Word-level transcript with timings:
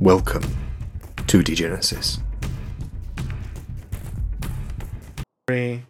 Welcome 0.00 0.42
to 1.26 1.38
Degenesis. 1.42 2.20
Very 5.48 5.84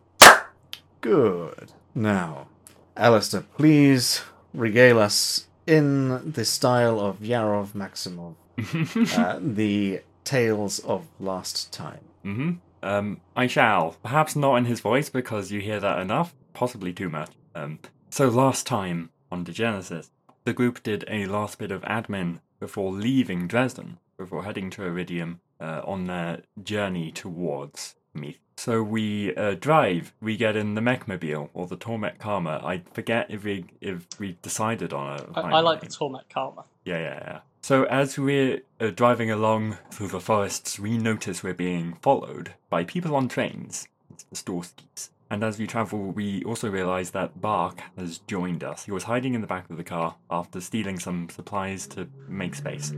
good. 1.01 1.73
Now, 1.95 2.49
Alistair, 2.97 3.43
please 3.57 4.23
regale 4.53 4.99
us 4.99 5.47
in 5.67 6.33
the 6.33 6.45
style 6.45 7.01
of 7.01 7.19
Yarov 7.21 7.69
Maximov, 7.73 8.35
uh, 9.19 9.39
the 9.41 10.01
tales 10.25 10.79
of 10.81 11.07
last 11.19 11.73
time. 11.73 12.01
hmm 12.23 12.53
Um, 12.83 13.21
I 13.35 13.47
shall. 13.47 13.97
Perhaps 14.03 14.37
not 14.37 14.57
in 14.57 14.65
his 14.67 14.81
voice 14.81 15.09
because 15.09 15.51
you 15.51 15.61
hear 15.61 15.81
that 15.81 15.99
enough, 15.99 16.35
possibly 16.53 16.93
too 16.93 17.09
much. 17.09 17.31
Um, 17.55 17.79
so 18.11 18.29
last 18.29 18.67
time 18.67 19.11
on 19.33 19.45
Degenesis, 19.45 20.11
the 20.45 20.53
group 20.53 20.83
did 20.83 21.05
a 21.09 21.27
last 21.27 21.59
bit 21.59 21.71
of 21.71 21.83
admin 21.83 22.41
before 22.61 22.93
leaving 22.93 23.47
Dresden, 23.47 23.99
before 24.17 24.45
heading 24.45 24.71
to 24.71 24.85
Iridium 24.85 25.41
uh, 25.61 25.83
on 25.85 26.05
their 26.05 26.43
journey 26.63 27.11
towards 27.13 27.97
me. 28.13 28.39
So 28.57 28.83
we 28.83 29.35
uh, 29.35 29.55
drive. 29.55 30.13
We 30.21 30.37
get 30.37 30.57
in 30.57 30.75
the 30.75 30.81
Mechmobile 30.81 31.51
or 31.55 31.67
the 31.67 31.77
Torment 31.77 32.19
Karma. 32.19 32.61
I 32.65 32.83
forget 32.93 33.27
if 33.29 33.45
we 33.45 33.67
if 33.81 34.07
we 34.19 34.39
decided 34.43 34.93
on 34.93 35.19
a. 35.19 35.41
I, 35.41 35.61
like 35.61 35.81
the 35.81 35.87
name. 35.87 35.91
Torment 35.91 36.29
Karma. 36.29 36.65
Yeah, 36.85 36.99
yeah, 36.99 37.19
yeah. 37.21 37.41
So 37.63 37.85
as 37.85 38.19
we're 38.19 38.61
uh, 38.79 38.91
driving 38.91 39.31
along 39.31 39.79
through 39.91 40.09
the 40.09 40.21
forests, 40.21 40.79
we 40.79 40.99
notice 40.99 41.43
we're 41.43 41.55
being 41.55 41.95
followed 42.03 42.55
by 42.69 42.85
people 42.85 43.17
on 43.17 43.27
trains. 43.27 43.89
It's 44.11 44.25
the 44.25 44.37
Storskis. 44.37 45.09
And 45.31 45.43
as 45.43 45.59
we 45.59 45.67
travel, 45.67 46.11
we 46.11 46.45
also 46.45 46.71
realize 46.71 47.11
that 47.13 47.41
Bark 47.41 47.81
has 47.97 48.19
joined 48.19 48.63
us. 48.63 48.85
He 48.85 48.93
was 48.93 49.05
hiding 49.05 49.35
in 49.35 49.41
the 49.41 49.47
back 49.47 49.69
of 49.71 49.77
the 49.77 49.85
car 49.85 50.17
after 50.31 50.61
stealing 50.61 50.99
some 50.99 51.29
supplies 51.29 51.87
to 51.89 52.09
make 52.29 52.55
space. 52.55 52.93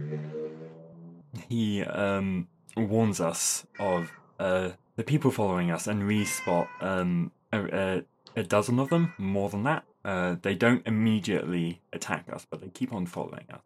He 1.49 1.83
um, 1.85 2.49
warns 2.77 3.21
us 3.21 3.67
of 3.79 4.11
uh, 4.39 4.71
the 4.97 5.05
people 5.05 5.31
following 5.31 5.71
us, 5.71 5.87
and 5.87 6.07
we 6.07 6.25
spot 6.25 6.69
um, 6.81 7.31
a, 7.53 7.61
a, 7.61 8.03
a 8.41 8.43
dozen 8.43 8.79
of 8.79 8.91
them, 8.91 9.15
more 9.19 9.49
than 9.49 9.63
that. 9.63 9.85
Uh, 10.05 10.37
they 10.43 10.55
don't 10.55 10.87
immediately 10.87 11.81
attack 11.93 12.27
us, 12.33 12.47
but 12.49 12.61
they 12.61 12.69
keep 12.69 12.93
on 12.93 13.07
following 13.07 13.47
us. 13.53 13.61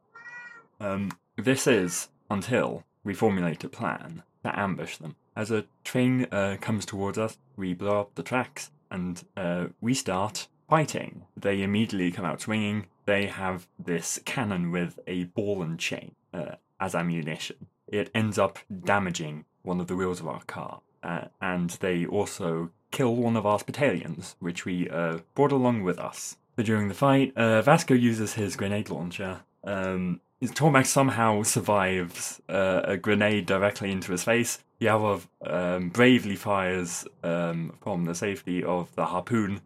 Um, 0.81 1.13
this 1.37 1.67
is 1.67 2.09
until 2.31 2.85
we 3.05 3.15
formulate 3.15 3.65
a 3.65 3.69
plan 3.69 4.23
to 4.45 4.59
ambush 4.59 4.97
them. 4.97 5.17
As 5.41 5.51
a 5.51 5.65
train 5.85 6.27
uh, 6.31 6.59
comes 6.61 6.85
towards 6.85 7.17
us, 7.17 7.39
we 7.57 7.73
blow 7.73 7.99
up 7.99 8.15
the 8.15 8.23
tracks 8.23 8.71
and 8.91 9.25
uh, 9.39 9.69
we 9.81 9.95
start 9.95 10.49
fighting. 10.69 11.23
They 11.35 11.63
immediately 11.63 12.11
come 12.11 12.27
out 12.27 12.43
swinging. 12.43 12.89
They 13.07 13.25
have 13.25 13.67
this 13.83 14.21
cannon 14.27 14.71
with 14.71 15.01
a 15.07 15.25
ball 15.25 15.63
and 15.63 15.81
chain 15.81 16.15
uh, 16.35 16.57
as 16.79 16.95
ammunition. 16.95 17.69
It 17.89 18.11
ends 18.15 18.39
up 18.39 18.59
damaging 18.85 19.47
one 19.63 19.81
of 19.81 19.87
the 19.87 19.97
wheels 19.97 20.21
of 20.21 20.29
our 20.29 20.43
car, 20.43 20.83
uh, 21.03 21.29
and 21.41 21.71
they 21.71 22.05
also 22.05 22.69
kill 22.91 23.17
one 23.17 23.35
of 23.39 23.47
our 23.47 23.61
battalions, 23.61 24.37
which 24.41 24.67
we 24.67 24.91
uh, 24.91 25.21
brought 25.35 25.53
along 25.53 25.85
with 25.85 25.99
us. 25.99 26.37
During 26.63 26.89
the 26.89 26.95
fight, 26.95 27.35
uh, 27.35 27.63
Vasco 27.63 27.95
uses 27.95 28.35
his 28.35 28.57
grenade 28.57 28.91
launcher. 28.91 29.41
Um, 29.65 30.21
Tormek 30.43 30.85
somehow 30.85 31.45
survives 31.45 32.43
uh, 32.47 32.83
a 32.85 32.99
grenade 32.99 33.47
directly 33.47 33.91
into 33.91 34.13
his 34.13 34.25
face. 34.25 34.59
Yarov 34.81 35.27
um, 35.45 35.91
bravely 35.91 36.37
fires 36.37 37.07
um, 37.23 37.75
from 37.81 38.05
the 38.05 38.15
safety 38.15 38.65
of 38.65 38.95
the 38.95 39.07
harpoon. 39.07 39.61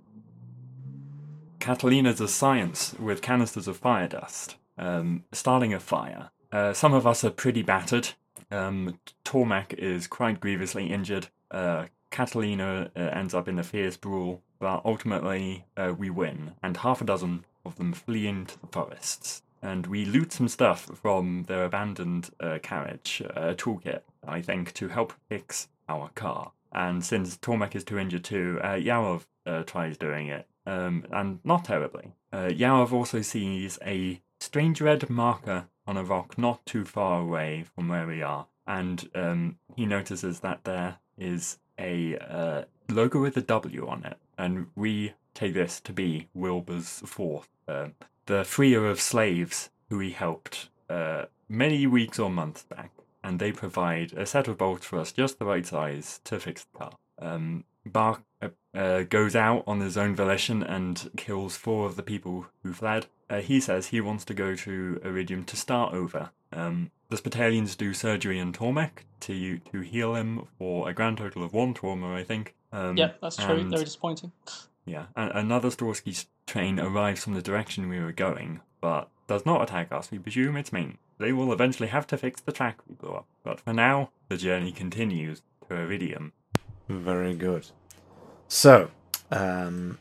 Catalina 1.60 2.12
does 2.12 2.34
science 2.34 2.94
with 2.98 3.22
canisters 3.22 3.68
of 3.68 3.76
fire 3.76 4.08
dust, 4.08 4.56
um, 4.76 5.24
starting 5.32 5.72
a 5.72 5.80
fire. 5.80 6.30
Uh, 6.52 6.72
some 6.72 6.92
of 6.92 7.06
us 7.06 7.24
are 7.24 7.30
pretty 7.30 7.62
battered. 7.62 8.10
Um, 8.50 8.98
Tormek 9.24 9.72
is 9.74 10.06
quite 10.06 10.40
grievously 10.40 10.88
injured. 10.92 11.28
Uh, 11.50 11.86
Catalina 12.10 12.90
uh, 12.96 13.00
ends 13.00 13.34
up 13.34 13.48
in 13.48 13.58
a 13.58 13.64
fierce 13.64 13.96
brawl, 13.96 14.42
but 14.58 14.82
ultimately 14.84 15.64
uh, 15.76 15.94
we 15.96 16.10
win, 16.10 16.52
and 16.62 16.76
half 16.76 17.00
a 17.00 17.04
dozen 17.04 17.44
of 17.64 17.76
them 17.76 17.92
flee 17.92 18.26
into 18.26 18.58
the 18.58 18.66
forests. 18.66 19.42
And 19.62 19.86
we 19.86 20.04
loot 20.04 20.32
some 20.32 20.48
stuff 20.48 20.90
from 20.94 21.44
their 21.44 21.64
abandoned 21.64 22.30
uh, 22.38 22.58
carriage, 22.62 23.22
a 23.34 23.54
toolkit, 23.54 24.02
I 24.26 24.42
think, 24.42 24.72
to 24.74 24.88
help 24.88 25.12
fix 25.28 25.68
our 25.88 26.10
car. 26.14 26.52
And 26.72 27.04
since 27.04 27.36
Tormek 27.36 27.74
is 27.74 27.84
too 27.84 27.98
injured 27.98 28.24
too, 28.24 28.58
uh, 28.62 28.74
Yarov 28.74 29.26
uh, 29.46 29.62
tries 29.62 29.96
doing 29.96 30.28
it, 30.28 30.46
um, 30.66 31.04
and 31.12 31.38
not 31.44 31.64
terribly. 31.64 32.12
Uh, 32.32 32.48
Yarov 32.48 32.92
also 32.92 33.22
sees 33.22 33.78
a 33.84 34.20
strange 34.40 34.80
red 34.80 35.08
marker 35.08 35.66
on 35.86 35.96
a 35.96 36.04
rock 36.04 36.36
not 36.36 36.64
too 36.66 36.84
far 36.84 37.20
away 37.20 37.64
from 37.74 37.88
where 37.88 38.06
we 38.06 38.22
are, 38.22 38.46
and 38.66 39.08
um, 39.14 39.56
he 39.76 39.86
notices 39.86 40.40
that 40.40 40.64
there 40.64 40.98
is 41.16 41.58
a 41.78 42.16
uh, 42.18 42.64
logo 42.88 43.20
with 43.20 43.36
a 43.36 43.42
W 43.42 43.86
on 43.86 44.04
it, 44.04 44.16
and 44.36 44.66
we 44.74 45.12
take 45.34 45.54
this 45.54 45.80
to 45.80 45.92
be 45.92 46.28
Wilbur's 46.34 47.00
Force, 47.00 47.46
uh, 47.68 47.88
the 48.26 48.44
freer 48.44 48.86
of 48.86 49.00
slaves 49.00 49.70
who 49.90 49.98
he 49.98 50.10
helped 50.10 50.68
uh, 50.88 51.24
many 51.48 51.86
weeks 51.86 52.18
or 52.18 52.30
months 52.30 52.62
back, 52.62 52.90
and 53.24 53.40
they 53.40 53.50
provide 53.50 54.12
a 54.12 54.26
set 54.26 54.46
of 54.46 54.58
bolts 54.58 54.86
for 54.86 54.98
us 55.00 55.10
just 55.10 55.38
the 55.40 55.44
right 55.46 55.66
size 55.66 56.20
to 56.24 56.38
fix 56.38 56.64
the 56.72 56.78
car. 56.78 56.92
Um, 57.18 57.64
Bark 57.86 58.22
uh, 58.40 58.48
uh, 58.74 59.02
goes 59.02 59.34
out 59.36 59.64
on 59.66 59.80
his 59.80 59.96
own 59.96 60.14
volition 60.14 60.62
and 60.62 61.10
kills 61.16 61.56
four 61.56 61.86
of 61.86 61.96
the 61.96 62.02
people 62.02 62.46
who 62.62 62.72
fled. 62.72 63.06
Uh, 63.28 63.40
he 63.40 63.60
says 63.60 63.88
he 63.88 64.00
wants 64.00 64.24
to 64.26 64.34
go 64.34 64.54
to 64.54 65.00
Iridium 65.04 65.44
to 65.44 65.56
start 65.56 65.92
over. 65.94 66.30
Um, 66.52 66.90
the 67.10 67.16
Spitalians 67.16 67.76
do 67.76 67.92
surgery 67.94 68.40
on 68.40 68.52
Tormek 68.52 69.04
to 69.20 69.58
to 69.58 69.80
heal 69.80 70.14
him 70.14 70.46
for 70.58 70.88
a 70.88 70.94
grand 70.94 71.18
total 71.18 71.42
of 71.44 71.52
one 71.52 71.74
trauma, 71.74 72.14
I 72.14 72.24
think. 72.24 72.54
Um, 72.72 72.96
Yep, 72.96 73.18
that's 73.20 73.36
true. 73.36 73.68
Very 73.68 73.84
disappointing. 73.84 74.32
yeah, 74.86 75.06
and 75.16 75.30
another 75.32 75.68
Storsky 75.68 76.26
train 76.46 76.80
arrives 76.80 77.22
from 77.24 77.34
the 77.34 77.42
direction 77.42 77.88
we 77.88 78.00
were 78.00 78.12
going, 78.12 78.60
but 78.80 79.08
does 79.26 79.46
not 79.46 79.62
attack 79.62 79.92
us. 79.92 80.10
We 80.10 80.18
presume 80.18 80.56
it's 80.56 80.72
main. 80.72 80.98
They 81.18 81.32
will 81.32 81.52
eventually 81.52 81.88
have 81.88 82.06
to 82.08 82.16
fix 82.16 82.40
the 82.40 82.52
track 82.52 82.78
we 82.88 82.94
blew 82.94 83.12
up. 83.12 83.26
But 83.42 83.60
for 83.60 83.72
now, 83.72 84.10
the 84.28 84.36
journey 84.36 84.72
continues 84.72 85.42
to 85.68 85.74
Iridium. 85.76 86.32
Very 86.88 87.34
good. 87.34 87.68
So, 88.48 88.90
um, 89.30 89.98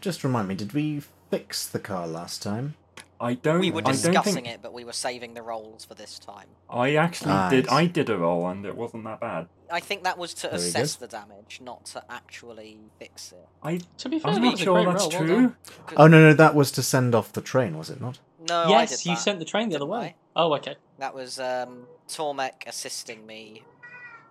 just 0.00 0.22
remind 0.24 0.48
me, 0.48 0.54
did 0.54 0.72
we 0.72 1.02
fix 1.30 1.66
the 1.66 1.78
car 1.78 2.06
last 2.06 2.42
time? 2.42 2.74
I 3.20 3.34
don't. 3.34 3.60
We 3.60 3.70
were 3.70 3.82
discussing 3.82 4.34
think, 4.34 4.48
it, 4.48 4.60
but 4.62 4.72
we 4.72 4.84
were 4.84 4.92
saving 4.92 5.34
the 5.34 5.42
rolls 5.42 5.84
for 5.84 5.94
this 5.94 6.18
time. 6.18 6.48
I 6.68 6.96
actually 6.96 7.50
did. 7.50 7.68
I 7.68 7.82
I 7.82 7.86
did 7.86 8.10
a 8.10 8.18
roll, 8.18 8.48
and 8.48 8.66
it 8.66 8.76
wasn't 8.76 9.04
that 9.04 9.20
bad. 9.20 9.46
I 9.70 9.78
think 9.78 10.02
that 10.02 10.18
was 10.18 10.34
to 10.34 10.48
Very 10.48 10.60
assess 10.60 10.96
good. 10.96 11.08
the 11.08 11.16
damage, 11.18 11.60
not 11.62 11.84
to 11.86 12.02
actually 12.10 12.78
fix 12.98 13.30
it. 13.30 13.46
I. 13.62 13.78
To 13.98 14.08
be 14.08 14.18
fair, 14.18 14.32
I'm 14.32 14.42
that 14.42 14.48
not 14.48 14.58
sure 14.58 14.84
that's 14.84 15.02
roll, 15.02 15.10
true. 15.10 15.26
done. 15.28 15.56
Oh 15.96 16.08
no, 16.08 16.20
no, 16.20 16.34
that 16.34 16.56
was 16.56 16.72
to 16.72 16.82
send 16.82 17.14
off 17.14 17.32
the 17.32 17.40
train, 17.40 17.78
was 17.78 17.90
it 17.90 18.00
not? 18.00 18.18
No, 18.48 18.64
I 18.64 18.68
yes, 18.68 18.90
did 18.90 19.06
you 19.06 19.14
that. 19.14 19.20
sent 19.20 19.38
the 19.38 19.44
train 19.44 19.68
the 19.68 19.76
other 19.76 19.84
didn't 19.84 19.90
way. 20.00 20.16
Oh, 20.36 20.54
okay. 20.54 20.76
That 20.98 21.14
was 21.14 21.38
um, 21.38 21.86
Tormek 22.08 22.66
assisting 22.66 23.26
me 23.26 23.62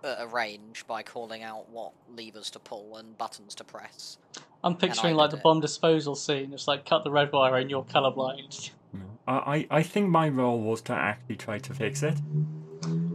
at 0.04 0.16
a 0.20 0.26
range 0.26 0.84
by 0.86 1.02
calling 1.02 1.42
out 1.42 1.68
what 1.70 1.92
levers 2.14 2.50
to 2.50 2.58
pull 2.58 2.96
and 2.96 3.16
buttons 3.18 3.54
to 3.56 3.64
press. 3.64 4.18
I'm 4.64 4.76
picturing 4.76 5.14
like 5.16 5.30
the 5.30 5.36
it. 5.36 5.42
bomb 5.42 5.60
disposal 5.60 6.14
scene. 6.14 6.52
It's 6.52 6.66
like 6.68 6.84
cut 6.84 7.04
the 7.04 7.10
red 7.10 7.32
wire 7.32 7.56
and 7.56 7.70
you're 7.70 7.84
colorblind. 7.84 8.70
I, 9.26 9.66
I 9.70 9.78
I 9.78 9.82
think 9.82 10.08
my 10.08 10.28
role 10.28 10.60
was 10.60 10.82
to 10.82 10.92
actually 10.92 11.36
try 11.36 11.58
to 11.58 11.74
fix 11.74 12.02
it. 12.02 12.18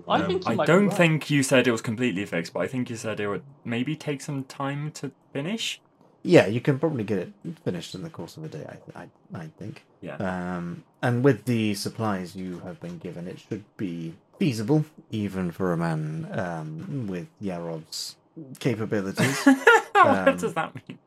I 0.07 0.21
Um, 0.21 0.25
think 0.27 0.47
you 0.47 0.61
I 0.61 0.65
don't 0.65 0.87
right. 0.87 0.97
think 0.97 1.29
you 1.29 1.43
said 1.43 1.67
it 1.67 1.71
was 1.71 1.81
completely 1.81 2.25
fixed, 2.25 2.53
but 2.53 2.61
I 2.61 2.67
think 2.67 2.89
you 2.89 2.95
said 2.95 3.19
it 3.19 3.27
would 3.27 3.43
maybe 3.65 3.95
take 3.95 4.21
some 4.21 4.45
time 4.45 4.91
to 4.91 5.11
finish. 5.33 5.81
Yeah, 6.27 6.47
you 6.47 6.61
can 6.61 6.79
probably 6.79 7.03
get 7.03 7.19
it 7.19 7.31
finished 7.63 7.95
in 7.95 8.03
the 8.03 8.09
course 8.09 8.37
of 8.37 8.43
a 8.43 8.47
day. 8.49 8.65
I, 8.95 9.03
I, 9.03 9.09
I 9.43 9.47
think. 9.59 9.83
Yeah. 10.01 10.15
Um, 10.17 10.83
and 11.01 11.23
with 11.23 11.45
the 11.45 11.73
supplies 11.75 12.35
you 12.35 12.59
have 12.59 12.79
been 12.79 12.97
given, 12.97 13.27
it 13.27 13.39
should 13.39 13.63
be 13.77 14.13
feasible, 14.39 14.85
even 15.11 15.51
for 15.51 15.73
a 15.73 15.77
man 15.77 16.27
um, 16.31 17.07
with 17.07 17.27
Yarov's 17.41 18.15
capabilities, 18.59 19.43
what 19.45 20.27
Um, 20.27 20.37
does 20.37 20.53
that 20.53 20.73
mean? 20.75 20.99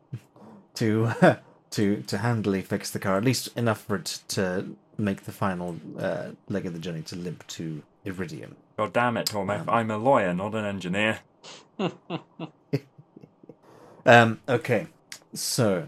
to 0.75 1.13
to 1.71 2.03
to 2.03 2.19
handily 2.19 2.63
fix 2.63 2.91
the 2.91 2.99
car. 2.99 3.17
At 3.17 3.25
least 3.25 3.49
enough 3.57 3.83
for 3.83 3.97
it 3.97 4.21
to 4.29 4.77
make 4.99 5.25
the 5.25 5.33
final 5.33 5.77
uh, 5.99 6.31
leg 6.49 6.67
of 6.67 6.73
the 6.73 6.79
journey 6.79 7.03
to 7.03 7.17
limp 7.17 7.47
to 7.49 7.83
Iridium. 8.05 8.57
God 8.77 8.93
damn 8.93 9.17
it, 9.17 9.27
Tormek. 9.27 9.61
Um, 9.61 9.69
I'm 9.71 9.91
a 9.91 9.99
lawyer, 9.99 10.35
not 10.35 10.55
an 10.55 10.65
engineer. 10.65 11.21
Um, 14.07 14.41
okay, 14.49 14.87
so 15.35 15.87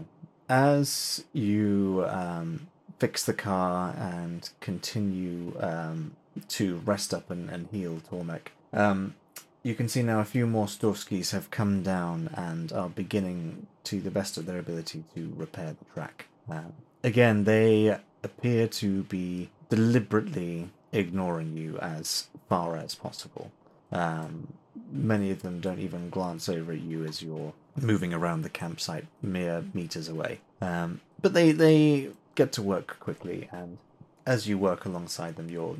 as 0.49 1.23
you 1.33 2.05
um, 2.07 2.67
fix 2.99 3.25
the 3.25 3.33
car 3.33 3.93
and 3.97 4.49
continue 4.59 5.55
um, 5.59 6.15
to 6.47 6.77
rest 6.85 7.13
up 7.13 7.29
and, 7.29 7.49
and 7.49 7.67
heal 7.71 8.01
Tormek, 8.09 8.47
um, 8.71 9.15
you 9.63 9.75
can 9.75 9.87
see 9.87 10.03
now 10.03 10.19
a 10.19 10.25
few 10.25 10.45
more 10.45 10.65
Storskis 10.65 11.31
have 11.31 11.49
come 11.49 11.83
down 11.83 12.29
and 12.35 12.71
are 12.73 12.89
beginning, 12.89 13.67
to 13.85 14.01
the 14.01 14.11
best 14.11 14.37
of 14.37 14.45
their 14.45 14.59
ability, 14.59 15.05
to 15.15 15.33
repair 15.35 15.75
the 15.77 15.85
track. 15.93 16.27
Um, 16.49 16.73
again, 17.03 17.45
they 17.45 17.97
appear 18.23 18.67
to 18.67 19.03
be 19.03 19.49
deliberately 19.69 20.69
ignoring 20.91 21.55
you 21.55 21.77
as 21.79 22.27
far 22.49 22.75
as 22.75 22.93
possible. 22.93 23.51
Um, 23.91 24.53
many 24.91 25.31
of 25.31 25.41
them 25.41 25.59
don't 25.59 25.79
even 25.79 26.09
glance 26.09 26.49
over 26.49 26.73
at 26.73 26.81
you 26.81 27.05
as 27.05 27.21
you're 27.21 27.53
moving 27.75 28.13
around 28.13 28.41
the 28.41 28.49
campsite 28.49 29.05
mere 29.21 29.63
meters 29.73 30.07
away. 30.07 30.39
Um, 30.61 31.01
but 31.21 31.33
they, 31.33 31.51
they 31.51 32.09
get 32.35 32.51
to 32.53 32.61
work 32.61 32.99
quickly, 32.99 33.49
and 33.51 33.77
as 34.25 34.47
you 34.47 34.57
work 34.57 34.85
alongside 34.85 35.35
them, 35.35 35.49
your 35.49 35.75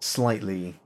slightly 0.00 0.76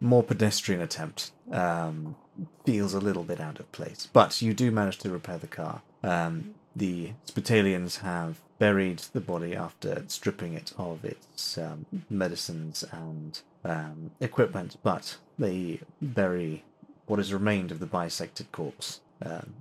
more 0.00 0.22
pedestrian 0.22 0.80
attempt 0.80 1.30
um, 1.50 2.16
feels 2.64 2.94
a 2.94 3.00
little 3.00 3.22
bit 3.22 3.40
out 3.40 3.60
of 3.60 3.70
place. 3.72 4.08
But 4.12 4.42
you 4.42 4.52
do 4.52 4.70
manage 4.70 4.98
to 4.98 5.10
repair 5.10 5.38
the 5.38 5.46
car. 5.46 5.82
Um, 6.02 6.54
the 6.74 7.12
Spitalians 7.26 8.00
have 8.00 8.40
buried 8.58 8.98
the 9.12 9.20
body 9.20 9.54
after 9.54 10.04
stripping 10.08 10.54
it 10.54 10.72
of 10.78 11.04
its 11.04 11.58
um, 11.58 11.86
medicines 12.08 12.84
and 12.92 13.40
um, 13.64 14.10
equipment, 14.20 14.76
but 14.82 15.16
they 15.38 15.80
bury 16.00 16.64
what 17.06 17.20
is 17.20 17.32
remained 17.32 17.70
of 17.70 17.80
the 17.80 17.86
bisected 17.86 18.50
corpse 18.52 19.00
um, 19.24 19.54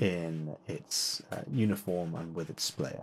in 0.00 0.56
its 0.66 1.22
uh, 1.30 1.42
uniform 1.52 2.14
and 2.16 2.34
with 2.34 2.50
its 2.50 2.68
splayer. 2.68 3.02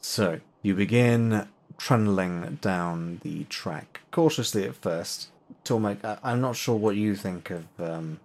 So 0.00 0.40
you 0.62 0.74
begin 0.74 1.48
trundling 1.76 2.58
down 2.62 3.20
the 3.22 3.44
track 3.44 4.00
cautiously 4.12 4.64
at 4.64 4.76
first. 4.76 5.28
Tormek, 5.64 6.02
I- 6.04 6.18
I'm 6.22 6.40
not 6.40 6.56
sure 6.56 6.76
what 6.76 6.96
you 6.96 7.16
think 7.16 7.50
of 7.50 7.64
um, 7.80 8.20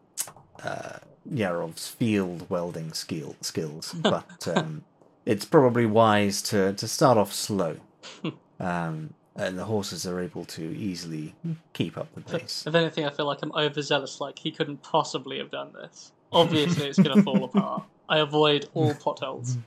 uh, 0.63 0.99
Yarov's 1.29 1.87
field 1.87 2.47
welding 2.49 2.93
skill 2.93 3.35
skills, 3.41 3.93
but 3.97 4.47
um, 4.55 4.83
it's 5.25 5.43
probably 5.45 5.87
wise 5.87 6.41
to, 6.43 6.73
to 6.73 6.87
start 6.87 7.17
off 7.17 7.33
slow. 7.33 7.77
Um, 8.59 9.15
and 9.35 9.57
the 9.57 9.63
horses 9.65 10.05
are 10.05 10.19
able 10.19 10.45
to 10.45 10.61
easily 10.61 11.33
keep 11.73 11.97
up 11.97 12.13
the 12.13 12.21
pace. 12.21 12.63
If 12.67 12.75
anything, 12.75 13.05
I 13.05 13.09
feel 13.09 13.25
like 13.25 13.39
I'm 13.41 13.51
overzealous. 13.53 14.21
Like 14.21 14.37
he 14.37 14.51
couldn't 14.51 14.83
possibly 14.83 15.39
have 15.39 15.49
done 15.49 15.73
this. 15.73 16.11
Obviously, 16.31 16.87
it's 16.89 16.99
going 16.99 17.17
to 17.17 17.23
fall 17.23 17.43
apart. 17.45 17.81
I 18.11 18.19
avoid 18.19 18.69
all 18.75 18.93
potholes. 19.03 19.57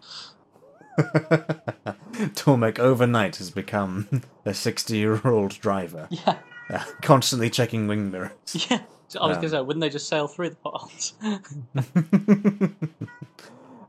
Tormek 0.98 2.78
overnight 2.78 3.36
has 3.36 3.50
become 3.50 4.22
a 4.44 4.54
60 4.54 4.96
year 4.96 5.20
old 5.26 5.58
driver, 5.58 6.06
Yeah, 6.10 6.36
uh, 6.70 6.84
constantly 7.02 7.50
checking 7.50 7.88
wing 7.88 8.10
mirrors. 8.12 8.30
yeah. 8.70 8.82
So 9.08 9.20
I 9.20 9.26
was 9.26 9.36
Um, 9.36 9.40
going 9.42 9.50
to 9.52 9.56
say, 9.56 9.60
wouldn't 9.62 9.80
they 9.80 9.88
just 9.90 10.08
sail 10.08 10.28
through 10.28 10.50
the 10.50 10.56
potholes? 10.56 11.14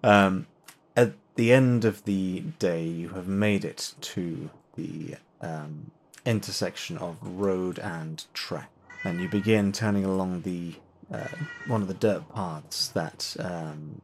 um, 0.03 0.47
at 0.95 1.13
the 1.35 1.51
end 1.51 1.83
of 1.85 2.03
the 2.05 2.41
day, 2.59 2.83
you 2.85 3.09
have 3.09 3.27
made 3.27 3.65
it 3.65 3.93
to 4.01 4.49
the 4.75 5.15
um, 5.41 5.91
intersection 6.25 6.97
of 6.97 7.17
road 7.21 7.77
and 7.79 8.25
track, 8.33 8.69
and 9.03 9.19
you 9.19 9.27
begin 9.27 9.71
turning 9.71 10.05
along 10.05 10.41
the 10.43 10.75
uh, 11.13 11.27
one 11.67 11.81
of 11.81 11.87
the 11.87 11.93
dirt 11.93 12.23
paths 12.33 12.87
that 12.89 13.35
um, 13.39 14.01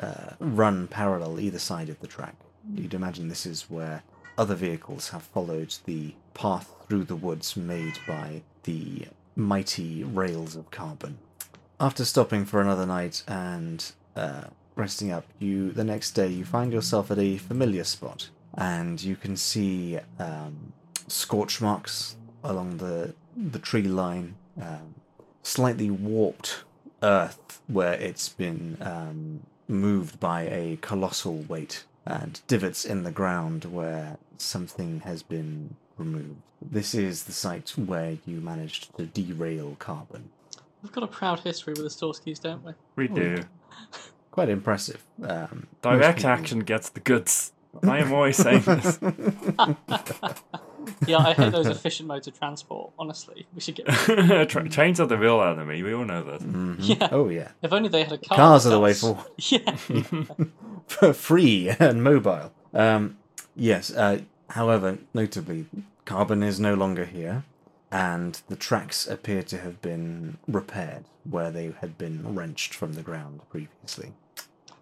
uh, 0.00 0.34
run 0.38 0.88
parallel 0.88 1.38
either 1.40 1.58
side 1.58 1.88
of 1.88 2.00
the 2.00 2.06
track. 2.06 2.34
You'd 2.74 2.94
imagine 2.94 3.28
this 3.28 3.46
is 3.46 3.70
where 3.70 4.02
other 4.36 4.54
vehicles 4.54 5.10
have 5.10 5.22
followed 5.22 5.74
the 5.84 6.14
path 6.34 6.72
through 6.88 7.04
the 7.04 7.16
woods 7.16 7.56
made 7.56 7.98
by 8.06 8.42
the 8.64 9.08
mighty 9.36 10.02
rails 10.04 10.56
of 10.56 10.70
carbon. 10.70 11.18
After 11.78 12.04
stopping 12.04 12.44
for 12.44 12.60
another 12.60 12.86
night 12.86 13.22
and 13.26 13.92
uh, 14.16 14.44
resting 14.76 15.10
up, 15.10 15.26
you 15.38 15.72
the 15.72 15.84
next 15.84 16.12
day 16.12 16.28
you 16.28 16.44
find 16.44 16.72
yourself 16.72 17.10
at 17.10 17.18
a 17.18 17.38
familiar 17.38 17.84
spot, 17.84 18.30
and 18.54 19.02
you 19.02 19.16
can 19.16 19.36
see 19.36 19.98
um, 20.18 20.72
scorch 21.08 21.60
marks 21.60 22.16
along 22.44 22.78
the 22.78 23.14
the 23.36 23.58
tree 23.58 23.82
line, 23.82 24.36
um, 24.60 24.94
slightly 25.42 25.90
warped 25.90 26.64
earth 27.02 27.62
where 27.66 27.94
it's 27.94 28.28
been 28.28 28.76
um, 28.80 29.40
moved 29.70 30.20
by 30.20 30.42
a 30.42 30.76
colossal 30.80 31.38
weight, 31.48 31.84
and 32.04 32.40
divots 32.46 32.84
in 32.84 33.02
the 33.04 33.10
ground 33.10 33.64
where 33.64 34.18
something 34.36 35.00
has 35.00 35.22
been 35.22 35.76
removed. 35.96 36.40
This 36.60 36.94
is 36.94 37.24
the 37.24 37.32
site 37.32 37.70
where 37.76 38.18
you 38.26 38.40
managed 38.40 38.94
to 38.96 39.06
derail 39.06 39.76
carbon. 39.78 40.30
We've 40.82 40.92
got 40.92 41.04
a 41.04 41.08
proud 41.08 41.40
history 41.40 41.72
with 41.74 41.82
the 41.84 41.88
Storskis, 41.90 42.40
don't 42.40 42.64
we? 42.64 42.72
We 42.96 43.08
do. 43.08 43.44
Quite 44.30 44.48
impressive. 44.48 45.02
Um, 45.22 45.66
Direct 45.82 46.18
people- 46.18 46.30
action 46.30 46.60
gets 46.60 46.90
the 46.90 47.00
goods. 47.00 47.52
I 47.82 47.98
am 47.98 48.12
always 48.12 48.36
saying 48.36 48.62
this. 48.62 48.98
Yeah, 51.06 51.18
I 51.18 51.32
hate 51.32 51.52
those 51.52 51.66
efficient 51.66 52.06
modes 52.12 52.26
of 52.26 52.38
transport. 52.38 52.92
Honestly, 52.98 53.46
we 53.54 53.60
should 53.60 53.74
get. 53.76 53.86
Tra- 54.48 54.68
trains 54.68 55.00
are 55.00 55.06
the 55.06 55.16
real 55.18 55.40
enemy. 55.42 55.82
We 55.82 55.94
all 55.94 56.04
know 56.04 56.22
this. 56.22 56.42
Mhm. 56.42 56.76
Yeah. 56.80 57.08
Oh 57.10 57.28
yeah. 57.28 57.48
If 57.62 57.72
only 57.72 57.88
they 57.88 58.02
had 58.04 58.12
a 58.12 58.18
car. 58.18 58.36
Cars 58.36 58.66
are 58.66 58.70
the 58.70 58.80
way 58.80 58.94
forward. 58.94 59.24
Yeah. 59.38 59.74
For 60.86 61.12
free 61.12 61.68
and 61.78 62.02
mobile. 62.02 62.52
Um, 62.74 63.18
yes. 63.54 63.90
Uh, 63.94 64.20
however, 64.50 64.98
notably, 65.14 65.66
carbon 66.04 66.42
is 66.42 66.58
no 66.58 66.74
longer 66.74 67.04
here, 67.04 67.44
and 67.92 68.40
the 68.48 68.56
tracks 68.56 69.06
appear 69.06 69.42
to 69.44 69.58
have 69.58 69.80
been 69.80 70.38
repaired 70.48 71.04
where 71.28 71.50
they 71.50 71.72
had 71.80 71.96
been 71.98 72.34
wrenched 72.34 72.74
from 72.74 72.94
the 72.94 73.02
ground 73.02 73.40
previously. 73.50 74.12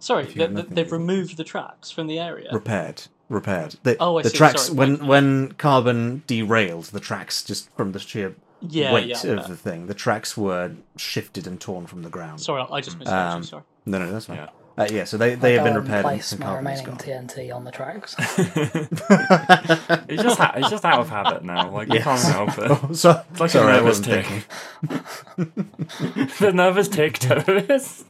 Sorry, 0.00 0.24
they, 0.26 0.42
have 0.42 0.50
they, 0.54 0.62
nothing 0.62 0.74
they've 0.74 0.92
removed 0.92 1.36
the 1.36 1.44
tracks 1.44 1.90
from 1.90 2.06
the 2.06 2.18
area. 2.20 2.48
Repaired. 2.52 3.02
Repaired. 3.28 3.76
The, 3.82 3.96
Oh, 4.00 4.18
I 4.18 4.22
the 4.22 4.30
see, 4.30 4.36
tracks 4.38 4.62
sorry, 4.62 4.76
when 4.78 4.96
right. 4.96 5.08
when 5.08 5.52
carbon 5.52 6.22
derailed, 6.26 6.86
the 6.86 7.00
tracks 7.00 7.42
just 7.42 7.70
from 7.76 7.92
the 7.92 7.98
sheer 7.98 8.34
yeah, 8.62 8.92
weight 8.92 9.06
yeah. 9.06 9.16
of 9.18 9.38
yeah. 9.38 9.46
the 9.46 9.56
thing, 9.56 9.86
the 9.86 9.94
tracks 9.94 10.36
were 10.36 10.72
shifted 10.96 11.46
and 11.46 11.60
torn 11.60 11.86
from 11.86 12.02
the 12.02 12.10
ground. 12.10 12.40
Sorry, 12.40 12.64
I 12.70 12.80
just 12.80 12.98
misheard 12.98 13.14
Um, 13.14 13.40
you. 13.42 13.46
Sorry. 13.46 13.62
No, 13.86 13.98
no, 13.98 14.10
that's 14.10 14.26
fine. 14.26 14.36
Yeah. 14.38 14.48
Uh, 14.78 14.86
yeah, 14.92 15.02
so 15.02 15.16
they, 15.16 15.34
they 15.34 15.54
have 15.54 15.64
been 15.64 15.74
repaired 15.74 16.04
and, 16.04 16.14
Place 16.14 16.30
and 16.30 16.40
my 16.40 16.54
remaining 16.56 16.84
gone. 16.84 16.98
TNT 16.98 17.52
on 17.52 17.64
the 17.64 17.70
tracks. 17.72 18.14
It's 20.08 20.22
just 20.22 20.38
ha- 20.38 20.52
it's 20.56 20.70
just 20.70 20.84
out 20.84 21.00
of 21.00 21.08
habit 21.10 21.42
now. 21.44 21.70
Like 21.70 21.92
you 21.92 22.00
can't 22.00 22.22
help 22.22 22.56
it. 22.58 22.70
Oh, 22.70 22.92
so, 22.92 23.22
It's 23.32 23.40
like 23.40 23.50
sorry, 23.50 23.72
a 23.72 23.76
I 23.76 23.80
nervous 23.80 24.00
tick. 24.00 24.26
the 26.38 26.52
nervous 26.54 26.88
tick 26.88 27.18
Tovis. 27.18 28.04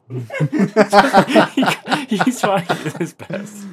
he, 2.08 2.16
he's 2.16 2.40
trying 2.40 2.66
his 2.98 3.14
best. 3.14 3.64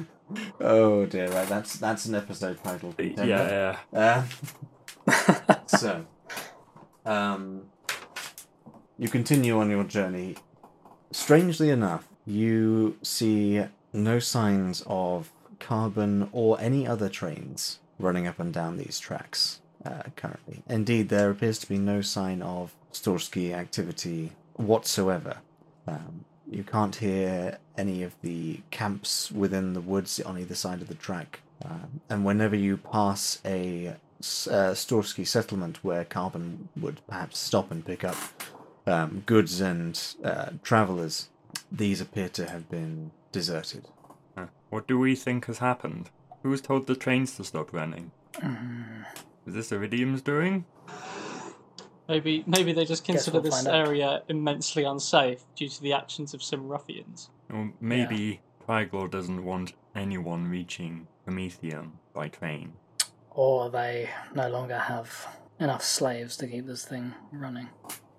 Oh 0.60 1.06
dear, 1.06 1.28
right, 1.30 1.48
that's 1.48 1.76
that's 1.78 2.06
an 2.06 2.14
episode 2.14 2.62
title. 2.62 2.94
Yeah, 2.98 3.76
yeah. 3.92 4.24
Uh, 5.08 5.56
so, 5.66 6.04
um, 7.04 7.62
you 8.98 9.08
continue 9.08 9.58
on 9.58 9.70
your 9.70 9.84
journey. 9.84 10.36
Strangely 11.12 11.70
enough, 11.70 12.08
you 12.24 12.98
see 13.02 13.64
no 13.92 14.18
signs 14.18 14.82
of 14.86 15.30
carbon 15.60 16.28
or 16.32 16.60
any 16.60 16.86
other 16.86 17.08
trains 17.08 17.78
running 17.98 18.26
up 18.26 18.38
and 18.38 18.52
down 18.52 18.76
these 18.76 18.98
tracks 18.98 19.60
uh, 19.84 20.02
currently. 20.16 20.62
Indeed, 20.68 21.08
there 21.08 21.30
appears 21.30 21.58
to 21.60 21.68
be 21.68 21.78
no 21.78 22.00
sign 22.02 22.42
of 22.42 22.74
Storsky 22.92 23.52
activity 23.52 24.32
whatsoever. 24.54 25.38
Um, 25.86 26.24
you 26.50 26.64
can't 26.64 26.96
hear 26.96 27.58
any 27.76 28.02
of 28.02 28.14
the 28.22 28.60
camps 28.70 29.30
within 29.32 29.72
the 29.72 29.80
woods 29.80 30.20
on 30.20 30.38
either 30.38 30.54
side 30.54 30.80
of 30.80 30.88
the 30.88 30.94
track. 30.94 31.40
Um, 31.64 32.00
and 32.08 32.24
whenever 32.24 32.56
you 32.56 32.76
pass 32.76 33.40
a 33.44 33.88
uh, 33.88 34.72
Storsky 34.74 35.26
settlement 35.26 35.82
where 35.82 36.04
carbon 36.04 36.68
would 36.76 37.00
perhaps 37.06 37.38
stop 37.38 37.70
and 37.70 37.84
pick 37.84 38.04
up 38.04 38.16
um, 38.86 39.22
goods 39.26 39.60
and 39.60 40.00
uh, 40.22 40.50
travelers, 40.62 41.28
these 41.70 42.00
appear 42.00 42.28
to 42.30 42.48
have 42.48 42.70
been 42.70 43.10
deserted. 43.32 43.88
What 44.68 44.88
do 44.88 44.98
we 44.98 45.14
think 45.14 45.46
has 45.46 45.58
happened? 45.58 46.10
Who's 46.42 46.60
told 46.60 46.86
the 46.86 46.96
trains 46.96 47.36
to 47.36 47.44
stop 47.44 47.72
running? 47.72 48.10
Is 49.46 49.54
this 49.54 49.72
Iridium's 49.72 50.22
doing? 50.22 50.64
Maybe 52.08 52.44
maybe 52.46 52.72
they 52.72 52.84
just 52.84 53.04
consider 53.04 53.36
we'll 53.40 53.42
this 53.42 53.54
find 53.54 53.68
out. 53.68 53.86
area 53.88 54.22
immensely 54.28 54.84
unsafe 54.84 55.44
due 55.56 55.68
to 55.68 55.82
the 55.82 55.92
actions 55.92 56.34
of 56.34 56.42
some 56.42 56.68
ruffians. 56.68 57.30
Or 57.52 57.72
maybe 57.80 58.40
Triglav 58.66 59.10
doesn't 59.10 59.44
want 59.44 59.72
anyone 59.94 60.48
reaching 60.48 61.08
Prometheum 61.26 61.92
by 62.14 62.28
train. 62.28 62.74
or 63.30 63.68
they 63.70 64.08
no 64.34 64.48
longer 64.48 64.78
have 64.78 65.26
enough 65.60 65.82
slaves 65.84 66.36
to 66.38 66.46
keep 66.46 66.66
this 66.66 66.84
thing 66.84 67.14
running. 67.32 67.68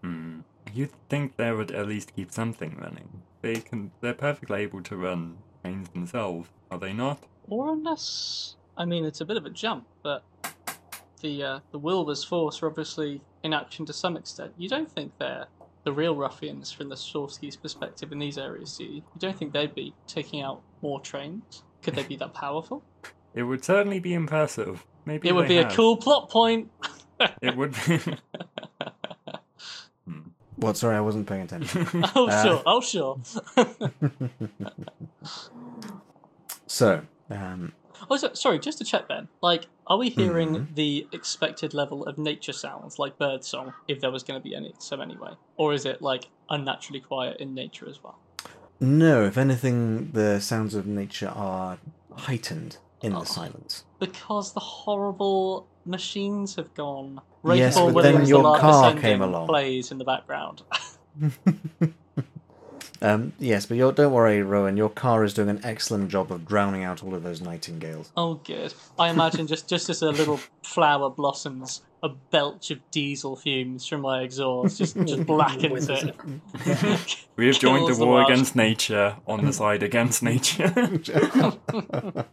Hmm. 0.04 0.42
You'd 0.74 0.92
think 1.10 1.38
they 1.38 1.52
would 1.52 1.72
at 1.72 1.88
least 1.88 2.16
keep 2.16 2.32
something 2.32 2.76
running. 2.78 3.24
They 3.42 3.56
can. 3.56 3.92
They're 4.02 4.14
perfectly 4.14 4.62
able 4.62 4.84
to 4.84 4.96
run 4.98 5.38
trains 5.64 5.90
themselves, 5.90 6.50
are 6.70 6.78
they 6.78 6.94
not? 6.94 7.20
Or 7.50 7.72
unless, 7.74 8.56
I 8.78 8.86
mean, 8.86 9.06
it's 9.06 9.22
a 9.22 9.26
bit 9.26 9.38
of 9.38 9.46
a 9.46 9.50
jump, 9.50 9.88
but 10.04 10.24
the 11.22 11.44
uh, 11.44 11.60
the 11.72 11.80
Wilbur's 11.80 12.24
force 12.24 12.62
are 12.62 12.68
obviously 12.68 13.22
in 13.44 13.54
action 13.54 13.86
to 13.86 13.94
some 13.94 14.18
extent. 14.18 14.54
You 14.58 14.70
don't 14.70 14.92
think 14.92 15.14
they're 15.20 15.48
the 15.84 15.94
real 15.94 16.16
ruffians 16.16 16.72
from 16.72 16.90
the 16.90 16.96
Storsky's 16.96 17.56
perspective 17.56 18.12
in 18.12 18.20
these 18.20 18.38
areas, 18.38 18.78
do 18.78 18.84
you? 18.84 18.96
You 18.96 19.20
don't 19.20 19.38
think 19.38 19.54
they'd 19.54 19.74
be 19.74 19.94
taking 20.06 20.42
out 20.42 20.62
more 20.82 21.00
trains? 21.00 21.64
Could 21.82 21.96
they 21.96 22.04
be 22.04 22.18
that 22.18 22.34
powerful? 22.34 22.84
It 23.34 23.44
would 23.44 23.64
certainly 23.64 24.00
be 24.00 24.14
impressive. 24.14 24.86
Maybe 25.06 25.30
it 25.30 25.32
would 25.32 25.46
they 25.46 25.50
be 25.50 25.58
a 25.60 25.70
cool 25.70 25.96
plot 25.96 26.30
point. 26.30 26.70
It 27.42 27.56
would. 27.56 27.74
Be... 27.88 28.00
What? 30.58 30.76
Sorry, 30.76 30.96
I 30.96 31.02
wasn't 31.02 31.28
paying 31.28 31.44
attention. 31.44 31.88
Oh 32.16 32.28
Uh, 32.28 32.44
sure, 32.44 32.64
oh 32.66 32.82
sure. 32.82 33.20
so, 36.68 37.04
um, 37.30 37.74
Oh, 38.10 38.18
so, 38.18 38.34
sorry, 38.34 38.60
just 38.60 38.78
to 38.80 38.84
check 38.84 39.08
then. 39.08 39.28
Like, 39.42 39.68
are 39.88 39.98
we 39.98 40.10
hearing 40.10 40.50
Mhm. 40.56 40.76
the 40.76 41.08
expected 41.12 41.74
level 41.74 42.06
of 42.06 42.18
nature 42.18 42.54
sounds, 42.54 43.00
like 43.00 43.18
bird 43.18 43.44
song, 43.44 43.74
if 43.88 44.00
there 44.02 44.12
was 44.12 44.24
going 44.24 44.40
to 44.40 44.44
be 44.44 44.56
any? 44.56 44.74
So 44.80 45.00
anyway, 45.02 45.34
or 45.58 45.74
is 45.74 45.86
it 45.86 46.02
like 46.02 46.30
unnaturally 46.50 47.00
quiet 47.02 47.38
in 47.40 47.54
nature 47.54 47.88
as 47.90 48.04
well? 48.04 48.18
no. 48.80 49.26
If 49.26 49.38
anything, 49.38 50.12
the 50.12 50.40
sounds 50.40 50.76
of 50.76 50.86
nature 50.86 51.30
are 51.36 51.80
heightened 52.16 52.78
in 53.02 53.14
Oh. 53.16 53.20
the 53.22 53.26
silence. 53.26 53.86
Because 54.00 54.54
the 54.54 54.60
horrible 54.60 55.68
machines 55.86 56.56
have 56.56 56.74
gone. 56.76 57.22
Yes, 57.46 57.76
but 57.76 57.94
Williams, 57.94 58.20
then 58.20 58.28
your 58.28 58.44
Lark 58.44 58.62
car 58.62 58.94
came 58.96 59.22
along. 59.22 59.48
Plays 59.48 59.92
in 59.92 59.98
the 59.98 60.04
background. 60.06 60.62
um, 63.02 63.34
yes, 63.40 63.66
but 63.66 63.78
you're, 63.78 63.92
don't 63.92 64.12
worry, 64.12 64.42
Rowan. 64.42 64.78
Your 64.78 64.90
car 64.90 65.24
is 65.24 65.34
doing 65.34 65.50
an 65.50 65.62
excellent 65.64 66.10
job 66.10 66.32
of 66.32 66.48
drowning 66.48 66.84
out 66.84 67.04
all 67.04 67.14
of 67.14 67.24
those 67.24 67.42
nightingales. 67.42 68.12
Oh, 68.18 68.36
good. 68.36 68.74
I 68.98 69.10
imagine 69.10 69.48
just 69.48 69.68
just 69.68 69.90
as 69.90 70.02
a 70.02 70.10
little 70.12 70.40
flower 70.64 71.10
blossoms, 71.10 71.82
a 72.04 72.10
belch 72.10 72.72
of 72.72 72.80
diesel 72.92 73.36
fumes 73.36 73.86
from 73.86 74.02
my 74.02 74.22
exhaust 74.22 74.78
just 74.78 74.96
just 75.06 75.26
blackens 75.28 75.90
it. 75.90 76.16
We 77.36 77.46
have 77.46 77.60
joined 77.60 77.88
the 77.88 77.94
the 77.94 78.04
war 78.04 78.16
Welsh. 78.16 78.32
against 78.32 78.56
nature 78.56 79.18
on 79.28 79.46
the 79.46 79.54
side 79.54 79.84
against 79.84 80.24
nature. 80.24 80.74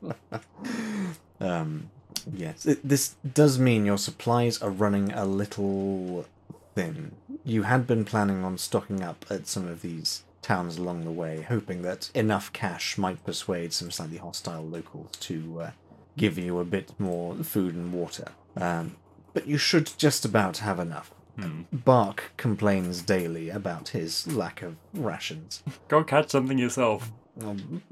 um, 1.40 1.90
yes, 2.32 2.64
it, 2.64 2.80
this 2.82 3.14
does 3.34 3.58
mean 3.58 3.84
your 3.84 3.98
supplies 3.98 4.62
are 4.62 4.70
running 4.70 5.12
a 5.12 5.26
little 5.26 6.24
thin. 6.74 7.12
You 7.44 7.64
had 7.64 7.86
been 7.86 8.06
planning 8.06 8.44
on 8.44 8.56
stocking 8.56 9.02
up 9.02 9.26
at 9.28 9.46
some 9.46 9.68
of 9.68 9.82
these 9.82 10.24
towns 10.44 10.76
along 10.76 11.04
the 11.04 11.10
way, 11.10 11.42
hoping 11.42 11.82
that 11.82 12.10
enough 12.14 12.52
cash 12.52 12.96
might 12.98 13.24
persuade 13.24 13.72
some 13.72 13.90
slightly 13.90 14.18
hostile 14.18 14.62
locals 14.62 15.10
to 15.20 15.60
uh, 15.60 15.70
give 16.16 16.38
you 16.38 16.60
a 16.60 16.64
bit 16.64 16.92
more 16.98 17.34
food 17.36 17.74
and 17.74 17.92
water. 17.92 18.28
Um, 18.56 18.96
but 19.32 19.48
you 19.48 19.58
should 19.58 19.90
just 19.98 20.24
about 20.24 20.58
have 20.58 20.78
enough. 20.78 21.12
Hmm. 21.36 21.62
Bark 21.72 22.32
complains 22.36 23.02
daily 23.02 23.50
about 23.50 23.88
his 23.88 24.32
lack 24.32 24.62
of 24.62 24.76
rations. 24.92 25.62
Go 25.88 26.04
catch 26.04 26.30
something 26.30 26.58
yourself. 26.58 27.10
Um, 27.42 27.82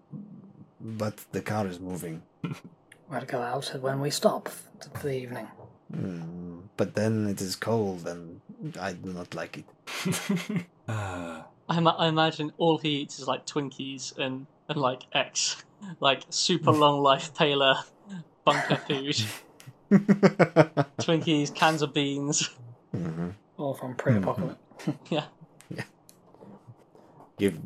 but 0.81 1.25
the 1.33 1.41
car 1.41 1.67
is 1.67 1.81
moving. 1.81 2.23
We'll 3.11 3.27
go 3.27 3.43
out 3.43 3.67
when 3.83 4.01
we 4.01 4.09
stop 4.09 4.49
for 4.49 5.07
the 5.07 5.15
evening. 5.15 5.47
Mm, 5.95 6.63
but 6.79 6.95
then 6.95 7.29
it 7.29 7.43
is 7.43 7.57
cold 7.57 8.09
and 8.09 8.41
I 8.81 8.95
do 8.95 9.13
not 9.13 9.35
like 9.35 9.59
it. 9.59 10.65
Ah, 10.89 11.45
I, 11.69 11.79
ima- 11.79 11.97
I 11.99 12.09
imagine 12.09 12.53
all 12.59 12.79
he 12.79 12.89
eats 13.01 13.19
is 13.19 13.27
like 13.29 13.47
Twinkies 13.47 14.17
and, 14.19 14.47
and 14.69 14.79
like 14.79 15.03
X, 15.13 15.65
like 16.01 16.23
super 16.31 16.73
long 16.73 17.03
life 17.03 17.35
paler 17.35 17.77
bunker 18.45 18.77
food. 18.89 19.17
Twinkies, 19.91 21.55
cans 21.55 21.83
of 21.83 21.93
beans. 21.95 22.51
Mhm. 22.95 23.35
Or 23.57 23.75
from 23.75 23.95
pre-apocalypse. 23.95 24.59
Yeah. 25.11 25.25
Give 27.39 27.59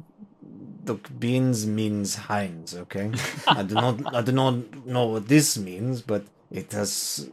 look 0.87 1.09
beans 1.19 1.67
means 1.67 2.15
Heinz, 2.15 2.75
okay? 2.77 3.11
I 3.49 3.63
do 3.63 3.75
not 3.75 4.15
I 4.15 4.23
do 4.23 4.33
not 4.33 4.87
know 4.87 5.07
what 5.07 5.29
this 5.29 5.57
means, 5.59 6.03
but 6.03 6.25
it 6.51 6.71
has 6.73 7.29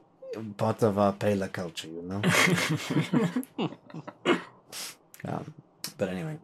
part 0.58 0.82
of 0.82 0.98
our 0.98 1.13
paler 1.13 1.48
culture, 1.48 1.88
you 1.88 2.01
know. 2.01 2.22
um, 5.25 5.53
but 6.03 6.13
anyway, 6.13 6.38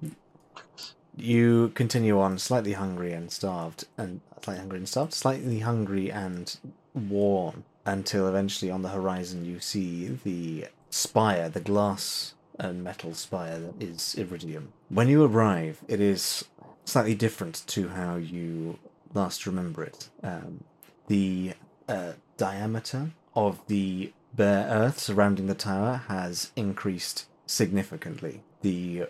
you 1.17 1.69
continue 1.75 2.17
on, 2.17 2.39
slightly 2.39 2.73
hungry 2.73 3.11
and 3.11 3.29
starved, 3.29 3.85
and 3.97 4.21
slightly 4.41 4.59
hungry 4.59 4.77
and 4.77 4.87
starved, 4.87 5.13
slightly 5.13 5.59
hungry 5.59 6.09
and 6.09 6.57
worn, 6.93 7.65
until 7.85 8.27
eventually 8.27 8.71
on 8.71 8.83
the 8.83 8.89
horizon 8.89 9.43
you 9.43 9.59
see 9.59 10.17
the 10.23 10.67
spire, 10.89 11.49
the 11.49 11.59
glass 11.59 12.35
and 12.57 12.85
metal 12.85 13.13
spire 13.13 13.59
that 13.59 13.83
is 13.83 14.15
Iridium. 14.15 14.71
When 14.87 15.09
you 15.09 15.25
arrive, 15.25 15.81
it 15.89 15.99
is 15.99 16.45
slightly 16.85 17.15
different 17.15 17.63
to 17.67 17.89
how 17.89 18.15
you 18.15 18.79
last 19.13 19.45
remember 19.45 19.83
it. 19.83 20.07
Um, 20.23 20.63
the 21.07 21.53
uh, 21.89 22.13
diameter 22.37 23.11
of 23.35 23.59
the 23.67 24.13
bare 24.33 24.67
earth 24.69 24.99
surrounding 24.99 25.47
the 25.47 25.53
tower 25.53 26.03
has 26.07 26.51
increased 26.55 27.25
significantly. 27.45 28.41
The 28.61 29.07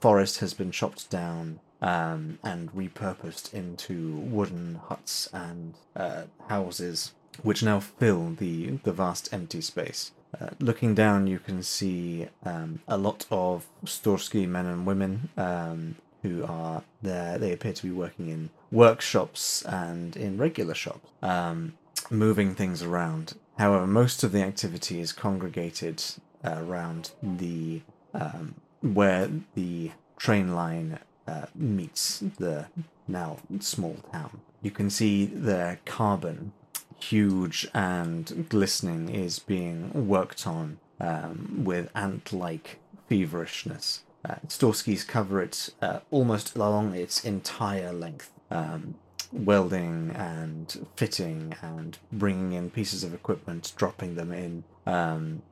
forest 0.00 0.40
has 0.40 0.54
been 0.54 0.70
chopped 0.70 1.10
down 1.10 1.60
um, 1.80 2.38
and 2.42 2.72
repurposed 2.72 3.52
into 3.54 4.16
wooden 4.16 4.80
huts 4.86 5.28
and 5.32 5.74
uh, 5.96 6.22
houses, 6.48 7.12
which 7.42 7.62
now 7.62 7.80
fill 7.80 8.30
the, 8.30 8.78
the 8.82 8.92
vast 8.92 9.32
empty 9.32 9.60
space. 9.60 10.12
Uh, 10.38 10.50
looking 10.60 10.94
down, 10.94 11.26
you 11.26 11.38
can 11.38 11.62
see 11.62 12.28
um, 12.44 12.80
a 12.86 12.98
lot 12.98 13.26
of 13.30 13.66
Storsky 13.84 14.46
men 14.46 14.66
and 14.66 14.86
women 14.86 15.30
um, 15.36 15.96
who 16.22 16.44
are 16.44 16.82
there. 17.00 17.38
They 17.38 17.52
appear 17.52 17.72
to 17.72 17.82
be 17.82 17.92
working 17.92 18.28
in 18.28 18.50
workshops 18.70 19.62
and 19.62 20.16
in 20.16 20.36
regular 20.36 20.74
shops, 20.74 21.08
um, 21.22 21.74
moving 22.10 22.54
things 22.54 22.82
around. 22.82 23.34
However, 23.58 23.86
most 23.86 24.22
of 24.22 24.32
the 24.32 24.42
activity 24.42 25.00
is 25.00 25.12
congregated 25.12 26.02
uh, 26.44 26.56
around 26.58 27.12
the 27.22 27.80
um, 28.12 28.56
where 28.80 29.30
the 29.54 29.92
train 30.16 30.54
line 30.54 30.98
uh, 31.26 31.46
meets 31.54 32.20
the 32.38 32.66
now 33.06 33.38
small 33.60 33.96
town. 34.12 34.40
You 34.62 34.70
can 34.70 34.90
see 34.90 35.26
the 35.26 35.78
carbon, 35.84 36.52
huge 37.00 37.68
and 37.74 38.46
glistening, 38.48 39.08
is 39.08 39.38
being 39.38 40.08
worked 40.08 40.46
on 40.46 40.78
um, 41.00 41.62
with 41.64 41.90
ant-like 41.94 42.78
feverishness. 43.08 44.02
Uh, 44.28 44.34
Storskis 44.48 45.06
cover 45.06 45.40
it 45.40 45.70
uh, 45.80 46.00
almost 46.10 46.56
along 46.56 46.94
its 46.94 47.24
entire 47.24 47.92
length, 47.92 48.32
um, 48.50 48.94
welding 49.32 50.10
and 50.16 50.86
fitting 50.96 51.54
and 51.62 51.98
bringing 52.10 52.52
in 52.52 52.70
pieces 52.70 53.04
of 53.04 53.14
equipment, 53.14 53.72
dropping 53.76 54.16
them 54.16 54.32
in, 54.32 54.64
um, 54.86 55.42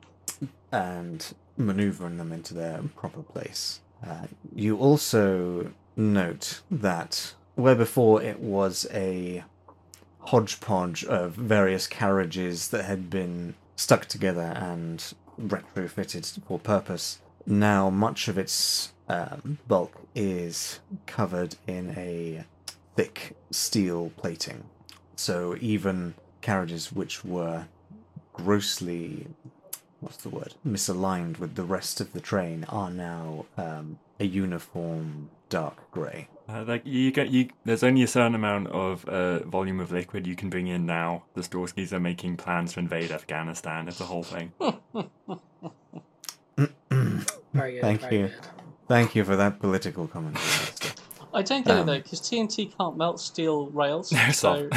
and 0.71 1.33
maneuvering 1.57 2.17
them 2.17 2.31
into 2.31 2.53
their 2.53 2.81
proper 2.95 3.21
place. 3.21 3.81
Uh, 4.05 4.27
you 4.55 4.77
also 4.77 5.71
note 5.95 6.61
that 6.69 7.33
where 7.55 7.75
before 7.75 8.21
it 8.21 8.39
was 8.39 8.85
a 8.93 9.43
hodgepodge 10.19 11.03
of 11.05 11.33
various 11.33 11.87
carriages 11.87 12.69
that 12.69 12.85
had 12.85 13.09
been 13.09 13.55
stuck 13.75 14.05
together 14.05 14.53
and 14.55 15.13
retrofitted 15.39 16.43
for 16.45 16.59
purpose, 16.59 17.19
now 17.45 17.89
much 17.89 18.27
of 18.27 18.37
its 18.37 18.93
um, 19.09 19.57
bulk 19.67 20.01
is 20.13 20.79
covered 21.05 21.55
in 21.65 21.95
a 21.97 22.43
thick 22.95 23.35
steel 23.51 24.11
plating. 24.17 24.63
So 25.15 25.55
even 25.61 26.13
carriages 26.41 26.91
which 26.91 27.23
were 27.23 27.65
grossly 28.33 29.27
what's 29.99 30.17
the 30.17 30.29
word 30.29 30.53
misaligned 30.65 31.39
with 31.39 31.55
the 31.55 31.63
rest 31.63 31.99
of 31.99 32.13
the 32.13 32.21
train 32.21 32.65
are 32.69 32.91
now 32.91 33.45
um, 33.57 33.97
a 34.19 34.25
uniform 34.25 35.29
dark 35.49 35.89
grey. 35.91 36.27
Uh, 36.49 36.63
like 36.65 36.85
you 36.85 37.11
get 37.11 37.29
you. 37.29 37.49
There's 37.65 37.83
only 37.83 38.03
a 38.03 38.07
certain 38.07 38.35
amount 38.35 38.67
of 38.67 39.05
uh, 39.05 39.39
volume 39.45 39.79
of 39.79 39.91
liquid 39.91 40.25
you 40.25 40.35
can 40.35 40.49
bring 40.49 40.67
in 40.67 40.85
now. 40.85 41.23
The 41.33 41.41
Storskis 41.41 41.91
are 41.91 41.99
making 41.99 42.37
plans 42.37 42.73
to 42.73 42.79
invade 42.79 43.11
Afghanistan. 43.11 43.87
It's 43.87 43.99
a 43.99 44.05
whole 44.05 44.23
thing. 44.23 44.53
Very 47.53 47.73
good. 47.73 47.81
Thank 47.81 48.01
very 48.01 48.17
you. 48.17 48.27
Good. 48.27 48.35
Thank 48.87 49.15
you 49.15 49.23
for 49.25 49.35
that 49.35 49.59
political 49.59 50.07
commentary. 50.07 50.45
Lester. 50.45 50.93
I 51.33 51.41
don't 51.41 51.65
get 51.65 51.75
it 51.75 51.79
Um, 51.81 51.85
though, 51.87 51.97
because 51.97 52.21
TNT 52.21 52.75
can't 52.77 52.97
melt 52.97 53.19
steel 53.19 53.67
rails. 53.67 54.11
No, 54.11 54.31
so 54.31 54.69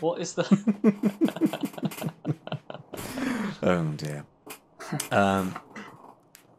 what 0.00 0.20
is 0.20 0.34
the? 0.34 0.44
oh 3.62 3.84
dear. 3.96 4.24
Um, 5.10 5.54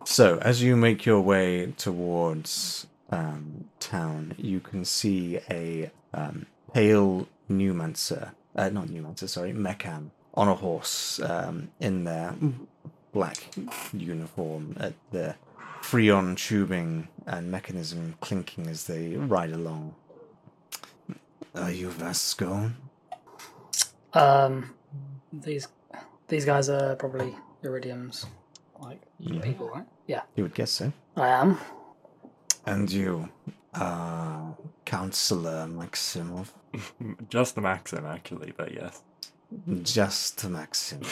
so, 0.04 0.40
as 0.40 0.62
you 0.62 0.76
make 0.76 1.06
your 1.06 1.22
way 1.22 1.74
towards 1.78 2.88
um, 3.12 3.66
town, 3.80 4.34
you 4.38 4.60
can 4.60 4.86
see 4.86 5.40
a 5.50 5.92
um, 6.14 6.46
pale 6.74 7.28
Newmancer, 7.50 8.32
uh, 8.56 8.70
not 8.70 8.88
Newmancer, 8.90 9.28
sorry, 9.28 9.54
Mechan, 9.54 10.10
on 10.34 10.48
a 10.48 10.56
horse 10.56 11.20
um, 11.20 11.70
in 11.80 12.04
their 12.04 12.34
black 13.12 13.48
uniform 13.94 14.76
at 14.80 14.94
the 15.12 15.36
freon 15.82 16.38
tubing 16.38 17.08
and 17.26 17.52
mechanism 17.52 18.16
clinking 18.22 18.68
as 18.68 18.86
they 18.86 19.16
ride 19.16 19.52
along. 19.52 19.94
Are 21.56 21.72
you 21.72 21.90
Vasco? 21.90 22.72
Um, 24.14 24.74
these 25.34 25.68
these 26.28 26.46
guys 26.46 26.70
are 26.70 26.96
probably 26.96 27.36
iridiums. 27.64 28.26
Like 28.80 29.02
Yeah. 29.20 29.42
people, 29.42 29.70
right? 29.70 29.86
Yeah, 30.08 30.22
You 30.36 30.44
would 30.44 30.56
guess 30.56 30.72
so. 30.72 30.92
I 31.16 31.28
am. 31.30 31.58
And 32.66 32.92
you, 32.92 33.30
uh, 33.74 34.52
Counselor 34.86 35.68
Maximov. 35.68 36.48
Just 37.30 37.56
the 37.56 37.62
Maxim, 37.62 38.06
actually, 38.06 38.54
but 38.58 38.74
yes. 38.74 39.02
Just 39.84 40.44
Maxim. 40.50 41.02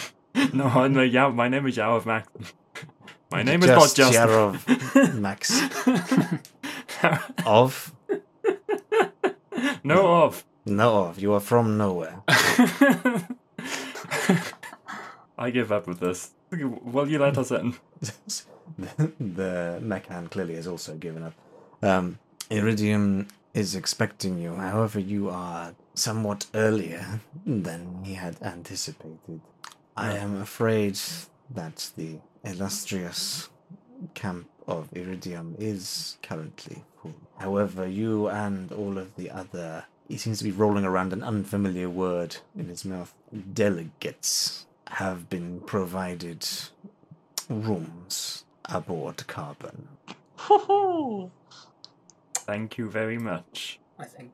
No, 0.53 0.87
no, 0.87 1.01
yeah, 1.01 1.27
my 1.29 1.49
name 1.49 1.67
is 1.67 1.75
Yao 1.77 1.95
of 1.97 2.05
Maxim. 2.05 2.45
My 3.31 3.43
name 3.43 3.61
is 3.61 3.67
not 3.69 3.93
just 3.93 4.13
Yarov 4.17 5.13
Max 5.19 5.61
of 7.45 7.93
no 9.83 10.23
of. 10.23 10.43
no 10.65 11.05
of. 11.05 11.19
You 11.19 11.33
are 11.33 11.39
from 11.39 11.77
nowhere. 11.77 12.23
I 15.37 15.51
give 15.51 15.71
up 15.71 15.87
with 15.87 15.99
this. 15.99 16.31
Will 16.51 17.09
you 17.09 17.19
let 17.19 17.37
us 17.37 17.51
in? 17.51 17.75
the, 18.77 19.11
the 19.19 19.79
Mechan 19.81 20.31
clearly 20.31 20.55
has 20.55 20.67
also 20.67 20.95
given 20.95 21.23
up. 21.23 21.33
Um, 21.81 22.19
Iridium 22.49 23.27
is 23.53 23.75
expecting 23.75 24.39
you. 24.39 24.55
However, 24.55 24.99
you 24.99 25.29
are 25.29 25.73
somewhat 25.93 26.47
earlier 26.53 27.21
than 27.45 28.03
he 28.03 28.15
had 28.15 28.41
anticipated. 28.41 29.41
I 29.95 30.13
am 30.17 30.41
afraid 30.41 30.99
that 31.51 31.91
the 31.95 32.17
illustrious 32.43 33.49
camp 34.13 34.49
of 34.67 34.89
Iridium 34.93 35.55
is 35.59 36.17
currently 36.23 36.83
full. 37.01 37.13
However, 37.37 37.87
you 37.87 38.27
and 38.29 38.71
all 38.71 38.97
of 38.97 39.15
the 39.15 39.29
other. 39.29 39.85
He 40.07 40.17
seems 40.17 40.39
to 40.39 40.43
be 40.43 40.51
rolling 40.51 40.85
around 40.85 41.13
an 41.13 41.23
unfamiliar 41.23 41.89
word 41.89 42.37
in 42.57 42.67
his 42.67 42.83
mouth. 42.85 43.13
Delegates 43.53 44.65
have 44.89 45.29
been 45.29 45.61
provided 45.61 46.47
rooms 47.49 48.43
aboard 48.65 49.25
Carbon. 49.27 49.87
Thank 52.35 52.77
you 52.77 52.89
very 52.89 53.17
much. 53.17 53.79
I 53.97 54.05
think. 54.05 54.31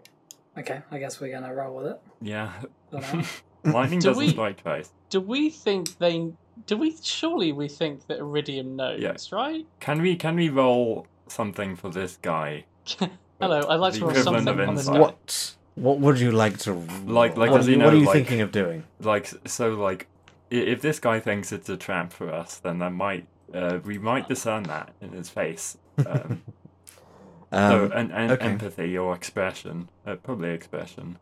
Okay, 0.57 0.81
I 0.91 0.99
guess 0.99 1.19
we're 1.19 1.31
gonna 1.31 1.53
roll 1.53 1.75
with 1.75 1.87
it. 1.87 2.01
Yeah. 2.21 2.51
For 2.91 3.01
now. 3.01 3.23
Lightning 3.65 3.99
Do 3.99 4.09
doesn't 4.09 4.23
we- 4.23 4.29
strike 4.29 4.61
twice. 4.61 4.91
Do 5.09 5.19
we 5.19 5.49
think 5.49 5.97
they? 5.97 6.31
Do 6.67 6.77
we? 6.77 6.95
Surely 7.03 7.51
we 7.51 7.67
think 7.67 8.07
that 8.07 8.19
Iridium 8.19 8.75
knows, 8.75 9.01
Yeah. 9.01 9.15
right? 9.31 9.65
Can 9.79 10.01
we 10.01 10.15
can 10.15 10.35
we 10.35 10.49
roll 10.49 11.07
something 11.27 11.75
for 11.75 11.89
this 11.89 12.17
guy? 12.21 12.65
Hello, 13.41 13.65
I'd 13.67 13.75
like 13.75 13.93
to 13.95 14.05
roll 14.05 14.15
something 14.15 14.47
on 14.47 14.75
this 14.75 14.87
guy. 14.87 14.99
What? 14.99 15.55
What 15.75 15.99
would 15.99 16.19
you 16.19 16.31
like 16.31 16.57
to? 16.59 16.73
Like- 16.73 17.35
like, 17.35 17.51
what, 17.51 17.57
does 17.57 17.67
are 17.67 17.71
he 17.71 17.75
you- 17.75 17.79
know, 17.79 17.85
what 17.85 17.93
are 17.93 17.97
you 17.97 18.05
like- 18.05 18.13
thinking 18.15 18.41
of 18.41 18.51
doing? 18.53 18.83
Like 19.01 19.29
so, 19.45 19.71
like 19.73 20.03
i- 20.03 20.14
if 20.49 20.81
this 20.81 20.99
guy 20.99 21.19
thinks 21.19 21.51
it's 21.51 21.69
a 21.69 21.77
trap 21.77 22.11
for 22.13 22.31
us, 22.31 22.57
then 22.57 22.79
that 22.79 22.91
might 22.91 23.27
uh, 23.53 23.79
we 23.83 23.97
might 23.97 24.27
discern 24.27 24.63
that 24.63 24.93
in 25.01 25.11
his 25.11 25.29
face. 25.29 25.77
Um, 26.05 26.43
so 27.51 27.85
Um, 27.85 27.91
an, 27.93 28.11
an 28.11 28.31
okay. 28.31 28.45
empathy 28.45 28.97
or 28.97 29.15
expression, 29.15 29.89
uh, 30.05 30.15
probably 30.15 30.49
expression. 30.49 31.17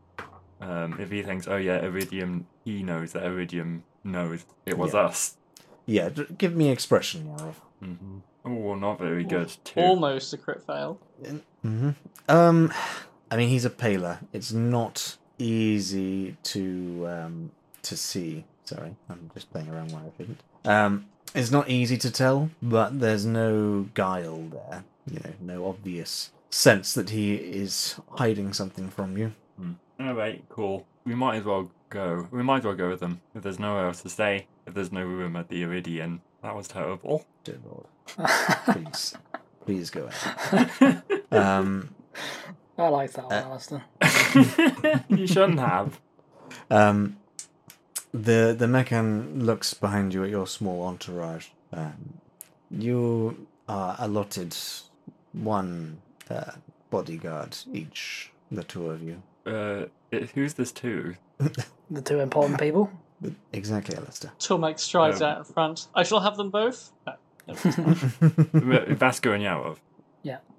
Um, 0.62 0.98
if 1.00 1.12
he 1.12 1.22
thinks, 1.22 1.48
oh 1.48 1.58
yeah, 1.58 1.80
Iridium, 1.84 2.48
he 2.64 2.84
knows 2.84 3.12
that 3.12 3.24
Iridium 3.24 3.84
knows 4.04 4.46
it 4.66 4.78
was 4.78 4.94
Yeah. 4.94 5.02
us. 5.02 5.38
yeah, 5.86 6.10
give 6.38 6.56
me 6.56 6.70
expression, 6.70 7.28
Yarov. 7.38 7.56
hmm 7.80 8.20
Oh, 8.46 8.76
not 8.76 9.00
very 9.00 9.24
good. 9.24 9.54
Too. 9.64 9.80
Almost 9.82 10.34
a 10.34 10.38
crit 10.38 10.62
fail. 10.66 11.00
hmm 11.62 11.92
Um, 12.28 12.74
I 13.32 13.38
mean, 13.38 13.50
he's 13.50 13.64
a 13.66 13.70
paler. 13.70 14.20
It's 14.34 14.52
not 14.52 15.18
easy 15.38 16.36
to 16.44 17.06
um 17.08 17.52
to 17.84 17.96
see. 17.98 18.46
Sorry, 18.66 18.96
I'm 19.10 19.30
just 19.34 19.52
playing 19.52 19.70
around 19.70 19.92
where 19.92 20.04
I 20.04 20.12
shouldn't. 20.18 20.40
Um, 20.66 21.06
it's 21.36 21.52
not 21.52 21.70
easy 21.70 21.98
to 21.98 22.12
tell, 22.12 22.50
but 22.62 23.00
there's 23.00 23.26
no 23.26 23.88
guile 23.94 24.44
there. 24.52 24.84
You 25.10 25.20
know, 25.20 25.34
no 25.42 25.68
obvious 25.68 26.32
sense 26.50 26.94
that 26.94 27.10
he 27.10 27.36
is 27.36 27.96
hiding 28.18 28.54
something 28.54 28.90
from 28.90 29.18
you. 29.18 29.34
All 30.00 30.14
right, 30.14 30.44
cool. 30.50 30.86
We 31.06 31.14
might 31.16 31.38
as 31.38 31.44
well 31.44 31.70
go. 31.90 32.28
We 32.32 32.42
might 32.44 32.60
as 32.60 32.64
well 32.66 32.74
go 32.76 32.90
with 32.90 33.00
them. 33.00 33.22
If 33.36 33.44
there's 33.44 33.60
nowhere 33.60 33.86
else 33.88 34.02
to 34.04 34.10
stay, 34.10 34.48
if 34.66 34.74
there's 34.74 34.92
no 34.92 35.04
room 35.04 35.36
at 35.36 35.50
the 35.50 35.62
Iridian, 35.64 36.20
that 36.42 36.56
was 36.56 36.68
terrible. 36.68 37.26
Dear 37.44 37.58
Lord, 37.66 37.86
please, 38.66 39.16
please 39.66 39.90
go 39.90 40.06
ahead. 40.08 41.04
Um, 41.32 41.96
I 42.78 42.88
like 42.90 43.12
that 43.14 43.26
one, 43.26 43.34
Uh, 43.34 43.46
Alistair. 43.46 43.84
you 45.10 45.26
shouldn't 45.26 45.60
have. 45.60 46.00
Um, 46.70 47.18
the 48.14 48.56
the 48.58 48.66
Mechan 48.68 49.42
looks 49.44 49.74
behind 49.74 50.14
you 50.14 50.24
at 50.24 50.30
your 50.30 50.48
small 50.48 50.84
entourage. 50.86 51.48
Um, 51.72 52.20
you 52.70 53.48
are 53.68 53.96
allotted 54.00 54.56
one 55.34 56.02
uh, 56.30 56.52
bodyguard 56.90 57.58
each, 57.74 58.32
the 58.52 58.64
two 58.64 58.90
of 58.90 59.02
you. 59.02 59.22
Uh, 59.46 59.86
who's 60.34 60.54
this 60.54 60.72
two? 60.72 61.16
The 61.92 62.02
two 62.02 62.20
important 62.22 62.60
people. 62.60 62.90
Exactly, 63.54 63.96
Alistair. 63.96 64.32
Tormek 64.40 64.78
strides 64.80 65.22
Um, 65.22 65.28
out 65.30 65.38
in 65.40 65.44
front. 65.46 65.88
I 65.96 66.04
shall 66.04 66.20
have 66.20 66.36
them 66.38 66.50
both. 66.50 66.92
No. 67.08 67.14
Vasco 68.96 69.32
and 69.32 69.44
Yarov. 69.44 69.78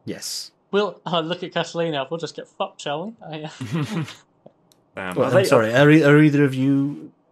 yes. 0.05 0.51
We'll 0.71 0.99
uh, 1.07 1.21
look 1.21 1.43
at 1.43 1.53
Catalina. 1.53 2.07
We'll 2.11 2.19
just 2.21 2.35
get 2.37 2.49
fucked, 2.49 2.81
shall 2.81 3.07
we? 3.07 3.13
I, 3.23 3.43
uh, 3.45 4.05
Damn, 4.95 5.15
Well, 5.17 5.27
are 5.27 5.29
I'm 5.29 5.35
they- 5.35 5.45
sorry. 5.45 5.75
Are, 5.75 5.91
e- 5.91 6.03
are 6.05 6.19
either 6.23 6.45
of 6.45 6.55
you 6.55 7.11
co- 7.23 7.24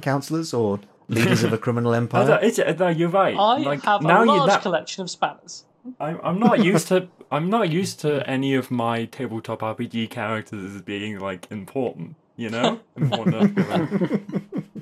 counselors 0.00 0.52
or 0.54 0.80
leaders 1.08 1.42
of 1.42 1.52
a 1.52 1.58
criminal 1.58 1.90
Oh, 1.94 1.94
no, 1.94 1.98
empire? 1.98 2.32
Uh, 2.32 2.72
no, 2.72 2.88
you're 2.88 3.08
right. 3.08 3.36
I 3.36 3.58
like, 3.58 3.82
have 3.82 4.02
now 4.02 4.22
a 4.22 4.26
you 4.26 4.32
large 4.32 4.50
that, 4.50 4.62
collection 4.62 5.02
of 5.02 5.10
spanners. 5.10 5.64
I'm, 5.98 6.20
I'm 6.22 6.38
not 6.38 6.62
used 6.62 6.88
to 6.88 7.08
I'm 7.32 7.48
not 7.48 7.70
used 7.70 8.00
to 8.00 8.28
any 8.28 8.54
of 8.54 8.70
my 8.70 9.04
tabletop 9.04 9.60
RPG 9.60 10.10
characters 10.10 10.74
as 10.74 10.82
being 10.82 11.18
like 11.18 11.46
important. 11.50 12.16
You 12.36 12.50
know, 12.50 12.80
important. 12.96 13.58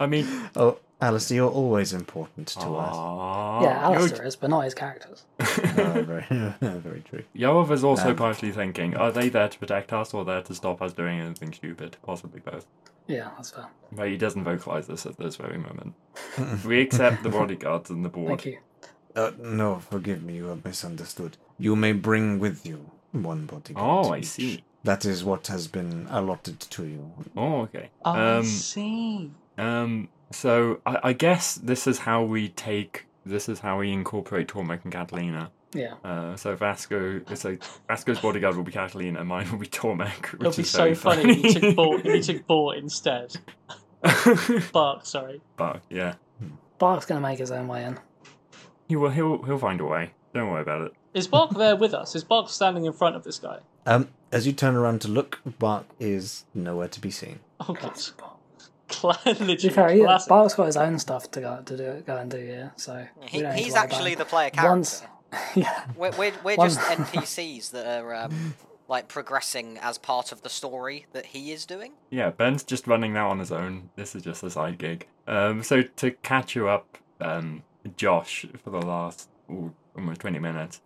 Enough 0.00 0.10
to, 0.10 0.18
like- 0.20 0.26
I 0.34 0.40
mean, 0.40 0.50
oh, 0.56 0.78
Alistair, 1.00 1.36
you're 1.36 1.50
always 1.50 1.92
important 1.92 2.48
to 2.48 2.60
us. 2.76 2.94
Aw, 2.96 3.62
yeah, 3.62 3.88
you're- 3.88 3.96
Alistair 3.98 4.26
is, 4.26 4.36
but 4.36 4.50
not 4.50 4.60
his 4.64 4.74
characters. 4.74 5.24
Oh, 5.40 6.02
very, 6.02 6.24
very 6.60 7.00
true. 7.02 7.22
Yarov 7.36 7.70
is 7.70 7.84
also 7.84 8.10
Um, 8.10 8.16
partially 8.16 8.50
thinking: 8.52 8.96
Are 8.96 9.12
they 9.12 9.28
there 9.28 9.48
to 9.48 9.58
protect 9.58 9.92
us, 9.92 10.12
or 10.12 10.24
there 10.24 10.42
to 10.42 10.54
stop 10.54 10.82
us 10.82 10.92
doing 10.92 11.20
anything 11.20 11.52
stupid? 11.52 11.96
Possibly 12.02 12.40
both. 12.40 12.66
Yeah, 13.06 13.30
that's 13.36 13.50
fair. 13.50 13.66
But 13.92 14.08
he 14.08 14.16
doesn't 14.16 14.44
vocalize 14.44 14.86
this 14.88 15.06
at 15.06 15.16
this 15.18 15.36
very 15.36 15.56
moment. 15.58 15.94
we 16.66 16.80
accept 16.80 17.22
the 17.22 17.28
bodyguards 17.30 17.90
and 17.90 18.04
the 18.04 18.08
board. 18.08 18.28
Thank 18.28 18.46
you. 18.46 18.58
Uh, 19.16 19.30
no, 19.40 19.78
forgive 19.78 20.22
me, 20.22 20.34
you 20.36 20.46
have 20.46 20.64
misunderstood. 20.64 21.36
You 21.58 21.74
may 21.76 21.92
bring 21.92 22.38
with 22.38 22.66
you 22.66 22.90
one 23.12 23.46
bodyguard. 23.46 24.06
Oh, 24.06 24.12
I 24.12 24.18
each. 24.18 24.26
see. 24.26 24.64
That 24.84 25.04
is 25.04 25.24
what 25.24 25.46
has 25.48 25.66
been 25.68 26.06
allotted 26.10 26.60
to 26.60 26.84
you. 26.84 27.12
Oh, 27.36 27.62
okay. 27.62 27.90
I 28.04 28.36
Um, 28.38 28.44
see. 28.44 29.30
Um, 29.58 30.08
so 30.30 30.80
I, 30.86 30.98
I 31.04 31.12
guess 31.12 31.54
this 31.56 31.86
is 31.86 31.98
how 31.98 32.22
we 32.22 32.48
take. 32.50 33.06
This 33.26 33.48
is 33.48 33.60
how 33.60 33.78
we 33.80 33.92
incorporate 33.92 34.48
Tormek 34.48 34.84
and 34.84 34.92
Catalina. 34.92 35.50
Yeah. 35.74 35.94
Uh, 36.02 36.34
so 36.36 36.54
Vasco, 36.56 37.20
so 37.34 37.58
Vasco's 37.88 38.18
bodyguard 38.20 38.56
will 38.56 38.62
be 38.64 38.72
Catalina, 38.72 39.20
and 39.20 39.28
mine 39.28 39.50
will 39.50 39.58
be 39.58 39.66
Tormek, 39.66 40.32
which 40.32 40.40
It'll 40.40 40.52
be 40.52 40.62
is 40.62 40.70
so 40.70 40.78
very 40.84 40.94
funny 40.94 41.30
if 41.44 41.54
you 41.54 41.60
took 41.60 41.76
Bort, 41.76 42.06
if 42.06 42.14
you 42.28 42.34
took 42.34 42.46
Bort 42.46 42.78
instead. 42.84 43.36
Bark, 44.72 45.04
sorry. 45.04 45.40
but 45.56 45.82
yeah, 45.90 46.14
Bark's 46.78 47.04
gonna 47.06 47.20
make 47.20 47.38
his 47.38 47.50
own 47.50 47.68
way 47.68 47.84
in. 47.84 47.98
he 48.88 48.96
will. 48.96 49.10
He'll 49.10 49.42
he'll 49.42 49.58
find 49.58 49.80
a 49.80 49.84
way. 49.84 50.12
Don't 50.32 50.50
worry 50.50 50.62
about 50.62 50.82
it. 50.82 50.92
Is 51.14 51.26
Bark 51.26 51.50
there 51.50 51.74
with 51.76 51.94
us? 51.94 52.14
Is 52.14 52.22
Bark 52.24 52.48
standing 52.48 52.84
in 52.84 52.92
front 52.92 53.16
of 53.16 53.24
this 53.24 53.38
guy? 53.38 53.58
Um, 53.86 54.08
as 54.30 54.46
you 54.46 54.52
turn 54.52 54.76
around 54.76 55.00
to 55.02 55.08
look, 55.08 55.40
Bark 55.58 55.86
is 55.98 56.44
nowhere 56.54 56.88
to 56.88 57.00
be 57.00 57.10
seen. 57.10 57.40
Oh, 57.60 57.72
good. 57.72 57.98
literally 59.26 59.56
fair, 59.56 59.90
he, 59.90 60.00
classic. 60.00 60.28
Bark's 60.28 60.54
got 60.54 60.66
his 60.66 60.76
own 60.76 60.98
stuff 60.98 61.30
to 61.32 61.40
go 61.40 61.62
to 61.64 61.76
do 61.76 62.02
go 62.06 62.16
and 62.16 62.30
do. 62.30 62.38
Yeah, 62.38 62.70
so 62.76 63.06
He, 63.22 63.38
we 63.38 63.42
don't 63.42 63.54
need 63.54 63.58
to 63.58 63.64
he's 63.64 63.74
actually 63.74 64.14
the 64.14 64.24
player 64.24 64.50
character. 64.50 64.70
Once, 64.70 65.02
yeah, 65.54 65.84
We're, 65.96 66.12
we're, 66.12 66.32
we're 66.42 66.56
just 66.56 66.80
NPCs 66.80 67.70
that 67.72 68.02
are 68.02 68.14
um, 68.14 68.54
like 68.88 69.08
progressing 69.08 69.78
as 69.78 69.98
part 69.98 70.32
of 70.32 70.42
the 70.42 70.48
story 70.48 71.06
that 71.12 71.26
he 71.26 71.52
is 71.52 71.66
doing. 71.66 71.92
Yeah, 72.10 72.30
Ben's 72.30 72.64
just 72.64 72.86
running 72.86 73.12
that 73.14 73.24
on 73.24 73.38
his 73.38 73.52
own. 73.52 73.90
This 73.96 74.14
is 74.14 74.22
just 74.22 74.42
a 74.42 74.50
side 74.50 74.78
gig. 74.78 75.06
Um, 75.26 75.62
so 75.62 75.82
to 75.82 76.10
catch 76.10 76.56
you 76.56 76.68
up, 76.68 76.98
um, 77.20 77.62
Josh, 77.96 78.46
for 78.64 78.70
the 78.70 78.80
last 78.80 79.28
ooh, 79.50 79.74
almost 79.94 80.20
twenty 80.20 80.38
minutes, 80.38 80.80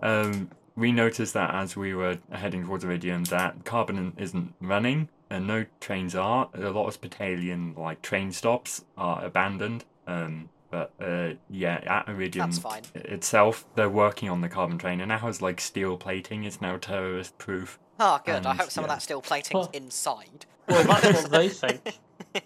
um, 0.00 0.50
we 0.76 0.92
noticed 0.92 1.34
that 1.34 1.52
as 1.54 1.76
we 1.76 1.92
were 1.94 2.18
heading 2.30 2.64
towards 2.64 2.84
Iridium, 2.84 3.24
that 3.24 3.64
Carbon 3.64 4.12
isn't 4.16 4.54
running 4.60 5.08
and 5.30 5.46
no 5.46 5.66
trains 5.80 6.14
are. 6.14 6.48
A 6.54 6.70
lot 6.70 6.86
of 6.86 6.94
Spitalian 6.94 7.74
like 7.76 8.02
train 8.02 8.32
stops 8.32 8.84
are 8.96 9.24
abandoned. 9.24 9.84
Um, 10.06 10.48
but 10.70 10.92
uh, 11.00 11.30
yeah, 11.48 11.80
at 11.86 12.08
Iridium 12.08 12.50
That's 12.50 12.58
fine. 12.58 12.82
itself, 12.94 13.64
they're 13.74 13.88
working 13.88 14.28
on 14.28 14.40
the 14.42 14.48
carbon 14.48 14.76
train, 14.78 15.00
and 15.00 15.08
now 15.08 15.18
has 15.18 15.40
like 15.40 15.60
steel 15.60 15.96
plating. 15.96 16.44
It's 16.44 16.60
now 16.60 16.76
terrorist 16.76 17.38
proof. 17.38 17.78
Ah, 18.00 18.20
good. 18.24 18.46
I 18.46 18.54
hope 18.54 18.70
some 18.70 18.84
of 18.84 18.90
that 18.90 19.02
steel 19.02 19.20
plating's 19.22 19.54
Well- 19.54 19.70
inside. 19.72 20.46
Well, 20.68 20.84
that's 20.84 21.22
what 21.22 21.30
they 21.30 21.48
think. 21.48 21.98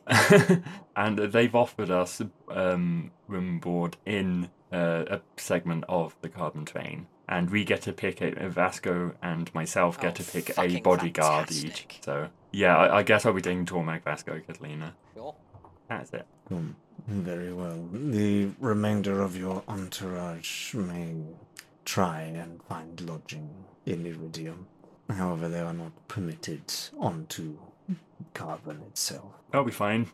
and 0.97 1.19
they've 1.19 1.55
offered 1.55 1.91
us 1.91 2.23
um, 2.49 3.11
room 3.27 3.59
board 3.59 3.97
in 4.07 4.49
uh, 4.73 5.05
a 5.11 5.21
segment 5.37 5.85
of 5.89 6.15
the 6.23 6.29
carbon 6.29 6.65
train, 6.65 7.09
and 7.29 7.51
we 7.51 7.65
get 7.65 7.83
to 7.83 7.93
pick 7.93 8.21
a, 8.21 8.49
Vasco 8.49 9.15
and 9.23 9.53
myself 9.55 10.01
get 10.01 10.13
Oh, 10.21 10.23
to 10.23 10.31
pick 10.31 10.51
a 10.51 10.53
fucking 10.55 10.83
bodyguard 10.85 11.51
each. 11.51 11.87
So 12.05 12.29
yeah, 12.53 12.77
I, 12.77 12.99
I 12.99 13.03
guess 13.03 13.25
I'll 13.27 13.33
be 13.33 13.41
taking 13.43 13.67
Tormek, 13.67 14.03
Vasco, 14.05 14.41
Catalina. 14.47 14.95
Sure. 15.15 15.35
That's 15.89 16.13
it. 16.13 16.27
Very 17.09 17.53
well. 17.53 17.89
The 17.93 18.51
remainder 18.61 19.21
of 19.23 19.37
your 19.37 19.63
entourage 19.69 20.75
may 20.75 21.15
try 21.85 22.21
and 22.23 22.63
find 22.65 23.01
lodging 23.01 23.49
in 23.87 24.07
Iridium. 24.07 24.67
However, 25.11 25.49
they 25.49 25.61
are 25.61 25.73
not 25.73 25.93
permitted 26.09 26.63
onto 26.99 27.57
carbon 28.35 28.83
itself. 28.89 29.33
That'll 29.51 29.65
be 29.65 29.73
fine. 29.73 30.07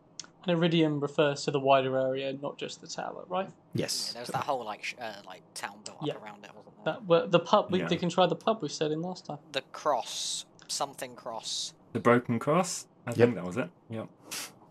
And 0.45 0.53
Iridium 0.53 1.01
refers 1.01 1.45
to 1.45 1.51
the 1.51 1.61
wider 1.61 1.99
area, 1.99 2.33
not 2.41 2.57
just 2.57 2.81
the 2.81 2.87
tower, 2.87 3.25
right? 3.29 3.51
Yes. 3.75 4.13
there 4.13 4.23
was 4.23 4.31
that 4.31 4.45
whole 4.45 4.65
like 4.65 4.83
sh- 4.85 4.95
uh, 5.01 5.13
like 5.27 5.43
town 5.55 5.75
built 5.85 5.99
up 6.09 6.23
around 6.25 6.45
it, 6.45 6.51
wasn't 6.55 6.85
there? 6.85 6.95
That 6.95 7.05
well, 7.05 7.29
the 7.29 7.41
pub. 7.41 7.71
We, 7.71 7.81
Yeah. 7.81 7.89
They 7.89 7.97
can 7.97 8.09
try 8.09 8.27
the 8.27 8.37
pub 8.37 8.63
we 8.63 8.69
stayed 8.69 8.93
in 8.93 9.03
last 9.03 9.27
time. 9.27 9.39
The 9.53 9.63
cross, 9.73 10.47
something 10.69 11.15
cross. 11.15 11.75
The 11.93 12.01
broken 12.01 12.39
cross. 12.39 12.87
I 13.07 13.11
Yep. 13.11 13.17
think 13.17 13.35
that 13.37 13.45
was 13.45 13.57
it. 13.57 13.71
Yep. 13.91 14.09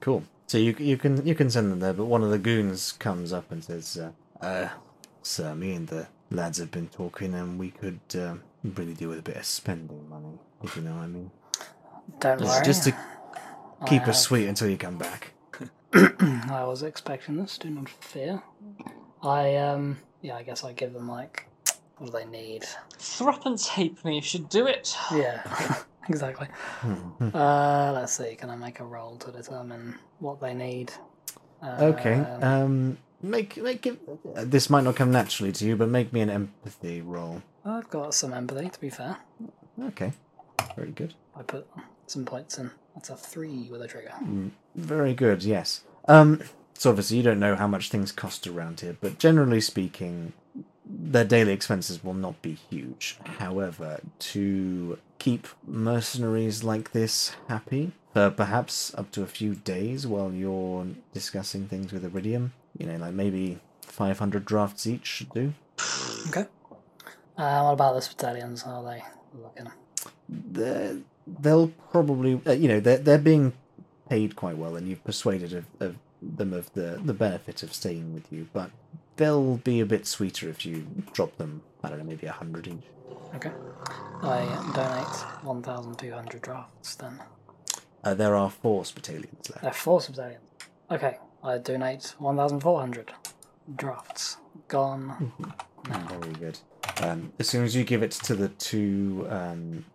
Cool. 0.01 0.23
So 0.47 0.57
you 0.57 0.75
you 0.79 0.97
can 0.97 1.25
you 1.25 1.35
can 1.35 1.49
send 1.49 1.71
them 1.71 1.79
there, 1.79 1.93
but 1.93 2.05
one 2.05 2.23
of 2.23 2.29
the 2.29 2.37
goons 2.37 2.93
comes 2.93 3.33
up 3.33 3.51
and 3.51 3.63
says, 3.63 3.97
uh, 3.97 4.45
uh 4.45 4.69
"Sir, 5.23 5.55
me 5.55 5.73
and 5.73 5.87
the 5.87 6.07
lads 6.31 6.57
have 6.59 6.71
been 6.71 6.87
talking, 6.87 7.33
and 7.33 7.59
we 7.59 7.71
could 7.71 7.99
uh, 8.15 8.35
really 8.63 8.93
do 8.93 9.09
with 9.09 9.19
a 9.19 9.23
bit 9.23 9.37
of 9.37 9.45
spending 9.45 10.07
money, 10.09 10.37
if 10.63 10.75
you 10.75 10.83
know 10.83 10.93
what 10.95 11.03
I 11.03 11.07
mean. 11.07 11.31
Don't 12.19 12.39
Just, 12.39 12.55
worry. 12.55 12.65
just 12.65 12.83
to 12.85 12.95
I 13.81 13.85
keep 13.87 14.01
have- 14.01 14.09
us 14.09 14.21
sweet 14.21 14.47
until 14.47 14.69
you 14.69 14.77
come 14.77 14.97
back." 14.97 15.33
I 15.93 16.63
was 16.65 16.83
expecting 16.83 17.37
this. 17.37 17.57
Do 17.57 17.69
not 17.69 17.89
fear. 17.89 18.41
I 19.23 19.55
um 19.57 19.97
yeah, 20.21 20.35
I 20.35 20.43
guess 20.43 20.63
I 20.63 20.71
give 20.73 20.93
them 20.93 21.09
like 21.09 21.45
what 21.97 22.11
do 22.11 22.11
they 22.17 22.25
need? 22.25 22.63
Threepence 22.99 23.67
halfpenny 23.67 24.21
should 24.21 24.47
do 24.49 24.67
it. 24.67 24.95
Yeah, 25.11 25.41
exactly. 26.09 26.47
Hmm. 26.81 27.29
Uh, 27.35 27.91
let's 27.93 28.13
see. 28.13 28.35
Can 28.35 28.49
I 28.49 28.55
make 28.55 28.79
a 28.79 28.85
roll 28.85 29.17
to 29.17 29.31
determine 29.31 29.95
what 30.19 30.39
they 30.39 30.53
need? 30.53 30.91
Okay. 31.63 32.13
Um, 32.19 32.43
Um, 32.43 32.97
make 33.21 33.57
make 33.57 33.85
it. 33.87 33.99
uh, 34.35 34.43
This 34.45 34.69
might 34.69 34.83
not 34.83 34.95
come 34.95 35.11
naturally 35.11 35.51
to 35.53 35.65
you, 35.65 35.75
but 35.75 35.89
make 35.89 36.13
me 36.13 36.21
an 36.21 36.29
empathy 36.29 37.01
roll. 37.01 37.41
I've 37.65 37.89
got 37.89 38.13
some 38.13 38.33
empathy. 38.33 38.69
To 38.69 38.79
be 38.79 38.89
fair, 38.89 39.17
Okay. 39.81 40.13
Very 40.75 40.91
good. 40.91 41.13
I 41.35 41.43
put 41.43 41.67
some 42.07 42.25
points 42.25 42.57
in. 42.57 42.71
That's 42.95 43.09
a 43.09 43.15
three 43.15 43.67
with 43.71 43.81
a 43.81 43.87
trigger. 43.87 44.13
Mm, 44.23 44.51
Very 44.75 45.13
good. 45.13 45.43
Yes. 45.43 45.81
Um. 46.07 46.41
So 46.73 46.89
obviously 46.91 47.17
you 47.17 47.23
don't 47.23 47.39
know 47.39 47.55
how 47.55 47.67
much 47.67 47.89
things 47.89 48.11
cost 48.11 48.45
around 48.47 48.79
here, 48.81 48.95
but 49.01 49.17
generally 49.17 49.61
speaking, 49.61 50.33
their 50.85 51.25
daily 51.25 51.51
expenses 51.53 52.03
will 52.03 52.13
not 52.13 52.39
be 52.43 52.53
huge. 52.53 53.17
However, 53.39 53.99
to 54.19 54.99
keep 55.19 55.47
mercenaries 55.65 56.63
like 56.63 56.91
this 56.91 57.35
happy 57.47 57.91
for 58.13 58.29
perhaps 58.29 58.93
up 58.95 59.11
to 59.11 59.23
a 59.23 59.27
few 59.27 59.55
days 59.55 60.05
while 60.07 60.31
you're 60.31 60.87
discussing 61.13 61.67
things 61.67 61.91
with 61.91 62.05
Iridium, 62.05 62.53
you 62.77 62.85
know, 62.85 62.97
like 62.97 63.13
maybe 63.13 63.59
500 63.81 64.45
drafts 64.45 64.87
each 64.87 65.05
should 65.05 65.31
do. 65.31 65.53
Okay. 66.29 66.45
Uh, 67.37 67.61
what 67.61 67.73
about 67.73 68.01
the 68.01 68.07
battalions? 68.07 68.63
How 68.63 68.83
are 68.83 68.93
they 68.93 69.03
looking? 69.39 69.71
they're, 70.29 70.97
they'll 71.25 71.69
probably 71.91 72.41
uh, 72.45 72.51
you 72.51 72.67
know 72.67 72.79
they're, 72.79 72.97
they're 72.97 73.17
being 73.17 73.53
paid 74.09 74.35
quite 74.35 74.57
well 74.57 74.75
and 74.75 74.87
you've 74.87 75.03
persuaded 75.03 75.53
of, 75.53 75.65
of 75.79 75.97
them 76.21 76.53
of 76.53 76.71
the, 76.73 76.99
the 77.03 77.13
benefit 77.13 77.63
of 77.63 77.73
staying 77.73 78.13
with 78.13 78.31
you 78.31 78.47
but 78.53 78.71
they'll 79.17 79.57
be 79.57 79.79
a 79.79 79.85
bit 79.85 80.07
sweeter 80.07 80.49
if 80.49 80.65
you 80.65 80.87
drop 81.13 81.37
them 81.37 81.61
i 81.83 81.89
don't 81.89 81.99
know 81.99 82.03
maybe 82.03 82.27
a 82.27 82.31
hundred 82.31 82.67
each 82.67 82.83
Okay. 83.35 83.51
I 84.23 84.45
donate 84.73 85.43
1,200 85.43 86.41
drafts 86.41 86.95
then. 86.95 87.19
uh, 88.03 88.13
there 88.13 88.35
are 88.35 88.49
four 88.49 88.83
battalions 88.95 89.49
left 89.49 89.61
They're 89.61 89.73
four 89.73 89.99
battalions. 89.99 90.43
Okay. 90.89 91.17
I 91.43 91.57
donate 91.59 92.15
1,400 92.17 93.13
drafts. 93.75 94.37
Gone. 94.67 95.31
very 95.85 96.33
good 96.33 96.59
um, 97.01 97.31
as 97.39 97.47
soon 97.47 97.63
as 97.63 97.73
you 97.75 97.85
give 97.85 98.03
it 98.03 98.11
to 98.11 98.35
the 98.35 98.49
two 98.49 99.25
um, 99.29 99.85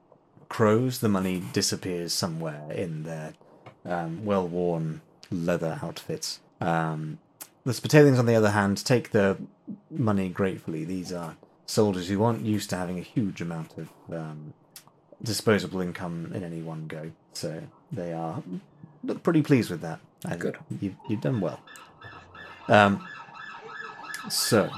crows 0.48 1.00
the 1.00 1.08
money 1.08 1.42
disappears 1.52 2.14
somewhere 2.14 2.62
in 2.72 3.02
their 3.02 3.34
um, 3.84 4.24
well-worn 4.24 5.02
leather 5.30 5.78
outfits 5.82 6.40
um, 6.62 7.18
the 7.64 7.72
Spitalians, 7.72 8.18
on 8.18 8.26
the 8.26 8.34
other 8.34 8.50
hand, 8.50 8.84
take 8.84 9.10
the 9.10 9.36
money 9.90 10.28
gratefully. 10.28 10.84
These 10.84 11.12
are 11.12 11.36
soldiers 11.72 12.08
who 12.08 12.22
aren't 12.22 12.44
used 12.44 12.68
to 12.70 12.76
having 12.76 12.98
a 12.98 13.02
huge 13.02 13.40
amount 13.40 13.70
of 13.78 13.88
um, 14.12 14.52
disposable 15.22 15.80
income 15.80 16.30
in 16.34 16.44
any 16.44 16.60
one 16.60 16.86
go, 16.86 17.10
so 17.32 17.62
they 17.90 18.12
are 18.12 18.42
look 19.02 19.22
pretty 19.22 19.42
pleased 19.42 19.70
with 19.70 19.80
that. 19.80 19.98
Good. 20.38 20.58
You've, 20.80 20.94
you've 21.08 21.20
done 21.20 21.40
well. 21.40 21.60
Um, 22.68 23.06
so 24.28 24.70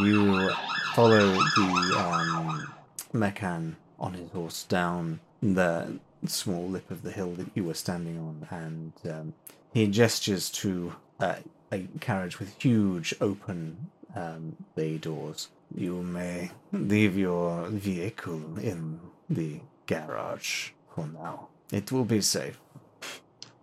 you 0.00 0.50
follow 0.94 1.26
the 1.32 1.94
um, 1.98 2.74
Mechan 3.14 3.76
on 3.98 4.14
his 4.14 4.30
horse 4.30 4.64
down 4.64 5.20
the 5.40 5.98
small 6.26 6.68
lip 6.68 6.90
of 6.90 7.02
the 7.02 7.12
hill 7.12 7.32
that 7.34 7.48
you 7.54 7.64
were 7.64 7.74
standing 7.74 8.18
on, 8.18 8.46
and 8.50 8.92
um, 9.10 9.34
he 9.72 9.86
gestures 9.86 10.50
to 10.50 10.94
uh, 11.20 11.36
a 11.70 11.86
carriage 12.00 12.38
with 12.38 12.60
huge 12.60 13.14
open 13.20 13.90
um, 14.14 14.56
bay 14.74 14.98
doors. 14.98 15.48
You 15.74 16.02
may 16.02 16.50
leave 16.72 17.16
your 17.16 17.66
vehicle 17.68 18.58
in 18.58 19.00
the 19.30 19.60
garage 19.86 20.70
for 20.94 21.06
now. 21.06 21.48
It 21.70 21.90
will 21.90 22.04
be 22.04 22.20
safe. 22.20 22.58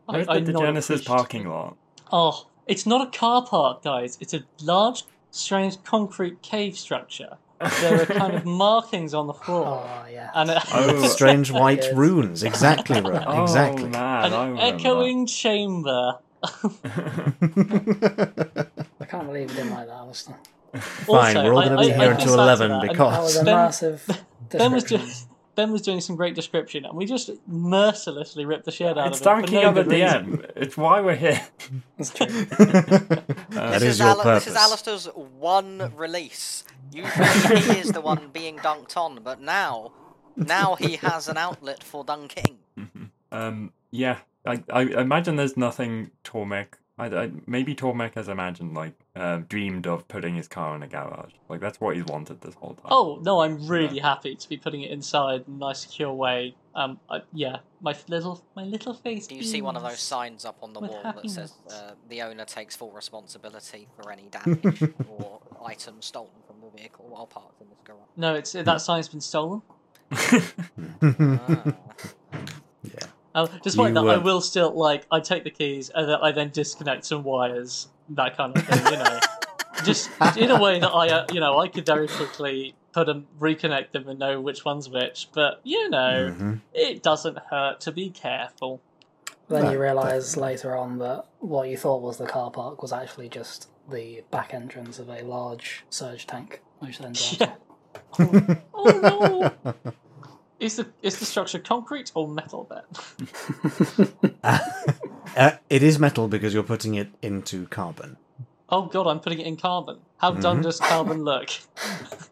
Where's 0.06 0.28
I, 0.28 0.40
the 0.40 0.54
Genesis 0.54 1.02
appreciatively. 1.02 1.16
parking 1.16 1.50
lot? 1.50 1.78
Oh, 2.12 2.48
it's 2.66 2.86
not 2.88 3.08
a 3.08 3.12
car 3.18 3.46
park, 3.46 3.84
guys. 3.84 4.18
It's 4.20 4.34
a 4.34 4.44
large, 4.64 5.04
strange 5.30 5.84
concrete 5.84 6.42
cave 6.42 6.76
structure. 6.78 7.38
There 7.82 8.02
are 8.02 8.06
kind 8.06 8.34
of 8.34 8.46
markings 8.66 9.14
on 9.14 9.28
the 9.28 9.34
floor, 9.34 9.86
Oh, 9.88 10.06
yeah. 10.10 10.32
and 10.34 10.50
a, 10.50 10.64
Oh. 10.74 11.06
Strange 11.08 11.52
white 11.52 11.84
Yes. 11.84 11.94
runes. 11.94 12.42
Exactly 12.44 13.02
right. 13.02 13.24
Oh 13.28 13.44
Exactly. 13.44 13.90
man, 13.90 14.34
an 14.34 14.50
remember 14.54 14.62
echoing 14.62 15.28
chamber. 15.28 16.18
That. 19.10 19.16
I 19.16 19.18
can't 19.18 19.28
believe 19.28 19.50
you 19.50 19.56
didn't 19.58 19.72
like 19.74 19.88
that, 19.88 19.94
Alistair. 19.94 20.36
Fine, 20.76 21.38
Also, 21.38 21.44
we're 21.44 21.54
all 21.56 21.62
going 21.68 21.72
to 21.72 21.78
be 21.88 21.94
I- 21.94 21.98
here 21.98 22.12
I 22.12 22.16
until 22.16 22.34
11 22.36 22.70
that, 22.70 22.82
That 22.82 22.92
because. 22.92 23.24
was 23.24 23.36
a 23.38 23.44
Ben- 23.44 23.56
massive 23.56 24.06
Ben 24.52 24.72
was 24.72 24.84
description. 24.84 25.08
just 25.10 25.28
Ben 25.56 25.72
was 25.74 25.82
doing 25.82 26.00
some 26.00 26.16
great 26.16 26.36
description, 26.36 26.86
and 26.86 26.96
we 26.96 27.06
just 27.06 27.32
mercilessly 27.48 28.46
ripped 28.46 28.64
the 28.66 28.72
shit 28.72 28.98
out 28.98 29.08
it's 29.08 29.20
of 29.20 29.28
him. 29.28 29.44
It's 29.44 29.52
dunking 29.52 29.62
no 29.62 29.70
up 29.72 29.78
at 29.78 29.90
the 29.90 30.04
end. 30.04 30.46
It's 30.56 30.78
why 30.78 31.02
we're 31.02 31.16
here. 31.18 31.42
That's 31.98 32.12
true. 32.12 32.28
that 32.28 33.24
this, 33.50 33.82
is 33.82 33.84
is 33.84 34.00
your 34.00 34.10
Ala- 34.10 34.24
purpose. 34.24 34.46
this 34.46 34.54
is 34.54 34.58
Alistair's 34.60 35.06
one 35.38 35.92
release. 35.98 36.64
Usually 36.94 37.60
he 37.60 37.80
is 37.80 37.92
the 37.92 38.00
one 38.00 38.30
being 38.32 38.58
dunked 38.60 38.96
on, 38.96 39.20
but 39.22 39.42
now, 39.42 39.92
now 40.38 40.76
he 40.76 40.96
has 40.98 41.28
an 41.28 41.36
outlet 41.38 41.84
for 41.84 42.06
dunking. 42.06 42.60
Um, 43.32 43.74
yeah, 43.92 44.20
I, 44.46 44.64
I 44.72 44.82
imagine 44.84 45.36
there's 45.36 45.58
nothing 45.58 46.12
Tormek. 46.24 46.76
I, 47.00 47.06
I, 47.06 47.32
maybe 47.48 47.74
Tormek 47.74 48.16
has 48.16 48.28
imagined, 48.28 48.76
like, 48.76 48.94
uh, 49.16 49.38
dreamed 49.48 49.88
of 49.88 50.08
putting 50.10 50.36
his 50.36 50.48
car 50.48 50.76
in 50.76 50.84
a 50.84 50.88
garage. 50.88 51.32
Like 51.48 51.62
that's 51.62 51.80
what 51.80 51.96
he's 51.96 52.06
wanted 52.06 52.42
this 52.42 52.54
whole 52.56 52.74
time. 52.74 52.88
Oh 52.92 53.20
no, 53.24 53.40
I'm 53.40 53.68
really 53.68 54.00
happy 54.00 54.36
to 54.36 54.50
be 54.50 54.58
putting 54.58 54.82
it 54.82 54.92
inside 54.92 55.46
in 55.48 55.56
a 55.56 55.58
nice, 55.58 55.80
secure 55.80 56.14
way. 56.14 56.56
Um, 56.76 57.00
I, 57.10 57.22
yeah, 57.34 57.58
my 57.82 57.96
little, 58.08 58.44
my 58.56 58.64
little 58.64 58.94
face. 58.94 59.28
Do 59.28 59.36
you 59.36 59.44
see 59.44 59.62
one 59.62 59.76
of 59.76 59.84
those 59.84 60.00
signs 60.00 60.46
up 60.46 60.58
on 60.62 60.74
the 60.74 60.80
with 60.80 60.92
wall 60.92 61.02
that 61.04 61.30
says 61.30 61.54
uh, 61.72 61.92
the 62.10 62.22
owner 62.22 62.46
takes 62.46 62.76
full 62.76 62.92
responsibility 62.92 63.88
for 63.96 64.12
any 64.12 64.30
damage 64.30 64.84
or 65.10 65.40
items 65.66 66.06
stolen 66.06 66.30
from 66.46 66.58
the 66.62 66.78
vehicle 66.78 67.06
while 67.10 67.26
parked 67.26 67.62
in 67.62 67.70
this 67.70 67.80
garage? 67.84 68.00
No, 68.16 68.36
it's 68.36 68.52
that 68.52 68.82
sign's 68.82 69.08
been 69.08 69.22
stolen. 69.22 69.62
Ah. 72.32 72.46
Yeah. 73.36 73.42
Uh, 73.42 73.48
despite 73.62 73.90
You, 73.90 73.94
that, 73.96 74.06
I 74.10 74.18
will 74.18 74.42
still 74.42 74.72
like 74.78 75.06
I 75.12 75.20
take 75.20 75.44
the 75.44 75.52
keys 75.52 75.90
and 75.94 76.10
then 76.10 76.18
I 76.22 76.32
then 76.32 76.50
disconnect 76.50 77.06
some 77.06 77.24
wires, 77.24 77.88
that 78.10 78.36
kind 78.38 78.56
of 78.56 78.64
thing. 78.66 78.86
You 78.92 78.98
know, 78.98 79.20
just 79.86 80.10
in 80.38 80.52
a 80.52 80.60
way 80.62 80.80
that 80.80 80.90
I, 80.90 81.10
uh, 81.10 81.28
you 81.32 81.40
know, 81.40 81.60
I 81.60 81.68
could 81.68 81.86
very 81.86 82.08
quickly 82.08 82.76
put 82.92 83.06
them, 83.06 83.28
reconnect 83.40 83.92
them, 83.92 84.08
and 84.10 84.18
know 84.20 84.42
which 84.42 84.66
one's 84.66 84.90
which. 84.90 85.30
But 85.34 85.62
you 85.64 85.90
know, 85.90 86.34
Mhm. 86.38 86.60
it 86.74 87.04
doesn't 87.04 87.38
hurt 87.50 87.82
to 87.82 87.92
be 87.92 88.10
careful. 88.10 88.82
Then 89.48 89.64
Right, 89.64 89.72
you 89.74 89.80
realise 89.82 90.30
definitely. 90.34 90.52
later 90.54 90.76
on 90.78 90.98
that 91.00 91.26
what 91.40 91.70
you 91.70 91.78
thought 91.78 92.02
was 92.02 92.18
the 92.18 92.28
car 92.28 92.52
park 92.52 92.82
was 92.82 92.94
actually 92.94 93.30
just 93.30 93.68
the 93.90 94.24
back 94.30 94.54
entrance 94.54 95.00
of 95.00 95.10
a 95.10 95.22
large 95.24 95.86
surge 95.90 96.28
tank, 96.28 96.62
which 96.80 97.00
then 97.00 97.14
Yeah. 97.40 97.54
off. 98.12 98.58
Oh 98.74 99.52
no! 99.64 99.74
is 100.60 100.76
the 100.78 100.88
is 101.02 101.20
the 101.20 101.26
structure 101.26 101.60
concrete 101.60 102.12
or 102.16 102.28
metal 102.28 102.68
then? 102.70 104.10
uh, 104.44 105.52
it 105.70 105.84
is 105.84 106.00
metal 106.00 106.28
because 106.28 106.54
you're 106.54 106.64
putting 106.64 106.96
it 106.96 107.10
into 107.22 107.68
carbon. 107.68 108.18
Oh 108.70 108.84
god, 108.86 109.08
I'm 109.08 109.20
putting 109.20 109.40
it 109.40 109.48
in 109.48 109.58
carbon. 109.58 110.00
How 110.18 110.32
done 110.32 110.60
Mhm. 110.60 110.64
does 110.64 110.80
carbon 110.80 111.24
look? 111.24 111.50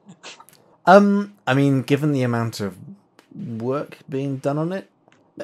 Um, 0.86 1.34
I 1.46 1.54
mean, 1.54 1.82
given 1.82 2.14
the 2.14 2.24
amount 2.24 2.62
of 2.62 2.78
work 3.36 3.98
being 4.08 4.38
done 4.38 4.58
on 4.58 4.72
it, 4.72 4.90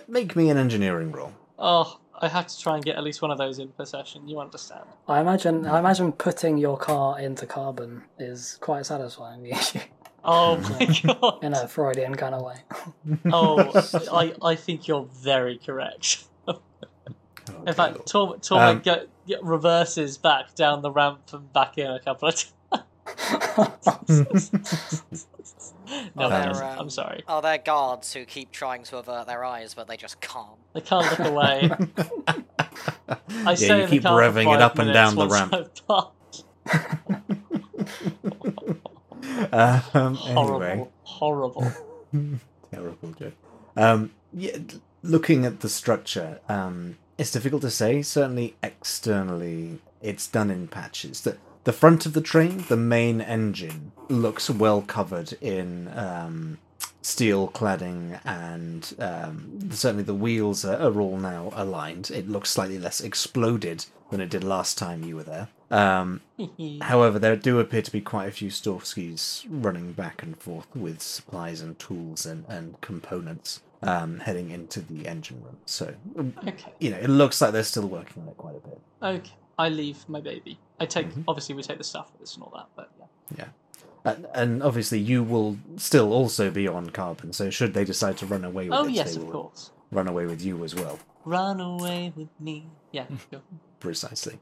make 0.08 0.38
me 0.38 0.50
an 0.50 0.58
engineering 0.58 1.12
roll. 1.12 1.34
Oh, 1.60 2.00
I 2.22 2.30
have 2.30 2.48
to 2.48 2.58
try 2.58 2.76
and 2.76 2.86
get 2.86 2.96
at 2.96 3.04
least 3.04 3.22
one 3.22 3.30
of 3.30 3.38
those 3.38 3.60
in 3.60 3.67
per 3.67 3.84
session. 3.84 4.26
You 4.26 4.39
understand? 4.39 4.86
I 5.06 5.19
imagine 5.19 5.65
I 5.65 5.80
imagine 5.80 6.13
putting 6.13 6.58
your 6.58 6.78
car 6.78 7.19
into 7.19 7.46
carbon 7.46 8.04
is 8.17 8.58
quite 8.62 8.86
satisfying 8.86 9.52
Oh 10.26 10.58
my 10.80 10.86
god. 11.04 11.44
in 11.44 11.54
a 11.54 11.68
Freudian 11.68 12.16
kind 12.16 12.34
of 12.36 12.42
way. 12.44 12.56
Oh, 13.32 13.72
I, 14.12 14.34
I 14.42 14.56
think 14.56 14.88
you're 14.88 15.08
very 15.22 15.58
correct. 15.58 16.26
Oh, 16.48 16.62
In 17.68 17.74
fact, 17.74 17.96
God. 17.98 18.06
Tor- 18.08 18.38
Tormek 18.38 18.70
Um, 18.70 18.82
go, 18.84 19.06
get, 19.28 19.44
reverses 19.44 20.18
back 20.18 20.56
down 20.56 20.82
the 20.82 20.92
ramp 20.92 21.22
and 21.34 21.52
back 21.52 21.78
in 21.78 21.88
a 21.92 22.00
couple 22.00 22.30
of 22.30 22.36
times. 22.36 22.54
no, 24.50 24.58
Oh, 26.16 26.24
I'm, 26.24 26.30
they're, 26.30 26.64
um, 26.64 26.80
I'm 26.80 26.90
sorry. 26.90 27.24
Are 27.28 27.42
there 27.42 27.58
guards 27.58 28.14
who 28.14 28.24
keep 28.26 28.52
trying 28.52 28.84
to 28.86 28.98
avert 28.98 29.28
their 29.28 29.44
eyes, 29.44 29.74
but 29.74 29.88
they 29.88 29.98
just 29.98 30.22
can't? 30.22 30.48
They 30.74 30.82
can't 30.82 31.06
look 31.20 31.28
away. 31.28 31.70
I 32.28 32.36
yeah, 33.46 33.56
stay 33.56 33.78
you 33.78 33.84
in 33.84 33.90
keep 33.90 34.02
the 34.04 34.10
car 34.10 34.32
for 34.32 34.40
revving 34.40 34.56
it 34.56 34.62
up 34.62 34.80
and 34.80 34.94
down 34.94 35.16
the 35.16 35.28
ramp. 35.28 35.54
Once 39.24 39.44
I've 39.44 39.52
passed. 39.52 39.96
um, 39.96 40.16
Horrible, 40.16 40.64
anyway, 40.64 40.88
horrible. 41.04 41.72
terrible 42.72 43.12
joke. 43.20 43.34
Um, 43.76 44.12
yeah, 44.34 44.58
looking 45.02 45.46
at 45.46 45.60
the 45.62 45.70
structure, 45.70 46.40
um, 46.50 46.98
it's 47.18 47.32
difficult 47.32 47.62
to 47.64 47.72
say. 47.72 48.02
Certainly, 48.02 48.56
externally, 48.64 49.80
it's 50.02 50.28
done 50.28 50.50
in 50.52 50.68
patches. 50.68 51.22
The 51.22 51.38
the 51.64 51.74
front 51.74 52.06
of 52.06 52.14
the 52.14 52.22
train, 52.22 52.66
the 52.68 52.76
main 52.78 53.22
engine, 53.22 53.94
looks 54.10 54.50
well 54.50 54.82
covered 54.82 55.34
in 55.42 55.88
um, 55.98 56.58
steel 57.04 57.50
cladding, 57.50 58.20
and 58.26 58.96
um, 58.98 59.70
certainly 59.72 60.04
the 60.04 60.16
wheels 60.16 60.66
are, 60.66 60.78
are 60.82 61.00
all 61.00 61.18
now 61.18 61.52
aligned. 61.56 62.10
It 62.10 62.28
looks 62.28 62.50
slightly 62.50 62.80
less 62.80 63.00
exploded 63.02 63.86
than 64.10 64.22
it 64.22 64.30
did 64.30 64.44
last 64.44 64.78
time 64.78 65.04
you 65.04 65.16
were 65.18 65.24
there. 65.24 65.48
Um, 65.70 66.22
However, 66.82 67.20
there 67.20 67.36
do 67.36 67.60
appear 67.60 67.82
to 67.82 67.92
be 67.92 68.02
quite 68.02 68.28
a 68.30 68.32
few 68.32 68.50
Storskis 68.50 69.46
running 69.50 69.92
back 69.94 70.24
and 70.24 70.36
forth 70.38 70.68
with 70.76 71.02
supplies 71.02 71.62
and 71.62 71.78
tools 71.78 72.26
and, 72.26 72.46
and 72.48 72.80
components 72.82 73.62
um, 73.82 74.20
heading 74.20 74.52
into 74.52 74.82
the 74.82 75.08
engine 75.08 75.42
room. 75.44 75.58
So, 75.66 75.94
okay, 76.48 76.74
you 76.80 76.89
know, 76.92 76.98
it 76.98 77.10
looks 77.10 77.42
like 77.42 77.52
they're 77.52 77.63
still 77.63 77.88
working 77.88 78.24
on 78.24 78.30
it 78.30 78.38
quite 78.38 78.56
a 78.56 78.60
bit. 78.60 78.82
okay. 79.04 79.32
I 79.60 79.70
leave 79.70 80.04
my 80.10 80.20
baby. 80.20 80.58
I 80.80 80.88
take. 80.88 81.13
Mhm. 81.13 81.26
Obviously, 81.28 81.54
we 81.54 81.62
take 81.62 81.78
the 81.78 81.84
stuff 81.84 82.12
with 82.13 82.24
us 82.24 82.34
and 82.34 82.44
all 82.44 82.52
that, 82.56 82.68
but 82.76 82.89
yeah. 83.38 83.44
And, 83.46 83.52
and 84.06 84.62
obviously, 84.62 85.00
you 85.00 85.24
will 85.24 85.58
still 85.78 86.12
also 86.12 86.52
be 86.52 86.68
on 86.68 86.89
carbon. 86.89 87.34
So, 87.34 87.50
should 87.50 87.74
they 87.74 87.86
decide 87.86 88.18
to 88.18 88.26
run 88.26 88.44
away 88.44 88.66
with 88.70 88.78
Oh 88.78 88.86
it, 88.86 88.92
yes, 88.92 89.16
of 89.16 89.30
course. 89.30 89.72
run 89.92 90.08
away 90.08 90.26
with 90.26 90.42
you 90.44 90.63
as 90.63 90.76
well. 90.76 91.00
Run 91.26 91.60
away 91.62 92.12
with 92.16 92.30
me. 92.39 92.68
Yeah. 92.92 93.06
Go. 93.32 93.42
Precisely. 93.80 94.39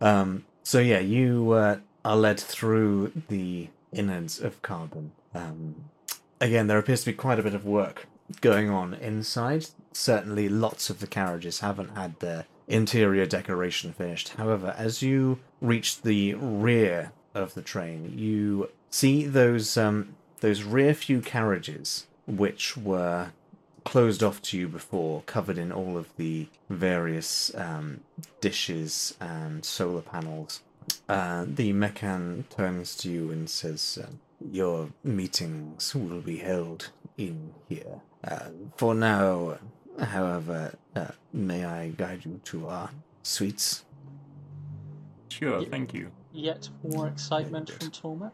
Um, 0.00 0.44
so 0.62 0.78
yeah, 0.78 1.00
you 1.00 1.50
uh, 1.52 1.78
are 2.04 2.16
led 2.16 2.38
through 2.38 3.12
the 3.28 3.68
innards 3.92 4.40
of 4.40 4.62
carbon. 4.62 5.12
Um, 5.34 5.74
again, 6.40 6.66
there 6.68 6.78
appears 6.78 7.00
to 7.00 7.06
be 7.10 7.16
quite 7.16 7.38
a 7.38 7.42
bit 7.42 7.54
of 7.54 7.64
work 7.64 8.06
going 8.40 8.70
on 8.70 8.94
inside. 8.94 9.66
Certainly, 9.92 10.48
lots 10.48 10.88
of 10.88 11.00
the 11.00 11.06
carriages 11.08 11.60
haven't 11.60 11.96
had 11.96 12.18
their 12.20 12.46
interior 12.68 13.26
decoration 13.26 13.92
finished. 13.92 14.28
However, 14.30 14.74
as 14.78 15.02
you 15.02 15.40
reach 15.60 16.02
the 16.02 16.34
rear 16.34 17.10
of 17.34 17.54
the 17.54 17.62
train, 17.62 18.14
you 18.16 18.70
see 18.90 19.24
those 19.26 19.76
um, 19.76 20.14
those 20.40 20.62
rear 20.62 20.94
few 20.94 21.20
carriages, 21.20 22.06
which 22.26 22.76
were 22.76 23.32
closed 23.84 24.22
off 24.22 24.42
to 24.42 24.58
you 24.58 24.68
before, 24.68 25.22
covered 25.26 25.58
in 25.58 25.72
all 25.72 25.96
of 25.96 26.14
the 26.16 26.46
various 26.68 27.54
um, 27.54 28.00
dishes 28.40 29.14
and 29.20 29.64
solar 29.64 30.02
panels. 30.02 30.62
Uh, 31.08 31.44
the 31.46 31.72
mechan 31.72 32.48
turns 32.50 32.96
to 32.96 33.10
you 33.10 33.30
and 33.30 33.48
says, 33.48 33.98
um, 34.02 34.20
Your 34.50 34.90
meetings 35.04 35.94
will 35.94 36.20
be 36.20 36.38
held 36.38 36.90
in 37.16 37.52
here. 37.68 38.00
Uh, 38.24 38.48
for 38.76 38.94
now, 38.94 39.58
however, 39.98 40.74
uh, 40.96 41.08
may 41.32 41.64
I 41.64 41.88
guide 41.90 42.24
you 42.24 42.40
to 42.44 42.68
our 42.68 42.90
suites? 43.22 43.84
Sure, 45.28 45.64
thank 45.64 45.94
you. 45.94 46.10
Yet 46.32 46.68
more 46.82 47.08
excitement 47.08 47.70
from 47.70 47.90
Tormek. 47.90 48.32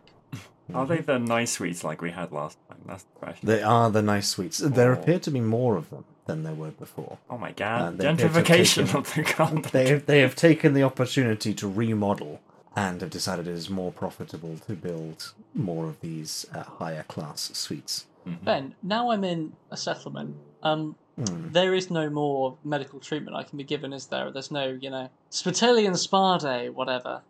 Are 0.74 0.87
they 0.87 0.98
the 0.98 1.18
nice 1.18 1.52
sweets 1.52 1.85
like 1.85 2.02
we 2.02 2.11
had 2.11 2.33
last 2.33 2.59
time? 2.68 2.79
That's 2.87 3.05
the 3.05 3.18
question. 3.18 3.46
They 3.48 3.62
are 3.62 3.90
the 3.90 4.02
nice 4.02 4.29
suites. 4.29 4.59
There 4.59 4.90
Oh. 4.94 4.98
appear 5.00 5.18
to 5.20 5.31
be 5.31 5.40
more 5.40 5.76
of 5.76 5.90
them 5.90 6.05
than 6.26 6.42
there 6.42 6.55
were 6.55 6.70
before. 6.72 7.18
Oh 7.31 7.38
my 7.38 7.52
god. 7.52 7.98
they 7.98 8.09
appear 8.09 8.29
to 8.29 8.35
have 8.35 8.44
Gentrification 8.44 8.85
taken- 8.87 8.96
of 8.96 9.14
the 9.14 9.22
garden. 9.37 9.62
They 9.72 9.88
have, 9.90 10.07
they 10.07 10.20
have 10.20 10.35
taken 10.35 10.74
the 10.74 10.83
opportunity 10.83 11.55
to 11.55 11.68
remodel 11.68 12.40
and 12.74 13.00
have 13.00 13.11
decided 13.11 13.46
it 13.46 13.52
is 13.52 13.70
more 13.70 13.92
profitable 13.92 14.57
to 14.66 14.72
build 14.74 15.33
more 15.55 15.87
of 15.87 16.00
these 16.00 16.44
uh, 16.55 16.62
higher 16.64 17.05
class 17.05 17.50
suites. 17.55 18.07
Mhm. 18.26 18.44
Ben, 18.44 18.74
now 18.83 19.11
I'm 19.12 19.22
in 19.24 19.52
a 19.70 19.76
settlement. 19.76 20.37
Um, 20.62 20.96
Hmm. 21.16 21.50
there 21.52 21.72
is 21.74 21.90
no 21.90 22.11
more 22.11 22.57
medical 22.62 23.00
treatment 23.00 23.35
I 23.37 23.42
can 23.44 23.57
be 23.57 23.64
given, 23.64 23.94
is 23.94 24.07
there? 24.09 24.31
There's 24.31 24.50
no, 24.50 24.66
you 24.66 24.90
know, 24.90 25.09
Spitalian 25.31 25.96
spa 25.96 26.37
day, 26.37 26.68
whatever. 26.68 27.22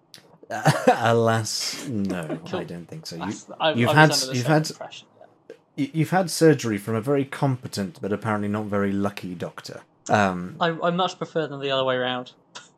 Alas, 0.88 1.86
no. 1.88 2.38
I 2.52 2.64
don't 2.64 2.86
think 2.86 3.06
so. 3.06 3.16
You, 3.16 3.32
I 3.60 3.68
had- 3.92 4.10
was 4.10 4.22
under 4.22 4.32
the 4.32 4.36
you've 4.36 4.46
had- 4.46 4.70
yeah. 4.80 5.56
you- 5.76 5.90
you've 5.92 6.10
had 6.10 6.30
surgery 6.30 6.78
from 6.78 6.94
a 6.94 7.00
very 7.00 7.24
competent 7.24 7.98
but 8.00 8.12
apparently 8.12 8.48
not 8.48 8.66
very 8.66 8.92
lucky 8.92 9.34
doctor. 9.34 9.80
Um, 10.08 10.56
I, 10.60 10.68
I 10.70 10.90
much 10.90 11.18
prefer 11.18 11.46
than 11.48 11.60
the 11.60 11.70
other 11.70 11.84
way 11.84 11.96
around. 11.96 12.32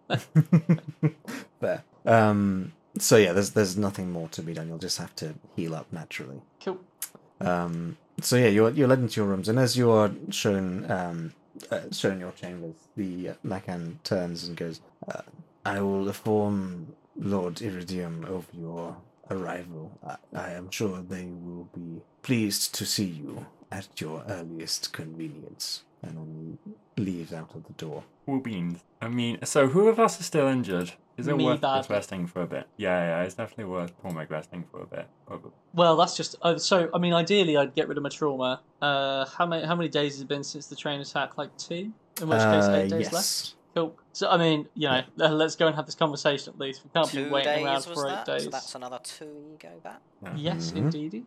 there. 1.61 1.85
Um, 2.07 2.73
so 2.99 3.17
yeah, 3.17 3.33
there's 3.33 3.51
there's 3.51 3.77
nothing 3.77 4.11
more 4.11 4.29
to 4.29 4.43
be 4.43 4.55
done. 4.55 4.69
You'll 4.69 4.79
just 4.79 4.99
have 4.99 5.15
to 5.17 5.35
heal 5.55 5.75
up 5.75 5.93
naturally. 5.93 6.41
Cool. 6.65 6.79
Um, 7.41 7.97
so 8.21 8.37
yeah, 8.37 8.49
you're 8.49 8.71
you're 8.71 8.89
led 8.89 8.99
into 9.01 9.21
your 9.21 9.29
rooms, 9.29 9.49
and 9.49 9.59
as 9.59 9.77
you 9.77 9.91
are 9.91 10.11
shown 10.31 10.91
um, 10.91 11.35
uh, 11.71 11.81
shown 11.93 12.19
your 12.19 12.33
chambers, 12.33 12.75
the 12.97 13.31
uh, 13.31 13.35
Mechan 13.47 14.03
turns 14.05 14.49
and 14.49 14.57
goes, 14.57 14.81
uh, 15.15 15.21
"I 15.65 15.81
will 15.83 16.09
inform 16.09 16.95
Lord 17.19 17.61
Iridium 17.61 18.25
of 18.25 18.47
your 18.53 18.97
arrival. 19.31 19.91
I, 20.07 20.17
I 20.35 20.51
am 20.53 20.71
sure 20.71 21.03
they 21.03 21.25
will 21.27 21.69
be 21.75 22.03
pleased 22.23 22.75
to 22.77 22.87
see 22.87 23.05
you 23.05 23.47
at 23.71 23.89
your 24.01 24.25
earliest 24.29 24.93
convenience." 24.93 25.85
And 26.01 26.17
then 26.17 26.59
leaves 26.97 27.33
out 27.33 27.57
of 27.57 27.65
the 27.67 27.73
door. 27.73 28.05
Cool 28.25 28.39
beans. 28.39 28.85
I 29.03 29.09
mean, 29.09 29.39
so 29.45 29.67
who 29.67 29.89
of 29.89 29.99
us 29.99 30.21
is 30.21 30.27
still 30.27 30.47
injured? 30.47 30.93
Is 31.17 31.27
it 31.27 31.37
Me 31.37 31.45
worth 31.45 31.65
us 31.65 31.87
badly. 31.89 31.97
resting 31.97 32.27
for 32.29 32.43
a 32.43 32.47
bit? 32.47 32.69
Yeah, 32.77 33.19
yeah, 33.19 33.25
it's 33.25 33.35
definitely 33.35 33.65
worth 33.65 33.93
Cormac 34.01 34.31
resting 34.31 34.65
for 34.71 34.83
a 34.83 34.87
bit. 34.87 35.09
Probably. 35.27 35.51
Well, 35.75 35.97
that's 35.97 36.17
just 36.17 36.37
uh, 36.43 36.57
so. 36.57 36.89
I 36.95 36.99
mean, 36.99 37.13
ideally, 37.15 37.57
I'd 37.57 37.75
get 37.75 37.89
rid 37.89 37.97
of 37.97 38.05
my 38.05 38.11
trauma. 38.11 38.61
Uh, 38.81 39.25
how 39.27 39.45
many 39.45 39.67
how 39.67 39.75
many 39.75 39.89
days 39.89 40.13
has 40.13 40.21
it 40.21 40.29
been 40.29 40.45
since 40.45 40.69
the 40.69 40.77
train 40.77 41.01
attack? 41.01 41.37
Like 41.37 41.51
two. 41.59 41.93
In 42.23 42.29
which 42.29 42.39
case, 42.39 42.65
Uh, 42.65 42.81
eight 42.85 42.91
days 42.91 43.13
left. 43.13 43.55
Yes. 43.83 43.91
Cool. 43.97 43.99
So, 44.13 44.29
I 44.31 44.37
mean, 44.37 44.69
you 44.75 44.89
know, 44.89 45.03
uh, 45.21 45.29
let's 45.29 45.57
go 45.57 45.67
and 45.67 45.77
have 45.77 45.87
this 45.87 45.95
conversation 45.95 46.53
at 46.55 46.59
least. 46.61 46.83
We 46.85 46.91
can't 46.91 47.09
Two 47.09 47.25
be 47.27 47.31
waiting 47.31 47.65
around 47.65 47.75
was 47.75 47.85
for 47.87 48.09
eight 48.09 48.15
that? 48.15 48.27
days. 48.27 48.45
So 48.45 48.51
that's 48.51 48.75
another 48.75 48.99
two 49.03 49.57
go 49.61 49.81
back. 49.83 50.01
Yeah. 50.23 50.35
Yes, 50.37 50.73
Mhm. 50.73 50.77
indeedy. 50.77 51.27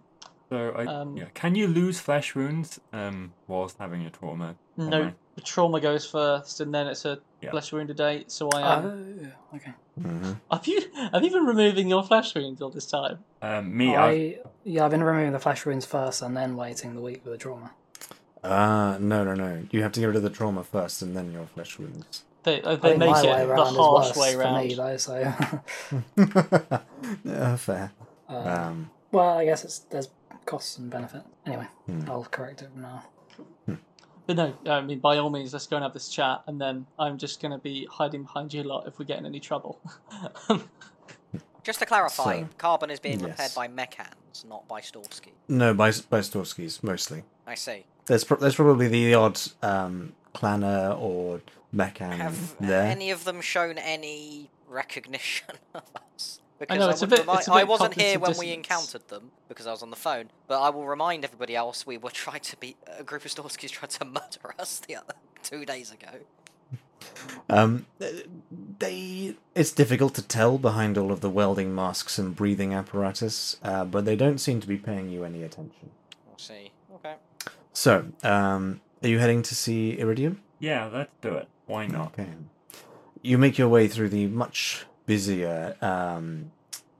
So, 0.49 0.71
I, 0.77 0.85
Um, 0.85 1.15
yeah. 1.17 1.25
can 1.33 1.55
you 1.55 1.67
lose 1.67 1.99
flesh 1.99 2.35
wounds 2.35 2.79
um, 2.91 3.33
whilst 3.47 3.77
having 3.79 4.05
a 4.05 4.09
trauma? 4.09 4.55
No, 4.75 5.03
Okay. 5.03 5.13
the 5.35 5.41
trauma 5.41 5.79
goes 5.79 6.05
first, 6.05 6.59
and 6.59 6.73
then 6.73 6.87
it's 6.87 7.05
a 7.05 7.19
Yeah. 7.41 7.51
flesh 7.51 7.71
wound 7.71 7.89
a 7.89 7.93
day. 7.93 8.25
So 8.27 8.49
I 8.49 8.61
am. 8.61 9.33
Oh, 9.51 9.55
okay. 9.57 9.73
hmm 10.01 10.33
have 10.49 10.67
you 10.67 10.81
have 11.13 11.23
you 11.23 11.29
been 11.31 11.45
removing 11.45 11.87
your 11.89 12.03
flesh 12.03 12.33
wounds 12.35 12.61
all 12.61 12.69
this 12.69 12.85
time? 12.85 13.23
Um, 13.41 13.75
me, 13.77 13.95
I, 13.95 14.09
I 14.09 14.39
yeah, 14.63 14.85
I've 14.85 14.91
been 14.91 15.03
removing 15.03 15.31
the 15.31 15.39
flesh 15.39 15.65
wounds 15.65 15.85
first 15.85 16.21
and 16.21 16.35
then 16.35 16.55
waiting 16.55 16.95
the 16.95 17.01
week 17.01 17.23
for 17.23 17.29
the 17.29 17.37
trauma. 17.37 17.71
Ah, 18.43 18.97
no, 18.99 19.23
no, 19.23 19.35
no. 19.35 19.63
You 19.71 19.83
have 19.83 19.91
to 19.93 19.99
get 19.99 20.07
rid 20.07 20.15
of 20.15 20.23
the 20.23 20.29
trauma 20.29 20.63
first, 20.63 21.01
and 21.01 21.15
then 21.15 21.31
your 21.31 21.45
flesh 21.45 21.77
wounds. 21.77 22.23
They 22.43 22.61
uh, 22.61 22.71
I 22.71 22.75
they 22.75 22.89
think 22.89 22.99
make 22.99 23.15
it 23.17 23.21
the 23.23 23.49
around 23.49 23.67
is 23.71 23.75
harsh 23.77 24.07
worse 24.07 24.17
way 24.17 24.33
for 24.33 24.39
round. 24.39 24.67
me 24.67 24.73
though. 24.73 24.97
So, 24.97 25.15
yeah, 27.23 27.55
fair. 27.57 27.91
um, 28.27 28.47
Um, 28.47 28.89
well, 29.11 29.37
I 29.37 29.45
guess 29.45 29.63
it's 29.63 29.79
there's 29.79 30.09
costs 30.45 30.77
and 30.77 30.89
benefit. 30.89 31.21
Anyway, 31.45 31.67
Hmm. 31.85 32.09
I'll 32.09 32.23
correct 32.25 32.61
it 32.61 32.69
from 32.71 32.81
now. 32.81 33.03
But 34.27 34.35
no, 34.37 34.53
I 34.71 34.81
mean, 34.81 34.99
by 34.99 35.17
all 35.17 35.29
means, 35.31 35.51
let's 35.51 35.65
go 35.67 35.75
and 35.77 35.83
have 35.83 35.93
this 35.93 36.07
chat, 36.07 36.43
and 36.47 36.61
then 36.61 36.85
I'm 36.99 37.17
just 37.17 37.41
going 37.41 37.51
to 37.51 37.57
be 37.57 37.87
hiding 37.91 38.21
behind 38.23 38.53
you 38.53 38.61
a 38.61 38.63
lot 38.63 38.87
if 38.87 38.99
we 38.99 39.03
get 39.05 39.17
in 39.17 39.25
any 39.25 39.39
trouble. 39.39 39.79
Just 41.63 41.79
to 41.79 41.85
clarify, 41.85 42.41
So, 42.41 42.49
carbon 42.57 42.89
is 42.89 42.99
being 42.99 43.17
repaired 43.19 43.37
yes. 43.39 43.55
by 43.55 43.67
mechans, 43.67 44.45
not 44.47 44.67
by 44.67 44.81
Storsky. 44.81 45.31
no, 45.47 45.73
by 45.73 45.91
by 46.09 46.19
Storskis 46.19 46.81
mostly. 46.83 47.23
I 47.45 47.55
see. 47.55 47.85
There's 48.05 48.23
pro- 48.23 48.37
there's 48.37 48.55
probably 48.55 48.87
the 48.87 49.13
odd 49.13 49.39
um, 49.61 50.13
clanner 50.33 50.97
or 50.99 51.41
mechan 51.73 52.13
Have 52.17 52.55
there. 52.59 52.83
any 52.83 53.11
of 53.11 53.23
them 53.23 53.41
shown 53.41 53.77
any 53.77 54.49
recognition 54.67 55.47
of 55.73 55.83
us. 56.15 56.39
I 56.59 56.65
Because 56.65 56.77
know, 56.77 56.89
it's 56.89 57.01
a 57.01 57.05
would 57.05 57.09
bit- 57.09 57.19
remi- 57.25 57.39
it's 57.39 57.47
a 57.47 57.53
I 57.53 57.61
bit 57.61 57.67
wasn't 57.69 57.93
here 57.95 58.13
cognitive 58.19 58.37
when 58.37 58.47
we 58.47 58.53
encountered 58.53 59.07
them 59.07 59.31
because 59.47 59.65
I 59.67 59.71
was 59.71 59.81
on 59.81 59.89
the 59.89 59.95
phone, 59.95 60.29
but 60.47 60.61
I 60.61 60.69
will 60.69 60.85
remind 60.85 61.23
everybody 61.25 61.55
else 61.55 61.87
we 61.87 61.97
were 61.97 62.11
trying 62.11 62.41
to 62.41 62.57
be 62.57 62.75
a 62.99 63.03
group 63.03 63.25
of 63.25 63.31
Storskis 63.33 63.71
tried 63.71 63.89
to 63.91 64.05
murder 64.17 64.53
us 64.59 64.79
the 64.79 64.95
other 64.95 65.15
two 65.41 65.65
days 65.65 65.91
ago. 65.91 66.09
Um, 67.49 67.87
they. 68.79 69.35
It's 69.55 69.71
difficult 69.71 70.13
to 70.15 70.21
tell 70.21 70.57
behind 70.57 70.97
all 70.97 71.11
of 71.11 71.21
the 71.21 71.29
welding 71.29 71.73
masks 71.73 72.17
and 72.19 72.35
breathing 72.35 72.73
apparatus, 72.73 73.57
uh, 73.63 73.83
but 73.85 74.05
they 74.05 74.15
don't 74.15 74.37
seem 74.37 74.59
to 74.61 74.67
be 74.67 74.77
paying 74.77 75.09
you 75.09 75.23
any 75.23 75.43
attention. 75.43 75.89
We'll 76.27 76.37
see. 76.37 76.71
Okay. 76.95 77.15
So, 77.73 78.05
um, 78.23 78.81
are 79.01 79.07
you 79.07 79.19
heading 79.19 79.41
to 79.43 79.55
see 79.55 79.97
Iridium? 79.99 80.41
Yeah, 80.59 80.89
let's 80.91 81.11
do 81.21 81.35
it. 81.35 81.47
Why 81.65 81.87
not? 81.87 82.13
Okay. 82.13 82.29
You 83.21 83.37
make 83.37 83.57
your 83.57 83.69
way 83.69 83.87
through 83.87 84.09
the 84.09 84.27
much 84.27 84.85
busier 85.05 85.75
um, 85.81 86.51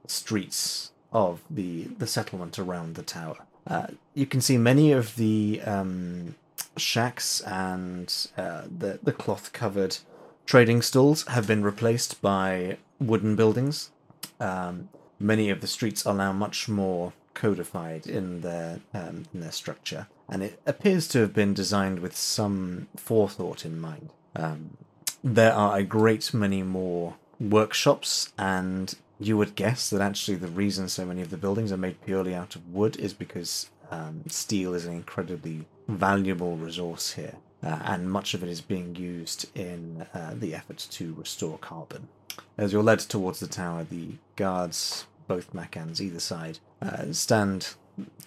streets 0.06 0.92
of 1.12 1.42
the 1.50 1.84
the 1.98 2.06
settlement 2.06 2.58
around 2.58 2.94
the 2.94 3.02
tower. 3.02 3.38
Uh, 3.66 3.88
you 4.14 4.26
can 4.26 4.40
see 4.40 4.56
many 4.56 4.92
of 4.92 5.16
the 5.16 5.60
um, 5.64 6.34
shacks 6.76 7.40
and 7.42 8.28
uh, 8.36 8.62
the 8.66 8.98
the 9.02 9.12
cloth 9.12 9.52
covered 9.52 9.98
trading 10.46 10.82
stalls 10.82 11.26
have 11.28 11.46
been 11.46 11.62
replaced 11.62 12.20
by 12.20 12.78
wooden 13.00 13.36
buildings. 13.36 13.90
Um, 14.40 14.88
many 15.18 15.50
of 15.50 15.60
the 15.60 15.66
streets 15.66 16.04
are 16.06 16.14
now 16.14 16.32
much 16.32 16.68
more 16.68 17.12
codified 17.34 18.06
in 18.06 18.40
their 18.40 18.80
um, 18.94 19.24
in 19.32 19.40
their 19.40 19.52
structure, 19.52 20.06
and 20.28 20.42
it 20.42 20.60
appears 20.66 21.08
to 21.08 21.20
have 21.20 21.34
been 21.34 21.54
designed 21.54 22.00
with 22.00 22.16
some 22.16 22.88
forethought 22.96 23.64
in 23.64 23.80
mind. 23.80 24.10
Um, 24.34 24.76
there 25.24 25.52
are 25.52 25.78
a 25.78 25.84
great 25.84 26.34
many 26.34 26.62
more 26.62 27.14
workshops, 27.40 28.32
and 28.38 28.94
you 29.20 29.36
would 29.36 29.54
guess 29.54 29.90
that 29.90 30.00
actually 30.00 30.36
the 30.36 30.48
reason 30.48 30.88
so 30.88 31.04
many 31.04 31.22
of 31.22 31.30
the 31.30 31.36
buildings 31.36 31.72
are 31.72 31.76
made 31.76 32.04
purely 32.04 32.34
out 32.34 32.56
of 32.56 32.72
wood 32.72 32.96
is 32.96 33.12
because 33.12 33.70
um, 33.90 34.22
steel 34.26 34.74
is 34.74 34.86
an 34.86 34.94
incredibly 34.94 35.64
valuable 35.88 36.56
resource 36.56 37.12
here, 37.12 37.36
uh, 37.62 37.78
and 37.84 38.10
much 38.10 38.34
of 38.34 38.42
it 38.42 38.48
is 38.48 38.60
being 38.60 38.96
used 38.96 39.46
in 39.56 40.06
uh, 40.14 40.34
the 40.34 40.54
effort 40.54 40.78
to 40.90 41.14
restore 41.14 41.58
carbon. 41.58 42.08
As 42.56 42.72
you're 42.72 42.82
led 42.82 43.00
towards 43.00 43.40
the 43.40 43.46
tower, 43.46 43.84
the 43.84 44.12
guards, 44.36 45.06
both 45.26 45.52
Mechans 45.52 46.00
either 46.00 46.20
side, 46.20 46.58
uh, 46.80 47.12
stand 47.12 47.74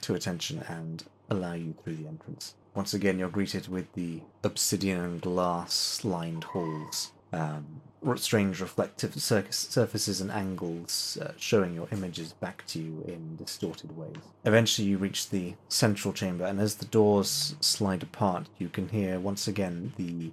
to 0.02 0.16
attention 0.16 0.64
and 0.68 1.04
allow 1.30 1.54
you 1.54 1.74
through 1.84 1.96
the 1.96 2.08
entrance. 2.08 2.56
Once 2.74 2.94
again, 2.94 3.18
you're 3.18 3.30
greeted 3.30 3.68
with 3.68 3.92
the 3.94 4.22
obsidian 4.44 5.00
and 5.00 5.22
glass 5.22 6.04
lined 6.04 6.44
halls, 6.44 7.12
um, 7.32 7.82
strange 8.16 8.62
reflective 8.62 9.16
surfaces 9.16 10.22
and 10.22 10.30
angles 10.30 11.18
uh, 11.22 11.32
showing 11.38 11.74
your 11.74 11.88
images 11.92 12.34
back 12.34 12.66
to 12.68 12.80
you 12.80 13.04
in 13.08 13.36
distorted 13.38 13.98
ways. 13.98 14.16
Eventually, 14.44 14.88
you 14.88 14.98
reach 14.98 15.30
the 15.30 15.56
central 15.70 16.14
chamber, 16.14 16.46
and 16.46 16.60
as 16.60 16.76
the 16.76 16.86
doors 16.86 17.56
slide 17.62 18.04
apart, 18.04 18.48
you 18.60 18.70
can 18.70 18.90
hear 18.90 19.20
once 19.20 19.48
again 19.48 19.94
the 19.98 20.32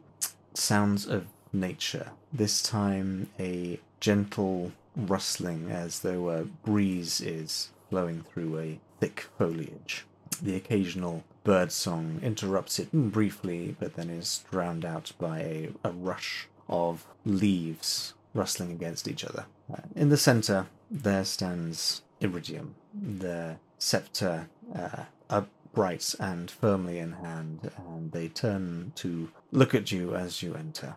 sounds 0.52 1.06
of 1.06 1.26
nature. 1.52 2.10
This 2.32 2.62
time, 2.62 3.30
a 3.38 3.80
gentle 4.00 4.72
rustling 4.96 5.70
as 5.70 6.00
though 6.00 6.30
a 6.30 6.44
breeze 6.44 7.20
is 7.20 7.70
blowing 7.90 8.22
through 8.22 8.58
a 8.58 8.80
thick 9.00 9.26
foliage. 9.38 10.04
The 10.40 10.56
occasional 10.56 11.24
bird 11.44 11.72
song 11.72 12.20
interrupts 12.22 12.78
it 12.78 12.90
briefly, 12.92 13.76
but 13.78 13.94
then 13.94 14.10
is 14.10 14.44
drowned 14.50 14.84
out 14.84 15.12
by 15.18 15.40
a, 15.40 15.68
a 15.84 15.90
rush 15.90 16.48
of 16.68 17.06
leaves 17.24 18.14
rustling 18.34 18.70
against 18.70 19.08
each 19.08 19.24
other. 19.24 19.46
Uh, 19.72 19.82
in 19.94 20.08
the 20.08 20.16
center, 20.16 20.66
there 20.90 21.24
stands 21.24 22.02
Iridium, 22.20 22.74
the 22.94 23.56
scepter 23.78 24.48
uh, 24.74 25.04
upright 25.28 26.14
and 26.18 26.50
firmly 26.50 26.98
in 26.98 27.12
hand, 27.12 27.70
and 27.88 28.12
they 28.12 28.28
turn 28.28 28.92
to 28.96 29.30
look 29.50 29.74
at 29.74 29.92
you 29.92 30.14
as 30.14 30.42
you 30.42 30.54
enter. 30.54 30.94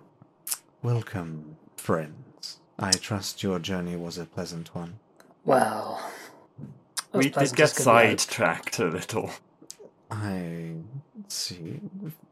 Welcome, 0.81 1.57
friends. 1.77 2.34
I 2.77 2.91
trust 2.91 3.41
your 3.43 3.59
journey 3.59 3.95
was 3.95 4.17
a 4.17 4.25
pleasant 4.25 4.73
one. 4.75 4.99
Well, 5.43 6.01
We 7.13 7.29
did 7.29 7.33
get 7.33 7.41
as 7.43 7.51
could 7.51 7.57
be 7.57 7.61
hoped. 7.63 8.21
sidetracked 8.21 8.79
a 8.79 8.85
little. 8.85 9.31
I 10.11 10.71
see. 11.27 11.79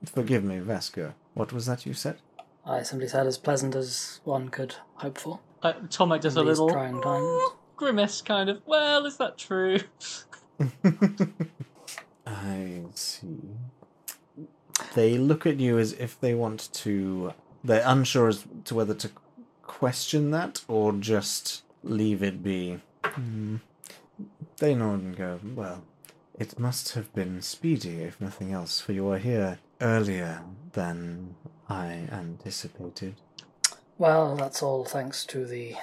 Forgive 0.06 0.44
me, 0.44 0.60
Vasco. 0.60 1.14
What 1.34 1.54
was 1.54 1.66
that 1.66 1.86
you 1.86 1.94
said? 1.94 2.18
I 2.66 2.84
simply 2.84 3.08
said 3.08 3.28
as 3.28 3.38
pleasant 3.38 3.76
as 3.76 4.20
one 4.24 4.50
could 4.50 4.76
hope 4.96 5.18
for. 5.18 5.40
Uh, 5.62 5.74
Tormek 5.90 6.22
does 6.22 6.36
a 6.36 6.44
little 6.44 6.70
trying 6.70 7.02
times. 7.02 7.42
grimace, 7.76 8.22
kind 8.22 8.50
of. 8.50 8.62
Well, 8.66 9.06
is 9.06 9.18
that 9.18 9.38
true? 9.38 9.80
I 12.28 12.82
see. 12.94 13.40
They 14.96 15.18
look 15.18 15.46
at 15.46 15.60
you 15.60 15.78
as 15.80 15.94
if 15.94 16.20
they 16.20 16.34
want 16.34 16.70
to. 16.74 17.34
They're 17.64 17.84
unsure 17.86 18.28
as 18.30 18.46
to 18.66 18.76
whether 18.76 18.94
to 18.94 19.10
question 19.64 20.32
that 20.32 20.64
or 20.68 20.94
just 20.94 21.64
leave 21.84 22.22
it 22.24 22.44
be. 22.44 22.80
Hmm. 23.04 23.58
They 24.58 24.76
nod 24.76 25.02
and 25.02 25.18
go, 25.18 25.40
Well, 25.56 25.84
it 26.38 26.60
must 26.60 26.94
have 26.94 27.14
been 27.14 27.42
speedy, 27.42 28.02
if 28.02 28.20
nothing 28.22 28.54
else, 28.54 28.80
for 28.80 28.92
you 28.94 29.10
are 29.12 29.18
here 29.18 29.60
earlier 29.82 30.44
than 30.74 31.36
I 31.70 32.08
anticipated. 32.12 33.16
Well, 33.98 34.36
that's 34.36 34.64
all 34.64 34.86
thanks 34.86 35.26
to 35.28 35.46
the 35.46 35.76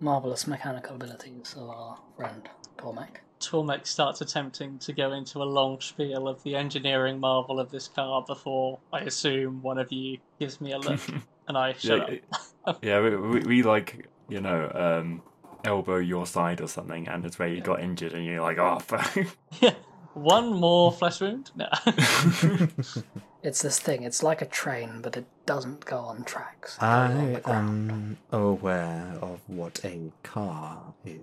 marvellous 0.00 0.46
mechanical 0.46 0.96
abilities 0.96 1.54
of 1.56 1.70
our 1.70 1.98
friend 2.16 2.48
Tormek. 2.76 3.18
Tormek 3.40 3.86
starts 3.86 4.20
attempting 4.20 4.78
to 4.80 4.92
go 4.92 5.12
into 5.12 5.42
a 5.42 5.44
long 5.44 5.80
spiel 5.80 6.28
of 6.28 6.42
the 6.42 6.56
engineering 6.56 7.18
marvel 7.20 7.58
of 7.60 7.70
this 7.70 7.88
car 7.88 8.22
before 8.26 8.78
I 8.92 9.00
assume 9.00 9.62
one 9.62 9.78
of 9.78 9.90
you 9.92 10.18
gives 10.38 10.60
me 10.60 10.72
a 10.72 10.78
look 10.78 11.00
and 11.48 11.56
I 11.56 11.72
shut 11.74 12.10
yeah, 12.10 12.18
up. 12.32 12.40
Yeah 12.82 13.00
we, 13.00 13.16
we, 13.16 13.40
we 13.40 13.62
like 13.62 14.08
you 14.28 14.40
know 14.40 14.70
um, 14.74 15.22
elbow 15.64 15.96
your 15.96 16.26
side 16.26 16.60
or 16.60 16.68
something, 16.68 17.08
and 17.08 17.24
it's 17.24 17.38
where 17.38 17.48
you 17.48 17.60
got 17.60 17.80
injured, 17.80 18.12
and 18.12 18.24
you're 18.24 18.42
like, 18.42 18.58
oh 18.58 18.78
fuck. 18.80 19.16
Yeah, 19.60 19.74
one 20.14 20.52
more 20.52 20.92
flesh 20.92 21.20
wound? 21.20 21.50
No. 21.54 21.68
It's 23.44 23.60
this 23.60 23.80
thing, 23.80 24.04
it's 24.04 24.22
like 24.22 24.40
a 24.40 24.46
train, 24.46 25.00
but 25.02 25.16
it 25.16 25.26
doesn't 25.46 25.84
go 25.84 25.98
on 25.98 26.22
tracks. 26.22 26.76
It 26.76 26.80
goes 26.80 27.42
on 27.44 27.52
I 27.52 27.56
am 27.56 28.18
aware 28.30 29.18
of 29.20 29.40
what 29.48 29.84
a 29.84 30.12
car 30.22 30.94
is. 31.04 31.18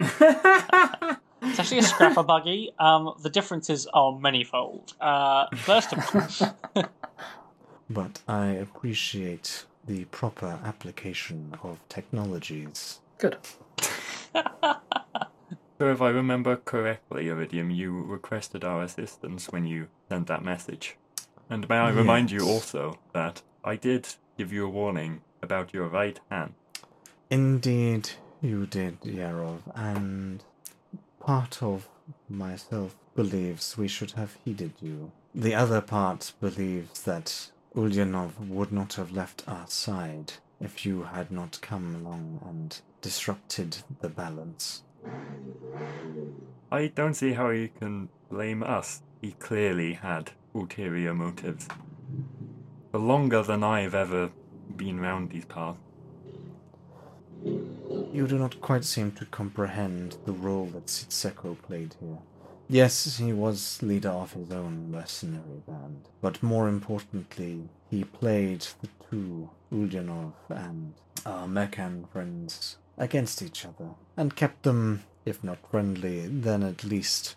it's 0.00 1.58
actually 1.60 1.78
a 1.78 1.82
scrapper 1.84 2.24
buggy. 2.24 2.72
Um, 2.80 3.14
the 3.22 3.30
differences 3.30 3.86
are 3.94 4.18
manifold. 4.18 4.94
Uh, 5.00 5.46
first 5.54 5.92
of 5.92 6.52
all, 6.74 6.84
But 7.88 8.20
I 8.26 8.46
appreciate 8.46 9.66
the 9.86 10.04
proper 10.06 10.58
application 10.64 11.56
of 11.62 11.78
technologies. 11.88 13.00
Good. 13.18 13.38
So 15.82 15.90
if 15.90 16.00
I 16.00 16.10
remember 16.10 16.54
correctly, 16.54 17.26
Iridium, 17.26 17.68
you 17.68 18.02
requested 18.04 18.62
our 18.62 18.84
assistance 18.84 19.50
when 19.50 19.66
you 19.66 19.88
sent 20.08 20.28
that 20.28 20.44
message. 20.44 20.96
And 21.50 21.68
may 21.68 21.74
I 21.74 21.90
remind 21.90 22.30
you 22.30 22.46
also 22.48 23.00
that 23.12 23.42
I 23.64 23.74
did 23.74 24.06
give 24.38 24.52
you 24.52 24.64
a 24.64 24.68
warning 24.70 25.22
about 25.42 25.74
your 25.74 25.88
right 25.88 26.20
hand. 26.30 26.54
Indeed, 27.30 28.10
you 28.40 28.64
did, 28.64 29.00
Yarov, 29.00 29.62
and 29.74 30.44
part 31.18 31.64
of 31.64 31.88
myself 32.28 32.94
believes 33.16 33.76
we 33.76 33.88
should 33.88 34.12
have 34.12 34.36
heeded 34.44 34.74
you. 34.80 35.10
The 35.34 35.56
other 35.56 35.80
part 35.80 36.32
believes 36.40 37.02
that 37.02 37.50
Ulyanov 37.74 38.38
would 38.48 38.70
not 38.70 38.94
have 38.94 39.12
left 39.12 39.44
our 39.48 39.66
side 39.66 40.34
if 40.60 40.84
you 40.84 41.04
had 41.04 41.30
not 41.30 41.58
come 41.62 41.94
along 41.94 42.40
and 42.46 42.78
disrupted 43.00 43.78
the 44.00 44.10
balance. 44.10 44.82
I 46.70 46.88
don't 46.88 47.14
see 47.14 47.32
how 47.32 47.48
you 47.48 47.70
can 47.78 48.10
blame 48.30 48.62
us. 48.62 49.02
He 49.20 49.32
clearly 49.32 49.94
had 49.94 50.32
ulterior 50.54 51.14
motives. 51.14 51.66
For 52.90 52.98
longer 52.98 53.42
than 53.42 53.64
I've 53.64 53.94
ever 53.94 54.30
been 54.76 55.00
round 55.00 55.30
these 55.30 55.46
parts. 55.46 55.78
You 57.44 58.26
do 58.28 58.38
not 58.38 58.60
quite 58.60 58.84
seem 58.84 59.12
to 59.12 59.24
comprehend 59.24 60.18
the 60.26 60.32
role 60.32 60.66
that 60.66 60.86
Sitseko 60.86 61.60
played 61.62 61.94
here. 62.00 62.18
Yes, 62.68 63.18
he 63.18 63.32
was 63.32 63.82
leader 63.82 64.10
of 64.10 64.32
his 64.32 64.50
own 64.50 64.90
mercenary 64.90 65.62
band, 65.66 66.08
but 66.20 66.42
more 66.42 66.68
importantly, 66.68 67.68
he 67.90 68.04
played 68.04 68.66
the 68.80 68.88
two, 69.10 69.50
Ulyanov 69.72 70.32
and 70.48 70.94
our 71.26 71.46
Mechan 71.46 72.08
friends, 72.10 72.78
against 72.96 73.42
each 73.42 73.64
other, 73.66 73.90
and 74.16 74.36
kept 74.36 74.62
them, 74.62 75.04
if 75.24 75.42
not 75.44 75.58
friendly, 75.70 76.26
then 76.26 76.62
at 76.62 76.84
least 76.84 77.36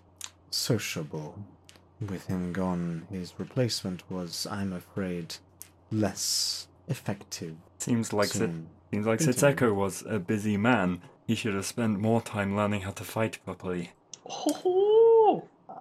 sociable. 0.50 1.40
With 2.00 2.28
him 2.28 2.54
gone, 2.54 3.08
his 3.12 3.34
replacement 3.38 4.10
was, 4.10 4.46
I'm 4.50 4.74
afraid, 4.74 5.36
less 5.92 6.68
effective 6.88 7.56
Seems 7.78 8.14
like 8.14 8.30
the 8.30 8.40
soon. 8.40 8.68
Seems 8.92 9.06
like 9.06 9.20
Continue. 9.20 9.40
Setseko 9.56 9.76
was 9.76 10.04
a 10.08 10.20
busy 10.20 10.58
man. 10.58 11.02
He 11.28 11.36
should 11.36 11.54
have 11.56 11.66
spent 11.66 12.00
more 12.00 12.22
time 12.22 12.56
learning 12.56 12.82
how 12.82 12.92
to 12.92 13.04
fight 13.04 13.40
properly. 13.46 13.92
Oh, 14.30 14.85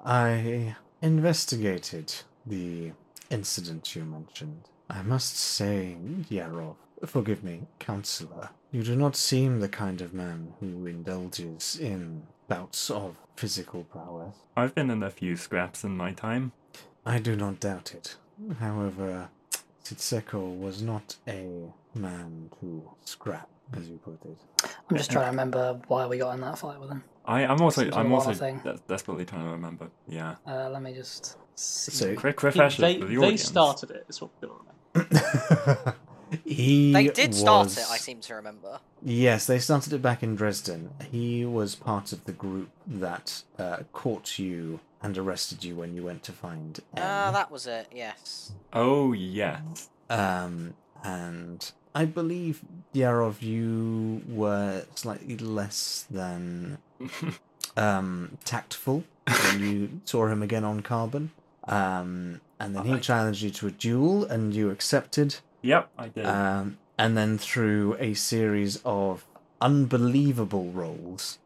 I 0.05 0.77
investigated 1.01 2.15
the 2.45 2.93
incident 3.31 3.97
you 3.97 4.05
mentioned. 4.05 4.69
I 4.91 5.01
must 5.03 5.37
say, 5.37 5.97
Yarov, 6.31 6.77
forgive 7.07 7.43
me, 7.43 7.63
counselor, 7.79 8.51
you 8.71 8.83
do 8.83 8.97
not 8.97 9.17
seem 9.17 9.61
the 9.61 9.69
kind 9.69 10.03
of 10.03 10.13
man 10.13 10.53
who 10.61 10.87
indulges 10.87 11.79
in 11.81 12.25
bouts 12.49 12.91
of 12.91 13.17
physical 13.37 13.85
prowess. 13.85 14.37
I've 14.57 14.75
been 14.75 14.91
in 14.91 15.03
a 15.03 15.11
few 15.11 15.37
scraps 15.37 15.85
in 15.85 15.97
my 15.97 16.13
time. 16.13 16.53
I 17.07 17.19
do 17.19 17.35
not 17.35 17.61
doubt 17.61 17.95
it. 17.95 18.17
However, 18.61 19.31
Sitseko 19.85 20.59
was 20.59 20.83
not 20.83 21.17
a 21.27 21.49
man 21.95 22.51
to 22.61 22.91
scrap, 23.05 23.49
as 23.75 23.89
you 23.89 23.99
put 24.05 24.19
it. 24.25 24.39
I'm 24.91 24.97
just 24.99 25.11
trying 25.11 25.25
to 25.25 25.31
remember 25.31 25.81
why 25.89 26.07
we 26.07 26.19
got 26.19 26.35
in 26.35 26.43
that 26.43 26.59
fight 26.59 26.79
with 26.79 26.91
him. 26.91 27.05
I, 27.27 27.45
I'm 27.47 27.61
also 27.61 27.83
Seems 27.83 27.95
a 27.95 27.99
I'm 27.99 28.13
also 28.13 28.35
thing. 28.35 28.61
des- 28.63 28.79
desperately 28.87 29.25
trying 29.25 29.45
to 29.45 29.51
remember. 29.51 29.89
Yeah. 30.07 30.37
Uh, 30.47 30.69
let 30.71 30.83
me 30.83 30.93
just 30.93 31.37
see. 31.55 31.93
So- 31.93 32.15
Quick 32.17 32.41
they, 32.41 32.47
refreshers 32.49 32.77
they, 32.79 33.01
for 33.01 33.07
the 33.07 33.17
they 33.17 33.37
started 33.37 33.91
it. 33.91 34.05
Is 34.09 34.21
what 34.21 34.31
we've 34.41 34.51
got 34.51 34.61
remember. 34.95 35.95
he 36.45 36.93
They 36.93 37.09
did 37.09 37.35
start 37.35 37.73
it, 37.77 37.85
I 37.91 37.97
seem 37.97 38.21
to 38.23 38.35
remember. 38.35 38.81
Yes, 39.03 39.47
they 39.47 39.59
started 39.59 39.93
it 39.93 40.03
back 40.03 40.23
in 40.23 40.35
Dresden. 40.35 40.91
He 41.11 41.45
was 41.45 41.75
part 41.75 42.13
of 42.13 42.25
the 42.25 42.33
group 42.33 42.71
that 42.87 43.43
uh, 43.59 43.79
caught 43.93 44.39
you 44.39 44.81
and 45.03 45.17
arrested 45.19 45.65
you 45.65 45.77
when 45.77 45.95
you 45.95 46.03
went 46.03 46.23
to 46.25 46.33
find 46.33 46.81
M. 46.97 47.03
Ah, 47.05 47.31
that 47.33 47.51
was 47.51 47.67
it. 47.67 47.89
Yes. 47.95 48.53
Oh 48.73 49.13
yes. 49.13 49.89
Um, 50.11 50.75
and 51.03 51.73
I 51.95 52.05
believe, 52.07 52.63
Yarov, 52.95 53.41
you 53.43 54.23
were 54.29 54.85
slightly 54.95 55.37
less 55.37 56.07
than 56.11 56.79
um, 57.77 58.39
tactful 58.45 59.05
when 59.27 59.61
you 59.61 60.01
saw 60.05 60.27
him 60.27 60.43
again 60.43 60.65
on 60.65 60.81
Carbon. 60.81 61.31
Um, 61.69 62.41
and 62.61 62.75
then 62.75 62.85
he 62.85 62.99
challenged 62.99 63.43
you 63.43 63.51
to 63.51 63.67
a 63.69 63.71
duel, 63.71 64.25
and 64.25 64.55
you 64.55 64.71
accepted. 64.71 65.37
Yep, 65.63 65.91
I 65.99 66.09
did. 66.09 66.27
Um, 66.27 66.79
and 66.99 67.17
then 67.17 67.39
through 67.39 67.97
a 67.99 68.15
series 68.15 68.81
of 68.85 69.25
unbelievable 69.61 70.71
rolls 70.71 71.39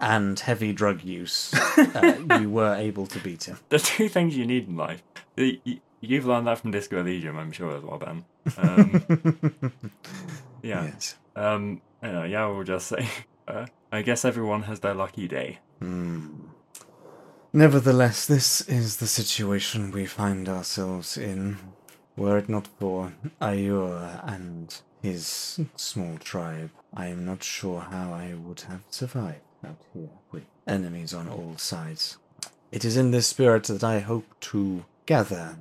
and 0.00 0.38
heavy 0.38 0.72
drug 0.72 1.02
use, 1.02 1.52
uh, 1.54 2.18
you 2.40 2.50
were 2.50 2.74
able 2.74 3.06
to 3.06 3.18
beat 3.20 3.44
him. 3.44 3.58
the 3.68 3.78
two 3.78 4.08
things 4.08 4.36
you 4.36 4.46
need 4.46 4.68
in 4.68 4.76
life. 4.76 5.02
You've 5.36 6.26
learned 6.26 6.46
that 6.46 6.58
from 6.58 6.70
Disco 6.70 7.00
Elysium, 7.00 7.36
I'm 7.38 7.52
sure 7.52 7.76
as 7.76 7.82
well, 7.82 7.98
Ben. 7.98 8.24
Um, 8.56 9.04
yeah. 10.62 10.84
Yes. 10.84 11.16
Um. 11.36 11.80
Anyway, 12.02 12.30
yeah, 12.30 12.46
we'll 12.46 12.64
just 12.64 12.88
say. 12.88 13.08
Uh, 13.46 13.66
I 13.92 14.00
guess 14.00 14.24
everyone 14.24 14.62
has 14.62 14.80
their 14.80 14.94
lucky 14.94 15.28
day. 15.28 15.58
Hmm. 15.78 16.46
Nevertheless, 17.52 18.24
this 18.24 18.62
is 18.62 18.96
the 18.96 19.06
situation 19.06 19.90
we 19.90 20.06
find 20.06 20.48
ourselves 20.48 21.18
in. 21.18 21.58
Were 22.16 22.38
it 22.38 22.48
not 22.48 22.66
for 22.78 23.12
Ayur 23.42 24.26
and 24.26 24.74
his 25.04 25.60
small 25.76 26.16
tribe, 26.16 26.70
I 26.94 27.08
am 27.08 27.26
not 27.26 27.42
sure 27.42 27.80
how 27.80 28.14
I 28.14 28.32
would 28.32 28.62
have 28.62 28.80
survived 28.88 29.42
out 29.62 29.76
here 29.92 30.08
with 30.32 30.44
enemies 30.66 31.12
on 31.12 31.28
all 31.28 31.58
sides. 31.58 32.16
It 32.72 32.86
is 32.86 32.96
in 32.96 33.10
this 33.10 33.26
spirit 33.26 33.64
that 33.64 33.84
I 33.84 33.98
hope 33.98 34.24
to 34.52 34.86
gather 35.04 35.56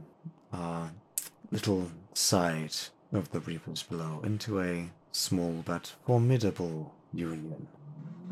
our 0.54 0.92
little 1.52 1.92
side 2.14 2.76
of 3.12 3.32
the 3.32 3.40
Reaper's 3.40 3.84
Blow 3.84 4.22
into 4.24 4.62
a 4.62 4.90
small 5.12 5.64
but 5.66 5.94
formidable 6.06 6.94
union. 7.14 7.68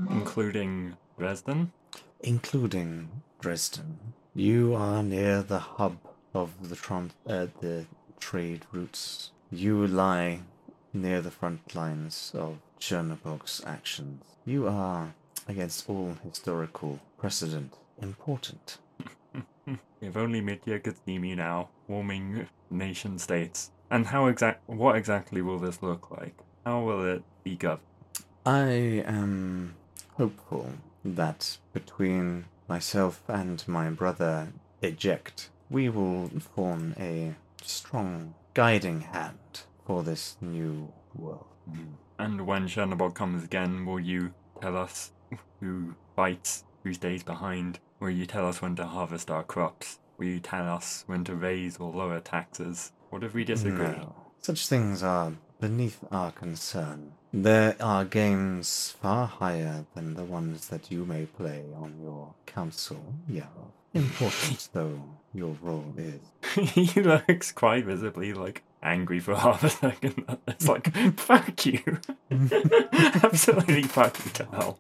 including 0.10 0.98
Dresden. 1.18 1.72
including 2.22 3.10
Dresden. 3.40 4.14
You 4.34 4.76
are 4.76 5.04
near 5.04 5.44
the 5.44 5.60
hub 5.60 5.98
of 6.34 6.70
the 6.70 6.78
uh, 7.28 7.48
the 7.60 7.86
trade 8.20 8.66
routes. 8.72 9.32
You 9.52 9.86
lie 9.86 10.42
near 10.94 11.22
the 11.22 11.32
front 11.32 11.76
lines 11.76 12.32
of 12.36 12.58
Chernobog's 12.80 13.62
actions. 13.66 14.24
You 14.46 14.68
are, 14.68 15.14
against 15.48 15.90
all 15.90 16.18
historical 16.24 17.00
precedent, 17.18 17.74
important. 18.02 18.78
If 20.02 20.18
only 20.18 20.42
Mitya 20.42 20.80
could 20.80 20.98
see 21.06 21.20
me 21.20 21.36
now, 21.36 21.70
warming 21.92 22.48
nation 22.70 23.20
states. 23.20 23.72
And 23.92 24.08
how 24.08 24.28
exact? 24.28 24.68
What 24.68 24.96
exactly 24.96 25.42
will 25.42 25.60
this 25.60 25.84
look 25.84 26.10
like? 26.10 26.36
How 26.66 26.82
will 26.82 27.06
it 27.06 27.24
be 27.44 27.56
governed? 27.56 27.82
I 28.46 29.04
am 29.06 29.76
hopeful 30.16 30.70
that 31.04 31.58
between 31.74 32.46
myself 32.68 33.22
and 33.28 33.68
my 33.68 33.90
brother 33.90 34.54
Eject, 34.82 35.50
we 35.70 35.90
will 35.90 36.30
form 36.56 36.96
a 36.98 37.36
strong 37.62 38.34
guiding 38.54 39.02
hand 39.02 39.64
for 39.86 40.04
this 40.04 40.38
new 40.42 40.92
world. 41.14 41.46
Mm. 41.70 41.94
And 42.18 42.48
when 42.48 42.68
Chernobog 42.68 43.14
comes 43.14 43.44
again, 43.44 43.86
will 43.86 44.00
you 44.00 44.34
tell 44.62 44.78
us 44.78 45.12
who 45.60 45.96
fights, 46.16 46.64
who 46.84 46.94
stays 46.94 47.24
behind? 47.24 47.80
Will 48.00 48.10
you 48.10 48.26
tell 48.26 48.48
us 48.48 48.62
when 48.62 48.76
to 48.78 48.86
harvest 48.86 49.30
our 49.30 49.44
crops? 49.44 50.00
Will 50.22 50.28
you 50.28 50.40
tell 50.40 50.70
us 50.70 51.04
when 51.08 51.24
to 51.24 51.34
raise 51.34 51.78
or 51.78 51.92
lower 51.92 52.20
taxes? 52.20 52.92
What 53.10 53.24
if 53.24 53.34
we 53.34 53.44
disagree? 53.44 53.88
No. 53.88 54.14
Such 54.40 54.68
things 54.68 55.02
are 55.02 55.34
beneath 55.60 55.98
our 56.12 56.32
concern. 56.32 57.14
There 57.34 57.76
are 57.80 58.06
games 58.06 58.96
far 59.02 59.26
higher 59.26 59.86
than 59.96 60.14
the 60.14 60.24
ones 60.24 60.68
that 60.68 60.92
you 60.92 61.06
may 61.06 61.26
play 61.26 61.64
on 61.76 61.96
your 62.04 62.36
council, 62.46 63.04
Yarov. 63.28 63.72
Important 63.96 64.70
though 64.74 65.02
your 65.34 65.58
role 65.60 65.92
is. 65.98 66.22
he 66.70 67.02
looks 67.02 67.52
quite 67.52 67.86
visibly 67.86 68.32
like 68.32 68.62
angry 68.84 69.20
for 69.20 69.34
half 69.46 69.64
a 69.64 69.72
second. 69.72 70.38
It's 70.48 70.68
like, 70.68 70.96
fuck 71.18 71.66
you. 71.66 71.98
Absolutely 72.30 73.82
fuck 73.82 74.24
you 74.24 74.32
to 74.34 74.46
hell. 74.52 74.80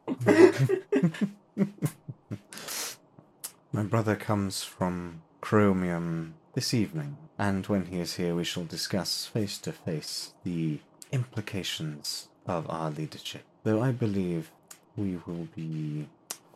My 3.74 3.82
brother 3.82 4.16
comes 4.16 4.64
from 4.64 5.24
Chromium 5.42 6.36
this 6.54 6.74
evening, 6.74 7.18
and 7.38 7.66
when 7.68 7.86
he 7.88 8.00
is 8.00 8.16
here, 8.16 8.36
we 8.36 8.44
shall 8.44 8.64
discuss 8.64 9.26
face 9.26 9.58
to 9.60 9.72
face 9.72 10.34
the 10.44 10.80
implications 11.12 12.30
of 12.46 12.70
our 12.70 12.92
leadership. 12.92 13.44
Though 13.64 13.82
I 13.82 13.92
believe 13.92 14.52
we 14.96 15.18
will 15.26 15.48
be 15.56 16.08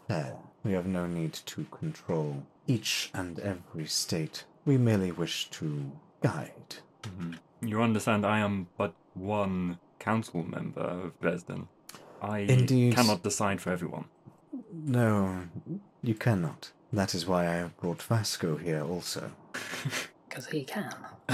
fair, 0.08 0.36
we 0.64 0.74
have 0.74 0.86
no 0.86 1.08
need 1.08 1.34
to 1.34 1.66
control 1.66 2.44
each 2.68 3.10
and 3.14 3.40
every 3.40 3.88
state. 3.88 4.46
We 4.66 4.78
merely 4.78 5.12
wish 5.12 5.50
to 5.52 5.92
guide. 6.22 6.76
Mhm. 7.04 7.38
You 7.62 7.82
understand, 7.82 8.26
I 8.26 8.40
am 8.40 8.68
but 8.78 8.94
one 9.14 9.80
council 10.00 10.44
member 10.44 10.82
of 10.82 11.20
Dresden. 11.20 11.68
I 12.22 12.40
Indeed. 12.40 12.96
cannot 12.96 13.24
decide 13.24 13.62
for 13.62 13.72
everyone. 13.72 14.06
No, 14.72 15.48
you 16.02 16.16
cannot. 16.16 16.72
That 16.96 17.14
is 17.14 17.28
why 17.28 17.46
I 17.50 17.56
have 17.56 17.76
brought 17.76 18.02
Vasco 18.02 18.56
here 18.56 18.82
also. 18.84 19.32
Because 20.30 20.48
he 20.48 20.64
can. 20.64 20.94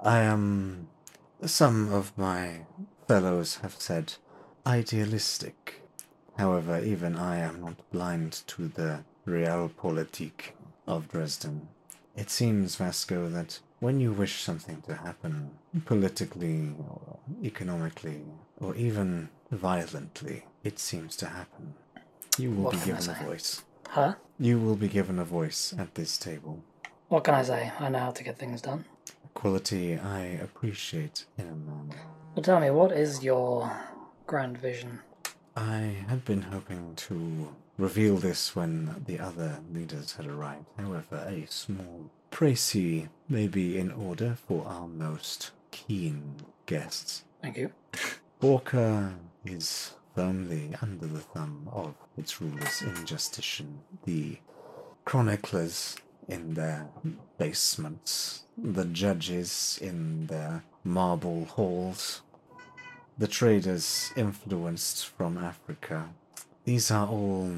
I 0.00 0.20
am. 0.20 0.88
Some 1.44 1.92
of 1.92 2.16
my 2.16 2.66
fellows 3.08 3.56
have 3.56 3.74
said 3.78 4.14
idealistic. 4.66 5.82
However, 6.38 6.78
even 6.78 7.16
I 7.16 7.38
am 7.38 7.60
not 7.62 7.90
blind 7.90 8.42
to 8.48 8.68
the 8.68 9.04
realpolitik 9.26 10.52
of 10.86 11.08
Dresden. 11.08 11.68
It 12.16 12.28
seems, 12.30 12.76
Vasco, 12.76 13.28
that 13.30 13.60
when 13.80 13.98
you 14.00 14.12
wish 14.12 14.42
something 14.42 14.82
to 14.82 14.94
happen, 14.94 15.50
politically 15.86 16.74
or 16.78 17.18
economically, 17.42 18.24
or 18.60 18.74
even 18.76 19.30
violently, 19.50 20.44
it 20.64 20.78
seems 20.78 21.16
to 21.16 21.26
happen. 21.26 21.74
You 22.38 22.50
will 22.50 22.64
What 22.64 22.72
be 22.72 22.86
given 22.86 23.10
a 23.10 23.24
voice. 23.24 23.62
Huh? 23.88 24.14
You 24.38 24.58
will 24.58 24.76
be 24.76 24.88
given 24.88 25.18
a 25.18 25.24
voice 25.24 25.74
at 25.78 25.94
this 25.94 26.16
table. 26.16 26.62
What 27.08 27.24
can 27.24 27.34
I 27.34 27.42
say? 27.42 27.72
I 27.78 27.90
know 27.90 27.98
how 27.98 28.10
to 28.10 28.24
get 28.24 28.38
things 28.38 28.62
done. 28.62 28.86
Quality 29.34 29.98
I 29.98 30.20
appreciate 30.42 31.26
in 31.36 31.46
a 31.46 31.54
man. 31.54 31.94
But 32.34 32.44
tell 32.44 32.58
me, 32.58 32.70
what 32.70 32.92
is 32.92 33.22
your 33.22 33.70
grand 34.26 34.56
vision? 34.56 35.00
I 35.54 36.04
had 36.08 36.24
been 36.24 36.40
hoping 36.42 36.94
to 36.96 37.54
reveal 37.76 38.16
this 38.16 38.56
when 38.56 39.04
the 39.06 39.18
other 39.18 39.58
leaders 39.70 40.12
had 40.14 40.26
arrived. 40.26 40.64
However, 40.78 41.26
a 41.28 41.46
small 41.50 42.10
précis 42.30 43.08
may 43.28 43.46
be 43.46 43.78
in 43.78 43.90
order 43.90 44.38
for 44.46 44.66
our 44.66 44.88
most 44.88 45.50
keen 45.70 46.36
guests. 46.64 47.24
Thank 47.42 47.58
you. 47.58 47.72
Borca 48.40 49.12
is 49.44 49.92
firmly 50.14 50.74
under 50.80 51.06
the 51.06 51.20
thumb 51.20 51.68
of 51.72 51.94
its 52.16 52.40
rulers 52.40 52.82
in 52.82 53.06
Justitian. 53.06 53.80
The 54.04 54.38
chroniclers 55.04 55.96
in 56.28 56.54
their 56.54 56.88
basements, 57.38 58.44
the 58.56 58.84
judges 58.84 59.78
in 59.82 60.26
their 60.26 60.64
marble 60.84 61.44
halls. 61.46 62.22
The 63.18 63.26
traders 63.26 64.12
influenced 64.16 65.06
from 65.06 65.38
Africa. 65.38 66.08
These 66.64 66.90
are 66.90 67.06
all 67.06 67.50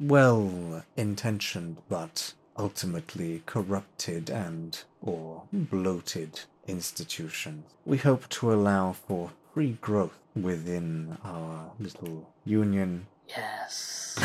well 0.00 0.84
intentioned 0.96 1.78
but 1.88 2.34
ultimately 2.56 3.42
corrupted 3.46 4.30
and 4.30 4.82
or 5.00 5.44
bloated 5.52 6.40
institutions. 6.66 7.64
We 7.84 7.98
hope 7.98 8.28
to 8.28 8.52
allow 8.52 8.92
for 8.92 9.30
free 9.58 9.76
growth 9.80 10.16
within 10.36 11.18
our 11.24 11.72
little 11.80 12.32
union 12.44 13.04
Yes. 13.28 14.16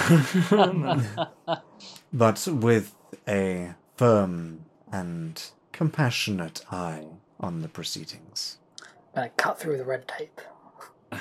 but 2.13 2.47
with 2.47 2.93
a 3.27 3.73
firm 3.97 4.65
and 4.91 5.43
compassionate 5.71 6.61
eye 6.71 7.07
on 7.39 7.63
the 7.63 7.67
proceedings. 7.67 8.59
Gonna 9.15 9.29
cut 9.29 9.59
through 9.59 9.77
the 9.77 9.85
red 9.85 10.07
tape. 10.07 10.39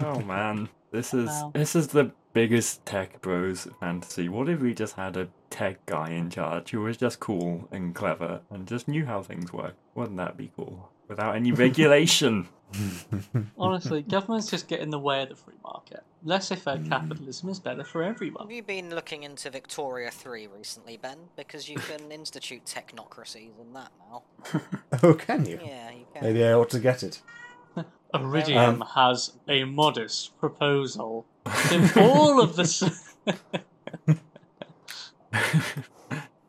Oh 0.00 0.18
man, 0.22 0.68
this 0.90 1.14
is 1.14 1.28
Wow. 1.28 1.52
this 1.54 1.76
is 1.76 1.88
the 1.88 2.10
biggest 2.32 2.84
tech 2.84 3.22
bros 3.22 3.68
fantasy. 3.78 4.28
What 4.28 4.48
if 4.48 4.58
we 4.60 4.74
just 4.74 4.96
had 4.96 5.16
a 5.16 5.28
tech 5.50 5.86
guy 5.86 6.10
in 6.10 6.28
charge 6.28 6.70
who 6.70 6.80
was 6.80 6.96
just 6.96 7.20
cool 7.20 7.68
and 7.70 7.94
clever 7.94 8.40
and 8.50 8.66
just 8.66 8.88
knew 8.88 9.06
how 9.06 9.22
things 9.22 9.52
work? 9.52 9.76
Wouldn't 9.94 10.16
that 10.16 10.36
be 10.36 10.50
cool? 10.56 10.90
Without 11.06 11.36
any 11.36 11.52
regulation. 11.52 12.48
Honestly, 13.58 14.02
governments 14.02 14.50
just 14.50 14.68
get 14.68 14.80
in 14.80 14.90
the 14.90 14.98
way 14.98 15.22
of 15.22 15.28
the 15.28 15.36
free 15.36 15.54
market. 15.62 16.02
Laissez-faire 16.24 16.78
Hmm. 16.78 16.88
capitalism 16.88 17.48
is 17.50 17.60
better 17.60 17.84
for 17.84 18.02
everyone. 18.02 18.42
Have 18.44 18.50
you 18.52 18.62
been 18.62 18.90
looking 18.94 19.22
into 19.22 19.50
Victoria 19.50 20.10
3 20.10 20.46
recently, 20.46 20.96
Ben? 20.96 21.18
Because 21.36 21.68
you 21.68 21.76
can 21.76 22.10
institute 22.12 22.64
technocracies 22.64 23.58
in 23.60 23.72
that 23.74 23.90
now. 24.10 24.22
Oh, 25.02 25.14
can 25.14 25.44
you? 25.46 25.58
Yeah, 25.64 25.90
you 25.90 26.06
can. 26.12 26.22
Maybe 26.22 26.44
I 26.44 26.52
ought 26.52 26.70
to 26.70 26.78
get 26.80 27.02
it. 27.02 27.20
Iridium 28.14 28.80
Um, 28.82 28.88
has 28.94 29.32
a 29.48 29.64
modest 29.64 30.38
proposal. 30.38 31.26
In 31.72 31.90
all 31.96 32.40
of 32.40 32.54
this, 32.56 32.82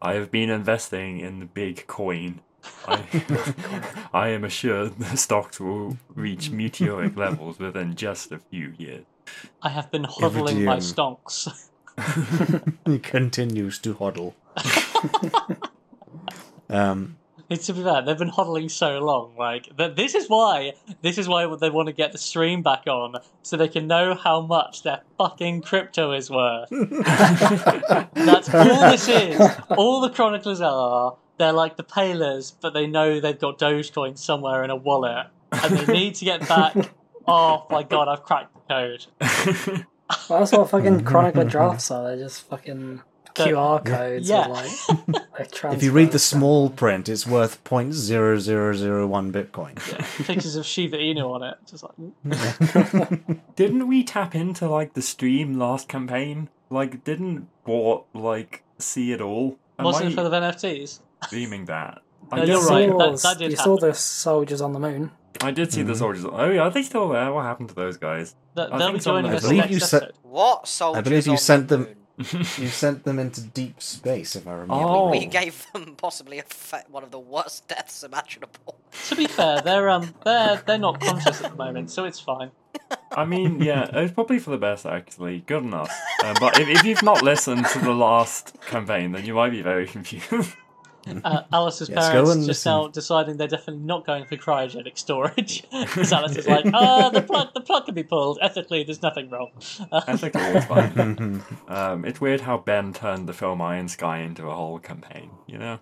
I 0.01 0.13
have 0.13 0.29
been 0.29 0.49
investing 0.51 1.19
in 1.19 1.39
the 1.39 1.45
Bitcoin. 1.47 2.39
I, 2.87 4.05
I 4.13 4.27
am 4.29 4.43
assured 4.43 4.97
the 4.99 5.17
stocks 5.17 5.59
will 5.59 5.97
reach 6.13 6.49
meteoric 6.51 7.15
levels 7.17 7.59
within 7.59 7.95
just 7.95 8.31
a 8.31 8.39
few 8.39 8.73
years. 8.77 9.05
I 9.61 9.69
have 9.69 9.89
been 9.91 10.03
hodling 10.03 10.63
my 10.63 10.73
Iridium. 10.73 10.79
stonks. 10.79 11.69
he 12.85 12.99
continues 12.99 13.79
to 13.79 13.95
hodl. 13.95 14.33
um, 16.69 17.17
It's 17.49 17.65
to 17.67 17.73
be 17.73 17.83
fair, 17.83 18.01
they've 18.01 18.17
been 18.17 18.31
hodling 18.31 18.69
so 18.69 18.99
long. 18.99 19.35
Like 19.37 19.75
that, 19.77 19.95
this 19.95 20.13
is 20.15 20.27
why 20.29 20.73
this 21.01 21.17
is 21.17 21.27
why 21.27 21.47
they 21.55 21.69
want 21.69 21.87
to 21.87 21.93
get 21.93 22.11
the 22.11 22.17
stream 22.17 22.61
back 22.61 22.85
on, 22.87 23.15
so 23.43 23.55
they 23.57 23.67
can 23.67 23.87
know 23.87 24.13
how 24.13 24.41
much 24.41 24.83
their 24.83 25.01
fucking 25.17 25.61
crypto 25.61 26.11
is 26.11 26.29
worth. 26.29 26.69
That's 26.69 28.53
all 28.53 28.91
this 28.91 29.07
is. 29.07 29.39
All 29.77 30.01
the 30.01 30.09
chroniclers 30.09 30.61
are. 30.61 31.15
They're 31.37 31.53
like 31.53 31.77
the 31.77 31.83
palers, 31.83 32.53
but 32.61 32.73
they 32.73 32.87
know 32.87 33.19
they've 33.19 33.37
got 33.39 33.59
Dogecoin 33.59 34.17
somewhere 34.17 34.63
in 34.63 34.69
a 34.69 34.75
wallet, 34.75 35.27
and 35.51 35.77
they 35.77 35.93
need 35.93 36.15
to 36.15 36.25
get 36.25 36.47
back. 36.47 36.75
Oh 37.27 37.65
my 37.71 37.81
god, 37.81 38.07
I've 38.07 38.21
cracked 38.21 38.53
the 38.53 38.99
code. 39.19 39.85
Well, 40.29 40.39
that's 40.39 40.51
what 40.51 40.69
fucking 40.69 41.03
chronicler 41.03 41.45
drafts 41.45 41.89
are. 41.89 42.03
They're 42.03 42.25
just 42.25 42.47
fucking 42.47 43.01
QR 43.35 43.83
codes. 43.83 44.29
Yeah. 44.29 44.47
Like, 44.47 44.71
like 45.63 45.73
if 45.73 45.83
you 45.83 45.91
read 45.91 46.11
the 46.11 46.19
small 46.19 46.69
print, 46.69 47.09
it's 47.09 47.27
worth 47.27 47.63
0.0001 47.63 49.31
Bitcoin. 49.31 49.91
Yeah. 49.91 50.25
Pictures 50.25 50.55
of 50.55 50.65
Shiba 50.65 50.97
Inu 50.97 51.29
on 51.29 51.43
it. 51.43 51.57
Just 51.69 51.83
like 51.83 51.93
mm. 51.97 53.39
Didn't 53.55 53.87
we 53.87 54.03
tap 54.03 54.35
into 54.35 54.69
like 54.69 54.93
the 54.93 55.01
stream 55.01 55.57
last 55.57 55.89
campaign? 55.89 56.49
Like, 56.69 57.03
didn't 57.03 57.47
what 57.63 58.05
like 58.13 58.63
see 58.77 59.11
it 59.11 59.21
all? 59.21 59.57
Am 59.77 59.85
wasn't 59.85 60.05
I 60.05 60.11
it 60.11 60.15
for 60.15 60.23
the 60.23 60.29
NFTs? 60.29 60.99
Dreaming 61.29 61.65
that? 61.65 62.01
No, 62.31 62.43
you're 62.43 62.59
did 62.61 62.69
right. 62.69 62.89
that- 62.97 63.21
that 63.21 63.37
did 63.37 63.51
you 63.51 63.57
saw 63.57 63.77
the 63.77 63.93
soldiers 63.93 64.61
on 64.61 64.73
the 64.73 64.79
moon. 64.79 65.11
I 65.41 65.51
did 65.51 65.71
see 65.73 65.83
the 65.83 65.95
soldiers. 65.95 66.25
Oh 66.25 66.49
yeah, 66.49 66.61
are 66.61 66.71
they 66.71 66.81
still 66.83 67.09
there? 67.09 67.31
What 67.33 67.43
happened 67.43 67.69
to 67.69 67.75
those 67.75 67.97
guys? 67.97 68.35
That, 68.55 68.73
I 68.73 68.77
think 68.79 68.93
be 68.93 68.99
some 69.01 69.15
of 69.17 69.23
joining 69.23 69.31
them- 69.31 69.37
us 69.37 69.45
I 69.45 69.49
believe 69.49 69.71
you 69.71 69.79
said- 69.79 70.03
episode. 70.03 70.19
What 70.23 70.67
soldiers 70.67 70.97
I 70.99 71.01
believe 71.01 71.25
you 71.27 71.31
on 71.33 71.37
sent 71.37 71.67
the 71.67 71.77
them- 71.77 71.95
you 72.17 72.67
sent 72.69 73.03
them 73.03 73.19
into 73.19 73.41
deep 73.41 73.81
space, 73.81 74.37
if 74.37 74.47
I 74.47 74.51
remember. 74.53 74.73
Oh. 74.75 75.11
We 75.11 75.25
gave 75.25 75.67
them 75.73 75.95
possibly 75.97 76.39
a 76.39 76.43
fa- 76.43 76.85
one 76.89 77.03
of 77.03 77.11
the 77.11 77.19
worst 77.19 77.67
deaths 77.73 78.03
imaginable. 78.03 78.79
To 79.09 79.15
be 79.17 79.27
fair, 79.27 79.61
they're 79.61 79.89
um 79.89 80.13
they're 80.23 80.63
they're 80.65 80.77
not 80.77 81.01
conscious 81.01 81.41
at 81.43 81.51
the 81.51 81.57
moment, 81.57 81.91
so 81.91 82.05
it's 82.05 82.19
fine. 82.19 82.51
I 83.11 83.25
mean, 83.25 83.61
yeah, 83.61 83.89
it's 83.93 84.13
probably 84.13 84.39
for 84.39 84.49
the 84.51 84.57
best 84.57 84.85
actually. 84.85 85.41
Good 85.41 85.63
enough. 85.63 85.91
Um, 86.23 86.35
but 86.39 86.57
if, 86.59 86.69
if 86.69 86.83
you've 86.85 87.03
not 87.03 87.21
listened 87.21 87.65
to 87.67 87.79
the 87.79 87.93
last 87.93 88.55
campaign, 88.67 89.11
then 89.11 89.25
you 89.25 89.33
might 89.33 89.49
be 89.51 89.61
very 89.61 89.85
confused. 89.95 90.53
Uh, 91.23 91.43
Alice's 91.53 91.89
Yes, 91.95 92.07
go 92.07 92.11
parents 92.11 92.31
and 92.31 92.39
just 92.41 92.47
listen. 92.47 92.71
now 92.71 92.87
deciding 92.87 93.37
they're 93.37 93.47
definitely 93.47 93.83
not 93.83 94.05
going 94.05 94.25
for 94.25 94.35
cryogenic 94.37 94.97
storage 94.97 95.63
because 95.71 96.11
Alice 96.11 96.35
is 96.35 96.47
like, 96.47 96.65
ah, 96.73 97.09
the 97.09 97.21
plug 97.21 97.53
the 97.53 97.61
plug 97.61 97.85
can 97.85 97.95
be 97.95 98.03
pulled. 98.03 98.39
Ethically, 98.41 98.83
there's 98.83 99.01
nothing 99.01 99.29
wrong. 99.29 99.51
Uh, 99.91 100.01
Ethically, 100.07 100.41
it's 100.41 100.65
fine. 100.65 101.43
Um, 101.67 102.05
it's 102.05 102.19
weird 102.19 102.41
how 102.41 102.57
Ben 102.57 102.93
turned 102.93 103.27
the 103.27 103.33
film 103.33 103.61
Iron 103.61 103.87
Sky 103.87 104.19
into 104.19 104.47
a 104.47 104.53
whole 104.55 104.79
campaign. 104.79 105.29
You 105.47 105.57
know. 105.57 105.79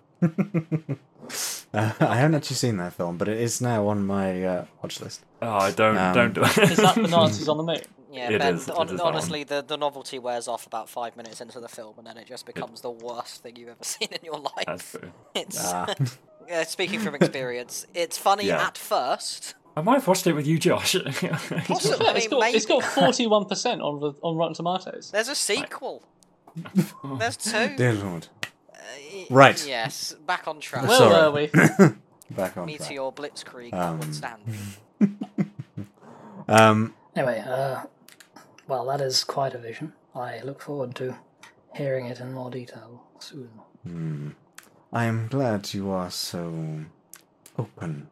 Uh, 1.72 1.92
I 2.00 2.16
haven't 2.16 2.34
actually 2.36 2.56
seen 2.56 2.76
that 2.78 2.92
film, 2.92 3.16
but 3.16 3.28
it 3.28 3.38
is 3.40 3.60
now 3.60 3.86
on 3.88 4.06
my 4.06 4.42
uh, 4.44 4.64
watch 4.82 5.00
list. 5.00 5.24
Oh, 5.42 5.70
don't 5.72 5.96
Um, 5.98 6.14
don't 6.14 6.32
do 6.34 6.42
it. 6.44 6.58
is 6.58 6.76
that 6.78 6.94
the 6.94 7.02
Nazis 7.08 7.48
on 7.48 7.56
the 7.58 7.62
moon? 7.64 7.80
Yeah, 8.12 8.30
It 8.30 8.38
Ben, 8.38 8.54
is- 8.54 8.68
it 8.68 8.74
hon- 8.76 9.00
honestly, 9.00 9.42
the, 9.42 9.62
the 9.66 9.76
novelty 9.76 10.20
wears 10.20 10.46
off 10.46 10.66
about 10.66 10.88
five 10.88 11.16
minutes 11.16 11.40
into 11.40 11.58
the 11.58 11.68
film, 11.68 11.94
and 11.98 12.06
then 12.06 12.16
it 12.16 12.26
just 12.28 12.46
becomes 12.46 12.80
the 12.80 12.90
worst 12.90 13.42
thing 13.42 13.56
you've 13.56 13.70
ever 13.70 13.78
seen 13.82 14.08
in 14.12 14.18
your 14.22 14.38
life. 14.38 14.64
That's 14.66 14.90
true. 14.92 15.12
It's 15.34 15.58
Ah. 15.60 15.92
uh, 16.52 16.64
speaking 16.64 17.00
from 17.00 17.14
experience. 17.16 17.86
It's 17.94 18.16
funny 18.16 18.46
Yeah. 18.46 18.66
at 18.66 18.78
first. 18.78 19.54
I 19.76 19.80
might 19.80 19.94
have 19.94 20.06
watched 20.06 20.28
it 20.28 20.34
with 20.34 20.46
you, 20.46 20.56
Josh. 20.60 20.94
Possibly. 20.94 22.06
Yeah, 22.06 22.12
it's 22.14 22.30
mean, 22.30 22.40
got 22.40 22.54
it's 22.54 22.66
got 22.66 22.84
forty 22.84 23.26
one 23.26 23.46
percent 23.46 23.80
on 23.82 23.98
the- 23.98 24.12
on 24.22 24.36
Rotten 24.36 24.54
Tomatoes. 24.54 25.10
There's 25.10 25.28
a 25.28 25.34
sequel. 25.34 26.04
There's 27.18 27.36
two. 27.36 27.74
Dear 27.76 27.94
Lord. 27.94 28.28
Y- 29.30 29.36
Right. 29.36 29.66
Yes, 29.66 30.14
back 30.26 30.46
on 30.48 30.60
track. 30.60 30.86
Where 30.88 30.96
Sorry. 30.98 31.12
were 31.14 31.30
we? 31.32 31.46
Back 32.30 32.56
on 32.56 32.66
track. 32.68 32.80
Meteor 32.80 33.12
Blitzkrieg 33.12 33.72
Um, 33.74 33.98
notwithstanding. 33.98 34.58
Um, 36.48 36.94
Anyway, 37.16 37.38
uh, 37.46 37.84
well, 38.66 38.84
that 38.86 39.00
is 39.00 39.22
quite 39.24 39.54
a 39.54 39.58
vision. 39.58 39.92
I 40.14 40.40
look 40.40 40.60
forward 40.60 40.94
to 40.96 41.16
hearing 41.74 42.06
it 42.06 42.18
in 42.20 42.32
more 42.32 42.50
detail 42.50 43.02
soon. 43.18 43.50
hmm. 43.84 44.30
I 44.92 45.04
am 45.06 45.26
glad 45.28 45.72
you 45.74 45.90
are 45.90 46.10
so 46.10 46.84
open. 47.58 48.08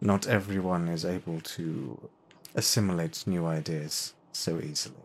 Not 0.00 0.26
everyone 0.26 0.88
is 0.88 1.04
able 1.04 1.40
to 1.40 2.08
assimilate 2.54 3.26
new 3.26 3.46
ideas 3.46 4.14
so 4.32 4.58
easily. 4.58 4.96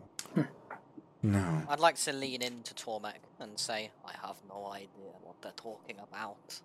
No. 1.22 1.62
I'd 1.68 1.78
like 1.80 1.96
to 1.96 2.12
lean 2.12 2.42
into 2.42 2.74
Tormek 2.74 3.20
and 3.42 3.58
say, 3.58 3.90
I 4.06 4.12
have 4.26 4.36
no 4.48 4.66
idea 4.72 5.12
what 5.22 5.40
they're 5.42 5.52
talking 5.56 5.96
about. 5.98 6.60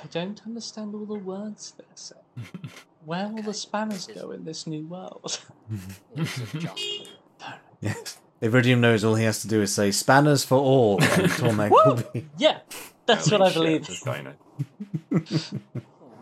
I 0.00 0.06
don't 0.06 0.40
understand 0.46 0.94
all 0.94 1.06
the 1.06 1.14
words 1.14 1.72
they're 1.76 1.86
saying. 1.94 2.22
Where 3.04 3.28
will 3.28 3.42
the 3.42 3.54
spanners 3.54 4.06
go 4.06 4.30
in 4.32 4.44
this 4.44 4.66
new 4.66 4.86
world? 4.86 5.40
It's 6.16 6.38
a 6.54 6.58
just 6.58 7.10
Yes. 7.80 8.18
Iridium 8.40 8.80
knows 8.80 9.02
all 9.04 9.16
he 9.16 9.24
has 9.24 9.42
to 9.42 9.48
do 9.48 9.62
is 9.62 9.74
say 9.74 9.90
spanners 9.90 10.44
for 10.44 10.58
all, 10.58 11.00
and 11.02 11.28
Tormek 11.40 11.70
will 11.70 12.02
be. 12.12 12.28
yeah, 12.36 12.58
that's 13.06 13.28
Holy 13.30 13.40
what 13.42 13.50
I 13.50 13.54
believe. 13.54 13.86
this 13.86 14.02
guy 14.04 14.22
knows. 14.22 15.54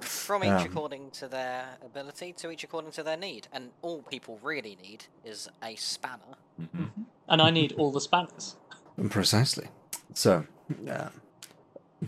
From 0.00 0.44
each 0.44 0.50
Um. 0.50 0.66
according 0.66 1.10
to 1.12 1.28
their 1.28 1.76
ability, 1.84 2.32
to 2.34 2.50
each 2.50 2.64
according 2.64 2.92
to 2.92 3.02
their 3.02 3.16
need. 3.16 3.48
And 3.52 3.70
all 3.82 4.02
people 4.02 4.38
really 4.42 4.78
need 4.82 5.06
is 5.24 5.48
a 5.62 5.74
spanner. 5.76 6.36
Mhm. 6.60 6.90
And 7.28 7.42
I 7.42 7.50
need 7.50 7.72
all 7.72 7.90
the 7.90 8.00
spanners. 8.00 8.56
Precisely. 9.10 9.68
So, 10.16 10.46
uh, 10.90 11.10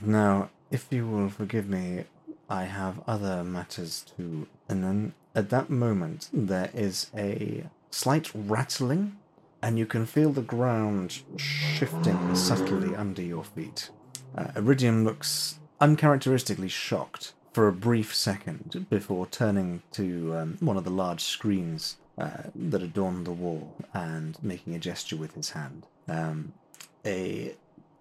now, 0.02 0.48
if 0.70 0.86
you 0.90 1.06
will 1.06 1.28
forgive 1.28 1.68
me, 1.68 2.04
I 2.48 2.64
have 2.64 3.02
other 3.06 3.44
matters 3.44 4.02
to. 4.16 4.46
And 4.66 4.82
then 4.82 5.12
at 5.34 5.50
that 5.50 5.68
moment, 5.68 6.30
there 6.32 6.70
is 6.72 7.11
a 7.14 7.66
slight 7.90 8.30
rattling, 8.34 9.18
and 9.61 9.78
you 9.78 9.84
can 9.84 10.06
feel 10.06 10.32
the 10.32 10.40
ground 10.40 11.20
shifting 11.36 12.34
subtly 12.34 12.96
under 12.96 13.20
your 13.20 13.44
feet. 13.44 13.90
Uh, 14.34 14.52
Iridium 14.56 15.04
looks 15.04 15.59
uncharacteristically 15.78 16.70
shocked 16.70 17.34
for 17.52 17.68
a 17.68 17.72
brief 17.72 18.14
second 18.14 18.86
before 18.88 19.26
turning 19.26 19.82
to 19.92 20.34
um, 20.34 20.56
one 20.61 20.78
of 20.78 20.84
the 20.84 20.90
large 20.90 21.22
screens 21.22 21.98
uh, 22.16 22.44
that 22.54 22.82
adorn 22.82 23.24
the 23.24 23.32
wall 23.32 23.74
and 23.92 24.42
making 24.42 24.74
a 24.74 24.78
gesture 24.78 25.16
with 25.16 25.34
his 25.34 25.50
hand. 25.50 25.86
Um, 26.09 26.54
a 27.04 27.54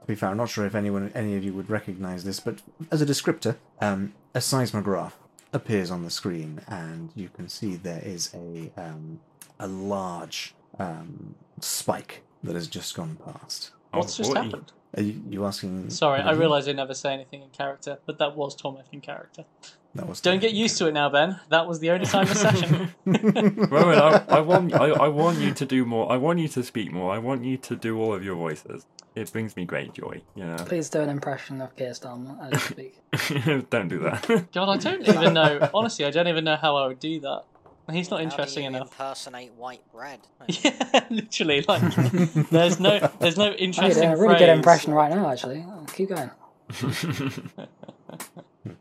be 0.08 0.16
fair, 0.16 0.30
I'm 0.30 0.38
not 0.38 0.50
sure 0.50 0.66
if 0.66 0.74
anyone, 0.76 1.12
any 1.14 1.36
of 1.36 1.44
you 1.44 1.54
would 1.54 1.70
recognize 1.70 2.24
this, 2.24 2.40
but 2.40 2.62
as 2.92 3.02
a 3.02 3.06
descriptor, 3.06 3.58
um, 3.82 4.14
a 4.34 4.40
seismograph 4.42 5.18
appears 5.54 5.92
on 5.92 6.04
the 6.04 6.10
screen, 6.10 6.62
and 6.68 7.12
you 7.16 7.30
can 7.30 7.50
see 7.50 7.76
there 7.76 8.02
is 8.04 8.34
a 8.34 8.72
um, 8.78 9.20
a 9.60 9.68
large 9.68 10.54
um, 10.80 11.36
spike 11.60 12.24
that 12.44 12.56
has 12.56 12.68
just 12.68 12.96
gone 12.96 13.18
past. 13.26 13.72
Oh, 13.94 14.00
What's 14.00 14.18
just 14.18 14.34
boy. 14.34 14.42
happened? 14.42 14.72
Are 14.98 15.02
you, 15.02 15.22
you 15.30 15.46
asking? 15.46 15.92
Sorry, 15.92 16.22
I 16.22 16.32
realise 16.32 16.68
I 16.68 16.72
never 16.72 16.96
say 16.96 17.14
anything 17.14 17.44
in 17.44 17.50
character, 17.50 18.00
but 18.08 18.18
that 18.18 18.36
was 18.36 18.60
Tormek 18.60 18.86
in 18.92 19.00
character. 19.00 19.46
That 19.94 20.08
was 20.08 20.22
Don't 20.22 20.40
get 20.40 20.54
used 20.54 20.78
to 20.80 20.88
it 20.88 20.94
now, 20.94 21.10
Ben. 21.10 21.40
That 21.50 21.68
was 21.68 21.80
the 21.80 21.92
only 21.92 22.06
time 22.14 22.26
this 22.26 22.42
session. 22.42 22.94
Rowan, 23.06 24.00
I, 24.00 24.24
I 24.28 24.40
want 24.42 24.74
I, 24.74 24.90
I 24.90 25.08
want 25.08 25.40
you 25.40 25.54
to 25.54 25.66
do 25.66 25.86
more. 25.86 26.12
I 26.12 26.18
want 26.18 26.40
you 26.40 26.48
to 26.50 26.64
speak 26.64 26.92
more. 26.92 27.14
I 27.14 27.20
want 27.20 27.46
you 27.46 27.58
to 27.58 27.76
do 27.76 28.00
all 28.00 28.14
of 28.14 28.24
your 28.24 28.36
voices. 28.36 28.88
It 29.16 29.32
brings 29.32 29.56
me 29.56 29.66
great 29.66 29.94
joy. 29.94 30.22
You 30.36 30.46
know. 30.46 30.58
Please 30.58 30.90
do 30.90 31.02
an 31.02 31.10
impression 31.10 31.62
of 31.62 31.76
Keir 31.76 31.92
Starmer 31.92 32.40
as 32.46 32.54
you 32.54 32.60
speak. 32.60 33.70
Don't 33.70 33.88
do 33.88 34.00
that. 34.00 34.48
God, 34.52 34.70
I 34.70 34.78
don't 34.78 35.08
even 35.08 35.34
know. 35.34 35.70
Honestly, 35.74 36.06
I 36.06 36.12
don't 36.12 36.28
even 36.28 36.44
know 36.44 36.56
how 36.56 36.76
I 36.76 36.88
would 36.88 37.00
do 37.00 37.20
that. 37.22 37.44
He's 37.92 38.10
not 38.10 38.18
How 38.18 38.26
do 38.26 38.32
interesting 38.32 38.64
you 38.64 38.70
enough. 38.70 38.92
Impersonate 38.92 39.54
white 39.54 39.82
bread. 39.92 40.20
Yeah, 40.64 41.06
literally. 41.10 41.64
Like, 41.68 41.82
there's 42.52 42.80
no, 42.80 43.00
there's 43.20 43.38
no 43.38 43.46
you're 43.46 43.56
interesting 43.56 44.10
a 44.10 44.18
really 44.18 44.38
good 44.38 44.50
impression 44.50 44.94
right 44.94 45.10
now, 45.10 45.32
actually. 45.32 45.66
Oh, 45.68 45.86
keep 45.94 46.10
going. 46.10 46.30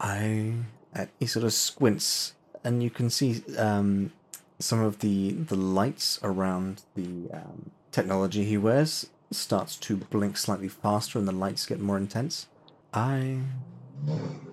I 0.00 0.54
uh, 0.96 1.06
he 1.20 1.26
sort 1.26 1.44
of 1.44 1.52
squints, 1.52 2.34
and 2.64 2.82
you 2.82 2.90
can 2.90 3.10
see 3.10 3.42
um, 3.58 4.12
some 4.58 4.80
of 4.80 5.00
the 5.00 5.32
the 5.32 5.56
lights 5.56 6.18
around 6.22 6.82
the 6.94 7.30
um, 7.32 7.70
technology 7.90 8.44
he 8.44 8.56
wears 8.56 9.06
starts 9.30 9.76
to 9.76 9.96
blink 9.96 10.36
slightly 10.36 10.68
faster, 10.68 11.18
and 11.18 11.28
the 11.28 11.32
lights 11.32 11.66
get 11.66 11.80
more 11.80 11.96
intense. 11.96 12.46
I 12.92 13.38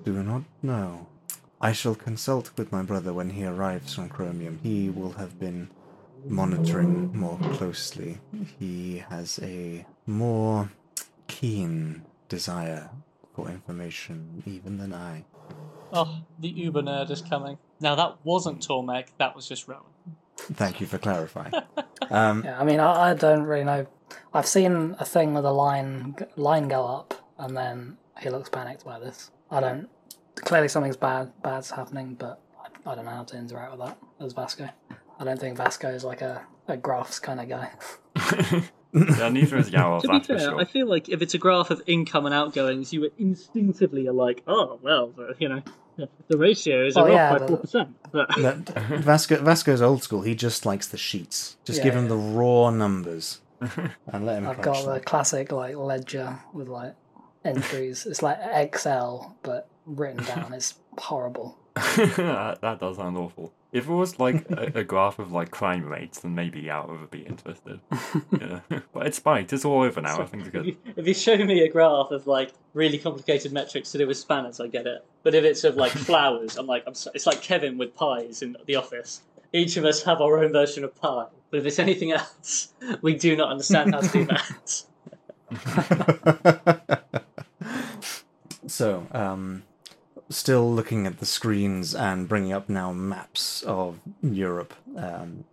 do 0.06 0.24
not 0.24 0.44
know. 0.62 1.08
I 1.62 1.74
shall 1.74 1.96
consult 1.96 2.52
with 2.58 2.72
my 2.72 2.84
brother 2.84 3.14
when 3.14 3.32
he 3.32 3.44
arrives 3.46 3.94
from 3.96 4.10
Chromium. 4.10 4.60
He 4.64 4.90
will 4.90 5.12
have 5.14 5.40
been 5.40 5.70
monitoring 6.26 7.16
more 7.18 7.38
closely. 7.54 8.20
He 8.58 9.04
has 9.10 9.40
a 9.44 9.86
more 10.06 10.72
keen 11.28 12.04
desire 12.30 12.90
for 13.34 13.50
information 13.50 14.44
even 14.46 14.78
than 14.78 14.94
I. 14.94 15.26
Oh, 15.92 16.20
the 16.40 16.50
Uber 16.50 16.84
nerd 16.84 17.10
is 17.10 17.22
coming. 17.22 17.58
Now 17.80 17.96
that 17.96 18.18
wasn't 18.24 18.66
Tormek. 18.66 19.08
That 19.18 19.36
was 19.36 19.48
just 19.48 19.68
Rowan. 19.68 19.84
Thank 20.38 20.80
you 20.80 20.88
for 20.88 20.98
clarifying. 20.98 21.54
um, 22.10 22.44
Yeah, 22.46 22.60
I 22.60 22.64
mean, 22.64 22.80
I, 22.80 23.12
I 23.12 23.14
don't 23.14 23.44
really 23.44 23.64
know. 23.66 23.86
I've 24.34 24.46
seen 24.48 24.96
a 25.00 25.06
thing 25.06 25.34
with 25.34 25.46
a 25.46 25.52
line 25.52 26.16
line 26.36 26.68
go 26.68 26.86
up, 26.86 27.14
and 27.38 27.56
then 27.56 27.98
he 28.22 28.30
looks 28.30 28.50
panicked 28.50 28.86
by 28.86 29.00
this. 29.00 29.32
I 29.52 29.60
don't. 29.60 29.90
Clearly, 30.42 30.68
something's 30.68 30.98
bad 30.98 31.32
bad's 31.44 31.72
happening, 31.72 32.16
but 32.16 32.42
I, 32.86 32.92
I 32.92 32.96
don't 32.96 33.06
know 33.06 33.12
how 33.12 33.24
to 33.24 33.38
interact 33.38 33.72
with 33.72 33.82
that 33.88 33.98
as 34.20 34.34
Vasco. 34.34 34.70
I 35.20 35.24
don't 35.24 35.40
think 35.40 35.58
Vasco 35.58 35.90
is 35.90 36.04
like 36.04 36.22
a, 36.22 36.42
a 36.68 36.78
graphs 36.78 37.20
kind 37.20 37.40
of 37.40 37.50
guy. 37.50 37.70
yeah, 38.94 39.30
neither 39.30 39.58
is 39.58 39.70
Yarov, 39.70 40.02
To 40.02 40.08
be 40.08 40.20
fair, 40.22 40.40
sure. 40.40 40.60
I 40.60 40.66
feel 40.66 40.88
like 40.88 41.10
if 41.10 41.22
it's 41.22 41.34
a 41.34 41.38
graph 41.38 41.72
of 41.72 41.82
income 41.88 42.26
and 42.26 42.34
outgoings, 42.34 42.92
you 42.94 43.02
would 43.02 43.12
instinctively 43.18 44.08
are 44.08 44.14
like, 44.14 44.44
oh 44.48 44.80
well, 44.82 45.14
you 45.40 45.50
know, 45.50 45.62
the 46.28 46.38
ratios 46.38 46.96
Well, 46.96 47.06
oh, 47.06 47.08
are 47.10 47.12
yeah, 47.14 47.34
off 47.34 47.40
by 47.40 47.48
four 47.48 47.58
percent. 47.58 47.96
But 48.12 48.36
Vasco 48.38 49.38
Vasco's 49.44 49.82
old 49.82 50.04
school. 50.04 50.22
He 50.22 50.36
just 50.36 50.66
likes 50.66 50.88
the 50.88 50.98
sheets. 50.98 51.58
Just 51.66 51.80
Yeah, 51.80 51.84
give 51.86 51.96
him 51.96 52.04
yeah. 52.04 52.10
the 52.10 52.18
raw 52.18 52.70
numbers 52.70 53.42
and 53.60 54.26
let 54.26 54.38
him 54.38 54.48
I've 54.48 54.62
crunch 54.62 54.86
got 54.86 54.94
the 54.94 55.00
classic 55.02 55.52
like 55.52 55.76
ledger 55.76 56.40
with 56.54 56.68
like 56.70 56.96
entries. 57.46 58.06
it's 58.06 58.22
like 58.24 58.38
Excel, 58.42 59.38
but 59.44 59.69
written 59.90 60.24
down. 60.24 60.54
is 60.54 60.76
horrible. 60.98 61.58
that, 61.76 62.60
that 62.62 62.80
does 62.80 62.98
sound 62.98 63.18
awful. 63.18 63.54
If 63.72 63.88
it 63.88 63.94
was 63.94 64.20
like 64.20 64.50
a, 64.50 64.80
a 64.80 64.84
graph 64.84 65.20
of 65.20 65.32
like 65.32 65.52
crime 65.52 65.86
rates, 65.86 66.20
then 66.20 66.34
maybe 66.34 66.70
I 66.70 66.84
would 66.84 67.12
be 67.12 67.22
interested. 67.22 67.80
yeah. 68.32 68.62
But 68.94 69.08
it's 69.08 69.18
spiked. 69.18 69.54
It's 69.54 69.64
all 69.64 69.84
over 69.84 70.02
now. 70.02 70.20
I 70.20 70.26
think 70.26 70.46
it's 70.46 70.48
if 70.48 70.54
good. 70.54 70.66
you, 70.66 70.78
if 70.96 71.08
you 71.08 71.14
show 71.14 71.38
me 71.38 71.62
a 71.62 71.70
graph 71.70 72.12
of 72.12 72.26
like 72.26 72.52
really 72.74 72.98
complicated 72.98 73.52
metrics 73.52 73.92
to 73.92 74.00
do 74.00 74.08
with 74.08 74.18
spanners, 74.18 74.60
I 74.60 74.68
get 74.68 74.88
it. 74.88 75.06
But 75.24 75.36
if 75.36 75.44
it's 75.44 75.64
of 75.64 75.76
like 75.76 75.92
flowers, 75.92 76.58
I'm 76.58 76.66
like, 76.66 76.84
I'm 76.88 76.96
so, 76.96 77.12
it's 77.14 77.28
like 77.28 77.42
Kevin 77.42 77.78
with 77.78 77.94
pies 77.96 78.42
in 78.42 78.58
the 78.66 78.76
office. 78.76 79.22
Each 79.54 79.78
of 79.78 79.86
us 79.86 80.04
have 80.04 80.22
our 80.22 80.44
own 80.44 80.52
version 80.52 80.84
of 80.84 80.96
pie. 80.96 81.28
But 81.52 81.60
if 81.60 81.66
it's 81.66 81.80
anything 81.80 82.12
else, 82.12 82.74
we 83.02 83.16
do 83.16 83.36
not 83.36 83.50
understand 83.52 83.94
how 83.94 84.02
to 84.02 84.08
do 84.08 84.26
that. 84.26 84.86
so, 88.68 89.06
um, 89.12 89.64
still 90.30 90.72
looking 90.72 91.06
at 91.08 91.20
the 91.20 91.26
screens 91.26 91.96
and 91.96 92.28
bringing 92.28 92.54
up 92.54 92.70
now 92.70 92.92
maps 92.94 93.64
of 93.64 94.00
Europe. 94.22 94.74
Um, 94.96 95.44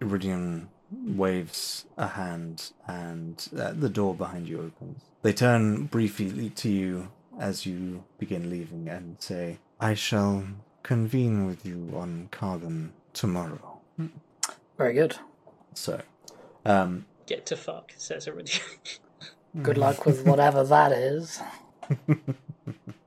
Iridium 0.00 0.68
waves 0.90 1.84
a 1.96 2.06
hand, 2.08 2.70
and 2.86 3.48
uh, 3.58 3.72
the 3.72 3.88
door 3.88 4.14
behind 4.14 4.48
you 4.48 4.58
opens. 4.60 5.02
They 5.22 5.32
turn 5.32 5.84
briefly 5.86 6.50
to 6.50 6.70
you 6.70 7.08
as 7.38 7.66
you 7.66 8.04
begin 8.18 8.50
leaving 8.50 8.88
and 8.88 9.16
say, 9.18 9.58
"I 9.80 9.94
shall 9.94 10.44
convene 10.82 11.46
with 11.46 11.66
you 11.66 11.92
on 11.96 12.28
Carbon 12.30 12.92
tomorrow." 13.12 13.80
Very 14.76 14.94
good. 14.94 15.16
So, 15.74 16.00
um, 16.64 17.06
Get 17.26 17.44
to 17.46 17.56
fuck, 17.56 17.92
says 17.96 18.26
Iridium. 18.26 18.64
Good 19.62 19.78
luck 19.78 20.06
with 20.06 20.24
whatever 20.24 20.64
that 20.64 20.92
is. 20.92 21.40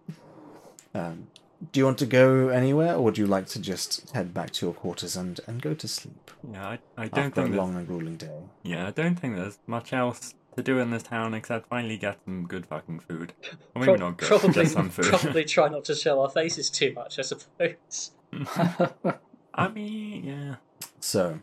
Um, 0.93 1.27
do 1.71 1.79
you 1.79 1.85
want 1.85 1.99
to 1.99 2.05
go 2.07 2.49
anywhere, 2.49 2.95
or 2.95 3.01
would 3.03 3.17
you 3.17 3.27
like 3.27 3.45
to 3.47 3.59
just 3.61 4.09
head 4.11 4.33
back 4.33 4.51
to 4.53 4.65
your 4.65 4.73
quarters 4.73 5.15
and, 5.15 5.39
and 5.47 5.61
go 5.61 5.73
to 5.75 5.87
sleep 5.87 6.31
Yeah, 6.51 6.67
I, 6.67 6.79
I 6.97 7.07
don't 7.07 7.25
after 7.27 7.41
a 7.41 7.43
think 7.45 7.55
long 7.55 7.73
there's, 7.73 7.79
and 7.79 7.87
grueling 7.87 8.17
day? 8.17 8.39
yeah, 8.63 8.87
I 8.87 8.91
don't 8.91 9.15
think 9.19 9.35
there's 9.35 9.59
much 9.67 9.93
else 9.93 10.33
to 10.57 10.63
do 10.63 10.79
in 10.79 10.89
this 10.89 11.03
town 11.03 11.33
except 11.35 11.69
finally 11.69 11.97
get 11.97 12.17
some 12.25 12.47
good 12.47 12.65
fucking 12.65 12.99
food. 13.01 13.33
Or 13.75 13.81
maybe 13.81 13.97
Pro- 13.97 14.09
not 14.09 14.17
good, 14.17 14.27
probably, 14.27 14.53
just 14.63 14.73
some 14.73 14.89
food. 14.89 15.05
probably 15.05 15.43
try 15.55 15.69
not 15.69 15.85
to 15.85 15.95
show 15.95 16.19
our 16.21 16.29
faces 16.29 16.69
too 16.71 16.93
much, 16.93 17.19
I 17.19 17.21
suppose. 17.21 18.11
I 19.53 19.67
mean, 19.67 20.23
yeah. 20.25 20.55
So, 20.99 21.39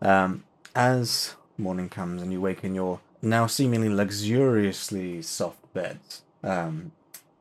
um, 0.00 0.44
as 0.74 1.34
morning 1.58 1.88
comes 1.88 2.22
and 2.22 2.30
you 2.32 2.40
wake 2.40 2.62
in 2.64 2.74
your 2.74 3.00
now 3.22 3.46
seemingly 3.46 3.88
luxuriously 3.88 5.22
soft 5.22 5.72
bed, 5.72 5.98
um, 6.44 6.92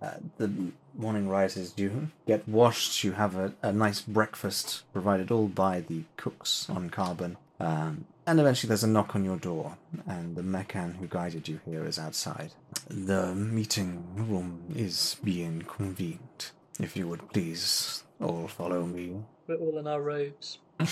uh, 0.06 0.20
the 0.38 0.52
morning 0.98 1.28
rises, 1.28 1.74
you 1.78 2.10
get 2.26 2.48
washed, 2.48 3.04
you 3.04 3.14
have 3.14 3.36
a, 3.36 3.54
a 3.62 3.72
nice 3.72 4.02
breakfast 4.02 4.84
provided 4.94 5.32
all 5.32 5.48
by 5.48 5.82
the 5.82 6.04
cooks 6.18 6.70
on 6.70 6.90
Carbon, 6.90 7.38
um, 7.60 8.06
and 8.28 8.40
eventually 8.40 8.68
there's 8.68 8.84
a 8.84 8.88
knock 8.88 9.16
on 9.16 9.24
your 9.24 9.38
door, 9.38 9.78
and 10.08 10.36
the 10.36 10.42
mechan 10.42 10.98
who 10.98 11.08
guided 11.08 11.48
you 11.48 11.60
here 11.66 11.86
is 11.86 12.00
outside. 12.00 12.52
The 12.90 13.34
meeting 13.36 14.04
room 14.16 14.64
is 14.76 15.18
being 15.24 15.62
convened. 15.62 16.52
If 16.80 16.98
you 16.98 17.08
would 17.08 17.32
please 17.32 18.04
all 18.22 18.48
follow 18.48 18.86
me. 18.86 19.24
We're 19.48 19.56
all 19.56 19.78
in 19.78 19.88
our 19.88 20.02
robes. 20.02 20.58
Oh, 20.80 20.86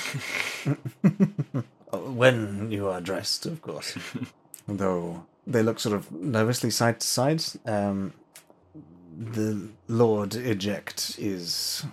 when 2.14 2.72
you 2.72 2.88
are 2.88 3.02
dressed, 3.02 3.46
of 3.46 3.62
course. 3.62 3.98
Though 4.68 5.26
they 5.46 5.62
look 5.62 5.80
sort 5.80 5.96
of 5.96 6.12
nervously 6.12 6.70
side 6.70 7.00
to 7.02 7.08
side. 7.08 7.44
Um, 7.66 8.14
the 9.18 9.70
Lord 9.88 10.36
Eject 10.36 11.16
is 11.20 11.86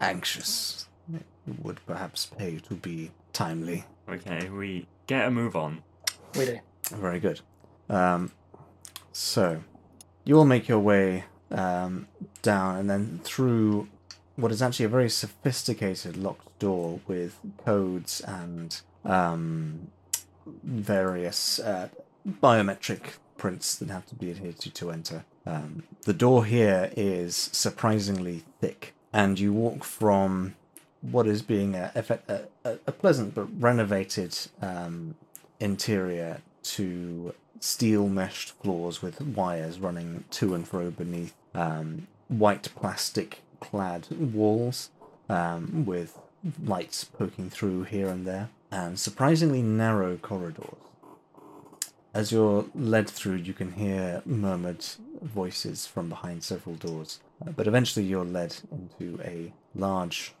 anxious. 0.00 0.88
It 1.12 1.24
would 1.62 1.84
perhaps 1.86 2.26
pay 2.26 2.58
to 2.58 2.74
be 2.74 3.10
timely. 3.32 3.84
Okay, 4.08 4.48
we 4.48 4.86
get 5.06 5.26
a 5.26 5.30
move 5.30 5.54
on. 5.56 5.82
we 6.36 6.46
do. 6.46 6.58
Very 6.90 7.20
good. 7.20 7.40
Um, 7.88 8.32
so, 9.12 9.62
you 10.24 10.34
will 10.34 10.44
make 10.44 10.68
your 10.68 10.80
way 10.80 11.24
um, 11.50 12.08
down 12.42 12.76
and 12.76 12.90
then 12.90 13.20
through 13.22 13.88
what 14.36 14.52
is 14.52 14.60
actually 14.60 14.86
a 14.86 14.88
very 14.88 15.08
sophisticated 15.08 16.16
locked 16.16 16.58
door 16.58 17.00
with 17.06 17.38
codes 17.64 18.20
and 18.20 18.80
um, 19.04 19.88
various 20.62 21.58
uh, 21.58 21.88
biometric 22.28 23.14
prints 23.36 23.74
that 23.76 23.90
have 23.90 24.06
to 24.06 24.14
be 24.14 24.30
adhered 24.30 24.58
to 24.60 24.70
to 24.70 24.90
enter. 24.90 25.24
Um, 25.44 25.84
the 26.02 26.12
door 26.12 26.44
here 26.44 26.90
is 26.96 27.36
surprisingly 27.52 28.44
thick, 28.60 28.94
and 29.12 29.38
you 29.38 29.52
walk 29.52 29.84
from 29.84 30.54
what 31.02 31.26
is 31.26 31.42
being 31.42 31.74
a, 31.74 31.92
a, 32.64 32.78
a, 32.86 32.92
pleasant 32.92 33.34
but 33.34 33.46
renovated 33.60 34.36
um, 34.60 35.14
interior 35.60 36.40
to 36.62 37.34
steel 37.60 38.08
meshed 38.08 38.50
floors 38.62 39.02
with 39.02 39.20
wires 39.20 39.78
running 39.78 40.24
to 40.30 40.54
and 40.54 40.66
fro 40.66 40.90
beneath 40.90 41.34
um, 41.54 42.08
white 42.28 42.68
plastic 42.74 43.40
clad 43.60 44.06
walls 44.10 44.90
um, 45.28 45.84
with 45.86 46.18
lights 46.62 47.04
poking 47.04 47.50
through 47.50 47.84
here 47.84 48.08
and 48.08 48.26
there 48.26 48.48
and 48.70 48.98
surprisingly 48.98 49.62
narrow 49.62 50.16
corridors. 50.16 50.74
As 52.16 52.32
you're 52.32 52.64
led 52.74 53.10
through, 53.10 53.34
you 53.34 53.52
can 53.52 53.72
hear 53.72 54.22
murmured 54.24 54.82
voices 55.20 55.86
from 55.86 56.08
behind 56.08 56.42
several 56.42 56.74
doors. 56.76 57.20
Uh, 57.46 57.50
but 57.50 57.66
eventually, 57.66 58.06
you're 58.06 58.24
led 58.24 58.56
into 58.72 59.20
a 59.22 59.52
large 59.74 60.32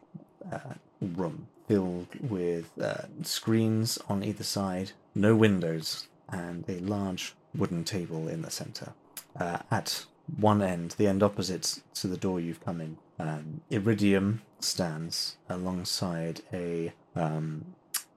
uh, 0.50 0.72
room 1.02 1.48
filled 1.68 2.06
with 2.18 2.70
uh, 2.80 3.02
screens 3.22 3.98
on 4.08 4.24
either 4.24 4.42
side, 4.42 4.92
no 5.14 5.36
windows, 5.36 6.08
and 6.30 6.64
a 6.66 6.78
large 6.78 7.34
wooden 7.54 7.84
table 7.84 8.26
in 8.26 8.40
the 8.40 8.50
center. 8.50 8.94
Uh, 9.38 9.58
at 9.70 10.06
one 10.38 10.62
end, 10.62 10.92
the 10.92 11.06
end 11.06 11.22
opposite 11.22 11.80
to 11.92 12.06
the 12.06 12.16
door 12.16 12.40
you've 12.40 12.64
come 12.64 12.80
in, 12.80 12.96
um, 13.18 13.60
Iridium 13.68 14.40
stands 14.60 15.36
alongside 15.50 16.40
a 16.54 16.94
um, 17.14 17.66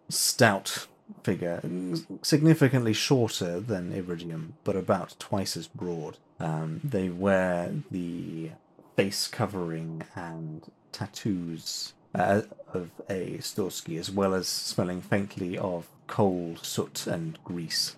stout 0.08 0.88
figure, 1.24 1.62
significantly 2.22 2.94
shorter 2.94 3.60
than 3.60 3.94
Iridium, 3.94 4.54
but 4.64 4.76
about 4.76 5.16
twice 5.20 5.58
as 5.58 5.68
broad. 5.68 6.18
Um, 6.40 6.80
they 6.84 7.10
wear 7.10 7.74
the 7.92 8.52
face 8.96 9.28
covering 9.28 10.04
and 10.16 10.70
tattoos 10.92 11.94
uh, 12.16 12.42
of 12.74 12.92
a 13.10 13.38
Storsky, 13.38 14.00
as 14.00 14.10
well 14.12 14.34
as 14.34 14.48
smelling 14.48 15.02
faintly 15.02 15.58
of 15.58 15.88
coal, 16.08 16.58
soot, 16.62 17.08
and 17.08 17.38
grease. 17.44 17.96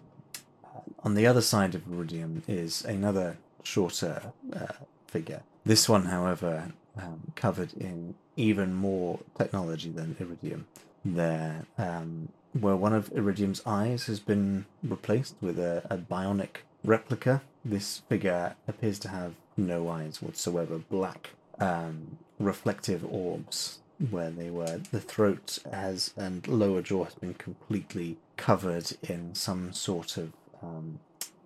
Uh, 0.64 0.80
on 1.04 1.16
the 1.16 1.28
other 1.28 1.42
side 1.42 1.76
of 1.76 1.88
Iridium 1.92 2.44
is 2.48 2.84
another 2.84 3.38
shorter 3.64 4.34
uh, 4.54 4.74
figure. 5.08 5.44
This 5.66 5.88
one, 5.88 6.06
however, 6.06 6.72
um, 6.98 7.32
covered 7.36 7.74
in 7.74 8.16
even 8.36 8.74
more 8.74 9.20
technology 9.38 9.90
than 9.90 10.16
Iridium. 10.20 10.68
There, 11.04 11.66
um, 11.78 12.30
where 12.54 12.76
one 12.76 12.94
of 12.94 13.12
Iridium's 13.14 13.62
eyes 13.66 14.06
has 14.06 14.20
been 14.20 14.66
replaced 14.84 15.36
with 15.42 15.60
a, 15.60 15.84
a 15.90 15.98
bionic 15.98 16.64
replica, 16.84 17.42
this 17.64 18.02
figure 18.10 18.56
appears 18.68 19.00
to 19.00 19.10
have 19.10 19.36
no 19.56 19.90
eyes 19.90 20.22
whatsoever, 20.22 20.78
black, 20.78 21.32
um, 21.60 22.18
reflective 22.40 23.06
orbs 23.06 23.80
where 24.10 24.32
they 24.32 24.50
were. 24.50 24.82
The 24.92 25.00
throat 25.00 25.60
has 25.72 26.14
and 26.18 26.48
lower 26.48 26.82
jaw 26.82 27.06
has 27.06 27.14
been 27.16 27.36
completely 27.36 28.18
covered 28.36 28.92
in 29.04 29.36
some 29.36 29.74
sort 29.74 30.18
of 30.18 30.34
um, 30.62 31.00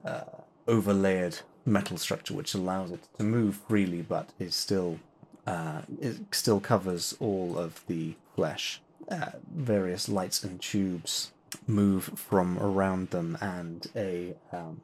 uh, 0.06 0.22
overlaid 0.68 1.40
metal 1.66 1.98
structure, 1.98 2.34
which 2.34 2.54
allows 2.54 2.92
it 2.92 3.02
to 3.18 3.24
move 3.24 3.60
freely, 3.68 4.02
but 4.02 4.30
is 4.40 4.56
still 4.56 5.00
uh, 5.46 5.82
it 6.02 6.18
still 6.32 6.60
covers 6.60 7.16
all 7.20 7.58
of 7.58 7.84
the 7.88 8.16
flesh. 8.36 8.82
Uh, 9.10 9.32
various 9.54 10.10
lights 10.10 10.44
and 10.44 10.60
tubes 10.60 11.32
move 11.68 12.06
from 12.16 12.58
around 12.60 13.12
them, 13.12 13.38
and 13.40 13.88
a 13.96 14.36
um, 14.52 14.82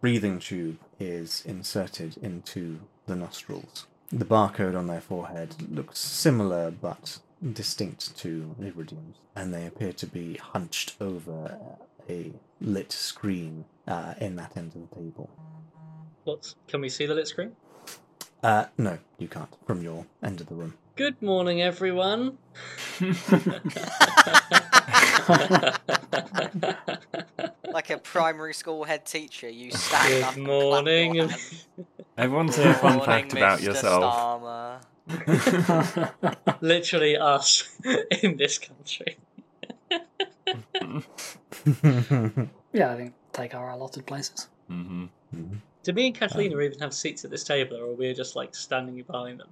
breathing 0.00 0.38
tube 0.38 0.78
is 1.00 1.42
inserted 1.44 2.16
into 2.18 2.80
the 3.06 3.16
nostrils. 3.16 3.86
The 4.10 4.24
barcode 4.24 4.78
on 4.78 4.86
their 4.86 5.00
forehead 5.00 5.56
looks 5.70 5.98
similar 5.98 6.70
but 6.70 7.18
distinct 7.52 8.16
to 8.18 8.54
Iridium's, 8.60 9.16
and 9.34 9.52
they 9.52 9.66
appear 9.66 9.92
to 9.94 10.06
be 10.06 10.36
hunched 10.36 10.94
over 11.00 11.58
a 12.08 12.32
lit 12.60 12.92
screen 12.92 13.64
uh, 13.88 14.14
in 14.20 14.36
that 14.36 14.56
end 14.56 14.72
of 14.74 14.88
the 14.88 14.96
table. 14.96 15.28
What? 16.24 16.54
Can 16.68 16.80
we 16.80 16.88
see 16.88 17.06
the 17.06 17.14
lit 17.14 17.28
screen? 17.28 17.56
Uh, 18.42 18.66
no, 18.78 18.98
you 19.18 19.26
can't 19.26 19.48
from 19.66 19.82
your 19.82 20.06
end 20.22 20.40
of 20.40 20.48
the 20.48 20.54
room. 20.54 20.74
Good 20.96 21.20
morning, 21.22 21.60
everyone. 21.60 22.38
Like 27.72 27.90
a 27.90 27.98
primary 27.98 28.54
school 28.54 28.84
head 28.84 29.04
teacher, 29.04 29.48
you 29.48 29.72
stand 29.72 30.08
Good 30.08 30.22
up. 30.22 30.36
and 30.36 30.44
morning. 30.46 31.12
clap 31.14 31.16
your 31.16 31.28
hands. 31.28 31.66
Everyone's 32.16 32.58
a 32.58 32.74
fun 32.74 32.96
Morning, 32.98 33.04
fact 33.06 33.32
about 33.32 33.58
Mr. 33.58 33.64
yourself. 33.64 34.14
Starmer. 34.14 34.80
Literally 36.60 37.16
us 37.16 37.68
in 38.22 38.36
this 38.36 38.58
country. 38.58 39.16
Yeah, 42.72 42.92
I 42.92 42.96
think 42.96 43.14
take 43.32 43.54
our 43.56 43.70
allotted 43.70 44.06
places. 44.06 44.48
hmm 44.68 45.06
Do 45.82 45.92
me 45.92 46.06
and 46.06 46.14
Catalina 46.14 46.60
even 46.60 46.78
have 46.78 46.94
seats 46.94 47.24
at 47.24 47.32
this 47.32 47.42
table, 47.42 47.76
or 47.78 47.86
we 47.94 48.06
are 48.06 48.10
we 48.10 48.14
just 48.14 48.36
like 48.36 48.54
standing 48.54 49.02
behind 49.02 49.40
them? 49.40 49.48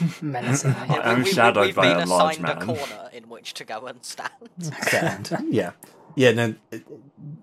Menacingly. 0.22 0.76
Yeah, 0.88 1.00
I'm 1.00 1.18
we, 1.18 1.24
we, 1.24 1.32
shadowed 1.32 1.66
we've 1.66 1.74
by 1.74 1.94
been 1.94 2.02
a 2.02 2.06
large 2.06 2.38
assigned 2.38 2.62
a 2.62 2.64
corner 2.64 3.10
in 3.12 3.28
which 3.28 3.54
to 3.54 3.64
go 3.64 3.86
and 3.86 4.04
stand. 4.04 4.30
Stand. 4.82 5.36
yeah. 5.48 5.72
Yeah, 6.14 6.32
no, 6.32 6.54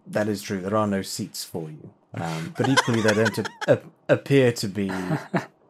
that 0.07 0.27
is 0.27 0.41
true. 0.41 0.61
There 0.61 0.75
are 0.75 0.85
no 0.87 1.01
seats 1.01 1.43
for 1.43 1.69
you. 1.69 1.89
Um, 2.13 2.53
but 2.57 2.69
equally, 2.69 3.01
there 3.01 3.15
don't 3.15 3.37
a- 3.39 3.45
a- 3.73 3.81
appear 4.07 4.51
to 4.53 4.67
be 4.67 4.91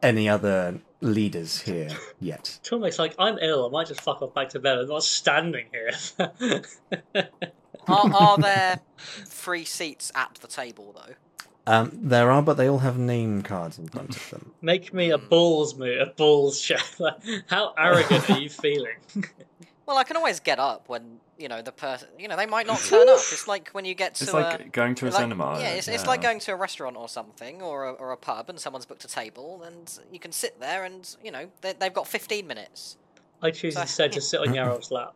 any 0.02 0.28
other 0.28 0.80
leaders 1.00 1.62
here 1.62 1.88
yet. 2.20 2.58
Tormek's 2.62 2.98
like, 2.98 3.14
I'm 3.18 3.38
ill. 3.38 3.66
I 3.66 3.70
might 3.70 3.86
just 3.86 4.00
fuck 4.02 4.20
off 4.22 4.34
back 4.34 4.50
to 4.50 4.58
bed. 4.60 4.78
I'm 4.78 4.88
not 4.88 5.02
standing 5.02 5.66
here. 5.72 5.90
Are, 7.88 8.10
are 8.14 8.38
there 8.38 8.80
free 9.26 9.64
seats 9.64 10.12
at 10.14 10.34
the 10.42 10.46
table 10.46 10.94
though? 10.94 11.14
Um, 11.70 11.90
there 11.94 12.30
are, 12.32 12.42
but 12.42 12.54
they 12.56 12.68
all 12.68 12.78
have 12.78 12.98
name 12.98 13.42
cards 13.42 13.78
in 13.78 13.86
front 13.88 14.16
of 14.16 14.30
them. 14.30 14.52
Make 14.60 14.92
me 14.92 15.10
a 15.10 15.18
balls 15.18 15.76
move, 15.76 16.00
a 16.00 16.06
balls 16.06 16.60
check. 16.60 16.82
How 17.46 17.74
arrogant 17.78 18.28
are 18.28 18.40
you 18.40 18.48
feeling? 18.64 18.96
Well, 19.86 19.96
I 19.98 20.04
can 20.04 20.16
always 20.16 20.40
get 20.40 20.58
up 20.58 20.88
when 20.88 21.18
you 21.38 21.48
know 21.48 21.62
the 21.62 21.72
person. 21.72 22.08
You 22.18 22.28
know 22.28 22.36
they 22.36 22.46
might 22.46 22.66
not 22.66 22.80
turn 22.80 23.08
up. 23.08 23.16
It's 23.18 23.46
like 23.46 23.70
when 23.70 23.84
you 23.84 23.94
get 23.94 24.16
to 24.16 24.24
It's 24.24 24.32
a, 24.32 24.36
like 24.36 24.72
going 24.72 24.94
to 24.96 25.06
a 25.06 25.10
like- 25.10 25.20
cinema. 25.20 25.58
Yeah, 25.60 25.70
it's, 25.70 25.86
it's 25.88 26.06
like 26.06 26.22
going 26.22 26.40
to 26.40 26.52
a 26.52 26.56
restaurant 26.56 26.96
or 26.96 27.08
something, 27.08 27.62
or 27.62 27.84
a, 27.86 27.92
or 27.92 28.10
a 28.12 28.16
pub, 28.16 28.50
and 28.50 28.58
someone's 28.58 28.86
booked 28.86 29.04
a 29.04 29.08
table, 29.08 29.62
and 29.64 29.96
you 30.12 30.18
can 30.18 30.32
sit 30.32 30.58
there, 30.60 30.84
and 30.84 31.16
you 31.22 31.30
know 31.30 31.46
they, 31.60 31.72
they've 31.74 31.94
got 31.94 32.08
fifteen 32.08 32.46
minutes. 32.46 32.96
I 33.42 33.50
choose 33.52 33.76
instead 33.76 34.12
to 34.12 34.20
sit 34.20 34.40
on 34.40 34.48
Yarov's 34.48 34.90
lap. 34.90 35.14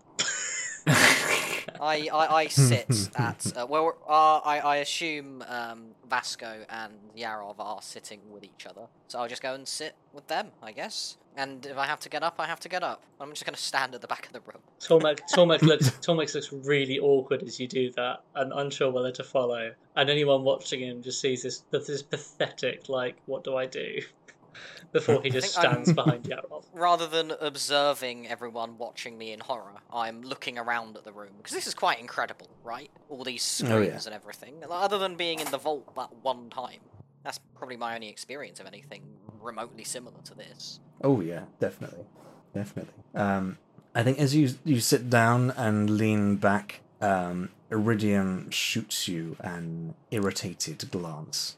I, 1.80 2.08
I, 2.12 2.34
I 2.34 2.46
sit 2.48 3.10
at 3.16 3.56
uh, 3.56 3.66
well, 3.68 3.96
uh, 4.08 4.38
I 4.38 4.60
I 4.60 4.76
assume 4.76 5.42
um, 5.48 5.86
Vasco 6.08 6.64
and 6.68 6.92
Yarov 7.16 7.56
are 7.58 7.82
sitting 7.82 8.20
with 8.30 8.44
each 8.44 8.66
other, 8.66 8.86
so 9.08 9.18
I'll 9.18 9.28
just 9.28 9.42
go 9.42 9.54
and 9.54 9.66
sit 9.66 9.94
with 10.12 10.26
them, 10.28 10.48
I 10.62 10.72
guess. 10.72 11.16
And 11.36 11.66
if 11.66 11.76
I 11.76 11.86
have 11.86 11.98
to 12.00 12.08
get 12.08 12.22
up, 12.22 12.36
I 12.38 12.46
have 12.46 12.60
to 12.60 12.68
get 12.68 12.84
up. 12.84 13.02
I'm 13.20 13.30
just 13.30 13.44
going 13.44 13.56
to 13.56 13.60
stand 13.60 13.92
at 13.94 14.00
the 14.00 14.06
back 14.06 14.26
of 14.26 14.32
the 14.32 14.40
room. 14.40 14.62
Tormek, 14.80 15.18
Tormek 15.34 15.62
looks 15.62 15.90
Tormek 15.90 16.32
looks 16.32 16.52
really 16.52 17.00
awkward 17.00 17.42
as 17.42 17.58
you 17.58 17.66
do 17.66 17.90
that, 17.92 18.22
and 18.36 18.52
unsure 18.52 18.90
whether 18.90 19.10
to 19.12 19.24
follow. 19.24 19.72
And 19.96 20.10
anyone 20.10 20.44
watching 20.44 20.80
him 20.80 21.02
just 21.02 21.20
sees 21.20 21.42
this 21.42 21.64
this 21.70 22.02
pathetic 22.02 22.88
like, 22.88 23.16
what 23.26 23.42
do 23.42 23.56
I 23.56 23.66
do? 23.66 24.00
Before 24.92 25.22
he 25.22 25.30
just 25.30 25.54
think 25.54 25.66
I'm- 25.66 25.84
stands 25.84 25.92
behind 25.92 26.24
Yarov. 26.30 26.64
Rather 26.72 27.06
than 27.06 27.32
observing 27.40 28.28
everyone 28.28 28.78
watching 28.78 29.16
me 29.18 29.32
in 29.32 29.40
horror, 29.40 29.72
I'm 29.92 30.22
looking 30.22 30.58
around 30.58 30.96
at 30.96 31.04
the 31.04 31.12
room 31.12 31.32
because 31.38 31.52
this 31.54 31.66
is 31.66 31.74
quite 31.74 32.00
incredible, 32.00 32.48
right? 32.62 32.90
All 33.08 33.24
these 33.24 33.42
screens 33.42 33.72
Oh, 33.72 33.80
yeah. 33.80 33.98
and 34.06 34.14
everything. 34.14 34.54
Other 34.70 34.98
than 34.98 35.16
being 35.16 35.40
in 35.40 35.50
the 35.50 35.58
vault 35.58 35.94
that 35.96 36.10
one 36.22 36.50
time, 36.50 36.80
that's 37.22 37.38
probably 37.56 37.76
my 37.76 37.94
only 37.94 38.08
experience 38.08 38.60
of 38.60 38.66
anything 38.66 39.02
remotely 39.40 39.84
similar 39.84 40.20
to 40.24 40.34
this. 40.34 40.80
Oh 41.02 41.20
yeah, 41.20 41.44
definitely, 41.60 42.04
definitely. 42.54 42.94
Um, 43.14 43.58
I 43.94 44.02
think 44.02 44.18
as 44.18 44.34
you 44.34 44.50
you 44.64 44.80
sit 44.80 45.08
down 45.10 45.50
and 45.52 45.88
lean 45.90 46.36
back, 46.36 46.80
um, 47.00 47.50
Iridium 47.70 48.50
shoots 48.50 49.06
you 49.08 49.36
an 49.40 49.94
irritated 50.10 50.90
glance, 50.90 51.56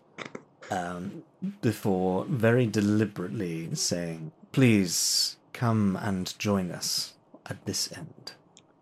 um, 0.70 1.22
before 1.62 2.24
very 2.24 2.66
deliberately 2.66 3.74
saying, 3.74 4.32
"Please 4.52 5.36
come 5.52 5.96
and 5.96 6.38
join 6.38 6.70
us 6.70 7.14
at 7.46 7.64
this 7.66 7.90
end." 7.92 8.32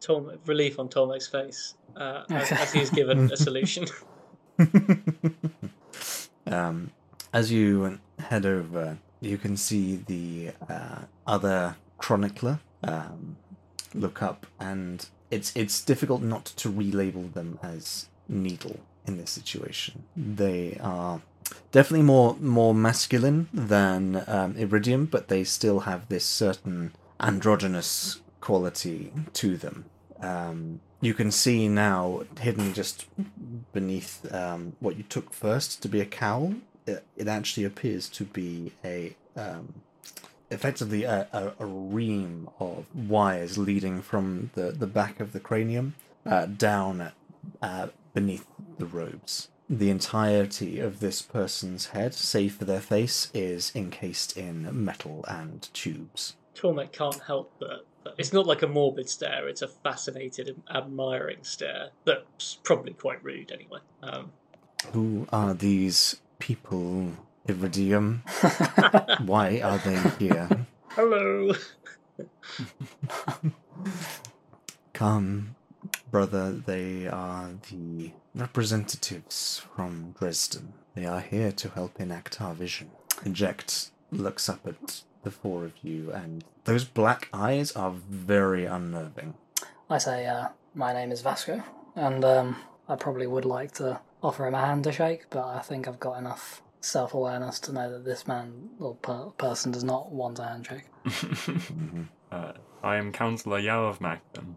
Tormek, 0.01 0.39
relief 0.47 0.79
on 0.79 0.89
Tormek's 0.89 1.29
face 1.29 1.75
uh, 1.97 2.25
as, 2.31 2.53
as 2.53 2.73
he's 2.73 2.91
given 2.91 3.33
a 3.33 3.37
solution. 3.37 3.87
um, 6.47 6.91
as 7.33 7.51
you 7.51 7.99
head 8.19 8.47
over, 8.47 8.99
you 9.21 9.39
can 9.39 9.57
see 9.57 9.97
the 9.97 10.53
uh, 10.69 11.01
other 11.27 11.77
chronicler 11.99 12.61
um, 12.85 13.37
look 13.95 14.23
up, 14.23 14.47
and 14.61 15.07
it's 15.31 15.55
it's 15.57 15.83
difficult 15.83 16.23
not 16.23 16.45
to 16.45 16.71
relabel 16.71 17.33
them 17.33 17.59
as 17.63 18.09
needle 18.29 18.79
in 19.07 19.17
this 19.17 19.31
situation. 19.31 20.05
They 20.17 20.79
are 20.81 21.21
definitely 21.73 22.03
more 22.03 22.37
more 22.41 22.75
masculine 22.75 23.49
than 23.53 24.25
um, 24.27 24.57
Iridium, 24.57 25.07
but 25.07 25.29
they 25.29 25.45
still 25.45 25.81
have 25.81 26.09
this 26.09 26.25
certain 26.25 26.93
androgynous 27.21 28.21
quality 28.41 29.13
to 29.33 29.57
them. 29.57 29.85
Um, 30.21 30.81
you 31.01 31.15
can 31.15 31.31
see 31.31 31.69
now, 31.69 32.23
hidden 32.41 32.73
just 32.73 33.07
beneath 33.73 34.33
um, 34.33 34.75
what 34.81 34.97
you 34.97 35.03
took 35.03 35.33
first 35.33 35.83
to 35.83 35.89
be 35.89 36.01
a 36.01 36.07
cowl, 36.07 36.55
it, 36.87 37.05
it 37.17 37.29
actually 37.29 37.65
appears 37.65 38.09
to 38.11 38.25
be 38.25 38.73
a 38.85 39.15
um, 39.37 39.83
effectively 40.51 41.05
a, 41.05 41.27
a, 41.33 41.53
a 41.59 41.67
ream 41.67 42.49
of 42.59 42.87
wires 42.95 43.59
leading 43.59 44.01
from 44.01 44.51
the, 44.55 44.71
the 44.71 44.87
back 44.87 45.21
of 45.21 45.33
the 45.33 45.41
cranium 45.41 45.95
uh, 46.25 46.47
down 46.47 47.13
uh, 47.61 47.89
beneath 48.15 48.47
the 48.79 48.87
robes. 48.87 49.49
The 49.69 49.91
entirety 49.91 50.79
of 50.81 51.01
this 51.01 51.23
person's 51.23 51.87
head, 51.87 52.15
save 52.15 52.55
for 52.57 52.65
their 52.65 52.81
face, 52.81 53.31
is 53.33 53.73
encased 53.75 54.37
in 54.37 54.69
metal 54.85 55.25
and 55.29 55.69
tubes. 55.73 56.37
Tormek 56.55 56.93
can't 56.93 57.21
help 57.27 57.53
but. 57.59 57.87
but 58.05 58.15
It's 58.19 58.33
not 58.33 58.47
like 58.47 58.63
a 58.63 58.67
morbid 58.69 59.09
stare, 59.09 59.49
it's 59.49 59.63
a 59.63 59.69
fascinated 59.69 60.61
admiring 60.73 61.43
stare 61.43 61.89
that's 62.05 62.57
probably 62.63 62.93
quite 62.93 63.23
rude 63.25 63.51
anyway. 63.53 63.81
Um, 64.03 64.33
Who 64.93 65.27
are 65.33 65.55
these 65.55 66.21
people, 66.39 67.13
Iridium? 67.47 68.23
Why 69.25 69.61
are 69.61 69.79
they 69.79 69.99
here? 70.19 70.67
hello! 70.91 71.55
Come, 74.93 75.57
brother, 76.11 76.53
they 76.53 77.07
are 77.09 77.51
the 77.71 78.13
representatives 78.35 79.63
from 79.75 80.15
Dresden. 80.19 80.75
They 80.95 81.07
are 81.07 81.21
here 81.21 81.53
to 81.53 81.69
help 81.71 82.01
enact 82.01 82.41
our 82.41 82.55
vision. 82.55 82.91
Eject 83.25 83.91
looks 84.11 84.49
up 84.49 84.67
at 84.67 85.03
the 85.23 85.31
four 85.31 85.65
of 85.65 85.73
you, 85.83 86.13
and 86.13 86.45
those 86.65 86.85
black 86.85 87.29
eyes 87.33 87.73
are 87.73 87.93
very 87.93 88.65
unnerving. 88.65 89.35
I 89.89 89.99
say, 89.99 90.27
uh, 90.27 90.49
my 90.75 90.93
name 90.93 91.13
is 91.13 91.23
Vasco, 91.23 91.63
and 91.95 92.25
um, 92.25 92.57
I 92.89 92.97
probably 92.97 93.27
would 93.27 93.45
like 93.45 93.73
to 93.73 94.01
offer 94.23 94.47
him 94.47 94.55
a 94.55 94.61
hand 94.61 94.85
to 94.85 94.93
shake, 94.93 95.31
but 95.31 95.47
I 95.47 95.61
think 95.61 95.87
I've 95.87 96.01
got 96.01 96.19
enough 96.19 96.63
self 96.81 97.15
awareness 97.15 97.59
to 97.61 97.73
know 97.73 97.91
that 97.91 98.05
this 98.05 98.27
man 98.27 98.71
or 98.79 98.95
per- 98.97 99.31
person 99.39 99.73
does 99.73 99.85
not 99.85 100.13
want 100.13 100.39
a 100.39 100.45
handshake. 100.45 100.85
uh, 102.33 102.53
I 102.83 102.97
am 102.97 103.13
Councillor 103.13 103.61
Yarov 103.61 104.01
Macton. 104.01 104.57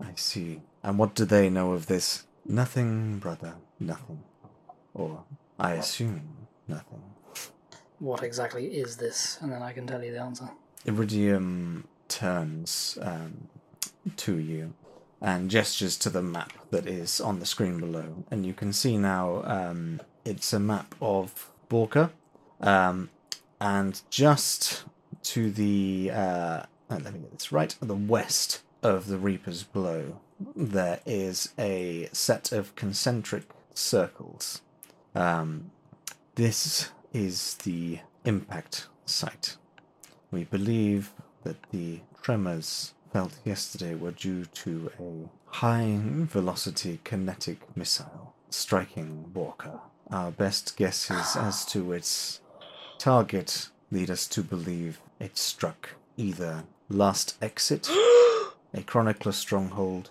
I 0.00 0.12
see. 0.16 0.62
And 0.82 0.98
what 0.98 1.14
do 1.14 1.24
they 1.24 1.50
know 1.50 1.72
of 1.72 1.86
this? 1.86 2.26
Nothing, 2.44 3.18
brother, 3.18 3.54
nothing. 3.78 4.22
Or, 4.94 5.24
I 5.58 5.72
assume, 5.74 6.48
nothing. 6.66 7.02
What 7.98 8.22
exactly 8.22 8.66
is 8.66 8.96
this? 8.96 9.38
And 9.40 9.52
then 9.52 9.62
I 9.62 9.72
can 9.72 9.86
tell 9.86 10.02
you 10.02 10.12
the 10.12 10.20
answer. 10.20 10.48
Iridium 10.86 11.86
turns 12.08 12.98
um, 13.02 13.48
to 14.16 14.38
you 14.38 14.72
and 15.20 15.50
gestures 15.50 15.96
to 15.98 16.10
the 16.10 16.22
map 16.22 16.52
that 16.70 16.86
is 16.86 17.20
on 17.20 17.38
the 17.40 17.46
screen 17.46 17.78
below. 17.78 18.24
And 18.30 18.46
you 18.46 18.54
can 18.54 18.72
see 18.72 18.96
now 18.96 19.42
um, 19.44 20.00
it's 20.24 20.52
a 20.52 20.60
map 20.60 20.94
of 21.00 21.50
Borca. 21.68 22.10
Um, 22.60 23.10
and 23.60 24.00
just 24.10 24.84
to 25.24 25.50
the, 25.50 26.10
uh, 26.12 26.62
oh, 26.90 26.96
let 26.96 27.12
me 27.12 27.20
get 27.20 27.32
this 27.32 27.52
right, 27.52 27.76
the 27.80 27.94
west 27.94 28.62
of 28.82 29.06
the 29.08 29.18
Reaper's 29.18 29.62
Blow, 29.62 30.20
there 30.56 31.00
is 31.06 31.52
a 31.58 32.08
set 32.12 32.52
of 32.52 32.74
concentric 32.76 33.44
circles. 33.74 34.62
Um, 35.14 35.70
this 36.34 36.90
is 37.12 37.54
the 37.56 38.00
impact 38.24 38.86
site. 39.06 39.56
We 40.30 40.44
believe 40.44 41.10
that 41.44 41.62
the 41.70 42.00
tremors 42.22 42.94
felt 43.12 43.38
yesterday 43.44 43.94
were 43.94 44.12
due 44.12 44.44
to 44.44 44.90
a 45.00 45.56
high 45.56 45.98
velocity 46.00 47.00
kinetic 47.04 47.76
missile 47.76 48.34
striking 48.50 49.30
Walker. 49.32 49.80
Our 50.10 50.30
best 50.30 50.76
guesses 50.76 51.36
as 51.36 51.64
to 51.66 51.92
its 51.92 52.40
target 52.98 53.68
lead 53.90 54.10
us 54.10 54.26
to 54.28 54.42
believe 54.42 55.00
it 55.18 55.38
struck 55.38 55.90
either 56.16 56.64
Last 56.88 57.36
Exit, 57.40 57.88
a 58.74 58.82
Chronicler 58.84 59.32
stronghold, 59.32 60.10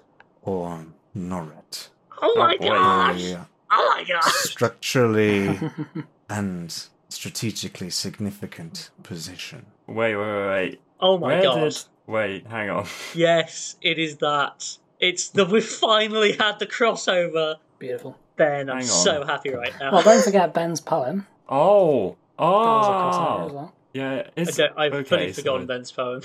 or 0.49 0.85
Norret. 1.15 1.89
Oh 2.21 2.35
my 2.37 2.57
boy. 2.57 2.67
gosh! 2.67 3.23
A 3.31 3.47
Oh 3.71 3.93
my 3.95 4.03
gosh! 4.03 4.33
structurally 4.49 5.59
and 6.29 6.85
strategically 7.09 7.89
significant 7.89 8.89
position. 9.03 9.65
Wait, 9.87 10.15
wait, 10.15 10.25
wait, 10.25 10.47
wait. 10.47 10.81
Oh 10.99 11.17
my 11.17 11.27
Where 11.27 11.41
god! 11.43 11.59
did? 11.71 11.83
Wait, 12.07 12.47
hang 12.47 12.69
on. 12.69 12.85
Yes, 13.15 13.75
it 13.81 13.99
is 13.99 14.17
that. 14.17 14.77
It's 14.99 15.29
that 15.29 15.49
we 15.49 15.61
finally 15.61 16.33
had 16.33 16.59
the 16.59 16.65
crossover. 16.67 17.55
Beautiful. 17.77 18.17
Ben, 18.35 18.69
I'm 18.69 18.77
Hang 18.77 18.85
on. 18.85 19.03
so 19.03 19.23
happy 19.25 19.51
right 19.53 19.73
now. 19.79 19.91
Well, 19.93 20.01
don't 20.03 20.23
forget 20.23 20.53
Ben's 20.53 20.81
poem. 20.81 21.27
Oh, 21.47 22.17
That 22.37 22.43
was 22.45 23.15
a 23.15 23.19
oh, 23.19 23.53
well. 23.53 23.73
yeah. 23.93 24.11
I 24.11 24.29
It's 24.41 24.57
don't, 24.57 24.73
I've 24.77 24.93
okay, 24.93 25.03
fully 25.09 25.33
so- 25.33 25.41
forgotten 25.41 25.67
Ben's 25.67 25.91
poem. 25.91 26.21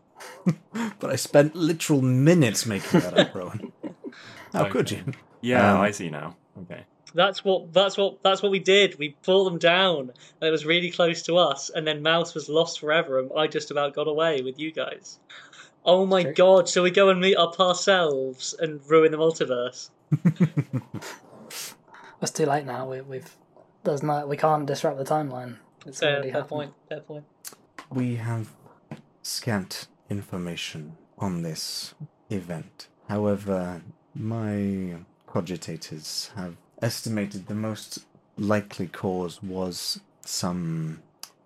But 1.00 1.10
I 1.10 1.16
spent 1.16 1.56
literal 1.56 2.02
minutes 2.02 2.66
making 2.66 3.00
that 3.02 3.18
up, 3.18 3.34
Rowan. 3.36 3.72
How 4.54 4.62
Okay. 4.62 4.70
could 4.72 4.92
you? 4.92 5.04
Yeah, 5.42 5.74
Um, 5.76 5.82
I 5.82 5.92
see 5.92 6.10
now. 6.10 6.36
Okay. 6.64 6.86
That's 7.14 7.44
what 7.44 7.74
that's 7.74 7.98
what 7.98 8.24
that's 8.24 8.42
what 8.42 8.52
we 8.52 8.60
did. 8.60 8.98
We 9.00 9.18
brought 9.24 9.44
them 9.46 9.58
down, 9.58 10.00
and 10.12 10.48
it 10.48 10.52
was 10.52 10.66
really 10.66 10.92
close 10.92 11.22
to 11.24 11.36
us. 11.38 11.70
And 11.70 11.86
then 11.86 12.02
Mouse 12.02 12.34
was 12.34 12.48
lost 12.50 12.80
forever, 12.80 13.20
and 13.20 13.30
I 13.38 13.48
just 13.48 13.70
about 13.72 13.94
got 13.94 14.08
away 14.08 14.42
with 14.42 14.58
you 14.60 14.72
guys. 14.72 15.20
Oh 15.84 16.06
my 16.06 16.24
True. 16.24 16.34
god! 16.34 16.70
So 16.70 16.84
we 16.84 16.92
go 16.92 17.10
and 17.10 17.20
meet 17.20 17.36
up 17.36 17.60
ourselves 17.60 18.56
and 18.60 18.80
ruin 18.90 19.12
the 19.12 19.18
multiverse. 19.18 19.90
It's 22.22 22.32
too 22.32 22.46
late 22.46 22.66
now. 22.66 22.88
We, 22.88 23.02
we've 23.02 23.36
there's 23.84 24.04
no 24.04 24.28
we 24.28 24.38
can't 24.38 24.66
disrupt 24.66 24.98
the 24.98 25.04
timeline. 25.04 25.58
It's 25.86 26.00
Fair, 26.00 26.22
fair 26.24 26.44
point. 26.44 26.74
Fair 26.88 27.00
point. 27.02 27.26
We 27.90 28.18
have 28.18 28.52
scant 29.24 29.88
information 30.12 30.98
on 31.18 31.42
this 31.42 31.96
event. 32.30 32.88
However, 33.08 33.82
my 34.14 34.98
cogitators 35.28 36.32
have 36.36 36.58
estimated 36.82 37.48
the 37.48 37.56
most 37.56 38.06
likely 38.38 38.88
cause 38.88 39.42
was 39.42 40.02
some 40.26 41.02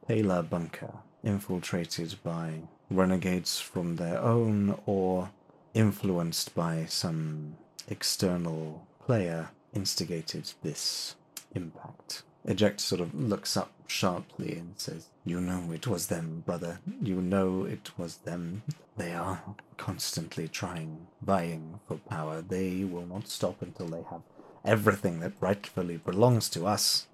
Paler 0.08 0.42
bunker 0.42 0.94
infiltrated 1.24 2.16
by 2.24 2.62
renegades 2.90 3.60
from 3.60 3.96
their 3.96 4.20
own 4.20 4.78
or 4.86 5.30
influenced 5.74 6.56
by 6.56 6.86
some 6.86 7.58
external 7.88 8.86
player 9.06 9.50
instigated 9.74 10.52
this 10.64 11.16
impact. 11.54 12.24
Eject 12.46 12.80
sort 12.80 13.02
of 13.02 13.14
looks 13.14 13.58
up 13.58 13.72
sharply 13.88 14.54
and 14.58 14.74
says, 14.78 15.08
You 15.24 15.40
know 15.42 15.72
it 15.72 15.88
was 15.88 16.08
them, 16.08 16.44
brother. 16.46 16.80
You 17.02 17.22
know 17.22 17.66
it 17.66 17.92
was 17.98 18.18
them. 18.18 18.64
They 18.98 19.14
are 19.14 19.42
constantly 19.78 20.48
trying, 20.48 21.08
vying 21.22 21.80
for 21.88 21.98
power. 21.98 22.42
They 22.42 22.84
will 22.84 23.06
not 23.06 23.28
stop 23.28 23.62
until 23.62 23.88
they 23.88 24.04
have 24.10 24.22
everything 24.64 25.20
that 25.20 25.34
rightfully 25.40 25.98
belongs 25.98 26.50
to 26.50 26.66
us. 26.66 27.08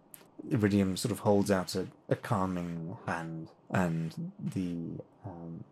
Iridium 0.49 0.97
sort 0.97 1.11
of 1.11 1.19
holds 1.19 1.51
out 1.51 1.75
a, 1.75 1.87
a 2.09 2.15
calming 2.15 2.97
hand, 3.05 3.49
and 3.69 4.31
the 4.39 5.01
um, 5.25 5.63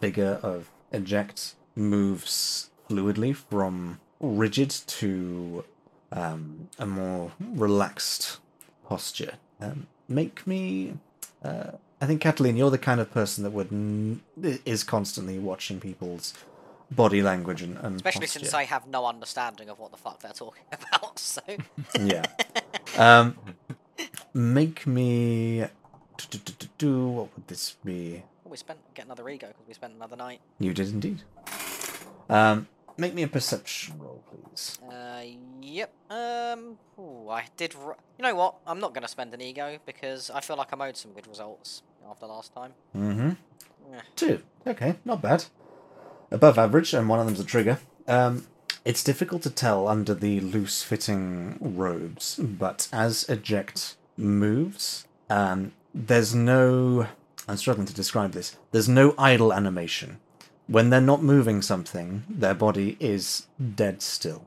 figure 0.00 0.38
of 0.42 0.70
Eject 0.92 1.54
moves 1.74 2.70
fluidly 2.88 3.34
from 3.34 4.00
rigid 4.20 4.70
to 4.70 5.64
um, 6.12 6.68
a 6.78 6.86
more 6.86 7.32
relaxed 7.40 8.38
posture. 8.86 9.34
Um, 9.60 9.86
make 10.08 10.46
me. 10.46 10.94
Uh, 11.44 11.72
I 12.00 12.06
think 12.06 12.20
Catalina, 12.20 12.58
you're 12.58 12.70
the 12.70 12.78
kind 12.78 13.00
of 13.00 13.10
person 13.12 13.44
that 13.44 13.50
would 13.50 13.72
n- 13.72 14.20
is 14.42 14.82
constantly 14.84 15.38
watching 15.38 15.78
people's 15.80 16.34
body 16.90 17.22
language 17.22 17.62
and, 17.62 17.76
and 17.78 17.96
Especially 17.96 18.22
posture. 18.26 18.40
since 18.40 18.54
I 18.54 18.64
have 18.64 18.86
no 18.86 19.06
understanding 19.06 19.68
of 19.68 19.78
what 19.78 19.92
the 19.92 19.96
fuck 19.96 20.20
they're 20.20 20.32
talking 20.32 20.64
about. 20.72 21.18
So 21.18 21.40
yeah. 22.00 22.24
Um, 22.98 23.36
make 24.34 24.86
me. 24.86 25.60
do, 26.18 26.26
do, 26.30 26.38
do, 26.38 26.52
do, 26.58 26.66
do, 26.76 27.08
What 27.08 27.34
would 27.34 27.46
this 27.48 27.76
be? 27.82 28.22
We 28.44 28.56
spent 28.58 28.80
get 28.94 29.06
another 29.06 29.26
ego 29.30 29.46
because 29.48 29.66
we 29.66 29.72
spent 29.72 29.94
another 29.94 30.16
night. 30.16 30.40
You 30.58 30.74
did 30.74 30.90
indeed. 30.90 31.22
Um, 32.28 32.66
make 32.98 33.14
me 33.14 33.22
a 33.22 33.28
perception 33.28 33.98
roll, 33.98 34.22
please. 34.30 34.78
Uh, 34.90 35.22
yep. 35.60 35.92
Um, 36.10 36.78
ooh, 36.98 37.28
I 37.30 37.44
did. 37.56 37.74
R- 37.74 37.96
you 38.18 38.22
know 38.22 38.34
what? 38.34 38.56
I'm 38.66 38.80
not 38.80 38.94
gonna 38.94 39.08
spend 39.08 39.32
an 39.34 39.40
ego 39.40 39.78
because 39.86 40.30
I 40.30 40.40
feel 40.40 40.56
like 40.56 40.72
I'm 40.72 40.80
owed 40.80 40.96
some 40.96 41.12
good 41.12 41.26
results 41.26 41.82
after 42.08 42.26
last 42.26 42.54
time. 42.54 42.72
Mm-hmm. 42.96 43.30
Yeah. 43.92 44.00
Two. 44.16 44.42
Okay, 44.66 44.96
not 45.04 45.22
bad. 45.22 45.44
Above 46.30 46.58
average, 46.58 46.94
and 46.94 47.08
one 47.08 47.20
of 47.20 47.26
them's 47.26 47.40
a 47.40 47.44
trigger. 47.44 47.78
Um, 48.08 48.46
it's 48.84 49.04
difficult 49.04 49.42
to 49.42 49.50
tell 49.50 49.86
under 49.86 50.14
the 50.14 50.40
loose 50.40 50.82
fitting 50.82 51.56
robes, 51.60 52.36
but 52.36 52.88
as 52.92 53.24
eject 53.28 53.96
moves, 54.16 55.06
um, 55.30 55.72
there's 55.94 56.34
no. 56.34 57.06
I'm 57.48 57.56
struggling 57.56 57.86
to 57.86 57.94
describe 57.94 58.32
this. 58.32 58.56
There's 58.70 58.88
no 58.88 59.14
idle 59.18 59.52
animation. 59.52 60.18
When 60.72 60.88
they're 60.88 61.02
not 61.02 61.22
moving 61.22 61.60
something, 61.60 62.24
their 62.30 62.54
body 62.54 62.96
is 62.98 63.46
dead 63.74 64.00
still. 64.00 64.42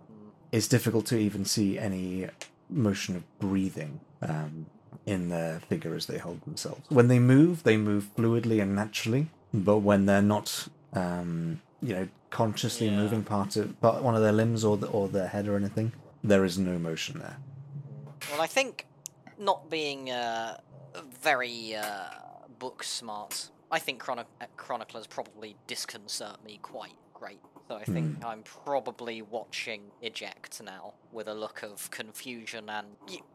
It's 0.52 0.68
difficult 0.68 1.06
to 1.08 1.18
even 1.18 1.46
see 1.46 1.78
any 1.78 2.28
motion 2.68 3.16
of 3.16 3.24
breathing 3.40 4.00
um, 4.24 4.66
in 5.06 5.30
their 5.30 5.60
figure 5.60 5.94
as 5.94 6.08
they 6.08 6.18
hold 6.18 6.42
themselves. 6.42 6.82
When 6.90 7.10
they 7.10 7.20
move, 7.20 7.62
they 7.62 7.78
move 7.78 8.10
fluidly 8.18 8.60
and 8.60 8.76
naturally, 8.76 9.28
but 9.54 9.80
when 9.80 10.08
they're 10.08 10.24
not, 10.36 10.68
um, 10.94 11.62
you 11.80 11.94
know, 11.94 12.08
consciously 12.32 12.88
Yeah. 12.88 12.98
moving 12.98 13.24
part 13.24 13.56
of 13.56 13.80
part 13.80 14.02
one 14.02 14.16
of 14.16 14.24
their 14.24 14.32
limbs 14.32 14.66
or 14.66 14.78
the, 14.78 14.88
or 14.88 15.08
their 15.08 15.28
head 15.28 15.48
or 15.48 15.56
anything, 15.56 15.92
there 16.24 16.44
is 16.44 16.58
no 16.58 16.80
motion 16.80 17.20
there. 17.20 17.38
Well, 18.32 18.42
I 18.42 18.48
think 18.48 18.88
not 19.38 19.70
being 19.70 20.10
uh, 20.10 20.58
very 21.22 21.76
uh, 21.76 22.10
book 22.58 22.82
smart, 22.84 23.50
I 23.76 23.80
think 23.80 24.00
Chrono- 24.00 24.26
uh, 24.42 24.46
Chroniclers 24.58 25.06
probably 25.08 25.56
disconcert 25.68 26.44
me 26.46 26.60
quite 26.62 26.96
great. 27.14 27.40
So 27.68 27.76
I 27.76 27.84
think 27.84 28.24
I'm 28.24 28.44
probably 28.44 29.22
watching 29.24 29.82
Eject 30.02 30.62
now 30.64 30.94
with 31.12 31.28
a 31.28 31.34
look 31.34 31.64
of 31.64 31.90
confusion 31.92 32.70
and 32.70 32.86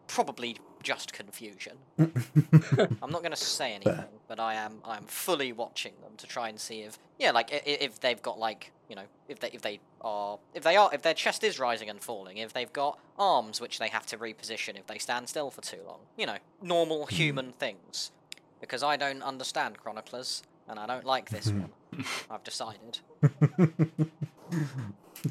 probably 0.07 0.57
just 0.83 1.13
confusion. 1.13 1.77
I'm 1.99 3.11
not 3.11 3.21
going 3.23 3.33
to 3.33 3.37
say 3.37 3.73
anything, 3.75 4.05
but 4.29 4.39
I 4.41 4.55
am 4.55 4.75
I 4.85 4.97
am 4.97 5.05
fully 5.05 5.53
watching 5.53 5.93
them 6.03 6.13
to 6.19 6.27
try 6.27 6.49
and 6.49 6.59
see 6.61 6.83
if 6.83 6.99
yeah, 7.19 7.33
like 7.33 7.53
i- 7.53 7.57
i- 7.57 7.79
if 7.87 8.01
they've 8.01 8.23
got 8.23 8.39
like 8.39 8.73
you 8.89 8.95
know 8.97 9.03
if 9.29 9.41
they 9.41 9.51
if 9.51 9.63
they 9.63 9.81
are 10.01 10.39
if 10.55 10.63
they 10.63 10.77
are 10.77 10.91
if 10.95 11.03
their 11.03 11.15
chest 11.15 11.43
is 11.45 11.59
rising 11.59 11.91
and 11.91 12.01
falling, 12.01 12.37
if 12.39 12.53
they've 12.53 12.73
got 12.73 12.99
arms 13.19 13.61
which 13.61 13.79
they 13.81 13.89
have 13.89 14.07
to 14.07 14.17
reposition 14.17 14.79
if 14.79 14.87
they 14.87 14.99
stand 14.99 15.29
still 15.29 15.51
for 15.51 15.61
too 15.61 15.81
long, 15.87 16.01
you 16.17 16.27
know, 16.27 16.39
normal 16.63 17.07
human 17.07 17.53
things. 17.53 18.13
Because 18.61 18.83
I 18.83 18.97
don't 18.97 19.23
understand 19.23 19.79
chroniclers, 19.79 20.43
and 20.69 20.79
I 20.79 20.87
don't 20.87 21.05
like 21.05 21.31
this 21.31 21.47
one. 21.47 21.71
I've 22.31 22.45
decided, 22.45 23.01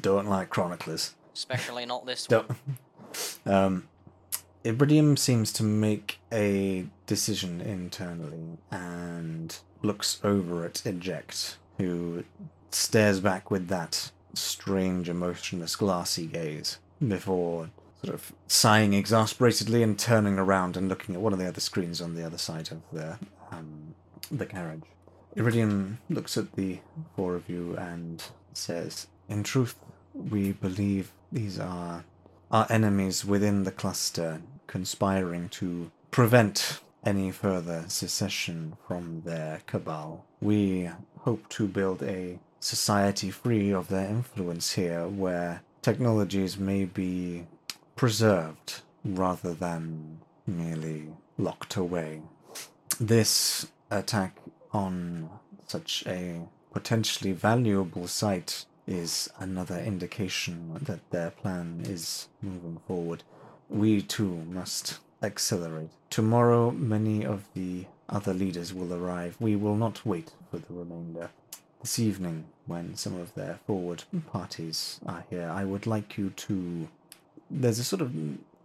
Don't 0.00 0.28
like 0.28 0.50
chroniclers. 0.50 1.14
especially 1.34 1.86
not 1.86 2.06
this 2.06 2.28
one. 2.28 2.46
Don't. 2.46 2.58
Um, 3.44 3.88
Iridium 4.62 5.16
seems 5.16 5.52
to 5.54 5.64
make 5.64 6.20
a 6.30 6.86
decision 7.06 7.60
internally 7.60 8.58
and 8.70 9.58
looks 9.82 10.20
over 10.22 10.64
at 10.64 10.86
Eject, 10.86 11.56
who 11.78 12.22
stares 12.70 13.18
back 13.18 13.50
with 13.50 13.66
that 13.66 14.12
strange, 14.34 15.08
emotionless, 15.08 15.74
glassy 15.74 16.26
gaze 16.26 16.78
before 17.04 17.70
sort 18.02 18.14
of 18.14 18.32
sighing 18.46 18.94
exasperatedly 18.94 19.82
and 19.82 19.98
turning 19.98 20.38
around 20.38 20.76
and 20.76 20.88
looking 20.88 21.14
at 21.14 21.20
one 21.20 21.32
of 21.32 21.38
the 21.38 21.48
other 21.48 21.60
screens 21.60 22.00
on 22.00 22.14
the 22.14 22.24
other 22.24 22.38
side 22.38 22.70
of 22.70 22.82
the 22.92 23.18
um, 23.50 23.94
the 24.30 24.46
carriage. 24.46 24.84
Iridium 25.36 25.98
looks 26.08 26.36
at 26.36 26.52
the 26.52 26.78
four 27.14 27.34
of 27.34 27.48
you 27.48 27.76
and 27.76 28.22
says, 28.52 29.06
"In 29.28 29.42
truth, 29.42 29.76
we 30.14 30.52
believe 30.52 31.12
these 31.30 31.58
are 31.58 32.04
our 32.50 32.66
enemies 32.68 33.24
within 33.24 33.62
the 33.62 33.70
cluster 33.70 34.40
conspiring 34.66 35.48
to 35.48 35.90
prevent 36.10 36.80
any 37.04 37.30
further 37.30 37.84
secession 37.88 38.76
from 38.86 39.22
their 39.24 39.62
cabal. 39.66 40.24
We 40.40 40.90
hope 41.20 41.48
to 41.50 41.66
build 41.66 42.02
a 42.02 42.38
society 42.60 43.30
free 43.30 43.72
of 43.72 43.88
their 43.88 44.06
influence 44.06 44.72
here 44.72 45.08
where 45.08 45.62
technologies 45.82 46.58
may 46.58 46.84
be 46.84 47.46
preserved 48.00 48.80
rather 49.04 49.52
than 49.52 50.18
merely 50.46 51.06
locked 51.36 51.76
away. 51.76 52.22
This 52.98 53.66
attack 53.90 54.38
on 54.72 55.28
such 55.66 56.04
a 56.06 56.40
potentially 56.72 57.32
valuable 57.32 58.08
site 58.08 58.64
is 58.86 59.28
another 59.38 59.78
indication 59.78 60.78
that 60.80 61.10
their 61.10 61.30
plan 61.30 61.82
is 61.84 62.28
moving 62.40 62.78
forward. 62.86 63.22
We 63.68 64.00
too 64.00 64.46
must 64.50 65.00
accelerate. 65.22 65.90
Tomorrow, 66.08 66.70
many 66.70 67.26
of 67.26 67.44
the 67.52 67.84
other 68.08 68.32
leaders 68.32 68.72
will 68.72 68.94
arrive. 68.94 69.36
We 69.38 69.56
will 69.56 69.76
not 69.76 70.06
wait 70.06 70.32
for 70.50 70.56
the 70.56 70.72
remainder. 70.72 71.28
This 71.82 71.98
evening, 71.98 72.46
when 72.64 72.94
some 72.94 73.20
of 73.20 73.34
their 73.34 73.58
forward 73.66 74.04
parties 74.32 75.00
are 75.04 75.24
here, 75.28 75.50
I 75.54 75.64
would 75.64 75.86
like 75.86 76.16
you 76.16 76.30
to. 76.30 76.88
There's 77.50 77.78
a 77.78 77.84
sort 77.84 78.02
of 78.02 78.12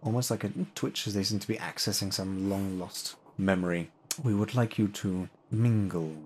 almost 0.02 0.30
like 0.30 0.44
a 0.44 0.52
twitch 0.74 1.06
as 1.06 1.14
they 1.14 1.24
seem 1.24 1.40
to 1.40 1.48
be 1.48 1.56
accessing 1.56 2.12
some 2.12 2.48
long 2.48 2.78
lost 2.78 3.16
memory. 3.36 3.90
We 4.22 4.34
would 4.34 4.54
like 4.54 4.78
you 4.78 4.88
to 4.88 5.28
mingle 5.50 6.16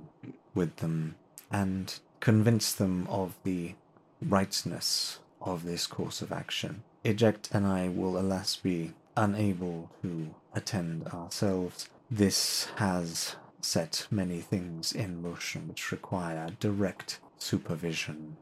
with 0.54 0.76
them 0.76 1.16
and 1.50 1.98
convince 2.20 2.72
them 2.72 3.06
of 3.08 3.34
the 3.44 3.74
rightness 4.20 5.18
of 5.40 5.64
this 5.64 5.86
course 5.86 6.20
of 6.20 6.32
action. 6.32 6.82
Eject 7.02 7.48
and 7.52 7.66
I 7.66 7.88
will, 7.88 8.18
alas, 8.18 8.56
be 8.56 8.92
unable 9.16 9.90
to 10.02 10.34
attend 10.54 11.06
ourselves. 11.08 11.88
This 12.10 12.68
has 12.76 13.36
set 13.62 14.06
many 14.10 14.40
things 14.40 14.92
in 14.92 15.22
motion 15.22 15.68
which 15.68 15.92
require 15.92 16.48
direct 16.60 17.20
supervision. 17.38 18.36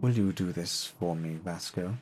Will 0.00 0.12
you 0.12 0.32
do 0.32 0.52
this 0.52 0.92
for 0.98 1.16
me, 1.16 1.38
Vasco? 1.42 1.96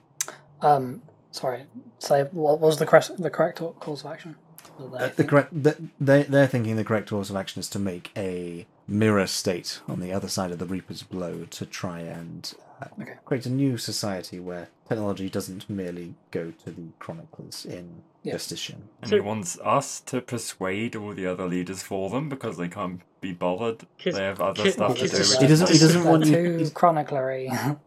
Um, 0.61 1.03
sorry. 1.35 1.65
Say 1.99 2.23
what 2.33 2.61
was 2.61 2.79
the 2.79 2.87
correct 2.87 3.11
the 3.19 3.31
correct 3.31 3.59
course 3.81 4.01
of 4.05 4.11
action? 4.13 4.37
They 4.79 4.85
uh, 4.99 5.11
the 5.15 5.25
correct 5.25 5.51
the, 5.67 5.77
they 6.01 6.23
they're 6.25 6.47
thinking 6.49 6.77
the 6.77 6.85
correct 6.85 7.09
course 7.11 7.31
of 7.31 7.37
action 7.37 7.61
is 7.61 7.69
to 7.71 7.79
make 7.79 8.11
a 8.17 8.67
mirror 8.87 9.27
state 9.27 9.81
on 9.89 10.01
the 10.01 10.13
other 10.13 10.29
side 10.29 10.51
of 10.51 10.59
the 10.59 10.67
Reaper's 10.67 11.03
Blow 11.03 11.47
to 11.51 11.65
try 11.67 12.01
and 12.01 12.53
uh, 12.83 12.87
Okay. 13.01 13.15
create 13.25 13.47
a 13.47 13.51
new 13.51 13.79
society 13.79 14.39
where 14.41 14.69
technology 14.89 15.31
doesn't 15.31 15.71
merely 15.71 16.15
go 16.31 16.53
to 16.65 16.71
the 16.71 16.89
chroniclers 16.99 17.65
in 17.65 18.03
Yeah. 18.23 18.35
Justitian. 18.35 18.89
And 19.01 19.09
So- 19.11 19.17
he 19.17 19.21
wants 19.21 19.59
us 19.61 20.01
to 20.11 20.21
persuade 20.21 20.95
all 20.97 21.15
the 21.15 21.27
other 21.27 21.47
leaders 21.47 21.83
for 21.83 22.11
them 22.11 22.29
because 22.29 22.57
they 22.59 22.69
can't 22.69 23.01
be 23.23 23.33
bothered. 23.33 23.87
They 24.05 24.13
have 24.31 24.41
other 24.41 24.71
stuff 24.71 24.99
to 24.99 25.09
do. 25.09 25.17
He 25.17 25.47
doesn't- 25.47 25.71
he 25.71 25.79
doesn't 25.79 26.05
want 26.05 26.27
you- 26.27 26.35
too 26.35 26.57
he's- 26.59 26.73
chroniclery. 26.73 27.49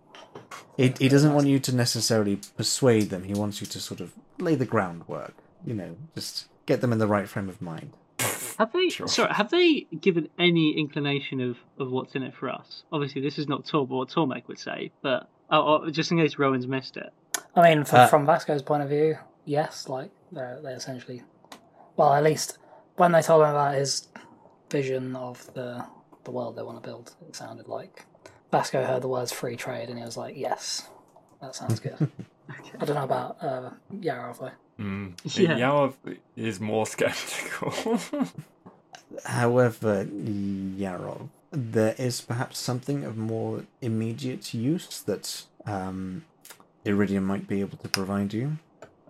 He, 0.76 0.94
he 1.00 1.10
doesn't 1.10 1.34
want 1.34 1.48
you 1.48 1.60
to 1.60 1.76
necessarily 1.76 2.40
persuade 2.56 3.10
them, 3.10 3.24
he 3.24 3.34
wants 3.34 3.62
you 3.62 3.68
to 3.68 3.80
sort 3.80 4.02
of 4.02 4.14
lay 4.40 4.56
the 4.56 4.66
groundwork. 4.66 5.34
You 5.66 5.74
know, 5.74 5.98
just 6.16 6.48
get 6.66 6.82
them 6.82 6.94
in 6.94 7.00
the 7.00 7.08
right 7.08 7.28
frame 7.28 7.50
of 7.50 7.62
mind. 7.62 7.94
Have 8.58 8.72
they? 8.74 8.90
Sure. 8.90 9.08
Sorry, 9.08 9.32
have 9.34 9.52
they 9.52 9.82
given 10.02 10.30
any 10.40 10.78
inclination 10.78 11.42
of, 11.42 11.58
of 11.78 11.92
what's 11.92 12.16
in 12.16 12.24
it 12.24 12.34
for 12.34 12.50
us? 12.50 12.84
Obviously, 12.92 13.22
this 13.22 13.38
is 13.38 13.48
not 13.48 13.66
Torb 13.66 13.90
what 13.90 14.10
Tormek 14.10 14.48
would 14.48 14.58
say, 14.60 14.92
but 15.02 15.30
oh, 15.52 15.84
oh, 15.84 15.90
just 15.92 16.12
in 16.12 16.18
case 16.18 16.38
Rowan's 16.40 16.68
missed 16.68 16.98
it. 16.98 17.12
I 17.56 17.70
mean, 17.70 17.84
from, 17.84 18.00
Uh, 18.00 18.08
from 18.08 18.26
Vasco's 18.26 18.62
point 18.64 18.84
of 18.84 18.90
view, 18.90 19.18
yes. 19.46 19.88
Like 19.90 20.12
they 20.32 20.58
they 20.64 20.74
essentially, 20.74 21.24
well, 21.96 22.14
at 22.14 22.24
least 22.24 22.58
when 22.96 23.12
they 23.12 23.22
told 23.22 23.44
him 23.44 23.50
about 23.50 23.76
his 23.76 24.08
vision 24.72 25.16
of 25.16 25.54
the 25.54 25.86
the 26.24 26.32
world 26.32 26.56
they 26.56 26.64
want 26.64 26.82
to 26.82 26.88
build, 26.88 27.16
it 27.28 27.36
sounded 27.36 27.68
like 27.68 28.06
Vasco 28.52 28.84
heard 28.84 29.02
the 29.02 29.08
words 29.08 29.32
free 29.32 29.56
trade 29.56 29.90
and 29.90 29.98
he 29.98 30.06
was 30.06 30.18
like, 30.18 30.38
yes, 30.38 30.88
that 31.42 31.56
sounds 31.56 31.80
good. 31.80 31.96
I 32.80 32.86
don't 32.86 32.96
know 32.96 33.04
about 33.04 33.38
uh, 33.42 33.70
Yarov 33.94 34.40
though. 34.40 34.52
Mm. 34.84 35.14
Yeah. 35.38 35.58
Yarov 35.58 35.94
is 36.36 36.60
more 36.60 36.86
skeptical. 36.86 37.74
However, 39.26 40.06
Yarov, 40.06 41.30
there 41.52 41.96
is 41.98 42.22
perhaps 42.22 42.60
something 42.60 43.04
of 43.04 43.18
more 43.18 43.64
immediate 43.82 44.54
use 44.54 45.02
that 45.04 45.44
um, 45.66 46.26
Iridium 46.86 47.24
might 47.26 47.48
be 47.48 47.62
able 47.62 47.78
to 47.78 47.90
provide 47.90 48.34
you. 48.34 48.58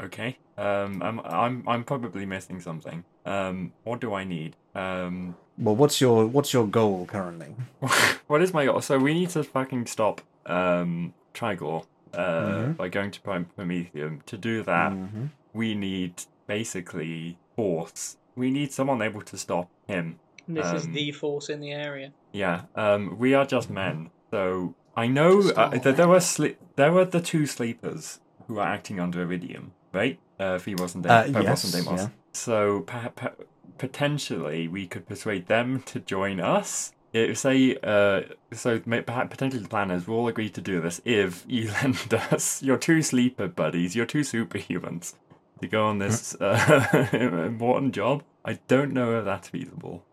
okay. 0.01 0.37
Um, 0.57 1.03
I'm 1.03 1.19
I'm 1.19 1.63
I'm 1.67 1.83
probably 1.83 2.25
missing 2.25 2.61
something. 2.61 3.03
Um, 3.27 3.73
what 3.83 3.99
do 4.01 4.15
I 4.15 4.23
need? 4.23 4.55
Um, 4.77 5.35
Well, 5.57 5.75
what's 5.75 5.99
your 5.99 6.27
what's 6.27 6.53
your 6.53 6.67
goal 6.67 7.05
currently? 7.07 7.55
what 8.27 8.41
is 8.43 8.53
my 8.53 8.65
goal? 8.65 8.79
So 8.81 8.99
we 8.99 9.13
need 9.13 9.29
to 9.31 9.43
fucking 9.43 9.87
stop 9.87 10.21
um 10.45 11.13
Trigor 11.33 11.81
uh 12.13 12.17
Mhm. 12.19 12.77
by 12.77 12.87
going 12.89 13.11
to 13.11 13.19
Prime 13.21 13.45
Prometheum. 13.57 14.21
To 14.31 14.37
do 14.37 14.63
that, 14.63 14.91
Mhm. 14.93 15.29
we 15.53 15.73
need 15.73 16.13
basically 16.47 17.37
force. 17.55 18.17
We 18.35 18.51
need 18.51 18.71
someone 18.71 19.01
able 19.01 19.21
to 19.23 19.37
stop 19.37 19.67
him. 19.87 20.19
This 20.47 20.71
is 20.73 20.85
Um, 20.85 20.93
the 20.93 21.11
force 21.11 21.49
in 21.53 21.59
the 21.59 21.71
area. 21.73 22.11
Yeah, 22.31 22.61
um, 22.75 23.17
we 23.17 23.33
are 23.33 23.45
just 23.45 23.69
men. 23.69 24.11
So 24.31 24.75
I 24.95 25.07
know 25.07 25.39
uh, 25.61 25.69
that 25.83 25.95
there 25.97 26.07
were 26.07 26.19
sle- 26.21 26.55
there 26.75 26.91
were 26.91 27.05
the 27.05 27.19
two 27.31 27.45
sleepers 27.47 28.19
who 28.47 28.59
are 28.59 28.67
acting 28.77 28.99
under 28.99 29.21
Iridium, 29.21 29.71
right? 29.91 30.19
Uh, 30.39 30.53
if 30.59 30.65
he 30.65 30.75
wasn't 30.75 31.05
Uh, 31.07 31.23
Damos 31.23 31.43
yes, 31.43 31.63
wasn't 31.63 31.73
Damos. 31.87 31.97
yeah. 31.99 32.09
So 32.31 32.81
pa- 32.81 33.11
pa- 33.15 33.33
potentially 33.77 34.67
we 34.67 34.87
could 34.87 35.07
persuade 35.07 35.47
them 35.47 35.81
to 35.87 35.99
join 35.99 36.39
us. 36.39 36.93
It, 37.13 37.37
say, 37.37 37.77
uh, 37.81 38.21
so 38.51 38.79
perhaps 38.79 39.29
potentially 39.29 39.63
the 39.63 39.69
plan 39.69 39.91
is 39.91 40.07
we'll 40.07 40.19
all 40.19 40.27
agree 40.27 40.49
to 40.49 40.61
do 40.61 40.81
this 40.81 41.01
if 41.05 41.43
you 41.47 41.71
lend 41.83 42.13
us 42.31 42.61
your 42.61 42.77
two 42.77 43.01
sleeper 43.01 43.47
buddies, 43.47 43.95
your 43.95 44.05
two 44.05 44.21
superhumans, 44.21 45.13
to 45.61 45.67
go 45.67 45.85
on 45.87 45.99
this 45.99 46.35
uh, 46.35 47.07
important 47.13 47.93
job. 47.95 48.23
I 48.45 48.59
don't 48.67 48.91
know 48.93 49.17
if 49.19 49.25
that's 49.25 49.49
feasible. 49.49 50.03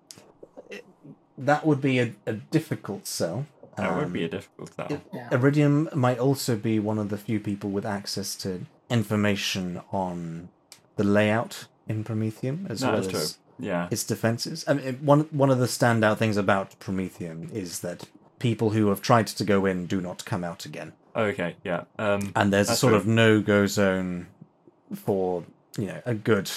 That 1.36 1.66
would 1.66 1.80
be 1.80 1.98
a, 1.98 2.12
a 2.26 2.32
difficult 2.34 3.06
sell. 3.06 3.46
That 3.76 3.96
would 3.96 4.12
be 4.12 4.22
a 4.22 4.26
Um, 4.26 4.30
difficult 4.30 4.74
sell. 4.74 5.02
Yeah. 5.12 5.28
Iridium 5.32 5.88
might 5.94 6.18
also 6.20 6.56
be 6.56 6.78
one 6.78 6.98
of 6.98 7.08
the 7.08 7.18
few 7.18 7.40
people 7.40 7.70
with 7.70 7.84
access 7.84 8.36
to 8.36 8.66
information 8.88 9.80
on 9.90 10.48
the 10.96 11.02
layout 11.04 11.66
in 11.88 12.04
Prometheum, 12.04 12.70
as 12.70 12.82
No, 12.82 12.92
well 12.92 13.02
that's 13.02 13.14
as 13.14 13.38
Yeah. 13.58 13.88
its 13.90 14.04
defenses. 14.04 14.64
I 14.66 14.74
mean, 14.74 14.94
one 15.02 15.20
one 15.30 15.50
of 15.50 15.58
the 15.58 15.66
standout 15.66 16.18
things 16.18 16.36
about 16.36 16.78
Prometheum 16.80 17.50
is 17.52 17.80
that 17.80 18.04
people 18.38 18.70
who 18.70 18.88
have 18.88 19.00
tried 19.02 19.26
to 19.28 19.44
go 19.44 19.64
in 19.66 19.86
do 19.86 20.00
not 20.00 20.24
come 20.24 20.44
out 20.44 20.66
again, 20.66 20.92
Okay. 21.16 21.56
Yeah. 21.64 21.84
Um. 21.98 22.32
and 22.36 22.52
there's 22.52 22.68
a 22.70 22.76
sort 22.76 22.90
true. 22.92 22.98
of 22.98 23.06
no-go 23.06 23.66
zone 23.66 24.26
for 24.94 25.44
you 25.78 25.86
know, 25.86 26.02
a 26.04 26.14
good 26.14 26.50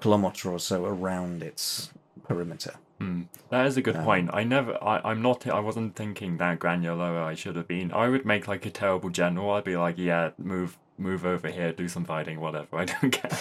kilometer 0.00 0.50
or 0.50 0.58
so 0.58 0.84
around 0.84 1.42
its 1.42 1.90
perimeter. 2.28 2.74
Hmm. 2.98 3.22
That 3.50 3.66
is 3.66 3.76
a 3.76 3.82
good 3.82 3.96
Um, 3.96 4.04
point. 4.04 4.30
I 4.32 4.44
never, 4.44 4.78
I, 4.82 5.00
I'm 5.04 5.20
not, 5.22 5.46
I 5.48 5.58
wasn't 5.58 5.96
thinking 5.96 6.36
that 6.38 6.58
granular. 6.60 7.20
I 7.20 7.34
should 7.34 7.56
have 7.56 7.66
been. 7.66 7.90
I 7.92 8.08
would 8.08 8.24
make 8.24 8.46
like 8.46 8.64
a 8.64 8.70
terrible 8.70 9.10
general. 9.10 9.50
I'd 9.50 9.64
be 9.64 9.76
like, 9.76 9.98
yeah, 9.98 10.30
move, 10.38 10.78
move 10.98 11.24
over 11.26 11.48
here, 11.48 11.72
do 11.72 11.88
some 11.88 12.04
fighting, 12.04 12.40
whatever. 12.40 12.78
I 12.78 12.84
don't 12.84 13.10
care. 13.10 13.38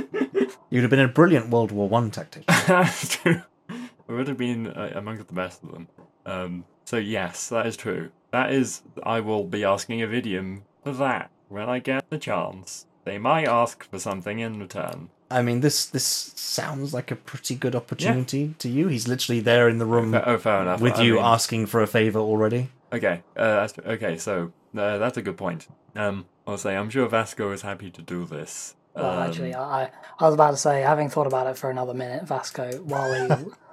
You'd 0.70 0.82
have 0.82 0.90
been 0.90 1.00
a 1.00 1.08
brilliant 1.08 1.48
World 1.50 1.72
War 1.72 1.88
One 1.88 2.10
tactician. 2.10 2.44
That's 2.66 3.16
true. 3.16 3.42
I 3.70 4.12
would 4.12 4.28
have 4.28 4.36
been 4.38 4.66
uh, 4.68 4.92
amongst 4.94 5.26
the 5.28 5.34
best 5.34 5.62
of 5.62 5.72
them. 5.72 5.88
Um, 6.26 6.64
so 6.84 6.96
yes, 6.96 7.48
that 7.48 7.66
is 7.66 7.76
true. 7.76 8.10
That 8.30 8.52
is, 8.52 8.82
I 9.02 9.20
will 9.20 9.44
be 9.44 9.64
asking 9.64 10.00
Iridium 10.00 10.64
for 10.82 10.92
that 10.92 11.30
when 11.48 11.68
I 11.68 11.78
get 11.78 12.08
the 12.10 12.18
chance. 12.18 12.86
They 13.04 13.16
might 13.18 13.48
ask 13.48 13.88
for 13.90 13.98
something 13.98 14.38
in 14.38 14.60
return. 14.60 15.08
I 15.30 15.42
mean, 15.42 15.60
this 15.60 15.84
this 15.86 16.04
sounds 16.04 16.92
like 16.94 17.10
a 17.10 17.16
pretty 17.16 17.54
good 17.54 17.74
opportunity 17.74 18.54
to 18.58 18.68
you. 18.68 18.88
He's 18.88 19.06
literally 19.08 19.40
there 19.40 19.68
in 19.68 19.78
the 19.78 19.84
room 19.86 20.12
Fa- 20.12 20.24
oh, 20.26 20.38
fair 20.38 20.62
enough. 20.62 20.80
with 20.80 20.94
I 20.96 21.02
you, 21.02 21.14
mean- 21.14 21.24
asking 21.24 21.66
for 21.66 21.82
a 21.82 21.86
favor 21.86 22.18
already. 22.18 22.68
Okay, 22.92 23.22
uh, 23.36 23.66
that's, 23.66 23.78
okay. 23.78 24.16
So 24.16 24.52
uh, 24.76 24.96
that's 24.98 25.18
a 25.18 25.22
good 25.22 25.36
point. 25.36 25.66
Um, 25.94 26.24
I'll 26.48 26.56
say 26.56 26.76
I'm 26.76 26.88
sure 26.88 27.06
Vasco 27.06 27.52
is 27.52 27.60
happy 27.60 27.90
to 27.90 28.00
do 28.00 28.24
this. 28.24 28.74
Well, 28.94 29.20
Um, 29.20 29.28
actually, 29.28 29.54
I 29.54 29.90
I 30.18 30.24
was 30.24 30.32
about 30.34 30.52
to 30.52 30.56
say, 30.56 30.80
having 30.80 31.10
thought 31.10 31.26
about 31.26 31.46
it 31.46 31.58
for 31.58 31.68
another 31.70 31.92
minute, 31.92 32.24
Vasco, 32.26 32.70
while 32.84 33.12
he 33.12 33.28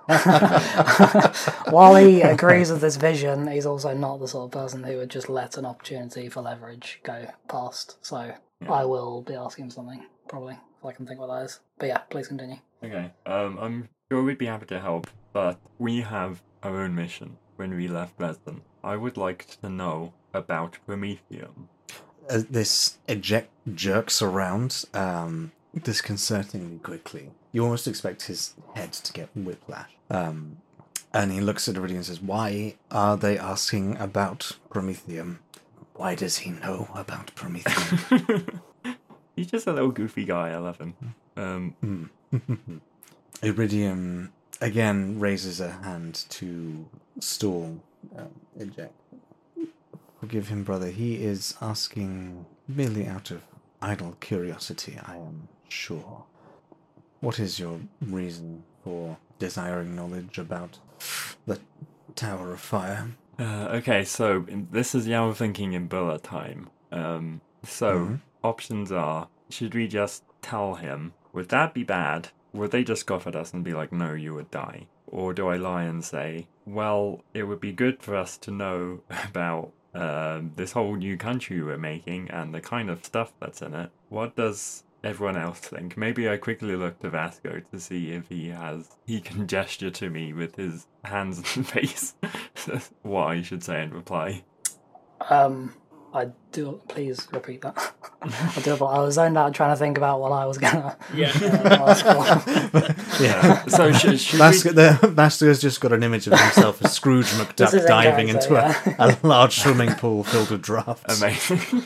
while 1.71 1.95
he 1.95 2.21
agrees 2.21 2.69
with 2.69 2.81
this 2.81 2.97
vision, 2.97 3.47
he's 3.47 3.65
also 3.65 3.93
not 3.93 4.19
the 4.19 4.27
sort 4.27 4.45
of 4.45 4.51
person 4.51 4.83
who 4.83 4.97
would 4.97 5.09
just 5.09 5.29
let 5.29 5.57
an 5.57 5.65
opportunity 5.65 6.27
for 6.27 6.41
leverage 6.41 6.99
go 7.03 7.27
past. 7.47 7.97
So 8.05 8.33
Yeah. 8.61 8.71
I 8.71 8.83
will 8.83 9.21
be 9.21 9.35
asking 9.35 9.65
him 9.65 9.71
something 9.71 10.05
probably 10.27 10.53
if 10.77 10.85
I 10.85 10.91
can 10.91 11.05
think 11.07 11.19
what 11.19 11.27
that 11.27 11.45
is. 11.45 11.59
But 11.79 11.87
yeah, 11.87 11.99
please 12.09 12.27
continue. 12.27 12.57
Okay. 12.83 13.11
Um, 13.25 13.57
I'm 13.57 13.89
sure 14.11 14.21
we'd 14.21 14.37
be 14.37 14.45
happy 14.47 14.65
to 14.67 14.79
help, 14.81 15.07
but 15.31 15.59
we 15.79 16.01
have 16.01 16.43
our 16.61 16.81
own 16.81 16.93
mission 16.93 17.37
when 17.55 17.73
we 17.73 17.87
left 17.87 18.17
Dresden. 18.17 18.61
I 18.83 18.97
would 18.97 19.15
like 19.17 19.47
to 19.61 19.69
know 19.69 20.13
about 20.33 20.77
Prometheum. 20.85 21.69
Uh, 22.29 22.41
this 22.49 22.97
eject 23.07 23.49
jerks 23.73 24.21
around 24.21 24.85
um, 24.93 25.51
disconcertingly 25.83 26.79
quickly. 26.79 27.31
You 27.51 27.63
almost 27.63 27.87
expect 27.87 28.23
his 28.23 28.53
head 28.75 28.93
to 28.93 29.13
get 29.13 29.29
whiplash. 29.35 29.91
Um, 30.09 30.57
and 31.13 31.31
he 31.31 31.39
looks 31.39 31.67
at 31.69 31.75
everybody 31.75 31.95
and 31.95 32.05
says, 32.05 32.21
"Why 32.21 32.75
are 32.91 33.15
they 33.15 33.37
asking 33.37 33.97
about 33.97 34.53
Prometheum? 34.69 35.39
Why 35.93 36.15
does 36.15 36.39
he 36.39 36.51
know 36.51 36.89
about 36.95 37.33
Prometheum?" 37.35 38.61
He's 39.35 39.47
just 39.47 39.67
a 39.67 39.73
little 39.73 39.91
goofy 39.91 40.25
guy. 40.25 40.49
I 40.51 40.57
love 40.57 40.77
him. 40.79 40.93
Um, 41.37 41.75
Hmm. 41.81 42.77
Iridium 43.43 44.31
again 44.61 45.19
raises 45.19 45.59
a 45.59 45.71
hand 45.71 46.25
to 46.29 46.85
stall 47.19 47.79
um, 48.17 48.29
eject. 48.57 48.93
Forgive 50.25 50.47
him, 50.47 50.63
brother. 50.63 50.87
He 50.89 51.23
is 51.23 51.55
asking 51.61 52.47
merely 52.67 53.05
out 53.05 53.29
of 53.29 53.43
idle 53.79 54.17
curiosity, 54.19 54.97
I 55.05 55.17
am 55.17 55.49
sure. 55.69 56.23
What 57.19 57.39
is 57.39 57.59
your 57.59 57.79
reason 58.01 58.63
for 58.83 59.17
desiring 59.37 59.95
knowledge 59.95 60.39
about 60.39 60.79
the 61.45 61.59
Tower 62.15 62.53
of 62.53 62.59
Fire? 62.59 63.11
uh, 63.37 63.67
okay, 63.73 64.03
so 64.03 64.43
this 64.71 64.95
is 64.95 65.05
Yarov 65.07 65.35
thinking 65.35 65.73
in 65.73 65.85
bullet 65.85 66.23
time. 66.23 66.69
Um, 66.91 67.41
so 67.63 67.99
Mhm. 67.99 68.21
options 68.43 68.91
are: 68.91 69.27
should 69.51 69.75
we 69.75 69.87
just 69.87 70.23
tell 70.41 70.73
him? 70.73 71.13
Would 71.33 71.49
that 71.49 71.75
be 71.75 71.83
bad? 71.83 72.29
Would 72.51 72.71
they 72.71 72.83
just 72.83 73.01
scoff 73.01 73.27
at 73.27 73.35
us 73.35 73.53
and 73.53 73.63
be 73.63 73.73
like, 73.73 73.91
"No, 73.93 74.13
you 74.13 74.33
would 74.33 74.49
die"? 74.49 74.87
Or 75.05 75.33
do 75.35 75.49
I 75.49 75.57
lie 75.57 75.83
and 75.83 76.03
say, 76.03 76.47
"Well, 76.65 77.21
it 77.35 77.43
would 77.43 77.59
be 77.59 77.71
good 77.71 78.01
for 78.01 78.15
us 78.15 78.39
to 78.39 78.49
know 78.49 79.01
about 79.29 79.71
um, 79.95 80.51
this 80.55 80.73
whole 80.73 80.95
new 80.95 81.17
country 81.17 81.61
we're 81.63 81.77
making 81.77 82.29
and 82.29 82.53
the 82.53 82.61
kind 82.61 82.89
of 82.89 83.05
stuff 83.05 83.33
that's 83.39 83.61
in 83.61 83.73
it. 83.73 83.89
What 84.09 84.35
does 84.35 84.83
everyone 85.03 85.37
else 85.37 85.59
think? 85.59 85.95
Maybe 85.95 86.27
I 86.29 86.37
quickly 86.37 86.75
look 86.75 86.99
to 86.99 87.09
Vasco 87.09 87.61
to 87.71 87.79
see 87.79 88.11
if 88.11 88.27
he 88.27 88.49
has 88.49 88.89
he 89.05 89.21
can 89.21 89.47
gesture 89.55 89.91
to 89.91 90.09
me 90.09 90.33
with 90.33 90.55
his 90.55 90.87
hands 91.03 91.37
and 91.55 91.67
face 91.67 92.13
what 93.03 93.25
I 93.25 93.41
should 93.41 93.63
say 93.63 93.83
in 93.83 93.91
reply. 93.91 94.43
Um, 95.29 95.73
I 96.15 96.29
do. 96.53 96.79
Please 96.87 97.27
repeat 97.33 97.61
that. 97.61 97.93
I 98.21 98.61
do. 98.63 98.73
I 98.85 98.99
was 98.99 99.15
zoned 99.15 99.37
out 99.37 99.53
trying 99.53 99.73
to 99.73 99.75
think 99.75 99.97
about 99.97 100.21
what 100.21 100.31
I 100.31 100.45
was 100.45 100.57
gonna. 100.57 100.97
Yeah. 101.13 101.31
uh, 101.41 101.87
ask 101.89 102.05
for. 102.05 102.95
Yeah. 103.23 103.65
so 103.65 103.91
sh- 103.91 104.19
should 104.19 104.39
Vasco, 104.39 104.69
we... 104.69 104.75
the, 104.75 105.11
Vasco's 105.13 105.59
just 105.59 105.81
got 105.81 105.91
an 105.91 106.03
image 106.03 106.27
of 106.27 106.39
himself 106.39 106.83
as 106.83 106.93
Scrooge 106.93 107.27
McDuck 107.27 107.85
diving 107.85 108.27
character, 108.27 108.55
into 108.55 108.95
a, 109.03 109.07
a 109.09 109.27
large 109.27 109.59
swimming 109.59 109.93
pool 109.95 110.23
filled 110.23 110.51
with 110.51 110.61
drafts. 110.61 111.21
Amazing. 111.21 111.85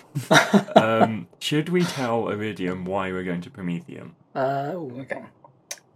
um, 0.76 1.28
should 1.40 1.70
we 1.70 1.84
tell 1.84 2.30
Iridium 2.30 2.86
why 2.86 3.12
we're 3.12 3.24
going 3.24 3.42
to 3.42 3.50
Prometheum? 3.50 4.12
Uh, 4.36 4.72
ooh, 4.76 5.02
okay. 5.02 5.24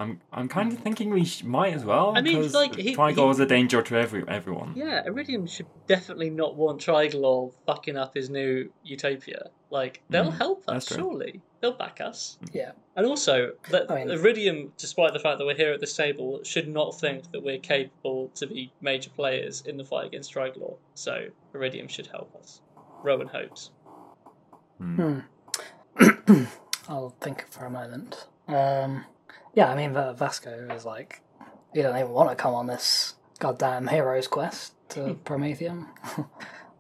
I'm 0.04 0.22
I'm 0.32 0.47
kind 0.47 0.72
of 0.72 0.80
thinking 0.80 1.10
we 1.10 1.26
sh- 1.26 1.43
might 1.43 1.74
as 1.74 1.84
well. 1.86 2.14
I 2.16 2.22
mean, 2.22 2.38
because 2.38 2.54
like, 2.54 2.76
he- 2.76 2.93
Trigor 2.95 3.24
he- 3.26 3.30
is 3.30 3.39
a 3.39 3.45
danger 3.45 3.82
to 3.82 3.95
every 3.97 4.24
everyone. 4.28 4.74
Yeah, 4.76 5.04
Iridium 5.06 5.47
should 5.47 5.66
definitely 5.88 6.30
not 6.30 6.56
want 6.56 6.82
Triglor 6.82 7.54
fucking 7.66 7.97
up 7.97 8.14
his 8.16 8.30
new 8.30 8.72
utopia. 8.84 9.49
Like, 9.70 10.01
they'll 10.10 10.32
Mm, 10.32 10.38
help 10.38 10.70
us, 10.70 10.88
surely. 10.93 11.41
They'll 11.60 11.74
back 11.74 11.99
us. 11.99 12.38
Yeah. 12.51 12.74
And 12.95 13.06
also, 13.08 13.54
that 13.72 13.89
I 13.89 13.95
mean- 14.06 14.12
Iridium, 14.12 14.72
despite 14.78 15.14
the 15.14 15.20
fact 15.20 15.39
that 15.39 15.45
we're 15.45 15.56
here 15.56 15.74
at 15.74 15.80
this 15.80 15.95
table, 15.95 16.43
should 16.43 16.68
not 16.68 16.99
think 16.99 17.32
that 17.32 17.41
we're 17.41 17.58
capable 17.58 18.30
to 18.36 18.45
be 18.45 18.72
major 18.82 19.10
players 19.10 19.64
in 19.66 19.78
the 19.78 19.84
fight 19.86 20.06
against 20.06 20.32
Triglor. 20.34 20.76
So, 20.93 21.28
Iridium 21.56 21.88
should 21.88 22.06
help 22.08 22.36
us. 22.36 22.62
Rowan 23.01 23.28
hopes. 23.28 23.72
Hmm. 24.78 25.20
Hmm. 25.97 26.43
I'll 26.89 27.16
think 27.22 27.47
for 27.49 27.66
a 27.66 27.70
moment. 27.70 28.28
Um, 28.47 29.06
yeah, 29.54 29.70
I 29.70 29.76
mean, 29.76 29.93
Vasco 29.93 30.70
is 30.72 30.86
like, 30.86 31.22
he 31.74 31.82
doesn't 31.82 31.99
even 31.99 32.12
want 32.12 32.30
to 32.30 32.36
come 32.36 32.54
on 32.54 32.68
this 32.68 33.16
goddamn 33.39 33.88
hero's 33.88 34.28
quest 34.28 34.74
to 34.89 35.18
Prometheum. 35.26 35.88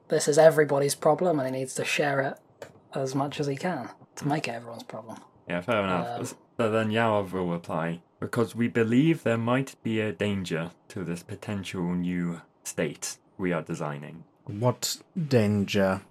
this 0.07 0.27
is 0.27 0.37
everybody's 0.37 0.95
problem, 0.95 1.39
and 1.39 1.53
he 1.53 1.59
needs 1.59 1.75
to 1.75 1.85
share 1.85 2.19
it 2.21 2.67
as 2.93 3.15
much 3.15 3.39
as 3.39 3.47
he 3.47 3.55
can 3.55 3.89
to 4.15 4.27
make 4.27 4.47
it 4.47 4.51
everyone's 4.51 4.83
problem. 4.83 5.17
Yeah, 5.47 5.61
fair 5.61 5.83
enough. 5.83 6.19
Um, 6.19 6.37
so 6.57 6.71
then 6.71 6.89
Yarov 6.89 7.31
will 7.31 7.47
reply 7.47 8.01
because 8.19 8.55
we 8.55 8.67
believe 8.67 9.23
there 9.23 9.37
might 9.37 9.75
be 9.83 9.99
a 9.99 10.11
danger 10.11 10.71
to 10.87 11.03
this 11.03 11.23
potential 11.23 11.93
new 11.93 12.41
state 12.63 13.17
we 13.37 13.51
are 13.51 13.61
designing. 13.61 14.23
What 14.45 14.97
danger? 15.27 16.01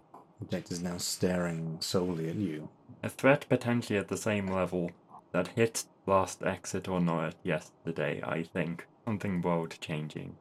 Eject 0.43 0.73
is 0.73 0.82
now 0.82 0.99
staring 0.99 1.78
solely 1.81 2.28
at 2.28 2.35
you. 2.35 2.69
A 3.03 3.09
threat 3.09 3.47
potentially 3.49 3.99
at 3.99 4.09
the 4.09 4.16
same 4.16 4.49
level 4.49 4.91
that 5.32 5.49
hit 5.49 5.85
last 6.07 6.43
exit 6.43 6.89
or 6.89 7.01
not 7.01 7.35
yesterday, 7.43 8.20
I 8.23 8.43
think. 8.43 8.87
Something 9.05 9.41
world 9.43 9.77
changing. 9.81 10.37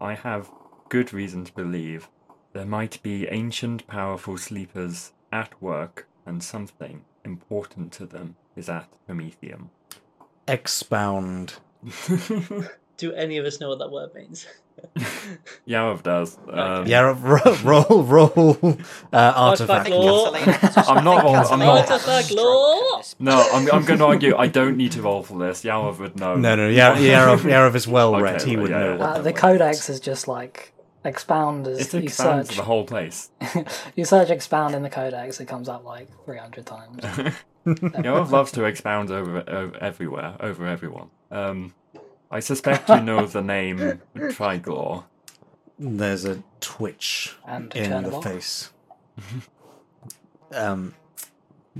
I 0.00 0.14
have 0.14 0.50
good 0.88 1.12
reason 1.12 1.44
to 1.44 1.52
believe 1.54 2.08
there 2.52 2.66
might 2.66 3.02
be 3.02 3.26
ancient 3.28 3.86
powerful 3.86 4.36
sleepers 4.36 5.12
at 5.32 5.60
work 5.62 6.06
and 6.26 6.42
something 6.42 7.04
important 7.24 7.92
to 7.92 8.06
them 8.06 8.36
is 8.56 8.68
at 8.68 8.88
Prometheum. 9.06 9.70
Expound. 10.46 11.54
Do 13.02 13.12
any 13.14 13.36
of 13.38 13.44
us 13.44 13.58
know 13.58 13.68
what 13.68 13.80
that 13.80 13.90
word 13.90 14.14
means? 14.14 14.46
Yarov 15.66 16.04
does. 16.04 16.38
Um, 16.48 16.86
Yeah, 16.86 17.00
ro- 17.20 17.56
roll, 17.64 18.04
roll, 18.04 18.56
uh, 19.12 19.32
artifact. 19.34 19.90
Artifact 19.90 19.90
law. 19.90 20.32
I'm 20.94 21.02
not 21.04 21.24
roll- 21.24 21.34
I'm 21.34 21.58
not- 21.58 21.90
Artifact 21.90 22.30
law. 22.30 23.02
No, 23.18 23.44
I'm, 23.52 23.68
I'm 23.72 23.84
going 23.84 23.98
to 23.98 24.04
argue. 24.04 24.36
I 24.36 24.46
don't 24.46 24.76
need 24.76 24.92
to 24.92 25.02
roll 25.02 25.24
for 25.24 25.36
this. 25.36 25.64
Yarov 25.64 25.98
would 25.98 26.16
know. 26.20 26.36
No, 26.36 26.54
no, 26.54 26.68
Yar- 26.68 26.94
Yarov, 27.10 27.38
Yarov 27.38 27.74
is 27.74 27.88
well 27.88 28.14
Okay, 28.14 28.22
read. 28.22 28.42
He 28.42 28.54
well, 28.54 28.62
would 28.62 28.70
yeah, 28.70 28.78
know 28.78 28.92
yeah. 28.92 28.96
what 28.98 29.16
Uh, 29.16 29.22
the 29.22 29.32
codex 29.32 29.88
is. 29.88 29.96
is 29.96 30.00
just 30.00 30.28
like 30.28 30.72
expound 31.04 31.66
as 31.66 31.92
It 31.92 32.02
you 32.04 32.08
search. 32.08 32.54
the 32.54 32.62
whole 32.62 32.84
place. 32.84 33.32
you 33.96 34.04
search 34.04 34.30
expound 34.30 34.76
in 34.76 34.84
the 34.84 34.90
codex, 34.90 35.40
it 35.40 35.46
comes 35.48 35.68
up 35.68 35.84
like 35.84 36.06
300 36.24 36.64
times. 36.64 37.02
Yarov 37.66 38.30
loves 38.30 38.52
to 38.52 38.62
expound 38.62 39.10
over, 39.10 39.42
over 39.48 39.76
everywhere, 39.78 40.36
over 40.38 40.64
everyone. 40.68 41.10
Um, 41.32 41.74
I 42.32 42.40
suspect 42.40 42.88
you 42.88 43.00
know 43.00 43.26
the 43.26 43.42
name 43.56 44.00
Triglaw. 44.16 45.04
There's 45.78 46.24
a 46.24 46.42
twitch 46.60 47.36
And 47.46 47.72
in 47.76 48.02
the 48.02 48.10
Chernobog. 48.10 48.24
face. 48.24 48.70
um, 50.54 50.94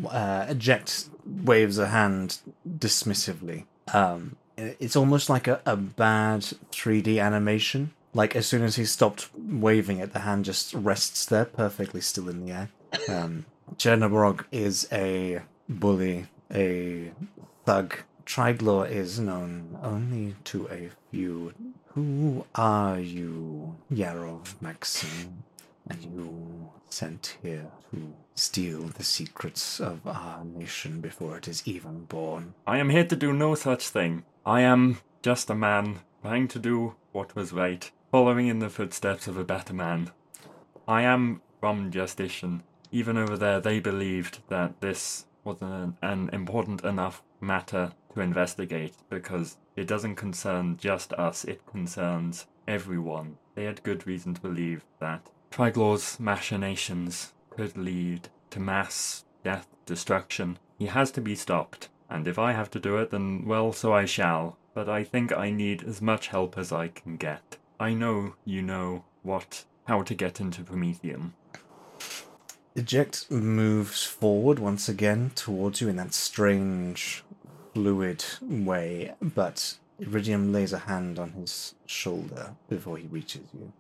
uh, 0.09 0.47
eject 0.49 1.09
waves 1.25 1.79
a 1.79 1.89
hand 1.89 2.39
dismissively. 2.69 3.65
Um, 3.93 4.37
it's 4.57 4.97
almost 4.97 5.29
like 5.31 5.49
a, 5.49 5.61
a 5.67 5.77
bad 5.77 6.41
3D 6.73 7.21
animation. 7.23 7.93
Like 8.15 8.37
as 8.37 8.47
soon 8.47 8.63
as 8.63 8.77
he 8.77 8.85
stopped 8.85 9.31
waving 9.37 9.99
it, 9.99 10.13
the 10.13 10.21
hand 10.21 10.45
just 10.45 10.75
rests 10.75 11.25
there, 11.25 11.47
perfectly 11.47 12.01
still 12.03 12.29
in 12.29 12.45
the 12.45 12.53
air. 12.53 12.69
Um, 13.09 13.47
Chernobog 13.77 14.45
is 14.53 14.87
a 14.93 15.41
bully 15.69 16.27
a 16.53 17.13
thug. 17.65 17.97
Triglor 18.35 18.89
is 18.89 19.21
known 19.21 19.79
only 19.83 20.35
to 20.45 20.67
a 20.69 20.89
few. 21.11 21.53
Who 21.89 22.47
are 22.55 22.99
you, 22.99 23.77
Yarov 23.93 24.55
Maxim? 24.59 25.45
Are 25.91 25.97
you 25.97 26.71
sent 26.89 27.37
here 27.43 27.67
to 27.91 28.15
steal 28.35 28.85
the 28.85 29.05
secrets 29.05 29.81
of 29.81 30.07
our 30.07 30.47
nation 30.47 31.03
before 31.03 31.37
it 31.37 31.47
is 31.47 31.63
even 31.67 32.07
born? 32.07 32.55
I 32.67 32.79
am 32.79 32.89
here 32.89 33.05
to 33.05 33.15
do 33.15 33.35
no 33.35 33.55
such 33.55 33.91
thing. 33.91 34.25
I 34.47 34.63
am 34.63 35.01
just 35.21 35.51
a 35.51 35.55
man 35.55 35.99
trying 36.23 36.49
to 36.49 36.59
do 36.59 36.95
what 37.13 37.37
was 37.37 37.53
right, 37.53 37.91
following 38.11 38.49
in 38.49 38.61
the 38.61 38.71
footsteps 38.71 39.29
of 39.29 39.37
a 39.37 39.45
better 39.45 39.75
man. 39.75 40.11
I 40.89 41.03
am 41.03 41.43
from 41.61 41.91
Justitian. 41.91 42.63
Even 42.91 43.19
over 43.19 43.37
there, 43.37 43.61
they 43.61 43.79
believed 43.79 44.39
that 44.49 44.81
this 44.81 45.27
was 45.45 45.61
an, 45.61 45.99
an 46.01 46.31
important 46.33 46.83
enough 46.83 47.23
matter 47.43 47.93
to 48.15 48.21
investigate 48.21 48.95
because 49.11 49.57
it 49.77 49.87
doesn't 49.87 50.17
concern 50.17 50.77
just 50.77 51.13
us, 51.15 51.45
it 51.45 51.67
concerns 51.67 52.47
everyone. 52.67 53.39
They 53.55 53.65
had 53.65 53.83
good 53.83 54.07
reason 54.07 54.35
to 54.35 54.41
believe 54.41 54.85
that 55.01 55.27
Triglor's 55.51 56.19
machinations 56.19 57.33
could 57.51 57.77
lead 57.77 58.29
to 58.51 58.61
mass 58.61 59.25
death, 59.45 59.69
destruction. 59.87 60.59
He 60.79 60.87
has 60.87 61.11
to 61.13 61.21
be 61.21 61.35
stopped, 61.35 61.89
and 62.09 62.27
if 62.27 62.39
I 62.39 62.53
have 62.53 62.71
to 62.73 62.81
do 62.81 62.97
it, 62.97 63.11
then 63.11 63.45
well, 63.47 63.73
so 63.73 63.93
I 63.93 64.05
shall. 64.05 64.57
But 64.75 64.89
I 64.89 65.05
think 65.05 65.33
I 65.33 65.51
need 65.51 65.85
as 65.85 66.01
much 66.01 66.29
help 66.29 66.57
as 66.57 66.73
I 66.73 66.89
can 66.89 67.17
get. 67.17 67.59
I 67.79 67.93
know 67.93 68.35
you 68.45 68.63
know 68.63 69.05
what 69.23 69.65
how 69.87 70.03
to 70.03 70.15
get 70.15 70.41
into 70.41 70.63
Prometheum. 70.63 71.35
Eject 72.75 73.31
moves 73.31 74.05
forward 74.05 74.59
once 74.59 74.89
again 74.89 75.31
towards 75.35 75.83
you 75.83 75.89
in 75.89 75.97
that 75.97 76.15
strange, 76.15 77.23
fluid 77.75 78.25
way, 78.43 79.15
but 79.21 79.79
Iridium 79.99 80.53
lays 80.53 80.73
a 80.73 80.79
hand 80.79 81.19
on 81.19 81.33
his 81.33 81.75
shoulder 81.87 82.55
before 82.69 82.99
he 82.99 83.07
reaches 83.07 83.47
you. 83.53 83.73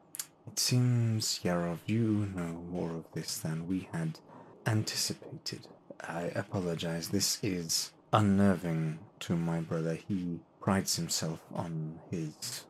It 0.46 0.58
seems, 0.58 1.40
Yarov, 1.44 1.78
you 1.86 2.28
know 2.34 2.62
more 2.70 2.90
of 2.90 3.04
this 3.12 3.38
than 3.38 3.68
we 3.68 3.88
had 3.92 4.18
anticipated. 4.66 5.66
I 6.00 6.32
apologize. 6.34 7.08
This 7.08 7.38
is 7.42 7.92
unnerving 8.12 8.98
to 9.20 9.36
my 9.36 9.60
brother. 9.60 9.94
He 9.94 10.40
prides 10.60 10.96
himself 10.96 11.40
on 11.54 12.00
his 12.10 12.64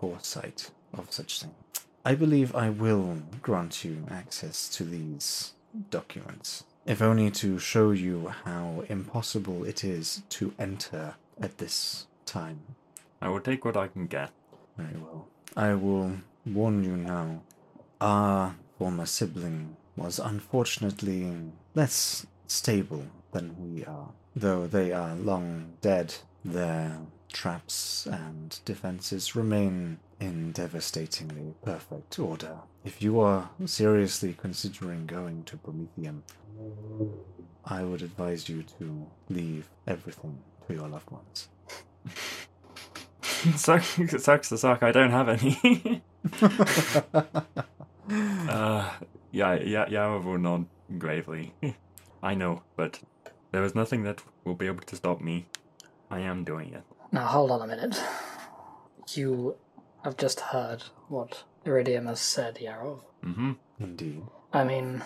foresight 0.00 0.70
of 0.92 1.12
such 1.12 1.40
things. 1.40 1.54
I 2.04 2.14
believe 2.14 2.54
I 2.54 2.70
will 2.70 3.22
grant 3.42 3.84
you 3.84 4.06
access 4.10 4.68
to 4.70 4.84
these 4.84 5.52
documents, 5.90 6.64
if 6.88 7.02
only 7.02 7.30
to 7.30 7.58
show 7.58 7.90
you 7.90 8.32
how 8.44 8.82
impossible 8.88 9.62
it 9.62 9.84
is 9.84 10.22
to 10.30 10.54
enter 10.58 11.14
at 11.38 11.58
this 11.58 12.06
time. 12.24 12.58
I 13.20 13.28
will 13.28 13.40
take 13.40 13.62
what 13.66 13.76
I 13.76 13.88
can 13.88 14.06
get. 14.06 14.30
Very 14.78 14.96
well. 14.98 15.26
I 15.54 15.74
will 15.74 16.12
warn 16.46 16.82
you 16.82 16.96
now. 16.96 17.42
Our 18.00 18.54
former 18.78 19.04
sibling 19.04 19.76
was 19.96 20.18
unfortunately 20.18 21.30
less 21.74 22.26
stable 22.46 23.04
than 23.32 23.54
we 23.58 23.84
are. 23.84 24.08
Though 24.34 24.66
they 24.66 24.90
are 24.90 25.14
long 25.14 25.74
dead, 25.82 26.14
their 26.42 27.00
traps 27.30 28.06
and 28.06 28.58
defenses 28.64 29.36
remain 29.36 29.98
in 30.20 30.52
devastatingly 30.52 31.54
perfect 31.62 32.18
order. 32.18 32.56
If 32.84 33.02
you 33.02 33.20
are 33.20 33.50
seriously 33.66 34.34
considering 34.38 35.06
going 35.06 35.44
to 35.44 35.56
Prometheum, 35.58 36.22
I 37.64 37.82
would 37.82 38.02
advise 38.02 38.48
you 38.48 38.62
to 38.78 39.06
leave 39.28 39.68
everything 39.86 40.38
to 40.66 40.74
your 40.74 40.88
loved 40.88 41.10
ones. 41.10 41.48
sucks, 43.56 43.98
it 43.98 44.20
sucks 44.20 44.48
to 44.48 44.58
suck. 44.58 44.82
I 44.82 44.92
don't 44.92 45.10
have 45.10 45.28
any. 45.28 46.02
uh, 48.48 48.90
yeah, 49.30 49.54
yeah, 49.54 49.86
Yarov 49.86 50.24
will 50.24 50.38
nod 50.38 50.66
gravely. 50.98 51.54
I 52.22 52.34
know, 52.34 52.62
but 52.76 53.00
there 53.52 53.62
is 53.64 53.74
nothing 53.74 54.02
that 54.04 54.22
will 54.44 54.54
be 54.54 54.66
able 54.66 54.82
to 54.82 54.96
stop 54.96 55.20
me. 55.20 55.46
I 56.10 56.20
am 56.20 56.44
doing 56.44 56.72
it. 56.72 56.84
Now 57.12 57.26
hold 57.26 57.50
on 57.50 57.62
a 57.62 57.66
minute. 57.66 58.02
You 59.14 59.56
have 60.04 60.16
just 60.16 60.40
heard 60.40 60.84
what 61.08 61.44
Iridium 61.64 62.06
has 62.06 62.20
said, 62.20 62.56
Yarov. 62.56 63.00
Mm-hmm. 63.24 63.52
Indeed. 63.80 64.22
I 64.52 64.64
mean, 64.64 65.02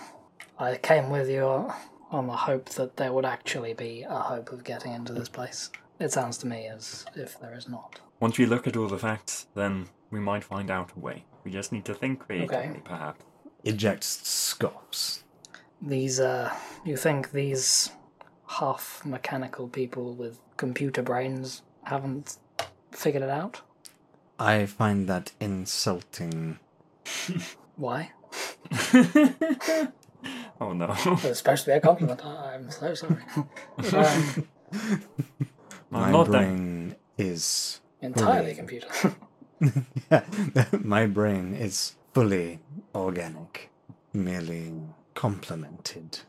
I 0.58 0.76
came 0.76 1.10
with 1.10 1.28
you 1.28 1.72
on 2.10 2.26
the 2.26 2.36
hope 2.36 2.68
that 2.70 2.96
there 2.96 3.12
would 3.12 3.24
actually 3.24 3.74
be 3.74 4.02
a 4.08 4.18
hope 4.18 4.52
of 4.52 4.64
getting 4.64 4.92
into 4.92 5.12
this 5.12 5.28
place. 5.28 5.70
It 5.98 6.12
sounds 6.12 6.36
to 6.38 6.46
me 6.46 6.66
as 6.66 7.04
if 7.14 7.38
there 7.40 7.54
is 7.54 7.68
not. 7.68 8.00
Once 8.20 8.38
we 8.38 8.46
look 8.46 8.66
at 8.66 8.76
all 8.76 8.88
the 8.88 8.98
facts, 8.98 9.46
then 9.54 9.86
we 10.10 10.20
might 10.20 10.44
find 10.44 10.70
out 10.70 10.90
a 10.96 11.00
way. 11.00 11.24
We 11.44 11.50
just 11.50 11.72
need 11.72 11.84
to 11.86 11.94
think 11.94 12.20
creatively, 12.20 12.56
Okay. 12.56 12.80
perhaps. 12.84 13.24
Eject 13.64 14.02
scoffs. 14.04 15.22
These, 15.80 16.20
uh, 16.20 16.54
you 16.84 16.96
think 16.96 17.32
these 17.32 17.90
half 18.46 19.02
mechanical 19.04 19.68
people 19.68 20.14
with 20.14 20.38
computer 20.56 21.02
brains 21.02 21.62
haven't 21.84 22.36
figured 22.92 23.22
it 23.22 23.30
out? 23.30 23.62
I 24.38 24.66
find 24.66 25.08
that 25.08 25.32
insulting. 25.40 26.58
Why? 27.76 28.12
oh 30.62 30.72
no. 30.72 30.94
It's 31.24 31.38
supposed 31.38 31.64
to 31.64 31.70
be 31.70 31.76
a 31.76 31.80
compliment. 31.80 32.24
I- 32.24 32.54
I'm 32.54 32.70
so 32.70 32.94
sorry. 32.94 33.22
um, 33.92 34.48
My 35.90 36.10
not 36.10 36.26
brain 36.28 36.96
is 37.18 37.80
entirely 38.00 38.54
Fully. 38.54 38.54
computer. 38.54 38.88
yeah, 40.10 40.24
my 40.82 41.06
brain 41.06 41.54
is 41.54 41.96
fully 42.14 42.60
organic, 42.94 43.70
merely 44.12 44.72
complemented. 45.14 46.20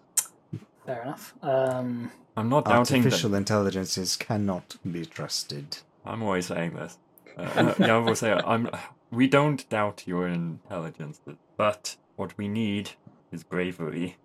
Fair 0.86 1.02
enough. 1.04 1.34
Um, 1.42 2.12
I'm 2.36 2.50
not 2.50 2.66
doubting 2.66 3.02
that. 3.04 3.08
Artificial 3.08 3.36
intelligences 3.36 4.16
cannot 4.18 4.76
be 4.90 5.06
trusted. 5.06 5.78
I'm 6.06 6.22
always 6.24 6.48
saying 6.48 6.74
this. 6.74 6.98
Uh, 7.38 7.74
yeah, 7.80 7.96
I 7.96 8.00
will 8.00 8.16
say 8.16 8.34
I'm. 8.34 8.70
We 9.12 9.28
don't 9.28 9.68
doubt 9.70 10.04
your 10.06 10.28
intelligence, 10.28 11.22
but 11.56 11.96
what 12.16 12.38
we 12.38 12.48
need 12.48 12.92
is 13.32 13.44
bravery. 13.44 14.18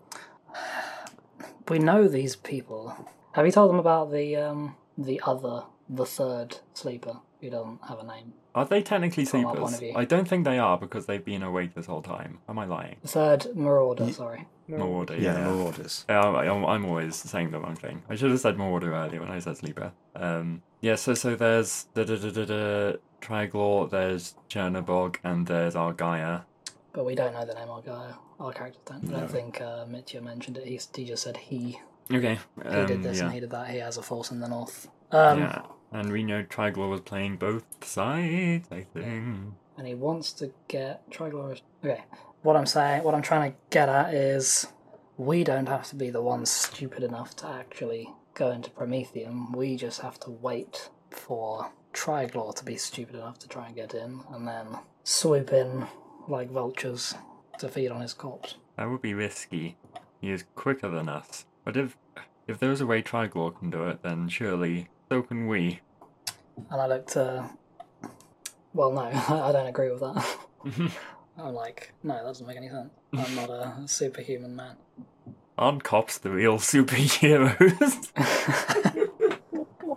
We 1.69 1.79
know 1.79 2.09
these 2.09 2.37
people. 2.37 2.95
Have 3.33 3.47
you 3.47 3.53
told 3.53 3.71
them 3.71 3.79
about 3.79 4.11
the 4.11 4.37
um, 4.37 4.77
the 4.97 5.21
other, 5.25 5.65
the 5.89 6.07
third 6.07 6.59
sleeper 6.75 7.19
who 7.41 7.51
doesn't 7.51 7.81
have 7.89 7.99
a 8.01 8.05
name? 8.05 8.33
Are 8.55 8.65
they 8.65 8.83
technically 8.83 9.25
From 9.25 9.45
our 9.47 9.55
point 9.55 9.69
sleepers? 9.71 9.75
of 9.75 9.81
view. 9.81 9.93
I 9.97 10.05
don't 10.05 10.27
think 10.27 10.45
they 10.45 10.59
are 10.59 10.77
because 10.79 11.07
they've 11.07 11.25
been 11.25 11.43
awake 11.43 11.75
this 11.75 11.87
whole 11.87 12.03
time. 12.03 12.39
Am 12.49 12.59
I 12.59 12.65
lying? 12.65 12.97
The 13.03 13.09
third 13.09 13.47
marauder. 13.55 14.05
Ye- 14.07 14.13
Sorry. 14.13 14.47
Marauder, 14.67 15.15
Yeah, 15.17 15.35
yeah. 15.39 15.45
Marauders. 15.45 16.05
Yeah, 16.11 16.21
I'm, 16.21 16.35
I'm- 16.35 16.65
I'm 16.67 16.85
always 16.85 17.15
saying 17.17 17.53
the 17.53 17.61
wrong 17.61 17.77
thing. 17.77 18.03
I 18.11 18.17
should 18.17 18.31
have 18.31 18.41
said 18.41 18.59
Marauder 18.59 18.93
earlier 18.95 19.21
when 19.21 19.31
I 19.31 19.39
said 19.39 19.57
Sleeper. 19.57 19.93
Um, 20.15 20.63
yeah, 20.83 20.97
so 20.97 21.15
so 21.15 21.35
there's 21.37 21.87
the 21.95 22.05
da 22.05 22.17
da 22.17 22.31
da 22.31 22.45
da 22.45 22.97
Triglor, 23.23 23.89
there's 23.91 24.35
Chernobog, 24.51 25.17
and 25.25 25.47
there's 25.47 25.75
Argaia. 25.75 26.43
But 26.99 27.05
we 27.05 27.15
don't 27.15 27.33
know 27.33 27.45
the 27.45 27.55
name 27.55 27.69
of 27.71 27.71
our 27.71 27.81
guy. 27.83 28.13
Our 28.41 28.53
characters 28.53 28.83
don't. 28.85 29.15
I 29.15 29.21
don't 29.21 29.31
think 29.31 29.61
uh, 29.61 29.85
Mitya 29.87 30.21
mentioned 30.21 30.57
it. 30.59 30.65
He, 30.67 30.81
he 30.97 31.05
just 31.05 31.23
said 31.23 31.37
he 31.37 31.79
Okay. 32.13 32.41
he 32.61 32.69
Um, 32.69 32.87
did 32.89 33.05
this 33.05 33.19
yeah. 33.19 33.27
and 33.27 33.35
he 33.35 33.39
did 33.39 33.51
that. 33.51 33.69
He 33.71 33.79
has 33.79 33.99
a 33.99 34.03
force 34.03 34.33
in 34.33 34.41
the 34.41 34.49
north. 34.49 34.89
Um, 35.13 35.39
yeah. 35.39 35.63
And 35.93 36.11
we 36.11 36.25
know 36.25 36.43
Triglor 36.43 36.91
was 36.91 37.03
playing 37.03 37.37
both 37.37 37.63
sides, 37.85 38.67
I 38.73 38.81
think. 38.93 39.55
and 39.77 39.87
he 39.87 39.95
wants 39.95 40.33
to 40.41 40.51
get 40.67 41.09
Triglor. 41.09 41.61
Okay, 41.85 42.03
what 42.43 42.57
I'm 42.57 42.67
saying, 42.67 43.05
what 43.05 43.15
I'm 43.15 43.23
trying 43.23 43.53
to 43.53 43.57
get 43.71 43.89
at 43.89 44.13
is, 44.13 44.67
we 45.17 45.45
don't 45.45 45.69
have 45.69 45.87
to 45.91 45.95
be 45.95 46.11
the 46.11 46.21
ones 46.21 46.51
stupid 46.51 47.05
enough 47.05 47.37
to 47.37 47.47
actually 47.47 48.13
go 48.35 48.51
into 48.51 48.71
Prometheum. 48.71 49.55
We 49.55 49.77
just 49.77 50.01
have 50.01 50.19
to 50.21 50.31
wait 50.31 50.91
for 51.11 51.71
Triglor 51.95 52.57
to 52.57 52.65
be 52.65 52.77
stupid 52.77 53.15
enough 53.15 53.39
to 53.39 53.47
try 53.47 53.67
and 53.69 53.77
get 53.77 53.95
in, 53.95 54.23
and 54.33 54.49
then 54.49 54.67
swoop 55.05 55.53
in 55.53 55.87
like 56.29 56.51
vultures 56.51 57.15
to 57.59 57.69
feed 57.69 57.91
on 57.91 58.01
his 58.01 58.15
corpse. 58.15 58.57
That 58.77 58.91
would 58.91 59.03
be 59.03 59.15
risky. 59.15 59.77
He 60.21 60.31
is 60.31 60.45
quicker 60.55 60.89
than 60.89 61.09
us. 61.09 61.47
But 61.65 61.77
if 61.77 61.97
if 62.47 62.59
there's 62.59 62.81
a 62.81 62.87
way 62.87 63.03
Triglor 63.03 63.59
can 63.59 63.71
do 63.71 63.85
it, 63.89 64.03
then 64.03 64.29
surely 64.29 64.89
so 65.09 65.23
can 65.23 65.47
we. 65.49 65.81
And 66.71 66.81
I 66.81 66.87
looked. 66.87 67.17
Uh, 67.17 67.45
well, 68.75 68.93
no, 68.93 69.01
I 69.03 69.53
don't 69.53 69.67
agree 69.67 69.91
with 69.91 70.01
that. 70.01 70.27
I'm 71.39 71.55
like, 71.55 71.93
no, 72.03 72.15
that 72.15 72.25
doesn't 72.25 72.47
make 72.47 72.57
any 72.57 72.69
sense. 72.69 72.91
I'm 73.13 73.35
not 73.35 73.51
a 73.51 73.83
superhuman 73.87 74.57
man. 74.57 74.77
Aren't 75.57 75.85
cops 75.85 76.19
the 76.19 76.31
real 76.31 76.59
superheroes? 76.59 78.09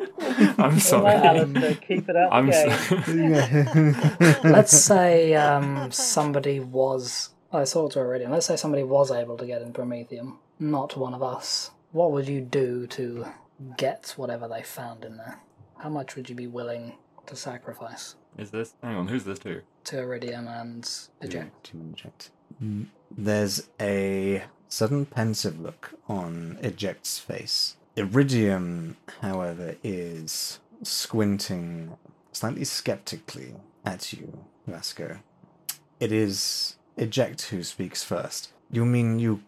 I'm 0.58 0.80
sorry. 0.80 1.14
Alistair, 1.14 1.76
keep 1.76 2.10
it 2.10 2.16
out 2.16 2.32
I'm 2.34 2.48
the 2.48 2.52
game. 3.06 3.94
so- 4.42 4.50
Let's 4.50 4.72
say 4.78 5.34
um, 5.36 5.92
somebody 5.92 6.60
was. 6.60 7.30
I 7.54 7.64
saw 7.66 7.88
it 7.88 7.98
already. 7.98 8.26
Let's 8.28 8.46
say 8.46 8.56
somebody 8.56 8.84
was 8.84 9.12
able 9.12 9.38
to 9.38 9.46
get 9.46 9.62
in 9.62 9.74
Prometheum, 9.74 10.38
not 10.60 10.96
one 10.98 11.14
of 11.14 11.22
us. 11.22 11.72
What 11.92 12.12
would 12.14 12.28
you 12.28 12.40
do 12.42 12.88
to 12.88 13.26
get 13.78 14.14
whatever 14.18 14.48
they 14.48 14.64
found 14.64 15.04
in 15.04 15.18
there, 15.18 15.40
how 15.78 15.90
much 15.90 16.16
would 16.16 16.30
you 16.30 16.36
be 16.36 16.48
willing 16.48 16.94
to 17.28 17.36
sacrifice 17.36 18.16
Is 18.38 18.50
this? 18.52 18.74
Hang 18.82 18.96
on, 18.96 19.08
who's 19.08 19.24
this 19.26 19.40
to? 19.40 19.62
to 19.84 20.00
Iridium 20.00 20.48
and 20.48 20.90
Eject? 21.22 21.64
To 21.66 21.78
Eject. 21.94 22.32
Mm, 22.64 22.86
There's 23.16 23.68
a 23.80 24.44
sudden 24.70 25.06
pensive 25.06 25.60
look 25.60 25.92
on 26.08 26.58
Eject's 26.64 27.20
face. 27.20 27.76
Iridium, 27.96 28.98
however, 29.22 29.76
is 29.84 30.60
squinting 30.84 31.98
slightly 32.32 32.64
skeptically 32.64 33.56
at 33.86 34.14
you, 34.14 34.46
Vasco. 34.66 35.20
It 36.00 36.12
is 36.12 36.78
Eject 36.98 37.42
who 37.44 37.64
speaks 37.64 38.04
first. 38.04 38.54
You 38.72 38.86
mean 38.86 39.20
you 39.20 39.44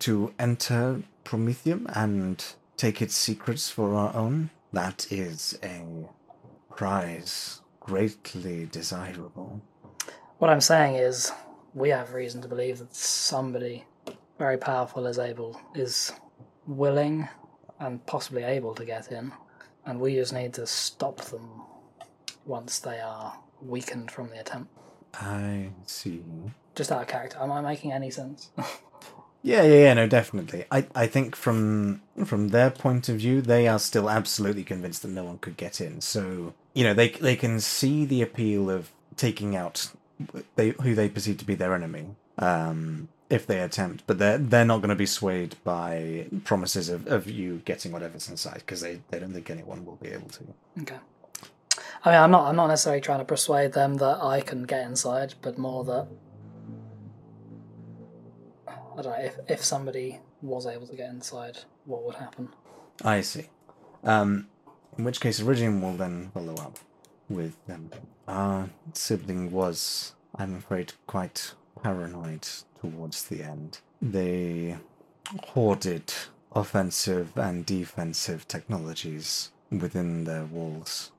to 0.00 0.32
enter 0.38 1.02
Prometheum 1.24 1.86
and 1.94 2.44
take 2.76 3.02
its 3.02 3.14
secrets 3.14 3.70
for 3.70 3.94
our 3.94 4.14
own? 4.14 4.50
That 4.72 5.06
is 5.12 5.58
a 5.62 5.84
prize 6.74 7.60
greatly 7.78 8.66
desirable. 8.66 9.60
What 10.38 10.50
I'm 10.50 10.60
saying 10.62 10.96
is, 10.96 11.30
we 11.74 11.90
have 11.90 12.14
reason 12.14 12.40
to 12.42 12.48
believe 12.48 12.78
that 12.78 12.94
somebody 12.94 13.84
very 14.38 14.56
powerful 14.56 15.06
is 15.06 15.18
able, 15.18 15.60
is 15.74 16.12
willing, 16.66 17.28
and 17.82 18.04
possibly 18.06 18.44
able 18.44 18.74
to 18.74 18.84
get 18.84 19.10
in, 19.10 19.32
and 19.84 20.00
we 20.00 20.14
just 20.14 20.32
need 20.32 20.54
to 20.54 20.66
stop 20.66 21.20
them 21.22 21.62
once 22.46 22.78
they 22.78 23.00
are 23.00 23.38
weakened 23.60 24.10
from 24.10 24.30
the 24.30 24.40
attempt. 24.40 24.70
I 25.14 25.70
see. 25.86 26.22
Just 26.74 26.90
out 26.90 27.02
of 27.02 27.08
character, 27.08 27.38
am 27.40 27.52
I 27.52 27.60
making 27.60 27.92
any 27.92 28.10
sense? 28.10 28.50
Yeah, 29.44 29.62
yeah, 29.64 29.74
yeah, 29.80 29.94
no, 29.94 30.06
definitely. 30.06 30.64
I, 30.70 30.86
I 30.94 31.08
think 31.08 31.34
from 31.34 32.00
from 32.24 32.48
their 32.48 32.70
point 32.70 33.08
of 33.08 33.16
view, 33.16 33.42
they 33.42 33.66
are 33.66 33.80
still 33.80 34.08
absolutely 34.08 34.62
convinced 34.62 35.02
that 35.02 35.08
no 35.08 35.24
one 35.24 35.38
could 35.38 35.56
get 35.56 35.80
in. 35.80 36.00
So 36.00 36.54
you 36.74 36.84
know, 36.84 36.94
they 36.94 37.08
they 37.08 37.34
can 37.34 37.58
see 37.58 38.04
the 38.04 38.22
appeal 38.22 38.70
of 38.70 38.90
taking 39.16 39.56
out 39.56 39.90
they 40.54 40.70
who 40.70 40.94
they 40.94 41.08
perceive 41.08 41.38
to 41.38 41.44
be 41.44 41.56
their 41.56 41.74
enemy, 41.74 42.06
um, 42.38 43.08
if 43.32 43.46
they 43.46 43.60
attempt. 43.60 44.04
But 44.06 44.18
they're 44.18 44.38
they're 44.38 44.64
not 44.64 44.78
going 44.78 44.90
to 44.90 44.94
be 44.94 45.06
swayed 45.06 45.56
by 45.64 46.26
promises 46.44 46.88
of, 46.90 47.06
of 47.06 47.28
you 47.28 47.62
getting 47.64 47.90
whatever's 47.90 48.28
inside 48.28 48.58
because 48.58 48.82
they, 48.82 49.00
they 49.10 49.18
don't 49.18 49.32
think 49.32 49.48
anyone 49.50 49.84
will 49.84 49.96
be 49.96 50.08
able 50.08 50.28
to. 50.28 50.44
okay. 50.82 50.98
I 52.04 52.10
mean, 52.10 52.20
I'm 52.20 52.30
not. 52.30 52.46
I'm 52.46 52.56
not 52.56 52.66
necessarily 52.66 53.00
trying 53.00 53.20
to 53.20 53.24
persuade 53.24 53.72
them 53.72 53.96
that 53.96 54.22
I 54.22 54.42
can 54.42 54.64
get 54.64 54.86
inside, 54.86 55.34
but 55.40 55.56
more 55.56 55.82
that 55.84 56.06
I 58.68 59.02
don't 59.02 59.04
know 59.04 59.24
if 59.24 59.38
if 59.48 59.64
somebody 59.64 60.20
was 60.42 60.66
able 60.66 60.86
to 60.88 60.96
get 60.96 61.08
inside, 61.08 61.58
what 61.86 62.04
would 62.04 62.16
happen? 62.16 62.50
I 63.04 63.22
see. 63.22 63.46
Um, 64.04 64.48
in 64.98 65.04
which 65.04 65.20
case, 65.20 65.40
Iridium 65.40 65.80
will 65.80 65.94
then 65.94 66.30
follow 66.34 66.54
up 66.54 66.78
with 67.30 67.54
them. 67.66 67.90
Our 68.28 68.68
sibling 68.92 69.50
was, 69.50 70.12
I'm 70.34 70.56
afraid, 70.56 70.92
quite 71.06 71.54
paranoid 71.82 72.46
towards 72.82 73.24
the 73.24 73.42
end. 73.42 73.80
They 74.00 74.76
hoarded 75.44 76.12
offensive 76.52 77.36
and 77.36 77.64
defensive 77.64 78.46
technologies 78.48 79.52
within 79.70 80.24
their 80.24 80.44
walls. 80.44 81.12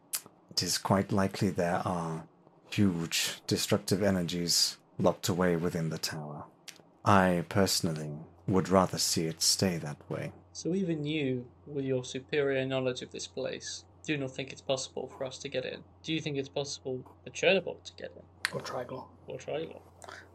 It 0.51 0.61
is 0.61 0.77
quite 0.77 1.11
likely 1.11 1.49
there 1.49 1.81
are 1.85 2.23
huge 2.69 3.41
destructive 3.47 4.03
energies 4.03 4.77
locked 4.99 5.29
away 5.29 5.55
within 5.55 5.89
the 5.89 5.97
tower. 5.97 6.43
I 7.05 7.45
personally 7.49 8.11
would 8.47 8.69
rather 8.69 8.97
see 8.97 9.25
it 9.25 9.41
stay 9.41 9.77
that 9.77 9.97
way. 10.09 10.31
So 10.51 10.75
even 10.75 11.05
you, 11.05 11.45
with 11.65 11.85
your 11.85 12.03
superior 12.03 12.65
knowledge 12.65 13.01
of 13.01 13.11
this 13.11 13.25
place, 13.25 13.85
do 14.05 14.17
not 14.17 14.31
think 14.31 14.51
it's 14.51 14.61
possible 14.61 15.07
for 15.17 15.23
us 15.23 15.37
to 15.39 15.49
get 15.49 15.65
in. 15.65 15.79
Do 16.03 16.13
you 16.13 16.19
think 16.19 16.37
it's 16.37 16.49
possible 16.49 17.03
for 17.23 17.29
Chernobog 17.31 17.83
to 17.85 17.93
get 17.93 18.11
in? 18.15 18.23
Or 18.53 18.61
Triglaw? 18.61 19.05
Or 19.27 19.37
Triglaw? 19.37 19.81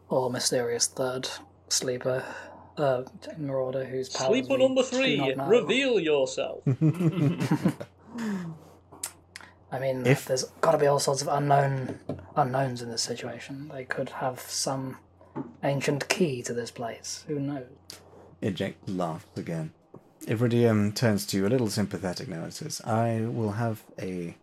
Or 0.09 0.29
mysterious 0.31 0.87
third 0.87 1.29
sleeper, 1.69 2.23
uh, 2.77 3.03
marauder 3.37 3.85
whose 3.85 4.09
powers 4.09 4.27
Sleeper 4.29 4.57
number 4.57 4.83
three, 4.83 5.33
reveal 5.47 5.99
yourself. 5.99 6.63
I 9.71 9.77
mean, 9.79 10.05
If- 10.05 10.25
there's 10.25 10.45
got 10.61 10.71
to 10.71 10.77
be 10.79 10.87
all 10.87 10.99
sorts 10.99 11.21
of 11.21 11.27
unknown 11.27 11.99
unknowns 12.35 12.81
in 12.81 12.89
this 12.89 13.03
situation. 13.03 13.69
They 13.71 13.85
could 13.85 14.09
have 14.09 14.39
some 14.39 14.97
ancient 15.63 16.09
key 16.09 16.41
to 16.43 16.53
this 16.53 16.71
place. 16.71 17.23
Who 17.27 17.39
knows? 17.39 17.67
Eject 18.41 18.89
laughs 18.89 19.25
again. 19.37 19.73
Iridium 20.27 20.91
turns 20.93 21.25
to 21.27 21.37
you 21.37 21.45
a 21.45 21.49
little 21.49 21.69
sympathetic 21.69 22.27
now 22.27 22.43
and 22.43 22.53
says, 22.53 22.81
I 22.81 23.21
will 23.21 23.51
have 23.53 23.83
a 24.01 24.35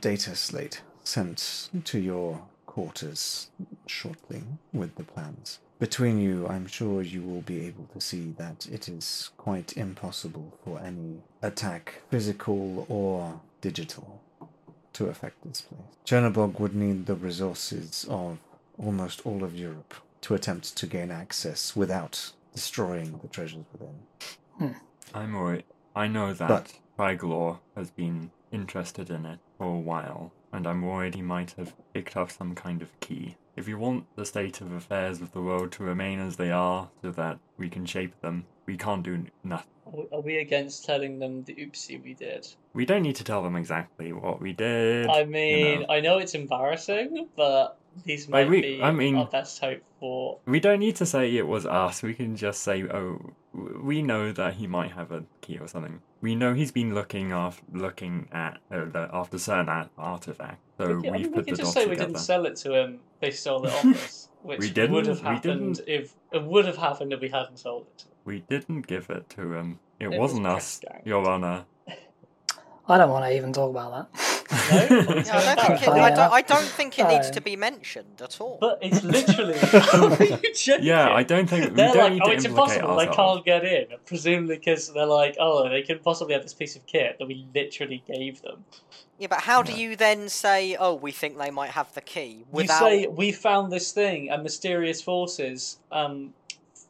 data 0.00 0.34
slate 0.34 0.82
sent 1.04 1.68
to 1.84 1.98
your 1.98 2.42
quarters 2.78 3.50
shortly 3.86 4.42
with 4.72 4.96
the 4.96 5.04
plans. 5.04 5.60
Between 5.78 6.18
you, 6.20 6.48
I'm 6.48 6.66
sure 6.66 7.02
you 7.02 7.22
will 7.22 7.42
be 7.42 7.64
able 7.66 7.86
to 7.92 8.00
see 8.00 8.34
that 8.36 8.66
it 8.66 8.88
is 8.88 9.30
quite 9.36 9.76
impossible 9.76 10.58
for 10.64 10.80
any 10.80 11.22
attack, 11.40 12.02
physical 12.10 12.84
or 12.88 13.40
digital, 13.60 14.20
to 14.94 15.06
affect 15.06 15.36
this 15.44 15.60
place. 15.60 15.80
Chernobog 16.04 16.58
would 16.58 16.74
need 16.74 17.06
the 17.06 17.14
resources 17.14 18.06
of 18.10 18.38
almost 18.76 19.24
all 19.24 19.44
of 19.44 19.56
Europe 19.56 19.94
to 20.22 20.34
attempt 20.34 20.76
to 20.76 20.86
gain 20.88 21.12
access 21.12 21.76
without 21.76 22.32
destroying 22.52 23.20
the 23.22 23.28
treasures 23.28 23.64
within. 23.72 23.96
Hmm. 24.58 24.78
I'm 25.14 25.32
worried. 25.34 25.64
I 25.94 26.08
know 26.08 26.32
that 26.32 26.48
But- 26.48 26.72
Triglaw 26.98 27.58
has 27.76 27.90
been 27.90 28.32
interested 28.50 29.10
in 29.10 29.26
it 29.26 29.38
for 29.58 29.66
a 29.66 29.78
while, 29.78 30.32
and 30.54 30.66
I'm 30.66 30.82
worried 30.82 31.14
he 31.16 31.22
might 31.22 31.52
have 31.58 31.74
picked 31.92 32.16
up 32.16 32.30
some 32.30 32.54
kind 32.54 32.80
of 32.80 32.88
key. 33.00 33.36
If 33.56 33.68
you 33.68 33.76
want 33.78 34.04
the 34.16 34.24
state 34.24 34.60
of 34.60 34.72
affairs 34.72 35.20
of 35.20 35.32
the 35.32 35.40
world 35.42 35.72
to 35.72 35.84
remain 35.84 36.18
as 36.20 36.36
they 36.36 36.50
are, 36.50 36.88
so 37.02 37.10
that 37.12 37.38
we 37.58 37.68
can 37.68 37.84
shape 37.86 38.18
them, 38.20 38.46
we 38.66 38.76
can't 38.76 39.02
do 39.02 39.24
nothing. 39.42 39.68
Are 40.12 40.20
we 40.20 40.38
against 40.38 40.84
telling 40.84 41.18
them 41.18 41.44
the 41.44 41.54
oopsie 41.56 42.02
we 42.02 42.14
did? 42.14 42.46
We 42.72 42.86
don't 42.86 43.02
need 43.02 43.16
to 43.16 43.24
tell 43.24 43.42
them 43.42 43.54
exactly 43.56 44.12
what 44.12 44.40
we 44.40 44.52
did. 44.52 45.06
I 45.08 45.20
you 45.20 45.26
mean, 45.26 45.80
know. 45.82 45.86
I 45.90 46.00
know 46.00 46.18
it's 46.18 46.34
embarrassing, 46.34 47.28
but 47.36 47.78
these 48.04 48.28
Like, 48.28 48.46
might 48.46 48.50
we- 48.50 48.60
be 48.62 48.82
I 48.82 48.90
mean- 48.92 49.16
our 49.16 49.26
best 49.26 49.60
hope 49.60 49.82
for. 50.00 50.38
We 50.46 50.58
don't 50.60 50.80
need 50.80 50.96
to 50.96 51.06
say 51.06 51.36
it 51.36 51.46
was 51.46 51.66
us. 51.66 52.02
We 52.02 52.14
can 52.14 52.34
just 52.36 52.62
say, 52.62 52.82
oh, 52.84 53.20
we 53.54 54.02
know 54.02 54.32
that 54.32 54.54
he 54.54 54.66
might 54.66 54.92
have 54.92 55.12
a 55.12 55.24
key 55.40 55.58
or 55.58 55.68
something. 55.68 56.00
We 56.20 56.34
know 56.34 56.54
he's 56.54 56.72
been 56.72 56.94
looking 56.94 57.32
after 57.32 57.62
looking 57.72 58.28
at 58.32 58.58
uh, 58.70 58.86
the, 58.86 59.08
after 59.12 59.38
certain 59.38 59.68
a- 59.68 59.90
artifact. 59.98 60.58
So 60.78 60.96
we 60.96 61.02
can, 61.02 61.14
I 61.14 61.18
we've 61.18 61.22
mean, 61.22 61.32
we 61.32 61.36
put 61.38 61.44
can 61.46 61.54
the 61.54 61.62
just 61.62 61.74
dots 61.74 61.84
say 61.84 61.86
we 61.90 61.96
didn't 61.96 62.18
sell 62.18 62.46
it 62.46 62.56
to 62.56 62.74
him. 62.74 63.00
They 63.20 63.30
stole 63.30 63.64
it 63.66 63.72
off 63.72 63.84
us, 63.84 64.28
which 64.42 64.58
We 64.58 64.70
didn't? 64.70 64.92
would 64.92 65.06
have 65.06 65.20
We 65.20 65.28
happened 65.28 65.76
didn't? 65.76 65.88
if 65.88 66.14
it 66.32 66.42
would 66.42 66.64
have 66.66 66.76
happened 66.76 67.12
if 67.12 67.20
we 67.20 67.28
hadn't 67.28 67.58
sold 67.58 67.86
it. 67.94 68.04
We 68.24 68.40
didn't 68.40 68.86
give 68.86 69.10
it 69.10 69.28
to 69.30 69.52
him. 69.52 69.78
It, 70.00 70.06
It 70.06 70.08
was 70.10 70.18
wasn't 70.32 70.46
us. 70.46 70.80
Your 71.04 71.28
Honor. 71.28 71.64
I 72.88 72.98
don't 72.98 73.10
want 73.10 73.24
to 73.26 73.36
even 73.36 73.52
talk 73.52 73.70
about 73.70 74.10
that. 74.12 74.20
No? 74.50 74.56
I 74.58 75.54
don't 75.54 75.78
think 75.78 75.82
it, 75.82 75.88
I, 75.88 76.10
don't, 76.10 76.32
I 76.32 76.42
don't 76.42 76.64
think 76.64 76.98
it 76.98 77.08
needs 77.08 77.30
to 77.30 77.40
be 77.40 77.56
mentioned 77.56 78.20
at 78.22 78.40
all. 78.40 78.58
But 78.60 78.78
it's 78.82 79.02
literally. 79.16 79.54
Are 79.54 80.24
you 80.24 80.54
joking? 80.54 80.84
yeah, 80.84 81.12
I 81.12 81.22
don't 81.22 81.48
think 81.48 81.74
They're 81.74 81.88
don't 81.92 81.96
like, 81.96 82.12
need 82.12 82.22
oh, 82.22 82.26
to 82.26 82.32
it's 82.32 82.44
implicate 82.44 82.78
impossible. 82.78 82.96
They 82.96 83.06
can't 83.06 83.44
get 83.44 83.64
in. 83.64 83.86
Presumably 84.06 84.56
because 84.56 84.92
they're 84.92 85.06
like, 85.06 85.36
oh, 85.38 85.68
they 85.68 85.82
can 85.82 85.98
possibly 85.98 86.34
have 86.34 86.42
this 86.42 86.54
piece 86.54 86.76
of 86.76 86.86
kit 86.86 87.16
that 87.18 87.26
we 87.26 87.46
literally 87.54 88.02
gave 88.06 88.42
them. 88.42 88.64
yeah, 89.18 89.28
but 89.28 89.40
how 89.40 89.62
do 89.62 89.72
you 89.72 89.96
then 89.96 90.28
say, 90.28 90.76
oh, 90.78 90.94
we 90.94 91.12
think 91.12 91.38
they 91.38 91.50
might 91.50 91.70
have 91.70 91.92
the 91.94 92.00
key 92.00 92.44
without? 92.50 92.90
You 92.90 93.02
say 93.02 93.06
we 93.06 93.32
found 93.32 93.72
this 93.72 93.92
thing 93.92 94.30
and 94.30 94.42
mysterious 94.42 95.00
forces 95.02 95.78
um, 95.92 96.34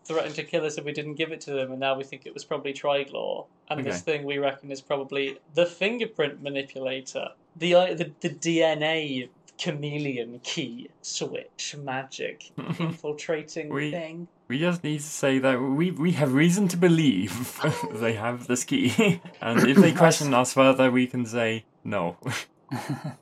threatened 0.04 0.34
to 0.34 0.44
kill 0.44 0.64
us 0.64 0.76
if 0.78 0.84
we 0.84 0.92
didn't 0.92 1.14
give 1.14 1.32
it 1.32 1.40
to 1.42 1.52
them, 1.52 1.70
and 1.70 1.80
now 1.80 1.96
we 1.96 2.04
think 2.04 2.26
it 2.26 2.34
was 2.34 2.44
probably 2.44 2.72
Triglaw. 2.72 3.46
And 3.70 3.84
this 3.84 4.02
thing 4.02 4.24
we 4.24 4.36
reckon 4.36 4.70
is 4.70 4.82
probably 4.82 5.38
the 5.54 5.64
fingerprint 5.64 6.42
manipulator, 6.42 7.28
the 7.56 7.74
uh, 7.74 7.94
the, 7.94 8.10
the 8.20 8.30
DNA 8.30 9.28
chameleon 9.56 10.40
key 10.42 10.88
switch 11.00 11.76
magic 11.78 12.50
infiltrating 12.78 13.68
We- 13.68 13.90
thing. 13.90 14.28
We 14.46 14.58
just 14.58 14.84
need 14.84 14.98
to 14.98 15.04
say 15.04 15.38
that 15.38 15.58
we 15.58 15.90
we 15.90 16.12
have 16.12 16.34
reason 16.34 16.68
to 16.68 16.76
believe 16.76 17.62
they 17.94 18.12
have 18.12 18.46
this 18.46 18.62
key, 18.62 19.20
and 19.40 19.66
if 19.66 19.78
they 19.78 19.92
question 19.92 20.34
us 20.34 20.52
further, 20.52 20.90
we 20.90 21.06
can 21.06 21.24
say 21.24 21.64
no, 21.82 22.18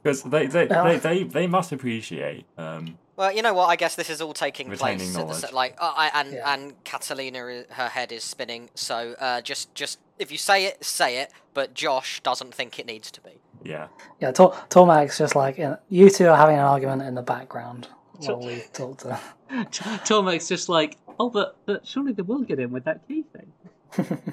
because 0.02 0.22
they 0.24 0.46
they, 0.46 0.66
Yeah. 0.68 0.82
they, 0.84 0.98
they 0.98 1.22
they 1.22 1.46
must 1.46 1.70
appreciate. 1.72 2.44
Um, 2.58 2.98
Well, 3.16 3.30
you 3.30 3.40
know 3.42 3.54
what? 3.54 3.66
I 3.66 3.76
guess 3.76 3.94
this 3.94 4.10
is 4.10 4.20
all 4.20 4.32
taking 4.34 4.66
place. 4.72 5.00
At 5.00 5.12
the, 5.12 5.18
knowledge. 5.18 5.52
like, 5.52 5.76
uh, 5.78 5.92
I, 5.96 6.10
and 6.20 6.32
Yeah. 6.32 6.52
and 6.52 6.82
Catalina, 6.84 7.64
her 7.70 7.88
head 7.88 8.10
is 8.10 8.24
spinning. 8.24 8.70
So 8.74 9.14
uh, 9.20 9.40
just 9.42 9.72
just 9.76 10.00
if 10.18 10.32
you 10.32 10.38
say 10.38 10.64
it, 10.64 10.84
say 10.84 11.18
it. 11.18 11.30
But 11.54 11.72
Josh 11.74 12.20
doesn't 12.22 12.52
think 12.52 12.78
it 12.80 12.86
needs 12.86 13.10
to 13.12 13.20
be. 13.20 13.38
Yeah, 13.64 13.88
Yeah, 14.20 14.32
Tor- 14.32 14.52
Tormek's 14.70 15.18
just 15.18 15.34
like 15.36 15.58
in, 15.58 15.76
you 15.88 16.10
two 16.10 16.28
are 16.28 16.36
having 16.36 16.56
an 16.56 16.64
argument 16.64 17.02
in 17.02 17.14
the 17.14 17.22
background 17.22 17.88
while 18.18 18.40
we 18.40 18.62
talk 18.72 18.98
to. 18.98 19.18
Tormek's 19.50 20.48
just 20.48 20.68
like, 20.68 20.96
oh, 21.18 21.30
but, 21.30 21.56
but 21.66 21.86
surely 21.86 22.12
they 22.12 22.22
will 22.22 22.42
get 22.42 22.58
in 22.58 22.70
with 22.70 22.84
that 22.84 23.06
key 23.08 23.24
thing. 23.32 24.18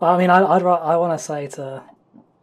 Well, 0.00 0.12
I 0.14 0.18
mean, 0.18 0.28
I 0.28 0.44
I'd, 0.44 0.62
I 0.62 0.96
want 0.96 1.18
to 1.18 1.24
say 1.24 1.46
to 1.48 1.82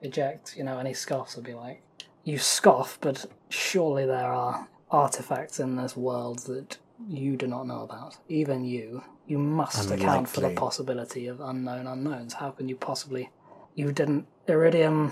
eject, 0.01 0.55
you 0.57 0.63
know, 0.63 0.79
any 0.79 0.93
scoffs 0.93 1.35
would 1.35 1.45
be 1.45 1.53
like, 1.53 1.83
you 2.23 2.37
scoff, 2.37 2.97
but 3.01 3.25
surely 3.49 4.05
there 4.05 4.31
are 4.31 4.67
artifacts 4.89 5.59
in 5.59 5.75
this 5.75 5.95
world 5.95 6.39
that 6.47 6.77
you 7.07 7.35
do 7.35 7.47
not 7.47 7.67
know 7.67 7.81
about. 7.81 8.17
Even 8.29 8.63
you, 8.63 9.03
you 9.27 9.37
must 9.37 9.91
account 9.91 10.29
for 10.29 10.41
the 10.41 10.49
possibility 10.51 11.27
of 11.27 11.41
unknown 11.41 11.87
unknowns. 11.87 12.33
How 12.33 12.51
can 12.51 12.69
you 12.69 12.75
possibly? 12.75 13.29
You 13.75 13.91
didn't. 13.91 14.27
Iridium 14.47 15.11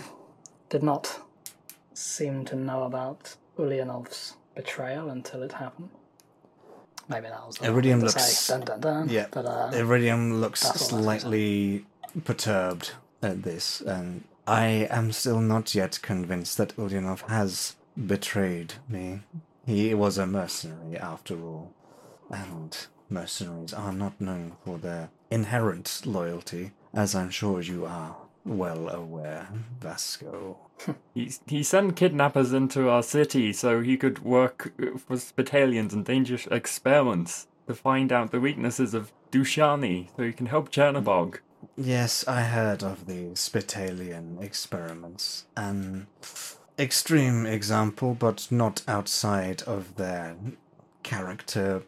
did 0.70 0.84
not 0.84 1.22
seem 1.94 2.46
to 2.46 2.56
know 2.56 2.84
about 2.84 3.36
Ulyanov's 3.58 4.36
betrayal 4.56 5.10
until 5.10 5.44
it 5.44 5.54
happened. 5.54 5.90
Maybe 7.08 7.28
that 7.28 7.46
was 7.46 7.58
Iridium 7.62 8.02
looks-. 8.02 8.48
Dun, 8.48 8.62
dun, 8.62 8.80
dun. 8.80 9.10
yeah. 9.10 9.28
but 9.32 9.46
uh, 9.46 9.72
Iridium 9.74 10.40
looks 10.40 10.62
That's 10.62 10.94
all 10.94 11.00
I 11.00 11.00
was 11.00 11.06
gonna 11.06 11.20
slightly 11.22 11.86
perturbed 12.24 12.92
at 13.22 13.44
this, 13.44 13.82
and 13.82 14.24
I 14.46 14.88
am 14.92 15.12
still 15.12 15.42
not 15.42 15.74
yet 15.74 16.00
convinced 16.02 16.58
that 16.58 16.76
Ulyanov 16.78 17.22
has 17.28 17.76
betrayed 18.06 18.76
me. 18.88 19.22
He 19.66 19.94
was 19.94 20.18
a 20.18 20.28
mercenary, 20.28 20.98
after 20.98 21.40
all, 21.42 21.74
and 22.30 22.78
mercenaries 23.10 23.74
are 23.74 23.94
not 23.94 24.22
known 24.22 24.54
for 24.64 24.78
their 24.78 25.10
inherent 25.32 26.02
loyalty, 26.06 26.72
as 26.94 27.16
I'm 27.16 27.32
sure 27.32 27.62
you 27.62 27.86
are 27.86 28.16
well 28.46 28.90
aware, 28.90 29.50
Vasco. 29.80 30.58
He, 31.14 31.32
he 31.46 31.62
sent 31.62 31.98
kidnappers 31.98 32.54
into 32.54 32.90
our 32.90 33.04
city 33.04 33.52
so 33.52 33.82
he 33.82 33.98
could 33.98 34.20
work 34.20 34.72
for 34.98 35.18
battalions 35.36 35.94
and 35.94 36.06
dangerous 36.06 36.48
experiments 36.48 37.48
to 37.68 37.76
find 37.76 38.14
out 38.14 38.32
the 38.32 38.40
weaknesses 38.40 38.94
of 38.94 39.12
Dushani 39.30 40.08
so 40.16 40.24
he 40.24 40.32
can 40.32 40.46
help 40.46 40.72
Chernobog. 40.72 41.40
Yes, 41.76 42.26
I 42.28 42.44
heard 42.44 42.82
of 42.84 43.06
the 43.08 43.36
Spitalian 43.36 44.42
experiments. 44.42 45.46
An 45.58 46.08
extreme 46.78 47.46
example, 47.46 48.16
but 48.18 48.48
not 48.50 48.82
outside 48.88 49.62
of 49.64 49.98
their 49.98 50.38
character 51.04 51.84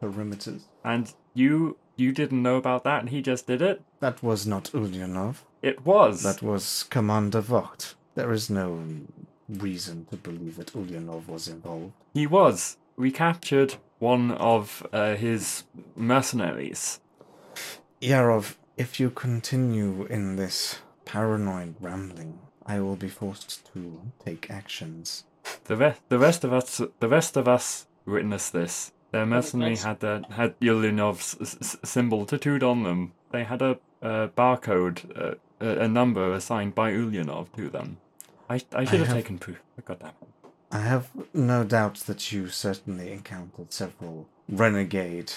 perimeters. 0.00 0.62
And 0.82 1.12
you 1.34 1.76
you 1.96 2.12
didn't 2.12 2.42
know 2.42 2.56
about 2.56 2.84
that 2.84 3.00
and 3.00 3.10
he 3.10 3.22
just 3.22 3.46
did 3.46 3.62
it? 3.62 3.82
That 4.00 4.22
was 4.22 4.46
not 4.46 4.64
Ulyanov. 4.72 5.36
It 5.62 5.84
was. 5.84 6.22
That 6.22 6.42
was 6.42 6.84
Commander 6.84 7.40
Vogt. 7.40 7.94
There 8.14 8.32
is 8.32 8.48
no 8.50 8.84
reason 9.48 10.06
to 10.10 10.16
believe 10.16 10.56
that 10.56 10.72
Ulyanov 10.72 11.28
was 11.28 11.48
involved. 11.48 11.92
He 12.14 12.26
was. 12.26 12.76
We 12.96 13.10
captured 13.10 13.76
one 13.98 14.32
of 14.32 14.86
uh, 14.92 15.14
his 15.16 15.64
mercenaries. 15.94 17.00
Yarov, 18.00 18.56
if 18.76 19.00
you 19.00 19.10
continue 19.10 20.04
in 20.06 20.36
this 20.36 20.78
paranoid 21.04 21.76
rambling, 21.80 22.38
I 22.66 22.80
will 22.80 22.96
be 22.96 23.08
forced 23.08 23.72
to 23.72 24.00
take 24.24 24.50
actions. 24.50 25.24
The 25.64 25.76
rest, 25.76 26.00
the 26.08 26.18
rest 26.18 26.44
of 26.44 26.52
us, 26.52 26.80
the 27.00 27.08
rest 27.08 27.36
of 27.36 27.48
us 27.48 27.86
witnessed 28.04 28.52
this. 28.52 28.92
Their 29.16 29.24
mercenary 29.26 29.76
had 29.76 30.00
the, 30.00 30.24
had 30.30 30.60
Ulyanov's 30.60 31.36
s- 31.40 31.56
s- 31.62 31.76
symbol 31.88 32.26
tattooed 32.26 32.62
on 32.62 32.82
them. 32.82 33.12
They 33.30 33.44
had 33.44 33.62
a 33.62 33.78
uh, 34.02 34.28
barcode, 34.28 34.98
uh, 35.18 35.34
a, 35.58 35.84
a 35.84 35.88
number 35.88 36.34
assigned 36.34 36.74
by 36.74 36.92
Ulyanov 36.92 37.46
to 37.56 37.70
them. 37.70 37.96
I, 38.50 38.56
I 38.74 38.84
should 38.84 38.98
have 39.00 39.08
have- 39.08 39.16
taken 39.16 39.38
proof. 39.38 39.62
God 39.86 40.00
damn 40.00 40.08
it. 40.08 40.50
I 40.70 40.80
have 40.80 41.08
no 41.32 41.64
doubt 41.64 41.94
that 42.08 42.30
you 42.30 42.48
certainly 42.48 43.10
encountered 43.10 43.72
several 43.72 44.26
renegade 44.50 45.32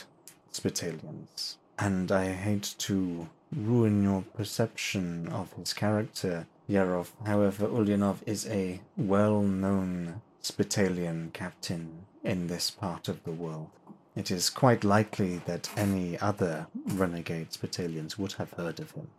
Spitalians, 0.51 1.55
and 1.77 2.11
I 2.11 2.33
hate 2.33 2.75
to 2.79 3.29
ruin 3.55 4.03
your 4.03 4.23
perception 4.35 5.29
of 5.29 5.53
his 5.53 5.71
character, 5.73 6.47
Yarov. 6.69 7.11
However, 7.25 7.65
Ulyanov 7.67 8.17
is 8.25 8.45
a 8.47 8.81
well 8.97 9.41
known 9.41 10.21
Spitalian 10.41 11.31
captain 11.31 12.05
in 12.23 12.47
this 12.47 12.69
part 12.69 13.07
of 13.07 13.23
the 13.23 13.31
world. 13.31 13.69
It 14.15 14.31
is 14.31 14.49
quite 14.49 14.83
likely 14.83 15.37
that 15.45 15.69
any 15.77 16.19
other 16.19 16.67
renegade 16.85 17.49
battalions 17.61 18.17
would 18.17 18.33
have 18.33 18.51
heard 18.51 18.79
of 18.79 18.91
him. 18.91 19.09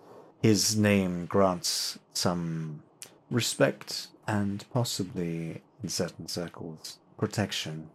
His 0.42 0.76
name 0.76 1.26
grants 1.26 1.98
some 2.12 2.82
respect 3.30 4.08
and 4.26 4.64
possibly, 4.72 5.62
in 5.82 5.88
certain 5.88 6.28
circles, 6.28 6.98
protection. 7.18 7.90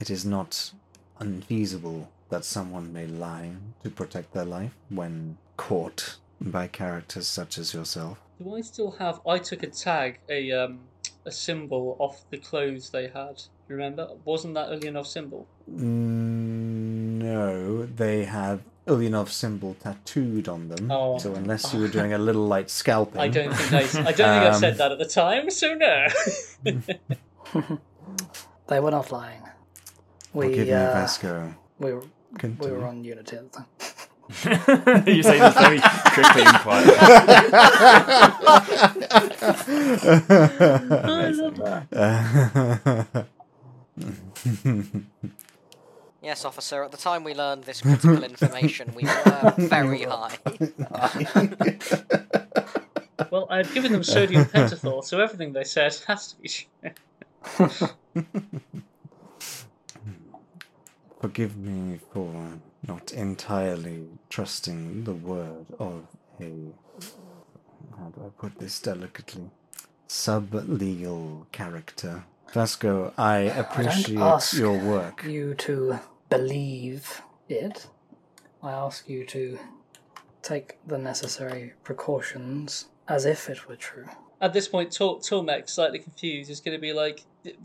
It 0.00 0.10
is 0.10 0.24
not 0.24 0.72
unfeasible 1.18 2.08
that 2.28 2.44
someone 2.44 2.92
may 2.92 3.06
lie 3.06 3.52
to 3.82 3.90
protect 3.90 4.32
their 4.32 4.44
life 4.44 4.74
when 4.88 5.38
caught 5.56 6.16
by 6.40 6.66
characters 6.68 7.26
such 7.26 7.58
as 7.58 7.74
yourself. 7.74 8.18
Do 8.42 8.54
I 8.54 8.60
still 8.60 8.92
have? 8.92 9.20
I 9.26 9.38
took 9.38 9.62
a 9.62 9.68
tag, 9.68 10.20
a 10.28 10.52
um, 10.52 10.80
a 11.24 11.32
symbol 11.32 11.96
off 11.98 12.24
the 12.30 12.38
clothes 12.38 12.90
they 12.90 13.08
had. 13.08 13.42
Remember? 13.68 14.08
Wasn't 14.24 14.54
that 14.54 14.70
Ulyanov 14.70 15.06
symbol? 15.06 15.46
Mm, 15.70 17.20
No, 17.20 17.84
they 17.84 18.24
have 18.24 18.62
Ulyanov's 18.86 19.34
symbol 19.34 19.74
tattooed 19.80 20.48
on 20.48 20.68
them. 20.68 20.90
Oh. 20.90 21.18
So 21.18 21.34
unless 21.34 21.74
you 21.74 21.80
were 21.80 21.88
doing 21.88 22.14
a 22.14 22.18
little 22.18 22.46
light 22.46 22.70
scalping, 22.70 23.20
I 23.20 23.28
don't 23.28 23.52
think 23.54 23.72
I. 23.72 23.78
I 23.78 24.12
don't 24.12 24.16
think 24.16 24.20
I 24.20 24.48
Um, 24.48 24.54
said 24.54 24.78
that 24.78 24.90
at 24.92 24.98
the 24.98 25.04
time. 25.04 25.50
So 25.50 25.74
no. 25.74 26.06
they 28.68 28.80
were 28.80 28.90
not 28.90 29.12
lying. 29.12 29.42
We 30.32 30.48
Forgive 30.48 30.66
me, 30.68 30.72
uh, 30.72 30.92
Vasco. 30.92 31.54
we 31.78 31.92
were 31.92 32.04
we 32.42 32.70
were 32.70 32.86
on 32.86 33.04
Unity 33.04 33.36
at 33.36 33.52
the 33.52 33.58
time. 33.58 33.66
you 35.06 35.22
say 35.22 35.38
this 35.38 35.54
very 35.54 35.80
quickly 35.80 36.42
and 36.42 36.58
quietly. 36.58 36.94
I 41.20 41.30
love 41.34 41.56
that. 41.56 43.26
Yes, 46.20 46.44
officer, 46.44 46.82
at 46.82 46.90
the 46.90 46.96
time 46.96 47.22
we 47.22 47.32
learned 47.32 47.62
this 47.64 47.80
critical 47.80 48.24
information, 48.32 48.92
we 48.94 49.04
were 49.04 49.54
very 49.56 50.02
high. 50.10 50.36
Well, 53.30 53.46
I 53.50 53.58
had 53.58 53.72
given 53.72 53.92
them 53.92 54.02
sodium 54.02 54.44
pentothal, 54.46 55.04
so 55.04 55.20
everything 55.20 55.52
they 55.52 55.64
said 55.64 55.96
has 56.08 56.32
to 56.32 56.42
be 56.42 56.48
true. 56.48 56.68
Forgive 61.20 61.56
me 61.56 62.00
for 62.12 62.58
not 62.86 63.12
entirely 63.12 64.08
trusting 64.28 65.04
the 65.04 65.14
word 65.14 65.66
of 65.78 66.06
a. 66.40 66.52
How 67.98 68.08
do 68.10 68.26
I 68.26 68.30
put 68.40 68.58
this 68.58 68.80
delicately? 68.80 69.50
Sub-legal 70.08 71.46
character. 71.52 72.24
Vasco, 72.52 73.12
I 73.18 73.38
appreciate 73.38 74.18
ask 74.18 74.56
your 74.56 74.78
work. 74.78 75.24
You 75.24 75.54
to 75.54 75.98
believe 76.30 77.22
it. 77.48 77.86
I 78.62 78.72
ask 78.72 79.08
you 79.08 79.24
to 79.26 79.58
take 80.42 80.78
the 80.86 80.98
necessary 80.98 81.74
precautions 81.84 82.86
as 83.06 83.24
if 83.24 83.48
it 83.48 83.68
were 83.68 83.76
true. 83.76 84.06
At 84.40 84.52
this 84.52 84.68
point, 84.68 84.92
Tor- 84.92 85.18
Tormek, 85.18 85.68
slightly 85.68 85.98
confused, 85.98 86.50
is 86.50 86.60
going 86.60 86.76
to 86.76 86.80
be 86.80 86.92
like, 86.92 87.24
"Th- 87.42 87.56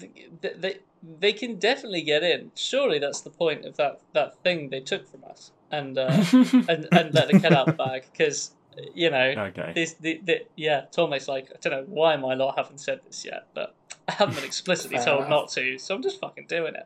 th- 0.41 0.55
they, 0.59 0.77
they 1.19 1.31
can 1.33 1.57
definitely 1.59 2.01
get 2.01 2.23
in. 2.23 2.51
Surely 2.55 2.97
that's 2.99 3.21
the 3.21 3.29
point 3.29 3.65
of 3.65 3.77
that, 3.77 4.01
that 4.13 4.37
thing 4.43 4.69
they 4.69 4.79
took 4.79 5.07
from 5.07 5.23
us. 5.23 5.51
And 5.71 5.97
uh, 5.97 6.07
and, 6.67 6.87
and 6.91 7.13
let 7.13 7.29
the 7.31 7.39
cat 7.39 7.53
out 7.53 7.67
the 7.67 7.73
bag. 7.73 8.05
Because, 8.11 8.51
you 8.95 9.09
know, 9.11 9.33
Okay. 9.37 9.71
this 9.75 9.93
the, 9.93 10.19
the 10.23 10.45
yeah 10.55 10.85
Tormek's 10.95 11.27
like 11.27 11.49
I 11.53 11.57
don't 11.61 11.73
know 11.89 11.93
why 11.93 12.15
my 12.17 12.33
lot 12.33 12.57
haven't 12.57 12.79
said 12.79 13.01
this 13.05 13.23
yet, 13.25 13.47
but 13.53 13.75
I 14.07 14.11
haven't 14.13 14.35
been 14.35 14.43
explicitly 14.43 14.97
Fair 14.97 15.05
told 15.05 15.17
enough. 15.19 15.29
not 15.29 15.49
to, 15.51 15.77
so 15.77 15.95
I'm 15.95 16.01
just 16.01 16.19
fucking 16.19 16.47
doing 16.47 16.75
it. 16.75 16.85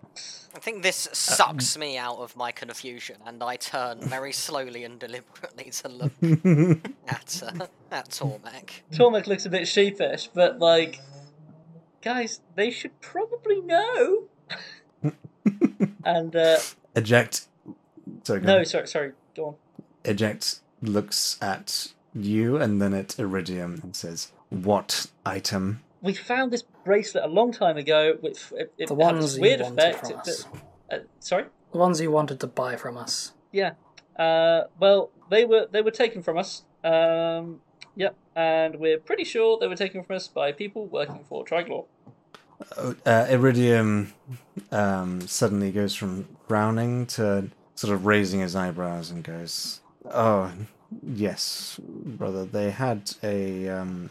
I 0.55 0.59
think 0.59 0.83
this 0.83 1.09
sucks 1.13 1.77
me 1.77 1.97
out 1.97 2.17
of 2.17 2.35
my 2.35 2.51
confusion, 2.51 3.17
and 3.25 3.41
I 3.43 3.55
turn 3.55 3.99
very 4.01 4.31
slowly 4.45 4.83
and 4.83 4.99
deliberately 4.99 5.71
to 5.71 5.87
look 5.89 6.11
at 7.07 7.43
uh, 7.43 7.65
at 7.91 8.09
Tormek. 8.09 8.69
Tormek 8.91 9.25
looks 9.25 9.45
a 9.45 9.49
bit 9.49 9.67
sheepish, 9.67 10.29
but 10.33 10.59
like, 10.59 11.01
guys, 12.03 12.39
they 12.55 12.69
should 12.69 12.99
probably 13.01 13.61
know. 13.61 14.23
and 16.05 16.35
uh, 16.35 16.57
Eject. 16.95 17.47
Sorry, 18.23 18.39
go 18.41 18.45
no, 18.47 18.57
on. 18.59 18.65
sorry, 18.65 18.87
sorry, 18.87 19.11
go 19.35 19.45
on. 19.47 19.55
Eject 20.05 20.59
looks 20.83 21.37
at 21.41 21.93
you 22.13 22.57
and 22.57 22.79
then 22.81 22.93
at 22.93 23.17
Iridium 23.17 23.79
and 23.81 23.95
says, 23.95 24.31
"What 24.49 25.07
item?" 25.25 25.81
We 26.07 26.13
found 26.13 26.51
this 26.51 26.63
bracelet 26.85 27.23
a 27.23 27.27
long 27.27 27.51
time 27.51 27.77
ago, 27.77 28.17
which 28.21 28.39
it, 28.53 28.73
it 28.77 28.87
The 28.87 28.95
had 28.95 28.97
ones 28.97 29.23
this 29.25 29.35
you 29.35 29.41
weird 29.41 29.61
wanted 29.61 29.79
effect. 29.79 29.99
from 29.99 30.11
it- 30.11 30.17
us. 30.27 30.47
uh, 30.91 30.97
sorry. 31.19 31.45
The 31.71 31.77
ones 31.77 31.99
you 32.01 32.11
wanted 32.11 32.39
to 32.39 32.47
buy 32.47 32.75
from 32.77 32.97
us. 32.97 33.33
Yeah. 33.51 33.71
Uh, 34.17 34.63
well, 34.79 35.11
they 35.29 35.45
were 35.45 35.67
they 35.71 35.81
were 35.81 35.91
taken 35.91 36.23
from 36.23 36.37
us. 36.37 36.63
Um, 36.83 37.61
yep, 37.95 38.15
and 38.35 38.77
we're 38.79 38.99
pretty 38.99 39.23
sure 39.25 39.57
they 39.59 39.67
were 39.67 39.75
taken 39.75 40.03
from 40.03 40.15
us 40.15 40.27
by 40.27 40.51
people 40.53 40.85
working 40.87 41.23
for 41.29 41.43
Triglor. 41.45 41.85
Uh, 42.75 42.93
uh, 43.05 43.27
Iridium 43.29 44.13
um, 44.71 45.21
suddenly 45.27 45.71
goes 45.71 45.93
from 45.93 46.27
frowning 46.47 47.05
to 47.07 47.49
sort 47.75 47.93
of 47.93 48.05
raising 48.05 48.39
his 48.39 48.55
eyebrows 48.55 49.11
and 49.11 49.23
goes, 49.23 49.81
"Oh, 50.05 50.51
yes, 51.03 51.79
brother. 51.83 52.45
They 52.45 52.71
had 52.71 53.11
a 53.21 53.67
um. 53.69 54.09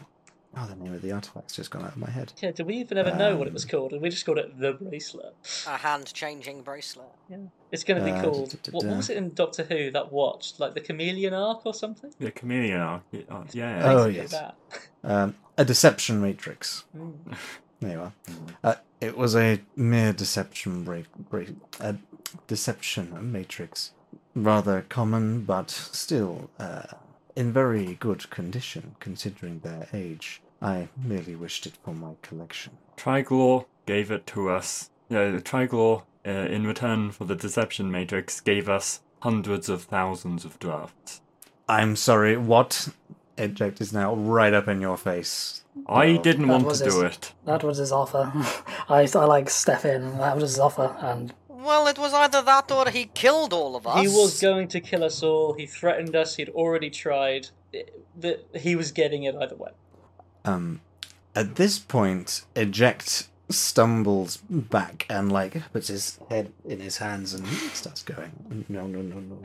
Oh, 0.59 0.65
the 0.65 0.75
name 0.75 0.93
of 0.93 1.01
the 1.03 1.11
artifact's 1.11 1.55
just 1.55 1.69
gone 1.69 1.83
out 1.83 1.89
of 1.91 1.97
my 1.97 2.09
head. 2.09 2.33
Yeah, 2.41 2.51
did 2.51 2.65
we 2.65 2.77
even 2.77 2.97
ever 2.97 3.13
know 3.15 3.35
what 3.35 3.47
it 3.47 3.53
was 3.53 3.63
Um, 3.65 3.69
called? 3.69 3.91
And 3.93 4.01
we 4.01 4.09
just 4.09 4.25
called 4.25 4.39
it 4.39 4.59
the 4.59 4.73
bracelet. 4.73 5.35
A 5.67 5.77
hand 5.77 6.11
changing 6.13 6.63
bracelet. 6.63 7.09
Yeah, 7.29 7.37
it's 7.71 7.83
going 7.83 7.99
to 7.99 8.05
be 8.05 8.11
Uh, 8.11 8.21
called. 8.23 8.49
da- 8.51 8.57
da- 8.63 8.71
What, 8.71 8.81
da- 8.83 8.87
what 8.89 8.97
was 8.97 9.09
it 9.11 9.17
in 9.17 9.33
Doctor 9.35 9.63
Who 9.65 9.91
that 9.91 10.11
watched? 10.11 10.59
Like 10.59 10.73
the 10.73 10.81
Chameleon 10.81 11.33
Arc 11.33 11.65
or 11.65 11.73
something? 11.75 12.11
The 12.19 12.31
chameleon 12.31 12.79
arc. 12.79 13.03
uh, 13.29 13.43
Yeah. 13.51 13.81
Oh, 13.91 14.07
yes. 14.07 14.31
that. 14.31 14.55
Um, 15.03 15.35
a 15.57 15.63
deception 15.63 16.19
matrix. 16.21 16.83
Mm. 16.97 17.13
There 17.79 17.91
you 17.91 18.01
are. 18.01 18.13
Uh, 18.63 18.75
it 18.99 19.15
was 19.15 19.35
a 19.35 19.61
mere 19.75 20.11
deception 20.11 20.83
break, 20.83 21.05
break 21.29 21.49
a 21.79 21.95
deception 22.47 23.31
matrix, 23.31 23.91
rather 24.35 24.81
common, 24.89 25.43
but 25.45 25.69
still 25.69 26.49
uh, 26.59 26.87
in 27.35 27.53
very 27.53 27.95
good 27.95 28.29
condition 28.31 28.95
considering 28.99 29.59
their 29.59 29.87
age. 29.93 30.41
I 30.61 30.87
merely 31.01 31.35
wished 31.35 31.65
it 31.65 31.73
for 31.83 31.93
my 31.93 32.13
collection. 32.21 32.77
Triglor 32.95 33.65
gave 33.85 34.11
it 34.11 34.25
to 34.27 34.49
us. 34.49 34.89
Yeah, 35.09 35.29
the 35.31 35.41
Triglor, 35.41 36.03
uh, 36.25 36.29
in 36.29 36.65
return 36.65 37.11
for 37.11 37.25
the 37.25 37.35
Deception 37.35 37.91
Matrix, 37.91 38.39
gave 38.41 38.67
us 38.67 39.01
hundreds 39.21 39.69
of 39.69 39.83
thousands 39.83 40.45
of 40.45 40.59
drafts. 40.59 41.21
I'm 41.69 41.95
sorry. 41.95 42.37
What? 42.37 42.89
Eject 43.37 43.81
is 43.81 43.93
now 43.93 44.15
right 44.15 44.53
up 44.53 44.67
in 44.67 44.81
your 44.81 44.97
face. 44.97 45.63
I 45.87 46.07
Oh. 46.17 46.21
didn't 46.21 46.47
want 46.47 46.65
was 46.65 46.81
to 46.81 46.89
do 46.89 47.01
it. 47.01 47.33
That 47.45 47.63
was 47.63 47.77
his 47.77 47.91
offer. 47.91 48.31
I, 48.89 49.07
I 49.13 49.25
like 49.25 49.49
step 49.49 49.85
in. 49.85 50.17
That 50.17 50.35
was 50.35 50.43
his 50.43 50.59
offer, 50.59 50.95
and 51.01 51.33
Well, 51.47 51.85
it 51.87 51.99
was 51.99 52.13
either 52.13 52.41
that 52.41 52.71
or 52.71 52.89
he 52.89 53.05
killed 53.13 53.53
all 53.53 53.75
of 53.75 53.85
us. 53.85 54.01
He 54.01 54.07
was 54.07 54.41
going 54.41 54.69
to 54.69 54.79
kill 54.79 55.03
us 55.03 55.21
all. 55.21 55.53
He 55.53 55.67
threatened 55.67 56.15
us. 56.15 56.35
He'd 56.37 56.49
already 56.49 56.89
tried. 56.89 57.49
That 58.15 58.43
he 58.55 58.75
was 58.75 58.91
getting 58.91 59.23
it 59.23 59.35
either 59.35 59.55
way. 59.55 59.71
Um, 60.47 60.81
at 61.35 61.55
this 61.55 61.77
point, 61.77 62.43
eject 62.55 63.27
stumbles 63.49 64.37
back 64.49 65.05
and 65.09 65.31
like 65.31 65.71
puts 65.71 65.87
his 65.87 66.19
head 66.29 66.51
in 66.65 66.81
his 66.81 66.97
hands 66.97 67.33
and 67.33 67.47
starts 67.73 68.03
going 68.03 68.65
no 68.67 68.85
no 68.85 69.01
no 69.01 69.21
no 69.21 69.39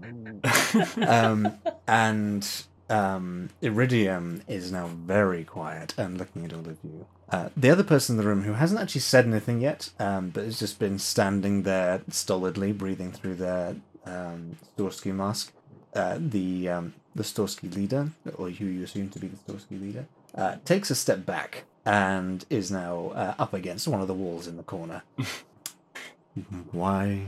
no 0.00 0.40
no, 0.42 1.06
um 1.08 1.56
and 1.86 2.64
um 2.90 3.48
iridium 3.62 4.42
is 4.48 4.72
now 4.72 4.88
very 4.88 5.44
quiet 5.44 5.94
and 5.96 6.18
looking 6.18 6.44
at 6.44 6.52
all 6.52 6.68
of 6.68 6.76
you. 6.82 7.06
Uh, 7.30 7.48
the 7.56 7.70
other 7.70 7.84
person 7.84 8.14
in 8.14 8.20
the 8.20 8.28
room 8.28 8.42
who 8.42 8.54
hasn't 8.54 8.80
actually 8.80 9.00
said 9.00 9.24
anything 9.24 9.60
yet 9.60 9.90
um 10.00 10.30
but 10.30 10.42
has 10.42 10.58
just 10.58 10.80
been 10.80 10.98
standing 10.98 11.62
there 11.62 12.02
stolidly 12.10 12.72
breathing 12.72 13.12
through 13.12 13.36
their 13.36 13.76
um 14.04 14.56
Storsky 14.76 15.14
mask 15.14 15.52
uh, 15.94 16.16
the 16.18 16.68
um, 16.68 16.94
the 17.14 17.22
Storsky 17.22 17.72
leader, 17.74 18.08
or 18.36 18.50
who 18.50 18.66
you 18.66 18.84
assume 18.84 19.08
to 19.10 19.18
be 19.18 19.28
the 19.28 19.36
Storsky 19.36 19.80
leader, 19.80 20.06
uh, 20.34 20.56
takes 20.64 20.90
a 20.90 20.94
step 20.94 21.24
back 21.26 21.64
and 21.86 22.44
is 22.50 22.70
now 22.70 23.12
uh, 23.14 23.34
up 23.38 23.52
against 23.54 23.86
one 23.88 24.00
of 24.00 24.08
the 24.08 24.14
walls 24.14 24.46
in 24.46 24.56
the 24.56 24.62
corner. 24.62 25.02
Why 26.72 27.26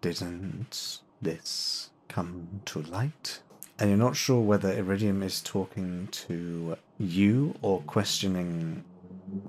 didn't 0.00 1.00
this 1.22 1.90
come 2.08 2.60
to 2.66 2.82
light? 2.82 3.40
And 3.78 3.90
you're 3.90 3.98
not 3.98 4.16
sure 4.16 4.40
whether 4.40 4.72
Iridium 4.72 5.22
is 5.22 5.40
talking 5.42 6.08
to 6.12 6.76
you 6.98 7.54
or 7.62 7.80
questioning 7.82 8.84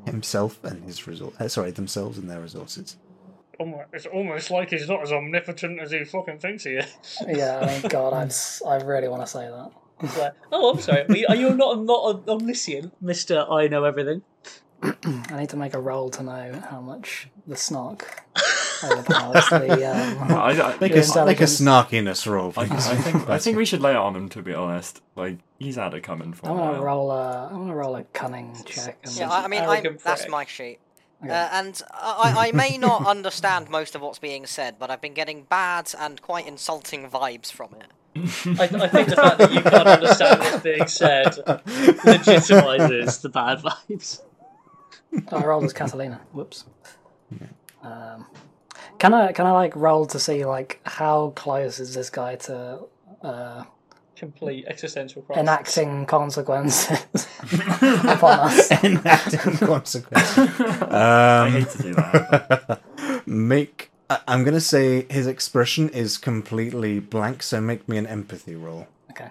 himself 0.06 0.62
and 0.64 0.84
his 0.84 1.02
resor- 1.02 1.40
uh, 1.40 1.48
sorry, 1.48 1.72
themselves 1.72 2.18
and 2.18 2.30
their 2.30 2.42
resources. 2.42 2.98
It's 3.92 4.06
almost 4.06 4.52
like 4.52 4.70
he's 4.70 4.88
not 4.88 5.02
as 5.02 5.12
omnipotent 5.12 5.80
as 5.80 5.92
he 5.92 6.04
fucking 6.04 6.40
thinks 6.40 6.64
he 6.64 6.72
is. 6.74 6.88
yeah, 7.28 7.60
I 7.62 7.66
mean, 7.66 7.82
God, 7.90 8.14
I'm, 8.22 8.28
s- 8.28 8.62
I 8.66 8.76
really 8.78 9.08
want 9.08 9.24
to 9.24 9.28
say 9.28 9.48
that. 9.48 9.72
He's 10.02 10.18
like, 10.18 10.34
oh, 10.52 10.74
I'm 10.74 10.82
sorry. 10.82 11.06
Are 11.08 11.16
you, 11.16 11.26
are 11.30 11.36
you 11.36 11.54
not 11.56 11.80
not 11.84 12.28
omniscient, 12.28 12.94
Mister? 13.02 13.46
I 13.50 13.68
know 13.68 13.84
everything. 13.84 14.22
I 14.84 15.40
need 15.40 15.50
to 15.50 15.58
make 15.58 15.74
a 15.74 15.80
roll 15.80 16.12
to 16.12 16.24
know 16.24 16.62
how 16.70 16.82
much 16.82 17.30
the 17.48 17.56
snark 17.56 18.24
overpowers 18.84 19.50
the. 19.50 19.92
Um, 19.92 20.32
I, 20.38 20.52
I, 20.52 20.78
Make 20.78 20.92
a, 20.92 21.26
make 21.26 21.42
a 21.42 21.46
snarkiness 21.46 22.30
roll, 22.30 22.54
I. 22.56 22.64
I 22.64 22.68
think 22.68 23.28
I 23.28 23.40
think 23.40 23.58
we 23.58 23.66
should 23.70 23.82
lay 23.82 23.92
it 23.92 23.98
on 23.98 24.16
him. 24.16 24.30
To 24.30 24.44
be 24.44 24.54
honest, 24.54 25.02
like 25.16 25.40
he's 25.58 25.78
had 25.78 25.96
it 25.96 26.02
coming 26.02 26.34
for 26.34 26.48
I 26.48 26.52
a 26.52 26.54
want 26.54 26.76
to 26.76 26.82
roll 26.82 27.12
a. 27.12 27.50
I 27.52 27.54
want 27.54 27.70
to 27.70 27.76
roll 27.76 27.96
a 27.96 28.04
cunning 28.04 28.56
check. 28.66 29.00
And 29.04 29.16
Yeah, 29.16 29.32
I, 29.32 29.46
I 29.46 29.48
mean, 29.48 29.64
I, 29.64 29.78
Arrogant 29.78 30.04
that's 30.04 30.30
my 30.30 30.46
sheet. 30.46 30.80
Okay. 31.24 31.34
Uh, 31.34 31.50
and 31.52 31.82
I, 31.92 32.50
I 32.50 32.52
may 32.52 32.78
not 32.78 33.08
understand 33.08 33.72
most 33.72 33.96
of 33.96 34.02
what's 34.02 34.20
being 34.20 34.46
said, 34.46 34.76
but 34.78 34.92
I've 34.92 35.02
been 35.02 35.16
getting 35.16 35.44
bad 35.44 35.92
and 35.98 36.22
quite 36.22 36.46
insulting 36.48 37.10
vibes 37.10 37.52
from 37.52 37.74
it. 37.74 37.88
I, 38.60 38.64
I 38.64 38.88
think 38.88 39.10
the 39.10 39.16
fact 39.16 39.38
that 39.40 39.52
you 39.54 39.62
can't 39.62 39.88
understand 39.88 40.40
what's 40.40 40.64
being 40.64 40.88
said 40.88 41.26
legitimizes 42.06 43.22
the 43.22 43.30
bad 43.30 43.60
vibes. 43.60 44.22
Oh, 45.32 45.38
I 45.38 45.46
rolled 45.46 45.64
as 45.66 45.74
Catalina. 45.74 46.22
Whoops. 46.34 46.66
Um, 47.84 48.26
can 49.00 49.14
I 49.14 49.32
can 49.32 49.46
I 49.46 49.52
like 49.52 49.76
roll 49.76 50.06
to 50.08 50.20
see 50.20 50.46
like 50.46 50.80
how 50.86 51.32
close 51.36 51.80
is 51.80 51.94
this 51.94 52.10
guy 52.10 52.36
to 52.36 52.80
uh, 53.22 53.64
Complete 54.16 54.66
existential 54.68 55.22
crisis. 55.22 55.42
enacting 55.42 56.06
consequences 56.08 57.00
upon 57.82 58.40
us? 58.40 58.72
Enacting 58.84 59.58
consequences. 59.58 60.38
I 60.82 61.46
Um, 61.46 61.52
hate 61.52 61.70
to 61.70 61.78
do 61.84 61.94
that. 61.94 63.28
make. 63.28 63.92
I- 64.10 64.22
I'm 64.28 64.44
gonna 64.44 64.62
say 64.62 65.06
his 65.10 65.28
expression 65.28 65.90
is 65.90 66.18
completely 66.18 67.00
blank, 67.00 67.44
so 67.44 67.60
make 67.62 67.88
me 67.90 67.98
an 67.98 68.08
empathy 68.08 68.56
roll. 68.56 68.88
Okay, 69.12 69.30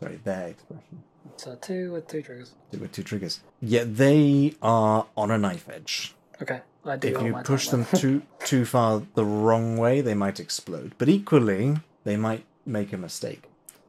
Sorry, 0.00 0.20
their 0.24 0.48
expression. 0.48 1.02
so 1.36 1.56
two 1.60 1.92
with 1.92 2.06
two 2.08 2.22
triggers. 2.22 2.52
Two 2.72 2.78
With 2.78 2.92
two 2.92 3.02
triggers. 3.02 3.40
Yeah, 3.60 3.84
they 3.86 4.54
are 4.60 5.06
on 5.16 5.30
a 5.30 5.38
knife 5.38 5.68
edge. 5.68 6.14
Okay, 6.42 6.60
I 6.84 6.96
do. 6.96 7.08
If 7.08 7.22
you 7.22 7.34
push 7.44 7.68
them 7.68 7.86
too 7.94 8.22
too 8.44 8.64
far 8.64 9.02
the 9.14 9.24
wrong 9.24 9.76
way, 9.78 10.00
they 10.00 10.14
might 10.14 10.38
explode. 10.40 10.92
But 10.98 11.08
equally, 11.08 11.76
they 12.04 12.16
might 12.16 12.44
make 12.66 12.92
a 12.92 12.98
mistake. 12.98 13.44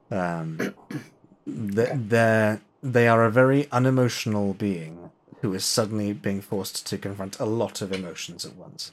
Um, 0.10 0.74
th- 1.46 1.90
they're 1.94 2.62
they 2.82 3.10
are 3.10 3.26
a 3.26 3.30
very 3.32 3.68
unemotional 3.74 4.54
being 4.54 5.12
who 5.42 5.54
is 5.54 5.66
suddenly 5.66 6.14
being 6.14 6.40
forced 6.42 6.86
to 6.88 6.98
confront 6.98 7.40
a 7.40 7.46
lot 7.46 7.82
of 7.82 7.92
emotions 7.92 8.46
at 8.46 8.56
once. 8.56 8.92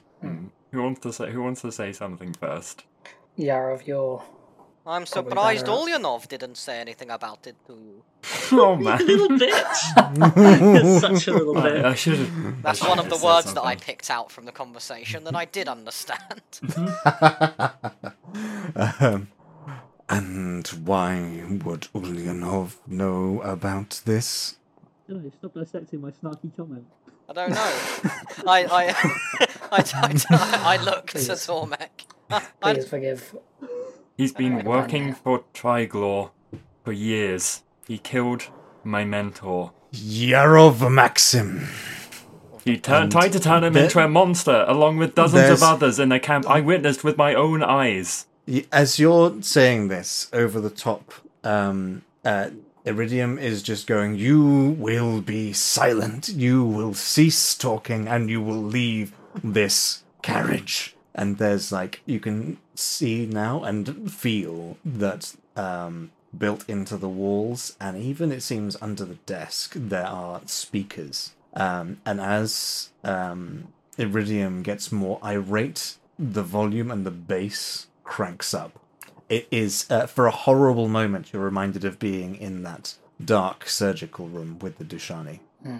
Who 0.77 0.83
wants 0.83 0.99
to 1.01 1.11
say? 1.11 1.31
Who 1.31 1.41
wants 1.41 1.61
to 1.63 1.71
say 1.71 1.91
something 1.91 2.33
first? 2.33 2.83
Yarov, 3.37 3.87
your 3.87 4.21
I'm 4.85 5.07
surprised 5.07 5.65
better. 5.65 5.75
Ulyanov 5.77 6.27
didn't 6.27 6.55
say 6.55 6.79
anything 6.79 7.09
about 7.09 7.47
it 7.47 7.55
to 7.67 7.73
you. 7.73 8.03
Oh 8.51 8.77
You 8.77 8.79
man, 8.85 8.99
little 9.07 9.29
bitch. 9.29 10.99
Such 11.01 11.27
a 11.27 11.33
little 11.33 11.57
I, 11.57 11.69
bitch. 11.69 11.83
I 11.83 11.93
should 11.95 12.19
have. 12.19 12.61
That's 12.61 12.87
one 12.87 12.99
of 12.99 13.09
the 13.09 13.17
words 13.17 13.51
that 13.55 13.63
I 13.63 13.75
picked 13.75 14.11
out 14.11 14.31
from 14.31 14.45
the 14.45 14.51
conversation 14.51 15.23
that 15.23 15.35
I 15.35 15.45
did 15.45 15.67
understand. 15.67 16.43
um, 18.75 19.29
and 20.09 20.67
why 20.67 21.43
would 21.65 21.87
Ulyanov 21.95 22.75
know 22.87 23.41
about 23.41 24.01
this? 24.05 24.57
Stop 25.39 25.53
dissecting 25.55 26.01
my 26.01 26.11
snarky 26.11 26.55
comment. 26.55 26.85
I 27.29 27.33
don't 27.33 27.49
know. 27.51 27.73
I 28.47 28.65
I 28.65 29.47
I, 29.71 29.83
I, 29.93 30.77
I 30.79 30.83
looked 30.83 31.07
to 31.09 31.13
Please. 31.19 31.29
Tormek. 31.29 31.89
I, 32.29 32.41
I, 32.63 32.73
please 32.73 32.87
forgive. 32.87 33.35
He's 34.17 34.33
been 34.33 34.53
Alright, 34.53 34.65
working 34.65 35.13
for 35.13 35.43
Triglor 35.53 36.31
for 36.83 36.91
years. 36.91 37.63
He 37.87 37.97
killed 37.97 38.43
my 38.83 39.03
mentor. 39.05 39.71
Yarov 39.93 40.89
Maxim. 40.91 41.67
He 42.65 42.77
tur- 42.77 42.95
And 42.95 43.11
tried 43.11 43.31
to 43.33 43.39
turn 43.39 43.63
him 43.63 43.73
there- 43.73 43.85
into 43.85 43.99
a 43.99 44.07
monster, 44.07 44.65
along 44.67 44.97
with 44.97 45.15
dozens 45.15 45.41
There's- 45.43 45.61
of 45.61 45.67
others 45.67 45.99
in 45.99 46.11
a 46.11 46.19
camp 46.19 46.49
I 46.49 46.61
witnessed 46.61 47.03
with 47.03 47.17
my 47.17 47.33
own 47.33 47.61
eyes. 47.63 48.25
Y- 48.47 48.65
As 48.71 48.99
you're 48.99 49.41
saying 49.41 49.89
this 49.89 50.29
over 50.33 50.59
the 50.59 50.69
top, 50.69 51.13
um, 51.43 52.03
uh, 52.25 52.49
Iridium 52.87 53.37
is 53.37 53.61
just 53.61 53.85
going, 53.85 54.15
You 54.15 54.75
will 54.79 55.21
be 55.21 55.51
silent. 55.51 56.29
You 56.29 56.63
will 56.63 56.93
cease 56.93 57.53
talking 57.53 58.07
and 58.07 58.29
you 58.29 58.41
will 58.41 58.63
leave 58.63 59.13
this 59.43 60.03
carriage. 60.21 60.95
And 61.13 61.37
there's 61.37 61.71
like, 61.71 62.01
you 62.05 62.19
can 62.19 62.57
see 62.75 63.25
now 63.25 63.63
and 63.63 64.11
feel 64.11 64.77
that 64.85 65.35
um, 65.57 66.11
built 66.37 66.67
into 66.69 66.95
the 66.95 67.09
walls, 67.09 67.75
and 67.79 67.97
even 67.97 68.31
it 68.31 68.41
seems 68.41 68.77
under 68.81 69.03
the 69.03 69.15
desk, 69.25 69.73
there 69.75 70.05
are 70.05 70.41
speakers. 70.45 71.33
Um, 71.53 71.99
and 72.05 72.21
as 72.21 72.89
um, 73.03 73.73
Iridium 73.97 74.61
gets 74.63 74.91
more 74.91 75.19
irate, 75.23 75.97
the 76.19 76.43
volume 76.43 76.91
and 76.91 77.05
the 77.05 77.11
bass 77.11 77.87
cranks 78.03 78.53
up. 78.53 78.79
It 79.29 79.47
is, 79.51 79.85
uh, 79.89 80.07
for 80.07 80.25
a 80.27 80.31
horrible 80.31 80.87
moment, 80.87 81.33
you're 81.33 81.43
reminded 81.43 81.83
of 81.83 81.99
being 81.99 82.35
in 82.35 82.63
that 82.63 82.95
dark 83.23 83.67
surgical 83.67 84.27
room 84.29 84.59
with 84.59 84.77
the 84.77 84.85
Dushani. 84.85 85.39
Uh, 85.67 85.79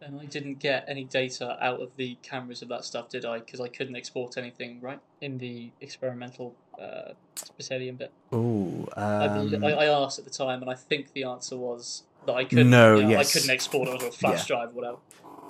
And 0.00 0.18
I 0.20 0.24
didn't 0.24 0.58
get 0.58 0.86
any 0.88 1.04
data 1.04 1.58
out 1.60 1.80
of 1.80 1.90
the 1.96 2.16
cameras 2.22 2.62
of 2.62 2.68
that 2.68 2.82
stuff, 2.86 3.10
did 3.10 3.26
I? 3.26 3.40
Because 3.40 3.60
I 3.60 3.68
couldn't 3.68 3.94
export 3.94 4.38
anything, 4.38 4.80
right? 4.80 5.00
In 5.20 5.36
the 5.36 5.70
experimental 5.82 6.54
uh, 6.80 7.12
Spitalian 7.36 7.98
bit. 7.98 8.10
Ooh, 8.32 8.88
I, 8.96 9.26
um, 9.26 9.62
I, 9.64 9.72
I 9.72 9.84
asked 9.86 10.18
at 10.18 10.24
the 10.24 10.30
time, 10.30 10.62
and 10.62 10.70
I 10.70 10.74
think 10.74 11.12
the 11.12 11.24
answer 11.24 11.58
was 11.58 12.04
that 12.24 12.32
I 12.36 12.44
couldn't. 12.44 12.70
No, 12.70 12.96
you 12.96 13.02
know, 13.02 13.08
yes. 13.10 13.28
I 13.36 13.38
couldn't 13.38 13.50
export 13.54 13.88
it 13.88 13.94
onto 13.94 14.06
a 14.06 14.10
flash 14.12 14.48
Yeah. 14.48 14.56
drive, 14.56 14.68
or 14.70 14.72
whatever. 14.72 14.96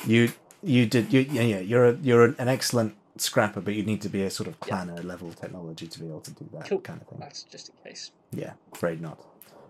you 0.09 0.33
you 0.61 0.87
did 0.87 1.13
you 1.13 1.21
yeah, 1.21 1.43
yeah 1.43 1.61
you're 1.61 1.87
a, 1.91 1.97
you're 2.03 2.25
an 2.25 2.49
excellent 2.49 2.97
scrapper, 3.21 3.61
but 3.61 3.75
you'd 3.75 3.87
need 3.87 4.03
to 4.03 4.09
be 4.09 4.23
a 4.23 4.31
sort 4.31 4.49
of 4.49 4.59
clanner 4.61 5.03
level 5.05 5.33
technology 5.33 5.87
to 5.87 5.99
be 6.01 6.07
able 6.07 6.21
to 6.21 6.31
do 6.33 6.49
that 6.53 6.69
Cool. 6.69 6.81
kind 6.81 7.01
of 7.01 7.09
thing. 7.09 7.19
That's 7.21 7.43
just 7.45 7.71
in 7.71 7.75
case. 7.91 8.11
Yeah, 8.33 8.53
afraid 8.73 9.01
not. 9.01 9.19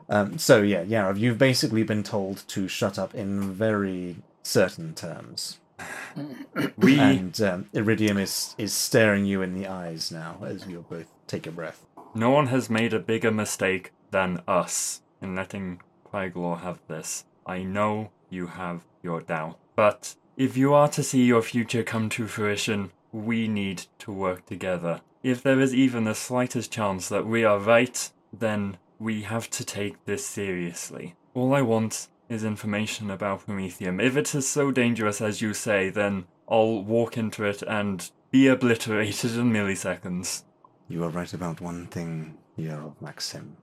Um, 0.09 0.39
so 0.39 0.63
yeah, 0.63 0.85
Yarov, 0.85 1.19
you've 1.19 1.39
basically 1.39 1.83
been 1.83 2.03
told 2.03 2.45
to 2.49 2.67
shut 2.69 2.99
up 2.99 3.15
in 3.15 3.53
very 3.53 4.17
certain 4.43 4.95
terms, 4.95 5.59
We 6.79 6.99
and 6.99 7.41
um, 7.43 7.69
Iridium 7.73 8.19
is 8.19 8.55
is 8.59 8.73
staring 8.73 9.25
you 9.27 9.43
in 9.43 9.55
the 9.55 9.67
eyes 9.69 10.11
now 10.11 10.39
as 10.45 10.67
you 10.67 10.85
both 10.89 11.07
take 11.27 11.47
a 11.47 11.51
breath. 11.53 11.85
no 12.15 12.31
one 12.31 12.47
has 12.49 12.71
made 12.71 12.93
a 12.95 12.99
bigger 12.99 13.31
mistake 13.31 13.93
than 14.11 14.41
us 14.49 15.03
in 15.21 15.35
letting 15.35 15.81
Quaglaw 16.11 16.61
have 16.63 16.79
this. 16.89 17.25
I 17.47 17.63
know 17.63 18.11
you 18.31 18.47
have 18.47 18.83
your 19.03 19.21
doubt, 19.21 19.59
but 19.77 20.15
if 20.37 20.57
you 20.57 20.73
are 20.73 20.89
to 20.89 21.03
see 21.03 21.25
your 21.25 21.43
future 21.43 21.83
come 21.83 22.09
to 22.11 22.27
fruition, 22.27 22.91
we 23.13 23.49
need 23.49 23.85
to 24.01 24.13
work 24.13 24.47
together. 24.47 25.01
If 25.23 25.43
there 25.43 25.61
is 25.61 25.75
even 25.75 26.05
the 26.05 26.15
slightest 26.15 26.73
chance 26.73 27.09
that 27.09 27.27
we 27.27 27.45
are 27.45 27.59
right, 27.59 28.11
then 28.33 28.79
we 28.99 29.23
have 29.23 29.51
to 29.51 29.65
take 29.65 30.05
this 30.05 30.27
seriously. 30.27 31.15
All 31.35 31.55
I 31.55 31.63
want 31.63 32.09
is 32.29 32.45
information 32.45 33.11
about 33.11 33.47
Prometheum. 33.47 34.01
If 34.01 34.17
it 34.17 34.35
is 34.35 34.49
so 34.49 34.71
dangerous 34.71 35.21
as 35.21 35.41
you 35.41 35.55
say, 35.55 35.89
then 35.91 36.27
I'll 36.49 36.83
walk 36.83 37.17
into 37.17 37.45
it 37.45 37.63
and 37.63 38.11
be 38.31 38.49
obliterated 38.49 39.35
in 39.35 39.53
milliseconds. 39.53 40.45
You 40.89 41.05
are 41.05 41.11
right 41.11 41.33
about 41.33 41.61
one 41.61 41.87
thing, 41.87 42.39
Yarov 42.59 43.01
Maxim. 43.01 43.57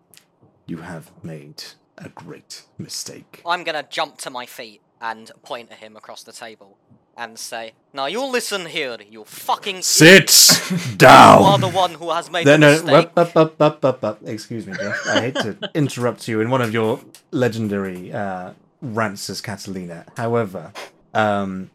You 0.66 0.78
have 0.78 1.12
made 1.24 1.64
a 1.98 2.10
great 2.10 2.66
mistake. 2.78 3.42
I'm 3.46 3.64
gonna 3.64 3.86
jump 3.90 4.18
to 4.20 4.30
my 4.30 4.46
feet 4.46 4.82
and 5.02 5.32
point 5.44 5.72
at 5.72 5.78
him 5.78 5.96
across 5.96 6.24
the 6.24 6.32
table 6.32 6.78
and 7.18 7.38
say, 7.40 7.74
"Now 7.94 8.06
you 8.08 8.24
listen 8.26 8.66
here, 8.68 8.98
you 9.10 9.24
fucking 9.26 9.78
idiot. 9.78 10.30
Sit 10.30 11.02
You 11.02 11.08
are 11.08 11.58
the 11.58 11.70
one 11.70 11.94
who 11.96 12.12
has 12.12 12.30
made 12.30 12.46
No, 12.46 12.54
the 12.54 12.58
no, 12.58 12.72
mistake." 12.72 13.10
up, 13.16 13.18
up, 13.18 13.36
up, 13.38 13.62
up, 13.62 13.86
up, 13.86 14.04
up. 14.04 14.20
Excuse 14.26 14.68
me, 14.68 14.74
Jeff. 14.74 15.08
I 15.08 15.22
hate 15.22 15.36
to 15.36 15.58
interrupt 15.74 16.28
you 16.28 16.42
in 16.42 16.50
one 16.50 16.62
of 16.62 16.74
your 16.74 17.00
legendary 17.32 18.12
uh, 18.14 18.52
rants 18.82 19.30
as 19.30 19.42
Catalina. 19.42 20.06
However, 20.18 20.74
um, 21.14 21.70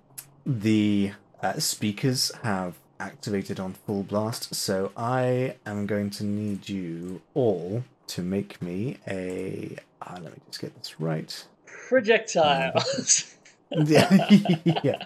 the 0.47 1.13
uh, 1.43 1.55
speakers 1.59 2.31
have 2.43 2.75
activated 2.99 3.59
on 3.59 3.73
full 3.73 4.03
blast, 4.03 4.55
so 4.55 4.93
I 4.97 5.57
am 5.65 5.87
going 5.87 6.11
to 6.11 6.25
need 6.25 6.69
you 6.69 7.23
all 7.35 7.85
to 8.09 8.23
make 8.23 8.61
me 8.61 8.99
a. 9.09 9.77
Uh, 10.03 10.19
let 10.23 10.33
me 10.33 10.39
just 10.49 10.61
get 10.61 10.77
this 10.77 11.01
right. 11.01 11.45
Projectiles. 11.89 13.35
yeah. 13.71 14.29
yeah. 14.83 15.05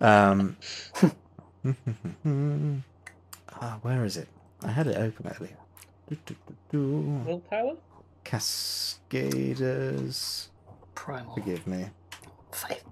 Um, 0.00 0.56
ah, 3.50 3.78
where 3.82 4.04
is 4.04 4.16
it? 4.16 4.28
I 4.62 4.70
had 4.70 4.86
it 4.86 4.96
open 4.96 5.32
earlier. 5.38 5.56
Do, 6.08 6.16
do, 6.26 6.34
do, 6.46 6.54
do. 6.70 7.00
Willpower. 7.26 7.76
Cascaders. 8.24 9.10
Primal. 10.94 11.34
Forgive 11.34 11.66
me. 11.66 11.86
Faith. 12.52 12.84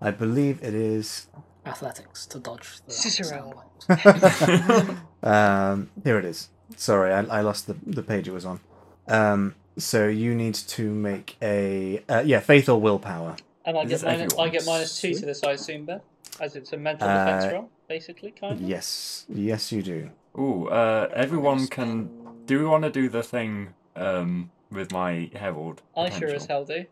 I 0.00 0.10
believe 0.10 0.62
it 0.62 0.74
is. 0.74 1.28
Athletics 1.64 2.26
to 2.26 2.38
dodge 2.40 2.80
the 2.86 2.92
Cicero. 2.92 3.28
sound 3.28 3.54
waves. 3.54 4.88
um, 5.22 5.90
here 6.02 6.18
it 6.18 6.24
is. 6.24 6.48
Sorry, 6.76 7.12
I, 7.12 7.20
I 7.20 7.40
lost 7.40 7.66
the, 7.68 7.76
the 7.86 8.02
page 8.02 8.26
it 8.26 8.32
was 8.32 8.44
on. 8.44 8.58
Um, 9.06 9.54
so 9.78 10.08
you 10.08 10.34
need 10.34 10.54
to 10.54 10.90
make 10.92 11.36
a 11.40 12.02
uh, 12.08 12.22
yeah 12.26 12.40
faith 12.40 12.68
or 12.68 12.80
willpower. 12.80 13.36
And 13.64 13.78
I 13.78 13.84
get 13.84 14.02
minus, 14.02 14.34
I 14.38 14.48
get 14.48 14.66
minus 14.66 15.00
two 15.00 15.14
to 15.14 15.26
this, 15.26 15.42
I 15.44 15.52
assume, 15.52 15.84
Ben, 15.84 16.00
as 16.40 16.56
it's 16.56 16.72
a 16.72 16.76
mental 16.76 17.08
Uh, 17.08 17.24
defense 17.24 17.52
roll, 17.52 17.70
basically, 17.88 18.32
kind 18.32 18.54
of. 18.54 18.60
Yes, 18.60 19.24
yes 19.28 19.70
you 19.70 19.82
do. 19.82 20.10
Ooh, 20.38 20.68
uh, 20.68 21.08
everyone 21.14 21.66
can. 21.68 22.10
Do 22.46 22.58
we 22.58 22.64
want 22.64 22.82
to 22.84 22.90
do 22.90 23.08
the 23.08 23.22
thing 23.22 23.74
um, 23.94 24.50
with 24.70 24.90
my 24.90 25.30
herald? 25.34 25.82
I 25.96 26.10
sure 26.10 26.28
as 26.28 26.46
potential? 26.46 26.46
hell 26.48 26.64
do. 26.64 26.84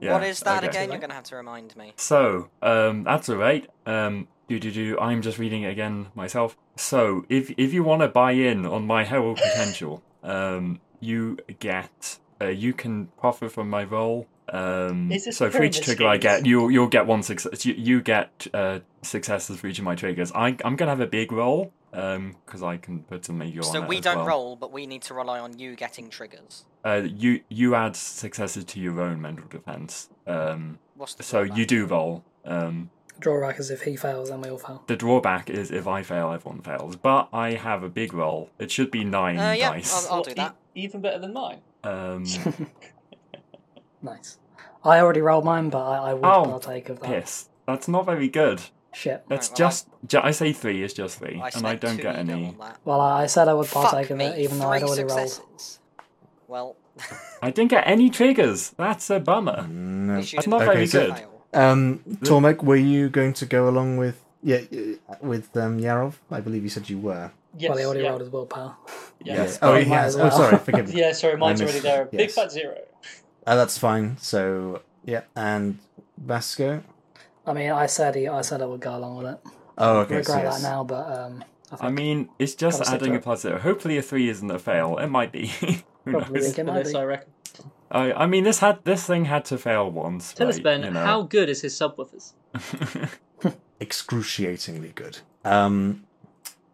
Yeah, 0.00 0.14
what 0.14 0.24
is 0.24 0.40
that 0.40 0.64
okay. 0.64 0.68
again? 0.68 0.90
You're 0.90 1.00
gonna 1.00 1.14
have 1.14 1.24
to 1.24 1.36
remind 1.36 1.76
me. 1.76 1.92
So, 1.96 2.48
um, 2.60 3.04
that's 3.04 3.28
alright. 3.28 3.68
Um, 3.86 4.26
do 4.48 4.58
do 4.58 4.70
do. 4.72 4.98
I'm 4.98 5.22
just 5.22 5.38
reading 5.38 5.62
it 5.62 5.70
again 5.70 6.08
myself. 6.14 6.56
So, 6.76 7.24
if 7.28 7.50
if 7.56 7.72
you 7.72 7.84
want 7.84 8.02
to 8.02 8.08
buy 8.08 8.32
in 8.32 8.66
on 8.66 8.86
my 8.86 9.04
herald 9.04 9.36
potential, 9.38 10.02
um, 10.24 10.80
you 11.00 11.38
get 11.60 12.18
uh, 12.40 12.46
you 12.46 12.72
can 12.72 13.08
profit 13.18 13.52
from 13.52 13.70
my 13.70 13.84
role. 13.84 14.26
Um, 14.52 15.10
so 15.18 15.50
for 15.50 15.62
each 15.64 15.76
pyramid 15.80 15.82
trigger 15.84 16.06
I 16.06 16.16
get, 16.18 16.44
you'll 16.46 16.70
you'll 16.70 16.86
get 16.88 17.06
one 17.06 17.22
success. 17.22 17.64
You, 17.64 17.72
you 17.74 18.02
get 18.02 18.46
uh, 18.52 18.80
successes 19.00 19.58
for 19.58 19.66
each 19.66 19.78
of 19.78 19.84
my 19.84 19.94
triggers. 19.94 20.30
I 20.32 20.56
I'm 20.64 20.76
gonna 20.76 20.90
have 20.90 21.00
a 21.00 21.06
big 21.06 21.32
roll 21.32 21.72
um 21.94 22.36
because 22.46 22.62
I 22.62 22.76
can 22.76 23.02
put 23.04 23.24
some 23.24 23.38
major 23.38 23.62
So 23.62 23.78
on 23.78 23.84
it 23.84 23.88
we 23.88 23.96
as 23.98 24.02
don't 24.04 24.16
well. 24.18 24.26
roll, 24.26 24.56
but 24.56 24.70
we 24.72 24.86
need 24.86 25.02
to 25.02 25.14
rely 25.14 25.38
on 25.40 25.58
you 25.58 25.74
getting 25.74 26.10
triggers. 26.10 26.64
Uh, 26.84 27.02
you 27.06 27.40
you 27.48 27.74
add 27.74 27.96
successes 27.96 28.64
to 28.66 28.80
your 28.80 29.00
own 29.00 29.20
mental 29.22 29.46
defense. 29.48 30.10
Um, 30.26 30.78
What's 30.96 31.14
the 31.14 31.22
so 31.22 31.44
drawback? 31.44 31.58
you 31.58 31.66
do 31.66 31.86
roll. 31.86 32.24
Um, 32.44 32.90
Drawback 33.20 33.60
is 33.60 33.70
if 33.70 33.82
he 33.82 33.94
fails, 33.96 34.30
then 34.30 34.40
we 34.40 34.48
all 34.50 34.58
fail. 34.58 34.82
the 34.88 34.96
drawback 34.96 35.48
is 35.48 35.70
if 35.70 35.86
I 35.86 36.02
fail, 36.02 36.32
everyone 36.32 36.60
fails. 36.62 36.96
But 36.96 37.28
I 37.32 37.52
have 37.52 37.82
a 37.84 37.88
big 37.88 38.12
roll. 38.12 38.50
It 38.58 38.70
should 38.70 38.90
be 38.90 39.04
nine 39.04 39.38
Uh, 39.38 39.52
yeah, 39.52 39.70
dice. 39.70 39.94
I'll- 40.06 40.10
I'll 40.12 40.16
Well, 40.18 40.24
do 40.24 40.30
e- 40.32 40.34
that. 40.34 40.56
even 40.74 41.00
better 41.02 41.18
than 41.20 41.32
mine. 41.32 41.60
Um, 41.84 42.24
Nice. 44.02 44.38
I 44.84 44.98
already 45.00 45.20
rolled 45.20 45.44
mine, 45.44 45.68
but 45.70 45.82
I, 45.84 46.10
I 46.10 46.14
would 46.14 46.24
Oh, 46.24 46.44
partake 46.44 46.88
of 46.88 47.00
that. 47.00 47.06
piss. 47.08 47.48
That's 47.66 47.88
not 47.88 48.04
very 48.06 48.28
good. 48.28 48.60
Shit. 48.94 49.24
That's 49.28 49.48
Right, 49.50 49.58
well, 49.60 49.68
just. 49.70 49.88
ju- 50.06 50.20
I 50.22 50.30
say 50.32 50.52
three 50.52 50.82
is 50.82 50.92
just 50.92 51.18
three, 51.18 51.40
I 51.40 51.48
and 51.54 51.66
I 51.66 51.76
spent 51.76 51.80
don't 51.80 51.96
two 51.96 52.02
get 52.02 52.18
ego 52.18 52.32
any. 52.32 52.46
on 52.48 52.58
that. 52.58 52.78
Well, 52.84 53.00
I, 53.00 53.22
I 53.22 53.26
said 53.26 53.48
I 53.48 53.54
would 53.54 53.68
partake 53.68 54.08
Fuck 54.08 54.10
of 54.10 54.16
me, 54.18 54.26
it, 54.26 54.38
even 54.40 54.58
though 54.58 54.68
I'd 54.68 54.80
three 54.80 54.88
already 54.88 55.04
rolled. 55.04 55.28
successes. 55.30 55.78
Well, 56.48 56.76
I 57.42 57.50
didn't 57.50 57.70
get 57.70 57.84
any 57.86 58.10
triggers. 58.10 58.70
That's 58.70 59.08
a 59.08 59.18
bummer. 59.20 59.66
No. 59.66 60.18
issue 60.18 60.36
That's 60.36 60.44
didn't 60.44 60.50
not 60.50 60.58
very 60.66 60.76
really 60.80 60.88
good. 60.88 61.16
fail. 61.16 61.28
Um, 61.54 62.00
Tormek, 62.20 62.62
were 62.62 62.76
you 62.76 63.08
going 63.08 63.32
to 63.34 63.46
go 63.46 63.68
along 63.68 63.96
with 63.98 64.22
yeah 64.42 64.56
uh, 65.08 65.14
with 65.22 65.56
um, 65.56 65.78
Yarov? 65.80 66.14
I 66.30 66.40
believe 66.40 66.62
you 66.64 66.68
said 66.68 66.90
you 66.90 66.98
were. 66.98 67.30
Yes, 67.56 67.68
well, 67.70 67.78
he 67.78 67.84
already 67.84 68.02
yeah. 68.02 68.08
rolled 68.10 68.20
his 68.22 68.30
willpower. 68.30 68.76
Yeah. 69.24 69.34
Yes. 69.36 69.58
Oh, 69.62 69.72
Oh, 69.72 69.76
he 69.78 69.84
might 69.86 69.96
has. 69.96 70.16
as 70.16 70.32
Oh, 70.34 70.36
sorry. 70.36 70.58
Forgive 70.64 70.88
me. 70.92 71.00
Yeah, 71.00 71.12
sorry, 71.12 71.36
mine's 71.36 71.60
I 71.60 71.64
already 71.64 71.76
missed- 71.78 71.84
there. 71.84 72.04
Big 72.06 72.20
yes. 72.20 72.34
fat 72.34 72.50
zero. 72.52 72.76
Uh, 73.46 73.56
that's 73.56 73.78
fine. 73.78 74.16
So 74.18 74.82
yeah, 75.04 75.22
and 75.36 75.78
Vasco. 76.16 76.82
I 77.46 77.52
mean, 77.52 77.70
I 77.70 77.86
said 77.86 78.14
he, 78.14 78.28
I 78.28 78.42
said 78.42 78.62
I 78.62 78.66
would 78.66 78.80
go 78.80 78.96
along 78.96 79.16
with 79.16 79.26
it. 79.26 79.40
Oh, 79.78 79.98
okay. 80.00 80.16
Regret 80.16 80.26
So 80.26 80.42
yes. 80.42 80.62
that 80.62 80.68
now, 80.68 80.84
but 80.84 81.10
um, 81.10 81.44
I 81.72 81.76
think 81.76 81.82
I 81.82 81.90
mean, 81.90 82.28
it's 82.38 82.54
just 82.54 82.82
Gotta 82.82 82.94
adding 82.94 83.12
a 83.14 83.16
it. 83.16 83.22
plus 83.22 83.42
zero. 83.42 83.58
Hopefully, 83.58 83.96
a 83.98 84.02
three 84.02 84.28
isn't 84.28 84.50
a 84.50 84.58
fail. 84.58 84.98
It 84.98 85.08
might 85.08 85.32
be. 85.32 85.46
Who 86.04 86.12
Probably 86.12 86.40
knows? 86.40 86.44
think 86.46 86.58
it 86.58 86.66
might 86.66 86.84
this, 86.84 86.92
be. 86.92 86.98
I 86.98 87.04
reckon. 87.04 87.32
I, 87.90 88.12
I 88.12 88.26
mean, 88.26 88.44
this 88.44 88.60
had 88.60 88.84
this 88.84 89.06
thing 89.06 89.26
had 89.26 89.44
to 89.46 89.58
fail 89.58 89.90
once. 89.90 90.32
Tell 90.32 90.48
us, 90.48 90.58
Ben, 90.60 90.82
you 90.82 90.90
know. 90.90 91.04
how 91.04 91.22
good 91.22 91.48
is 91.48 91.60
his 91.62 91.74
subwoofers? 91.78 92.32
excruciatingly 93.80 94.92
good. 94.94 95.18
Um, 95.44 96.04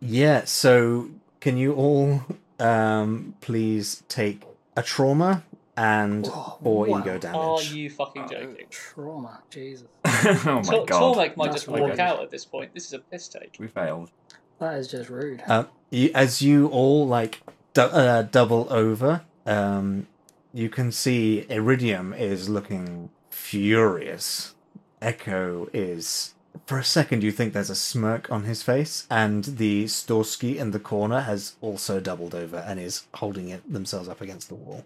yeah. 0.01 0.45
So 0.45 1.11
can 1.41 1.57
you 1.57 1.75
all 1.75 2.23
um 2.61 3.35
please 3.41 4.03
take 4.09 4.43
a 4.77 4.83
trauma 4.83 5.45
and 5.79 6.27
Whoa, 6.27 6.59
four 6.63 6.87
wow. 6.87 6.99
ego 7.01 7.15
Are 7.15 7.19
damage? 7.19 7.73
you 7.73 7.89
fucking 7.91 8.23
Oh. 8.25 8.29
joking? 8.29 8.67
trauma. 8.71 9.43
Jesus, 9.51 9.87
oh 10.05 10.45
my 10.45 10.63
Tor- 10.63 10.87
god, 10.87 11.01
Tormek 11.17 11.37
might 11.37 11.53
That's 11.53 11.65
just 11.65 11.69
walk 11.69 11.93
okay. 11.93 12.03
out 12.03 12.21
at 12.23 12.31
this 12.31 12.45
point. 12.45 12.75
This 12.75 12.87
is 12.87 12.93
a 12.95 12.99
piss 12.99 13.29
take. 13.29 13.57
we 13.59 13.69
failed. 13.69 14.11
that 14.59 14.75
is 14.79 14.89
just 14.89 15.09
rude. 15.09 15.43
Uh, 15.47 15.65
you, 15.91 16.11
as 16.15 16.43
you 16.43 16.67
all 16.69 17.07
like 17.07 17.41
du- 17.75 17.83
uh, 17.95 18.23
double 18.23 18.67
over, 18.71 19.23
um, 19.47 20.07
you 20.53 20.69
can 20.69 20.91
see 20.91 21.47
Iridium 21.49 22.13
is 22.13 22.49
looking 22.49 23.11
furious. 23.31 24.55
Echo 25.01 25.69
is. 25.73 26.35
For 26.67 26.77
a 26.79 26.85
second, 26.85 27.23
you 27.23 27.31
think 27.31 27.53
there's 27.53 27.71
a 27.71 27.75
smirk 27.77 28.31
on 28.33 28.43
his 28.45 28.63
face, 28.65 29.07
and 29.11 29.45
the 29.45 29.85
Storsky 29.85 30.57
in 30.57 30.73
the 30.73 30.81
corner 30.81 31.21
has 31.21 31.55
also 31.61 32.01
doubled 32.01 32.35
over 32.35 32.57
and 32.59 32.81
is 32.81 33.07
holding 33.15 33.49
it 33.49 33.73
themselves 33.73 34.09
up 34.09 34.21
against 34.21 34.49
the 34.49 34.55
wall. 34.57 34.85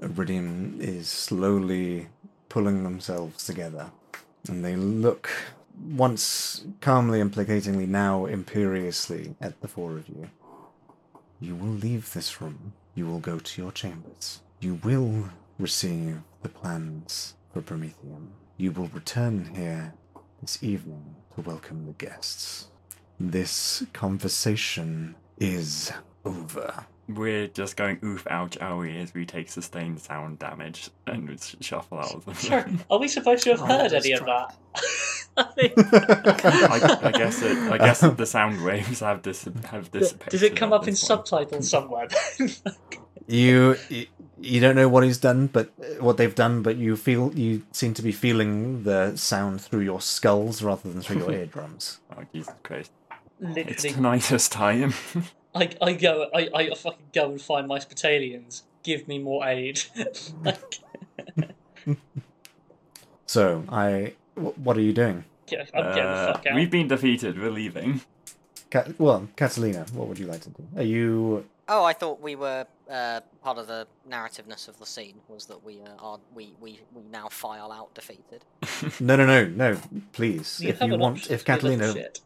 Iridium 0.00 0.78
is 0.80 1.08
slowly 1.08 2.08
pulling 2.48 2.84
themselves 2.84 3.46
together, 3.46 3.90
and 4.48 4.64
they 4.64 4.76
look 4.76 5.30
once 5.88 6.64
calmly 6.80 7.20
and 7.20 7.32
placatingly, 7.32 7.88
now 7.88 8.26
imperiously 8.26 9.34
at 9.40 9.60
the 9.60 9.68
four 9.68 9.92
of 9.92 10.08
you. 10.08 10.28
You 11.40 11.56
will 11.56 11.68
leave 11.68 12.12
this 12.12 12.40
room. 12.40 12.72
You 12.94 13.06
will 13.06 13.20
go 13.20 13.38
to 13.38 13.62
your 13.62 13.72
chambers. 13.72 14.40
You 14.60 14.74
will 14.84 15.30
receive 15.58 16.20
the 16.42 16.48
plans 16.48 17.34
for 17.52 17.62
Prometheum. 17.62 18.28
You 18.56 18.72
will 18.72 18.88
return 18.88 19.54
here 19.54 19.94
this 20.40 20.62
evening 20.62 21.16
to 21.34 21.40
welcome 21.40 21.86
the 21.86 21.92
guests. 21.92 22.68
This 23.18 23.84
conversation 23.92 25.14
is 25.38 25.90
over. 26.24 26.86
We're 27.08 27.48
just 27.48 27.76
going 27.76 27.98
oof 28.04 28.26
ouch 28.30 28.56
oh, 28.60 28.78
owie 28.78 29.02
as 29.02 29.12
we 29.12 29.26
take 29.26 29.48
sustained 29.50 30.00
sound 30.00 30.38
damage 30.38 30.88
and 31.06 31.28
we 31.28 31.36
sh- 31.36 31.56
shuffle 31.60 31.98
out 31.98 32.14
of 32.14 32.24
the 32.24 32.34
Sure. 32.34 32.62
room. 32.62 32.80
Are 32.90 32.98
we 32.98 33.08
supposed 33.08 33.42
to 33.44 33.50
have 33.50 33.60
Oh, 33.62 33.66
heard 33.66 33.90
that's 33.90 34.04
any 34.06 34.14
of 34.14 34.24
that? 34.24 34.56
I 35.36 35.42
think- 35.44 35.72
I, 35.76 36.98
I 37.08 37.10
guess 37.12 37.42
it. 37.42 37.56
I 37.72 37.78
guess 37.78 38.00
the 38.00 38.26
sound 38.26 38.62
waves 38.64 39.00
have 39.00 39.22
dis- 39.22 39.48
have 39.70 39.90
dissipated. 39.90 40.30
Does 40.30 40.42
it 40.42 40.54
come 40.56 40.72
up 40.72 40.82
in 40.82 40.86
point. 40.88 40.98
subtitles 40.98 41.68
somewhere? 41.70 42.08
You 43.28 43.76
you- 43.88 44.06
you 44.40 44.60
don't 44.60 44.74
know 44.74 44.88
what 44.88 45.04
he's 45.04 45.18
done, 45.18 45.46
but 45.46 45.70
uh, 45.80 46.02
what 46.02 46.16
they've 46.16 46.34
done, 46.34 46.62
but 46.62 46.76
you 46.76 46.96
feel 46.96 47.32
you 47.38 47.62
seem 47.70 47.94
to 47.94 48.02
be 48.02 48.10
feeling 48.10 48.82
the 48.82 49.14
sound 49.16 49.60
through 49.60 49.82
your 49.82 50.00
skulls 50.00 50.60
rather 50.62 50.90
than 50.90 51.00
through 51.00 51.18
your 51.18 51.32
eardrums. 51.32 52.00
Oh 52.16 52.24
Jesus 52.34 52.52
Christ! 52.64 52.90
It's 53.40 53.84
Literally, 53.84 54.18
tinnitus 54.18 54.50
time. 54.50 54.92
I, 55.54 55.70
I 55.82 55.92
go, 55.92 56.28
I, 56.34 56.48
I 56.54 56.74
fucking 56.74 57.06
go 57.12 57.30
and 57.30 57.40
find 57.40 57.68
my 57.68 57.78
Spitalians. 57.78 58.62
Give 58.82 59.06
me 59.06 59.18
more 59.18 59.46
aid. 59.46 59.80
like, 60.44 60.80
So 63.26 63.64
I, 63.68 64.14
what 64.34 64.76
are 64.76 64.80
you 64.80 64.92
doing? 64.92 65.24
yeah, 65.48 65.64
I'm 65.74 65.84
getting 65.94 66.02
the 66.04 66.08
Uh, 66.08 66.32
fuck 66.34 66.46
out. 66.46 66.54
we've 66.54 66.70
been 66.70 66.88
defeated. 66.88 67.38
We're 67.38 67.50
leaving. 67.50 68.00
Ca- 68.70 68.92
well, 68.98 69.28
Catalina, 69.36 69.86
what 69.92 70.08
would 70.08 70.18
you 70.18 70.26
like 70.26 70.40
to 70.42 70.50
do? 70.50 70.66
Are 70.76 70.82
you? 70.82 71.44
Oh, 71.68 71.84
I 71.84 71.92
thought 71.92 72.20
we 72.20 72.34
were 72.36 72.66
uh, 72.90 73.20
part 73.42 73.58
of 73.58 73.66
the 73.68 73.86
narrativeness 74.08 74.68
of 74.68 74.78
the 74.78 74.86
scene 74.86 75.20
was 75.28 75.46
that 75.46 75.62
we 75.64 75.80
uh, 75.80 75.88
are 76.00 76.18
we, 76.34 76.52
we 76.60 76.80
we 76.94 77.02
now 77.10 77.28
file 77.28 77.70
out 77.70 77.94
defeated. 77.94 78.44
No, 79.00 79.16
no, 79.16 79.26
no, 79.26 79.44
no. 79.46 79.78
Please, 80.12 80.60
you 80.60 80.70
if 80.70 80.80
you 80.80 80.96
want, 80.96 81.30
if 81.30 81.44
to 81.44 81.58
do 81.58 81.68
little 81.68 81.78
Catalina, 81.78 81.92
shit. 81.92 82.20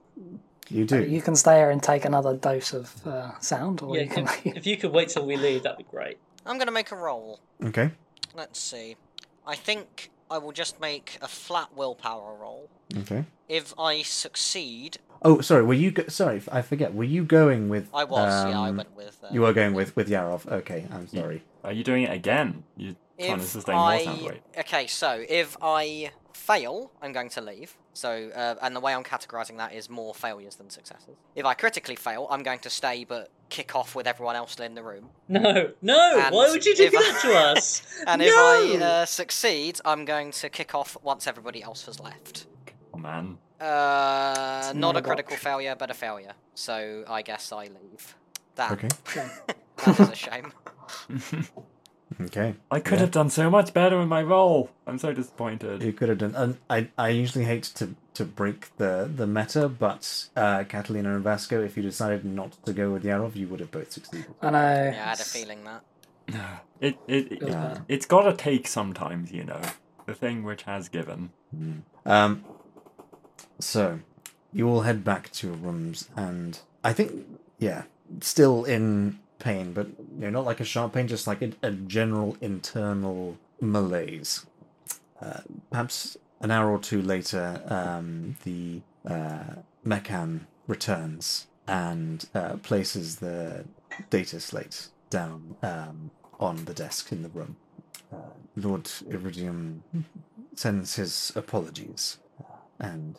You 0.71 0.85
do. 0.85 1.03
You 1.05 1.21
can 1.23 1.37
stay 1.37 1.57
here 1.59 1.71
and 1.71 1.83
take 1.83 2.05
another 2.05 2.37
dose 2.37 2.73
of 2.73 3.07
uh, 3.07 3.39
sound, 3.41 3.83
or 3.83 3.97
Yeah, 3.97 4.03
you 4.03 4.09
can 4.09 4.25
if, 4.25 4.45
leave. 4.45 4.57
if 4.61 4.67
you 4.67 4.77
could 4.77 4.93
wait 4.93 5.09
till 5.11 5.27
we 5.27 5.37
leave, 5.37 5.63
that'd 5.63 5.79
be 5.79 5.85
great. 5.85 6.19
I'm 6.45 6.59
gonna 6.59 6.71
make 6.73 6.91
a 6.93 6.97
roll. 6.97 7.41
Okay. 7.65 7.91
Let's 8.35 8.61
see. 8.61 8.97
I 9.47 9.55
think 9.57 10.11
I 10.31 10.39
will 10.39 10.53
just 10.53 10.81
make 10.81 11.19
a 11.23 11.29
flat 11.29 11.69
willpower 11.77 12.35
roll. 12.35 12.69
Okay. 12.99 13.25
If 13.49 13.75
I 13.79 14.03
succeed, 14.03 14.99
Oh, 15.23 15.41
sorry. 15.41 15.65
Were 15.65 15.73
you? 15.75 15.91
Go- 15.93 16.09
sorry, 16.09 16.43
I 16.53 16.61
forget. 16.63 16.95
Were 16.95 17.05
you 17.05 17.25
going 17.25 17.69
with? 17.69 17.89
I 17.95 18.05
was. 18.05 18.45
yeah, 18.45 18.61
I 18.61 18.69
um, 18.69 18.77
went 18.77 18.95
with. 18.97 19.19
Uh, 19.25 19.29
You 19.33 19.41
were 19.43 19.53
going 19.53 19.73
with 19.75 19.97
with 19.97 20.09
Yarov. 20.09 20.47
Okay, 20.51 20.87
I'm 20.93 21.09
sorry. 21.09 21.43
Are 21.65 21.73
you 21.73 21.83
doing 21.83 22.03
it 22.05 22.13
again? 22.13 22.65
You 22.77 22.97
trying 23.19 23.39
to 23.39 23.43
If 23.43 23.49
sustain 23.49 23.77
more 23.77 23.99
sound 23.99 24.21
I 24.21 24.23
wave? 24.25 24.41
okay, 24.59 24.87
so 24.87 25.25
if 25.29 25.57
I 25.63 26.11
fail, 26.37 26.91
I'm 27.03 27.13
going 27.13 27.31
to 27.31 27.41
leave. 27.41 27.77
So, 27.95 28.31
uh, 28.35 28.55
and 28.63 28.77
the 28.77 28.81
way 28.81 28.95
I'm 28.95 29.03
categorizing 29.03 29.57
that 29.57 29.73
is 29.73 29.89
more 29.89 30.15
failures 30.15 30.57
than 30.57 30.69
successes. 30.71 31.17
If 31.35 31.45
I 31.47 31.55
critically 31.55 31.97
fail, 31.97 32.29
I'm 32.31 32.43
going 32.43 32.59
to 32.61 32.71
stay 32.71 33.05
but 33.05 33.31
kick 33.49 33.75
off 33.75 33.95
with 33.95 34.07
everyone 34.07 34.37
else 34.37 34.59
in 34.61 34.75
the 34.75 34.83
room. 34.83 35.09
No, 35.29 35.73
no. 35.83 36.21
And 36.21 36.35
why 36.35 36.51
would 36.51 36.65
you 36.65 36.77
do 36.77 36.85
if 36.85 36.95
I- 36.97 37.03
that 37.03 37.21
to 37.23 37.35
us? 37.35 37.83
And 38.07 38.21
no! 38.21 38.27
if 38.27 38.81
I 38.83 38.85
uh, 38.85 39.07
succeed, 39.07 39.81
I'm 39.85 40.05
going 40.05 40.31
to 40.33 40.49
kick 40.49 40.75
off 40.75 40.97
once 41.03 41.27
everybody 41.27 41.63
else 41.63 41.87
has 41.87 41.99
left. 41.99 42.47
Oh 42.95 42.99
man. 42.99 43.39
Uh, 43.61 43.65
not 43.65 44.77
not 44.77 44.97
a 44.97 44.99
a 44.99 45.03
critical 45.03 45.31
botch. 45.37 45.41
failure, 45.43 45.75
but 45.79 45.91
a 45.91 45.95
failure. 45.95 46.35
So 46.55 47.05
I 47.09 47.23
guess 47.23 47.51
I 47.53 47.65
leave. 47.65 48.15
That 48.57 48.73
Okay. 48.73 48.89
that 49.85 49.99
was 49.99 50.11
a 50.11 50.15
shame. 50.15 50.53
Okay. 52.21 52.55
I 52.71 52.81
could 52.81 52.95
Yeah. 52.95 53.01
have 53.01 53.11
done 53.11 53.29
so 53.31 53.51
much 53.51 53.75
better 53.75 54.01
in 54.01 54.09
my 54.09 54.23
role. 54.23 54.71
I'm 54.87 54.99
so 54.99 55.13
disappointed. 55.13 55.83
You 55.83 55.93
could 55.93 56.09
have 56.09 56.19
done. 56.19 56.35
And 56.35 56.57
I 56.71 56.89
I 56.97 57.09
usually 57.09 57.45
hate 57.45 57.65
to 57.75 57.95
to 58.15 58.25
break 58.25 58.75
the 58.79 59.11
the 59.15 59.27
meta, 59.27 59.69
but 59.69 60.29
uh, 60.35 60.65
Catalina 60.65 61.15
and 61.15 61.23
Vasco, 61.25 61.63
if 61.63 61.77
you 61.77 61.83
decided 61.83 62.25
not 62.25 62.53
to 62.65 62.73
go 62.73 62.91
with 62.91 63.05
Yarov, 63.05 63.37
you 63.37 63.47
would 63.49 63.61
have 63.61 63.71
both 63.71 63.93
succeeded. 63.93 64.27
I 64.41 64.51
know. 64.51 64.59
Yeah, 64.95 65.05
I 65.05 65.09
had 65.11 65.21
a 65.21 65.25
feeling 65.25 65.65
that. 65.65 65.83
It 66.81 66.99
it, 67.07 67.33
it 67.33 67.39
Yeah. 67.43 67.49
bad. 67.69 67.85
it's 67.89 68.05
got 68.07 68.23
to 68.23 68.33
take 68.35 68.67
sometimes, 68.69 69.33
you 69.33 69.45
know. 69.45 69.61
The 70.07 70.15
thing 70.15 70.43
which 70.45 70.63
has 70.65 70.89
given. 70.89 71.31
Um. 72.05 72.45
So, 73.61 74.01
you 74.53 74.69
all 74.69 74.83
head 74.83 75.03
back 75.05 75.31
to 75.33 75.47
your 75.49 75.57
rooms, 75.57 76.09
and 76.17 76.59
I 76.85 76.93
think, 76.93 77.13
yeah, 77.59 77.85
still 78.21 78.65
in 78.65 79.19
pain, 79.39 79.73
but 79.73 79.87
you 79.87 80.23
know, 80.23 80.31
not 80.31 80.45
like 80.45 80.61
a 80.61 80.65
sharp 80.65 80.95
pain, 80.95 81.09
just 81.09 81.27
like 81.27 81.43
a, 81.43 81.53
a 81.63 81.71
general 81.71 82.37
internal 82.41 83.37
malaise. 83.61 84.47
Uh, 85.21 85.41
perhaps 85.71 86.17
an 86.41 86.51
hour 86.51 86.71
or 86.71 86.79
two 86.79 87.01
later, 87.03 87.63
um, 87.69 88.37
the 88.45 88.81
uh, 89.09 89.57
Mechan 89.85 90.41
returns 90.67 91.47
and 91.67 92.29
uh, 92.35 92.57
places 92.57 93.17
the 93.17 93.65
data 94.11 94.41
slate 94.41 94.89
down 95.11 95.57
um, 95.63 96.11
on 96.39 96.65
the 96.65 96.75
desk 96.75 97.13
in 97.13 97.23
the 97.23 97.29
room. 97.31 97.57
Uh, 98.13 98.35
Lord 98.57 98.91
Iridium 99.09 99.83
sends 100.55 100.97
his 100.97 101.33
apologies 101.35 102.19
uh, 102.41 102.55
and 102.79 103.19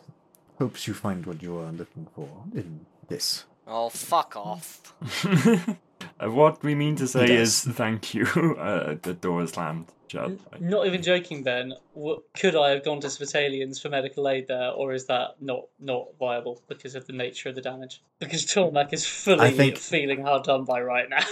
hopes 0.58 0.86
you 0.86 0.94
find 0.94 1.26
what 1.26 1.42
you 1.42 1.56
are 1.58 1.72
looking 1.72 2.06
for 2.14 2.28
in 2.54 2.86
this. 3.08 3.44
Oh, 3.66 3.88
fuck 3.90 4.34
off. 4.36 4.94
Uh, 6.20 6.30
what 6.30 6.62
we 6.62 6.74
mean 6.74 6.96
to 6.96 7.06
say 7.06 7.32
is 7.32 7.62
thank 7.82 8.14
you. 8.14 8.24
Uh, 8.58 8.96
the 9.02 9.14
door 9.14 9.42
is 9.42 9.50
slammed 9.50 9.86
shut. 10.08 10.32
Not 10.60 10.86
even 10.86 11.02
joking, 11.02 11.42
Ben. 11.42 11.74
What, 11.92 12.22
could 12.34 12.56
I 12.56 12.70
have 12.70 12.82
gone 12.84 12.98
to 13.00 13.08
Spitalians 13.08 13.80
for 13.80 13.88
medical 13.90 14.28
aid 14.28 14.48
there, 14.48 14.70
or 14.70 14.92
is 14.94 15.04
that 15.06 15.36
not 15.40 15.64
not 15.78 16.06
viable 16.18 16.60
because 16.68 16.94
of 16.94 17.06
the 17.06 17.12
nature 17.12 17.50
of 17.50 17.54
the 17.54 17.60
damage? 17.60 18.02
Because 18.18 18.44
Tormek 18.46 18.92
is 18.92 19.06
fully 19.06 19.40
I 19.46 19.50
think- 19.52 19.76
feeling 19.76 20.22
hard 20.22 20.44
done 20.44 20.64
by 20.64 20.80
right 20.80 21.08
now. 21.08 21.24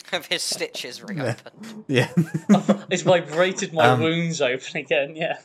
Have 0.10 0.26
his 0.26 0.42
stitches 0.42 1.02
reopened. 1.02 1.84
Yeah. 1.88 2.10
it's 2.90 3.02
vibrated 3.02 3.72
my 3.72 3.86
Um, 3.90 4.00
wounds 4.00 4.40
open 4.42 4.76
again. 4.76 5.14
Yeah, 5.16 5.38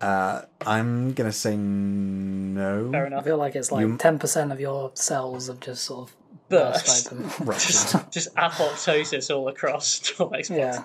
uh, 0.00 0.42
I'm 0.66 1.12
gonna 1.12 1.32
say 1.32 1.56
no. 1.56 2.90
fair 2.90 3.04
I 3.04 3.06
enough. 3.06 3.24
feel 3.24 3.36
like 3.36 3.54
it's 3.54 3.70
like 3.70 3.82
You- 3.86 3.96
ten 3.98 4.18
percent 4.18 4.52
of 4.52 4.60
your 4.60 4.90
cells 4.94 5.48
have 5.48 5.60
just 5.60 5.84
sort 5.84 6.08
of 6.10 6.16
burst 6.48 7.12
Burst. 7.44 7.66
Just, 7.66 8.10
just 8.12 8.34
apoptosis 8.36 9.34
all 9.34 9.48
across 9.48 10.00
Tormek's 10.16 10.48
body. 10.48 10.60
Yeah. 10.60 10.84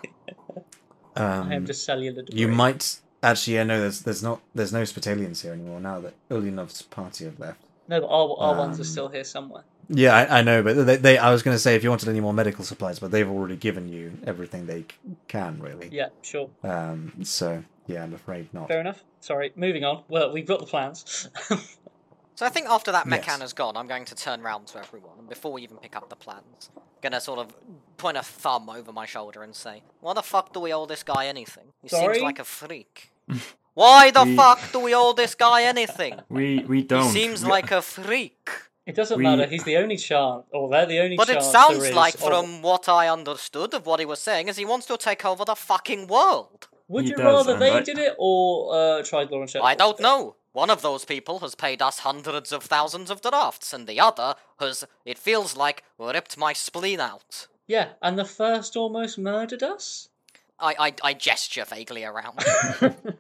I 1.15 1.22
am 1.22 1.52
Um, 1.52 1.65
just 1.65 1.84
cellular 1.86 2.22
debris. 2.22 2.40
you 2.40 2.48
might 2.48 2.99
actually. 3.22 3.56
Yeah, 3.56 3.64
no. 3.64 3.81
There's 3.81 4.02
there's 4.02 4.23
not 4.23 4.41
there's 4.56 4.72
no 4.72 4.84
Spitalians 4.84 5.41
here 5.41 5.53
anymore 5.53 5.80
now 5.81 5.99
that 5.99 6.14
Ulyanov's 6.30 6.81
party 6.84 7.26
have 7.26 7.40
left. 7.40 7.60
No, 7.88 7.99
but 8.02 8.07
our, 8.07 8.38
our 8.40 8.57
ones 8.57 8.77
are 8.80 8.84
Um, 8.84 8.86
still 8.86 9.07
here 9.10 9.23
somewhere. 9.23 9.64
Yeah, 9.90 10.14
I, 10.15 10.40
I 10.40 10.41
know, 10.44 10.61
but 10.61 10.76
they, 10.86 10.95
they 10.98 11.18
I 11.18 11.31
was 11.31 11.41
going 11.41 11.56
to 11.56 11.60
say 11.60 11.76
if 11.76 11.84
you 11.84 11.90
wanted 11.90 12.07
any 12.10 12.19
more 12.19 12.34
medical 12.34 12.64
supplies, 12.64 12.99
but 12.99 13.10
they've 13.11 13.27
already 13.30 13.56
given 13.56 13.90
you 13.90 14.14
everything 14.27 14.68
they 14.68 14.81
c- 14.81 14.88
can, 15.27 15.60
really. 15.60 15.90
Yeah, 15.91 16.10
sure. 16.22 16.49
Um. 16.64 17.11
So 17.23 17.64
yeah, 17.88 18.03
I'm 18.03 18.14
afraid 18.14 18.53
not. 18.53 18.68
Fair 18.68 18.80
enough. 18.80 19.03
Sorry, 19.19 19.52
moving 19.56 19.84
on. 19.84 20.03
Well, 20.07 20.31
we've 20.31 20.45
got 20.45 20.60
the 20.60 20.68
plans. 20.68 21.27
So 22.40 22.45
I 22.45 22.49
think 22.56 22.70
after 22.70 22.94
that 22.94 23.06
Yes. 23.06 23.20
Mechan 23.26 23.41
has 23.41 23.52
gone, 23.52 23.76
I'm 23.76 23.86
going 23.88 24.06
to 24.06 24.16
turn 24.16 24.41
round 24.41 24.68
to 24.68 24.80
everyone, 24.80 25.18
and 25.20 25.28
before 25.28 25.52
we 25.52 25.61
even 25.61 25.76
pick 25.76 25.94
up 25.98 26.07
the 26.07 26.16
plans, 26.16 26.70
gonna 27.02 27.20
sort 27.20 27.38
of 27.38 27.48
point 27.98 28.16
a 28.16 28.24
thumb 28.24 28.70
over 28.70 28.94
my 28.94 29.06
shoulder 29.06 29.44
and 29.44 29.53
say, 29.53 29.84
"Why 29.99 30.14
the 30.14 30.24
fuck 30.24 30.53
do 30.53 30.61
we 30.61 30.72
owe 30.74 30.86
this 30.86 31.03
guy 31.03 31.26
anything? 31.26 31.74
He 31.82 31.90
Sorry? 31.90 32.14
seems 32.14 32.24
like 32.24 32.40
a 32.40 32.45
freak. 32.45 33.11
Why 33.74 34.10
the 34.11 34.24
We- 34.24 34.38
fuck 34.38 34.72
do 34.72 34.80
we 34.80 34.95
owe 34.95 35.11
this 35.11 35.36
guy 35.36 35.64
anything? 35.64 36.14
We 36.30 36.60
we 36.74 36.82
don't. 36.82 37.03
He 37.07 37.10
seems 37.20 37.44
We- 37.44 37.49
like 37.56 37.72
a 37.72 37.82
freak." 37.82 38.48
it 38.86 38.95
doesn't 38.95 39.18
We- 39.18 39.26
matter. 39.26 39.45
He's 39.45 39.66
the 39.66 39.76
only 39.84 39.98
chance, 39.98 40.45
or 40.53 40.70
they're 40.70 40.86
the 40.95 40.99
only 41.02 41.18
But 41.18 41.28
chance 41.28 41.45
it 41.45 41.52
sounds 41.52 41.80
there 41.80 41.90
is 41.90 41.95
like, 42.03 42.14
of- 42.16 42.22
from 42.30 42.61
what 42.61 42.88
I 42.88 43.10
understood 43.18 43.74
of 43.74 43.86
what 43.86 43.99
he 43.99 44.06
was 44.14 44.20
saying, 44.30 44.48
is 44.48 44.56
he 44.56 44.64
wants 44.74 44.86
to 44.86 44.95
take 44.95 45.26
over 45.26 45.44
the 45.44 45.56
fucking 45.57 46.07
world. 46.07 46.70
Would 46.88 47.03
He 47.03 47.10
you 47.11 47.18
does, 47.18 47.26
rather 47.48 47.60
they 47.60 47.72
I- 47.72 47.82
did 47.82 47.98
it 48.07 48.16
or 48.18 48.74
uh, 48.74 48.78
Tridlor 49.07 49.41
and 49.41 49.49
Shepard? 49.49 49.68
I 49.72 49.76
don't 49.76 49.99
know. 49.99 50.36
One 50.52 50.70
of 50.70 50.82
those 50.82 51.06
people 51.06 51.40
has 51.40 51.54
paid 51.56 51.82
us 51.82 52.00
hundreds 52.00 52.52
of 52.52 52.64
thousands 52.64 53.12
of 53.12 53.22
drafts, 53.22 53.72
and 53.74 53.88
the 53.88 54.00
other 54.00 54.36
has, 54.60 54.86
it 55.06 55.18
feels 55.18 55.56
like, 55.56 55.84
ripped 56.00 56.38
my 56.38 56.54
spleen 56.54 57.00
out. 57.00 57.48
Yeah, 57.68 57.90
and 58.02 58.18
the 58.18 58.26
first 58.26 58.76
almost 58.76 59.18
murdered 59.20 59.62
us. 59.62 60.10
I, 60.60 60.76
I, 60.80 60.94
I 61.04 61.14
gesture 61.14 61.66
vaguely 61.66 62.04
around. 62.04 62.40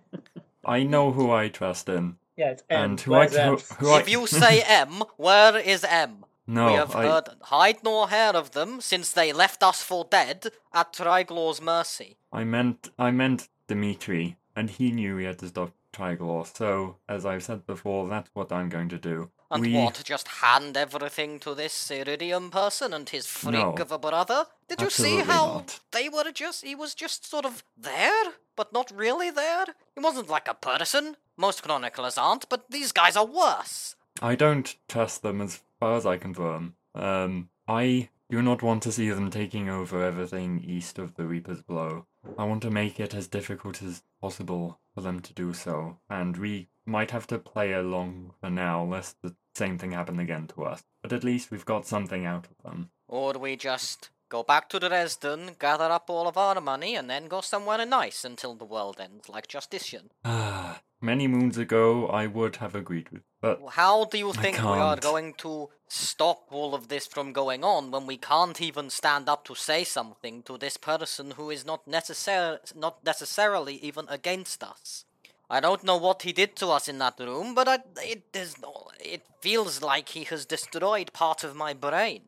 I 0.65 0.83
know 0.83 1.11
who 1.11 1.31
I 1.31 1.49
trust 1.49 1.87
in, 1.87 2.17
Yeah, 2.35 2.49
it's 2.51 2.63
M. 2.69 2.83
and 2.83 3.01
who 3.01 3.13
I 3.13 3.27
Where's 3.27 3.35
who, 3.69 3.75
who 3.75 3.91
I 3.91 3.99
if 4.01 4.09
you 4.09 4.27
say 4.27 4.61
M, 4.67 5.03
where 5.17 5.55
is 5.57 5.83
M? 5.83 6.25
no, 6.47 6.65
we 6.67 6.73
have 6.73 6.95
I, 6.95 7.05
heard 7.05 7.29
hide 7.43 7.83
nor 7.83 8.09
hair 8.09 8.35
of 8.35 8.51
them 8.51 8.81
since 8.81 9.11
they 9.11 9.31
left 9.31 9.61
us 9.61 9.83
for 9.83 10.03
dead 10.09 10.47
at 10.73 10.93
Triglor's 10.93 11.61
mercy. 11.61 12.17
I 12.33 12.43
meant 12.43 12.89
I 12.97 13.11
meant 13.11 13.47
Dimitri, 13.67 14.35
and 14.55 14.69
he 14.69 14.91
knew 14.91 15.17
he 15.17 15.25
had 15.25 15.37
to 15.39 15.47
stop 15.47 15.71
So, 15.99 16.97
as 17.07 17.25
I've 17.25 17.43
said 17.43 17.65
before, 17.65 18.07
that's 18.07 18.29
what 18.33 18.51
I'm 18.51 18.69
going 18.69 18.89
to 18.89 18.97
do. 18.97 19.31
And 19.51 19.61
We- 19.63 19.73
what, 19.73 20.01
just 20.05 20.27
hand 20.27 20.77
everything 20.77 21.39
to 21.39 21.55
this 21.55 21.91
Iridium 21.91 22.51
person 22.51 22.93
and 22.93 23.09
his 23.09 23.25
freak 23.25 23.53
No. 23.53 23.73
of 23.73 23.91
a 23.91 23.97
brother? 23.97 24.45
Did 24.67 24.81
you 24.81 24.89
see 24.89 25.17
how 25.17 25.45
not. 25.47 25.79
they 25.91 26.07
were 26.09 26.31
just, 26.31 26.63
he 26.63 26.75
was 26.75 26.93
just 26.93 27.29
sort 27.29 27.45
of 27.45 27.63
there, 27.75 28.33
but 28.55 28.71
not 28.71 28.91
really 28.91 29.31
there? 29.31 29.65
He 29.95 30.01
wasn't 30.01 30.29
like 30.29 30.47
a 30.47 30.53
person. 30.53 31.17
Most 31.35 31.63
chroniclers 31.63 32.17
aren't, 32.17 32.47
but 32.49 32.69
these 32.69 32.91
guys 32.91 33.15
are 33.17 33.25
worse. 33.25 33.95
I 34.21 34.35
don't 34.35 34.75
trust 34.87 35.21
them 35.23 35.41
as 35.41 35.61
far 35.79 35.95
as 35.97 36.05
I 36.05 36.17
can 36.17 36.33
confirm. 36.33 36.75
Um, 36.93 37.49
I 37.67 38.09
do 38.29 38.41
not 38.41 38.61
want 38.61 38.83
to 38.83 38.91
see 38.91 39.09
them 39.09 39.31
taking 39.31 39.69
over 39.69 40.03
everything 40.03 40.63
east 40.65 40.99
of 40.99 41.15
the 41.15 41.25
Reaper's 41.25 41.61
Blow. 41.61 42.05
I 42.37 42.43
want 42.43 42.61
to 42.63 42.69
make 42.69 42.99
it 42.99 43.13
as 43.13 43.27
difficult 43.27 43.81
as 43.81 44.03
possible 44.21 44.79
for 44.93 45.01
them 45.01 45.19
to 45.21 45.33
do 45.33 45.53
so, 45.53 45.97
and 46.09 46.37
we 46.37 46.69
might 46.85 47.11
have 47.11 47.27
to 47.27 47.39
play 47.39 47.73
along 47.73 48.33
for 48.39 48.49
now, 48.49 48.83
lest 48.83 49.17
the 49.21 49.35
same 49.55 49.77
thing 49.77 49.91
happen 49.91 50.19
again 50.19 50.47
to 50.55 50.63
us. 50.63 50.83
But 51.01 51.13
at 51.13 51.23
least 51.23 51.49
we've 51.49 51.65
got 51.65 51.87
something 51.87 52.25
out 52.25 52.47
of 52.47 52.63
them. 52.63 52.91
Or 53.07 53.33
do 53.33 53.39
we 53.39 53.55
just 53.55 54.09
go 54.29 54.43
back 54.43 54.69
to 54.69 54.79
Dresden, 54.79 55.55
gather 55.59 55.85
up 55.85 56.09
all 56.09 56.27
of 56.27 56.37
our 56.37 56.61
money, 56.61 56.95
and 56.95 57.09
then 57.09 57.27
go 57.27 57.41
somewhere 57.41 57.83
nice 57.85 58.23
until 58.23 58.53
the 58.53 58.65
world 58.65 58.97
ends, 58.99 59.27
like 59.27 59.47
Justitian. 59.47 60.11
Ah, 60.23 60.81
many 61.01 61.27
moons 61.27 61.57
ago 61.57 62.07
I 62.07 62.27
would 62.27 62.57
have 62.57 62.75
agreed 62.75 63.09
with, 63.09 63.23
but 63.41 63.59
How 63.71 64.05
do 64.05 64.17
you 64.17 64.33
think 64.33 64.57
we 64.57 64.63
are 64.63 64.97
going 64.97 65.33
to 65.35 65.69
stop 65.89 66.47
all 66.51 66.73
of 66.73 66.87
this 66.87 67.07
from 67.07 67.33
going 67.33 67.63
on 67.63 67.91
when 67.91 68.05
we 68.05 68.17
can't 68.17 68.61
even 68.61 68.89
stand 68.89 69.27
up 69.27 69.43
to 69.45 69.55
say 69.55 69.83
something 69.83 70.43
to 70.43 70.57
this 70.57 70.77
person 70.77 71.31
who 71.31 71.49
is 71.49 71.65
not 71.65 71.85
necessar- 71.85 72.75
not 72.75 73.03
necessarily 73.03 73.75
even 73.75 74.05
against 74.07 74.63
us? 74.63 75.05
I 75.49 75.59
don't 75.59 75.83
know 75.83 75.97
what 75.97 76.21
he 76.21 76.31
did 76.31 76.55
to 76.57 76.67
us 76.67 76.87
in 76.87 76.99
that 76.99 77.19
room, 77.19 77.55
but 77.55 77.67
I, 77.67 77.79
it 77.97 78.23
is 78.33 78.55
it 78.99 79.23
feels 79.41 79.81
like 79.81 80.09
he 80.09 80.23
has 80.25 80.45
destroyed 80.45 81.11
part 81.11 81.43
of 81.43 81.55
my 81.55 81.73
brain. 81.73 82.21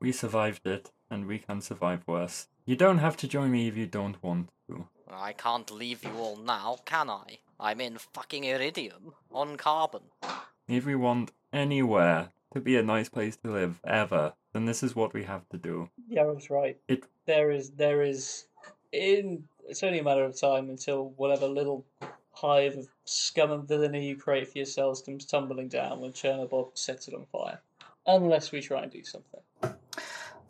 we 0.00 0.10
survived 0.10 0.66
it, 0.66 0.90
and 1.08 1.26
we 1.26 1.38
can 1.38 1.60
survive 1.60 2.02
worse. 2.08 2.48
You 2.64 2.74
don't 2.74 2.98
have 2.98 3.16
to 3.18 3.28
join 3.28 3.52
me 3.52 3.68
if 3.68 3.76
you 3.76 3.86
don't 3.86 4.20
want 4.22 4.48
to. 4.66 4.88
I 5.08 5.32
can't 5.32 5.70
leave 5.70 6.02
you 6.02 6.14
all 6.16 6.36
now, 6.36 6.78
can 6.84 7.08
I? 7.08 7.38
I'm 7.60 7.80
in 7.80 7.98
fucking 7.98 8.42
iridium 8.42 9.14
on 9.30 9.56
carbon. 9.56 10.02
If 10.66 10.84
we 10.84 10.96
want 10.96 11.30
anywhere 11.52 12.30
to 12.52 12.60
be 12.60 12.76
a 12.76 12.82
nice 12.82 13.08
place 13.08 13.36
to 13.38 13.50
live 13.50 13.80
ever, 13.84 14.34
then 14.52 14.64
this 14.66 14.82
is 14.82 14.94
what 14.96 15.14
we 15.14 15.24
have 15.24 15.48
to 15.50 15.58
do. 15.58 15.88
Yarov's 16.10 16.50
right. 16.50 16.78
It- 16.88 17.04
there 17.26 17.50
is 17.52 17.70
there 17.70 18.02
is 18.02 18.46
in 18.90 19.44
it's 19.68 19.82
only 19.82 20.00
a 20.00 20.04
matter 20.04 20.24
of 20.24 20.38
time 20.38 20.68
until 20.70 21.10
whatever 21.16 21.46
little 21.46 21.84
hive 22.32 22.76
of 22.76 22.88
scum 23.04 23.52
and 23.52 23.68
villainy 23.68 24.08
you 24.08 24.16
create 24.16 24.48
for 24.48 24.58
yourselves 24.58 25.02
comes 25.02 25.24
tumbling 25.24 25.68
down 25.68 26.00
when 26.00 26.12
Chernobog 26.12 26.76
sets 26.76 27.06
it 27.08 27.14
on 27.14 27.26
fire. 27.26 27.60
Unless 28.06 28.50
we 28.50 28.60
try 28.60 28.82
and 28.82 28.90
do 28.90 29.04
something. 29.04 29.40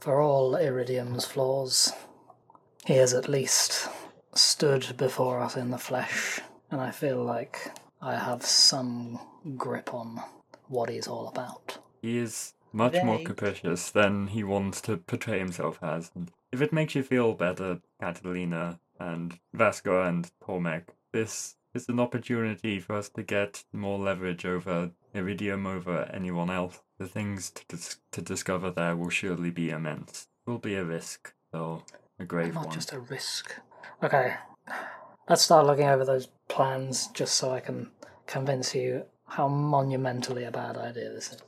For 0.01 0.21
all 0.21 0.57
Iridium's 0.57 1.27
flaws, 1.27 1.93
he 2.87 2.95
has 2.95 3.13
at 3.13 3.29
least 3.29 3.89
stood 4.35 4.97
before 4.97 5.39
us 5.41 5.57
in 5.57 5.71
the 5.71 5.79
flesh, 5.79 6.41
and 6.71 6.81
I 6.81 6.91
feel 6.91 7.23
like 7.23 7.71
I 8.01 8.15
have 8.17 8.43
some 8.43 9.21
grip 9.57 9.93
on 9.93 10.21
what 10.69 10.89
he's 10.89 11.07
all 11.07 11.29
about. 11.29 11.79
He 12.03 12.19
is 12.19 12.55
much 12.73 12.97
more 13.05 13.21
capricious 13.21 13.91
than 13.91 14.27
he 14.29 14.43
wants 14.43 14.81
to 14.83 14.97
portray 14.97 15.39
himself 15.39 15.79
as. 15.83 16.11
And 16.15 16.33
if 16.51 16.61
it 16.61 16.73
makes 16.73 16.95
you 16.95 17.03
feel 17.03 17.33
better, 17.35 17.81
Catalina 18.01 18.81
and 18.99 19.39
Vasco 19.55 20.03
and 20.03 20.31
Tormek, 20.43 20.89
this 21.13 21.57
is 21.75 21.89
an 21.89 22.01
opportunity 22.01 22.81
for 22.81 22.97
us 22.97 23.09
to 23.11 23.23
get 23.23 23.65
more 23.73 23.99
leverage 23.99 24.45
over 24.45 24.91
Iridium, 25.15 25.67
over 25.67 26.11
anyone 26.13 26.51
else. 26.51 26.81
The 26.99 27.07
things 27.07 27.51
to, 27.51 27.65
dis- 27.69 27.99
to 28.11 28.21
discover 28.21 28.71
there 28.71 28.97
will 28.97 29.11
surely 29.11 29.51
be 29.51 29.71
immense. 29.71 30.29
It 30.47 30.51
will 30.51 30.59
be 30.59 30.75
a 30.75 30.85
risk, 30.85 31.33
though 31.53 31.85
a 32.19 32.25
grave 32.25 32.55
Not 32.55 32.67
one. 32.67 32.75
just 32.75 32.93
a 32.93 32.99
risk. 32.99 33.55
Okay, 34.03 34.35
let's 35.29 35.43
start 35.43 35.67
looking 35.67 35.89
over 35.89 36.05
those 36.05 36.29
plans 36.49 37.09
just 37.09 37.35
so 37.37 37.53
I 37.53 37.61
can 37.61 37.91
convince 38.27 38.75
you 38.75 39.05
how 39.27 39.49
monumentally 39.49 40.45
a 40.45 40.51
bad 40.51 40.77
idea 40.77 41.11
this 41.11 41.33
is. 41.33 41.43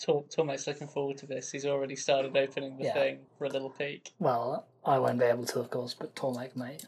Tor- 0.00 0.24
Tormek's 0.24 0.66
looking 0.66 0.86
forward 0.88 1.18
to 1.18 1.26
this. 1.26 1.50
He's 1.50 1.66
already 1.66 1.96
started 1.96 2.36
opening 2.36 2.76
the 2.78 2.84
Yeah. 2.84 2.94
thing 2.94 3.18
for 3.36 3.44
a 3.46 3.48
little 3.48 3.70
peek. 3.70 4.12
Well, 4.18 4.66
I 4.84 4.98
won't 4.98 5.18
be 5.18 5.24
able 5.24 5.44
to, 5.46 5.60
of 5.60 5.70
course, 5.70 5.94
but 5.94 6.14
Tormek 6.14 6.54
may. 6.56 6.78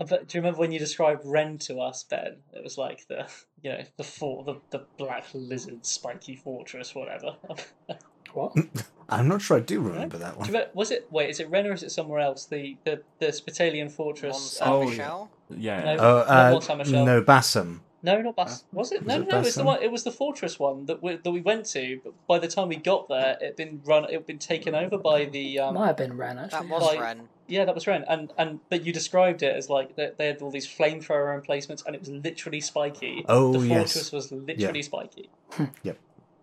I 0.00 0.04
bet- 0.04 0.26
Do 0.28 0.38
you 0.38 0.42
remember 0.42 0.58
when 0.60 0.72
you 0.72 0.78
described 0.78 1.22
Ren 1.24 1.58
to 1.58 1.80
us, 1.80 2.02
Ben? 2.04 2.38
It 2.54 2.64
was 2.64 2.78
like 2.78 3.06
the, 3.08 3.26
you 3.62 3.70
know, 3.72 3.84
the 3.96 4.04
fort, 4.04 4.46
the, 4.46 4.56
the 4.78 4.84
black 4.96 5.24
lizard, 5.34 5.84
spiky 5.86 6.36
fortress, 6.36 6.94
whatever. 6.94 7.36
What? 8.32 8.56
I'm 9.10 9.28
not 9.28 9.42
sure 9.42 9.58
I 9.58 9.60
do 9.60 9.78
remember 9.82 10.16
that 10.16 10.32
you 10.32 10.38
one. 10.38 10.46
remember, 10.46 10.70
was 10.72 10.90
it? 10.90 11.06
Wait, 11.10 11.28
is 11.28 11.38
it 11.38 11.50
Ren 11.50 11.66
or 11.66 11.72
is 11.74 11.82
it 11.82 11.90
somewhere 11.92 12.18
else? 12.20 12.46
The 12.46 12.78
the 12.84 13.02
the 13.18 13.30
Spitalian 13.30 13.90
fortress. 13.90 14.58
Mont 14.58 14.72
Oh, 14.72 14.80
Saint 14.86 14.96
yeah. 14.96 14.96
Michel? 15.04 15.30
yeah. 15.50 15.84
No. 15.84 15.96
Oh, 15.98 16.24
Not 16.56 16.70
uh, 16.70 17.04
no, 17.04 17.20
Bassam. 17.22 17.80
No, 18.04 18.20
not 18.20 18.34
Bas. 18.36 18.64
Was 18.72 18.90
it? 18.90 19.04
was 19.04 19.06
No, 19.06 19.22
it 19.22 19.28
no, 19.28 19.40
it's 19.40 19.54
the 19.54 19.62
one. 19.64 19.82
It 19.82 19.92
was 19.92 20.02
the 20.02 20.10
fortress 20.10 20.58
one 20.58 20.86
that 20.86 21.02
we, 21.02 21.16
that 21.16 21.30
we 21.30 21.40
went 21.40 21.66
to. 21.66 22.00
But 22.02 22.12
by 22.26 22.38
the 22.40 22.48
time 22.48 22.68
we 22.68 22.76
got 22.76 23.08
there, 23.08 23.36
it'd 23.40 23.56
been 23.56 23.80
run. 23.84 24.04
It'd 24.04 24.26
been 24.26 24.38
taken 24.38 24.74
over 24.74 24.98
by 24.98 25.26
the. 25.26 25.60
Um, 25.60 25.74
Might 25.74 25.86
have 25.88 25.96
been 25.96 26.16
Ren, 26.16 26.38
actually. 26.38 26.66
That 26.66 26.68
was 26.68 26.82
Like- 26.82 27.00
Ren. 27.00 27.28
yeah, 27.46 27.64
that 27.64 27.74
was 27.74 27.86
Ren. 27.86 28.04
And 28.08 28.32
and 28.36 28.58
but 28.70 28.84
you 28.84 28.92
described 28.92 29.42
it 29.44 29.54
as 29.54 29.70
like 29.70 29.94
they, 29.94 30.10
they 30.18 30.26
had 30.26 30.42
all 30.42 30.50
these 30.50 30.66
flamethrower 30.66 31.32
emplacements, 31.34 31.84
and 31.86 31.94
it 31.94 32.00
was 32.00 32.08
literally 32.10 32.60
spiky. 32.60 33.24
Oh, 33.28 33.52
the 33.52 33.60
yes. 33.68 33.92
fortress 33.92 34.10
was 34.12 34.32
literally 34.32 34.82
spiky. 34.82 35.28
Yep. 35.84 35.98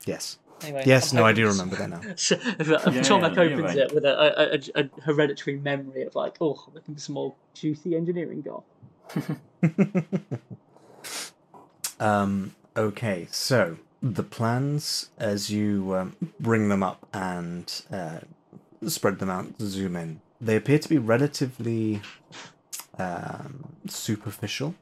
Yes. 0.06 0.38
Anyway, 0.62 0.84
Yes, 0.86 1.12
I'm 1.14 1.18
no, 1.20 1.26
I 1.26 1.32
do 1.34 1.48
remember 1.48 1.76
that 1.78 1.90
now. 1.90 2.02
So, 2.16 2.36
Yeah, 2.36 2.54
Tormek 3.02 3.36
yeah, 3.36 3.42
opens 3.44 3.62
right. 3.64 3.78
it 3.78 3.94
with 3.94 4.04
a, 4.06 4.76
a, 4.76 4.82
a, 4.82 4.84
a 4.86 5.02
hereditary 5.04 5.58
memory 5.58 6.04
of 6.04 6.16
like, 6.16 6.36
oh, 6.42 6.66
looking 6.74 6.96
for 6.96 7.02
some 7.02 7.16
more 7.16 7.34
juicy 7.54 7.96
engineering 7.96 8.42
goth. 8.42 8.64
Um, 12.00 12.56
okay, 12.78 13.28
so 13.32 13.78
the 14.02 14.24
plans, 14.24 15.10
as 15.18 15.50
you 15.50 15.96
um, 15.96 16.16
bring 16.40 16.70
them 16.70 16.84
up 16.84 17.06
and 17.14 17.82
uh, 17.92 18.20
spread 18.88 19.20
them 19.20 19.30
out, 19.30 19.48
zoom 19.62 19.96
in, 19.96 20.22
they 20.40 20.56
appear 20.56 20.80
to 20.80 20.90
be 20.90 20.98
relatively 20.98 22.02
um, 22.98 23.74
superficial. 23.88 24.76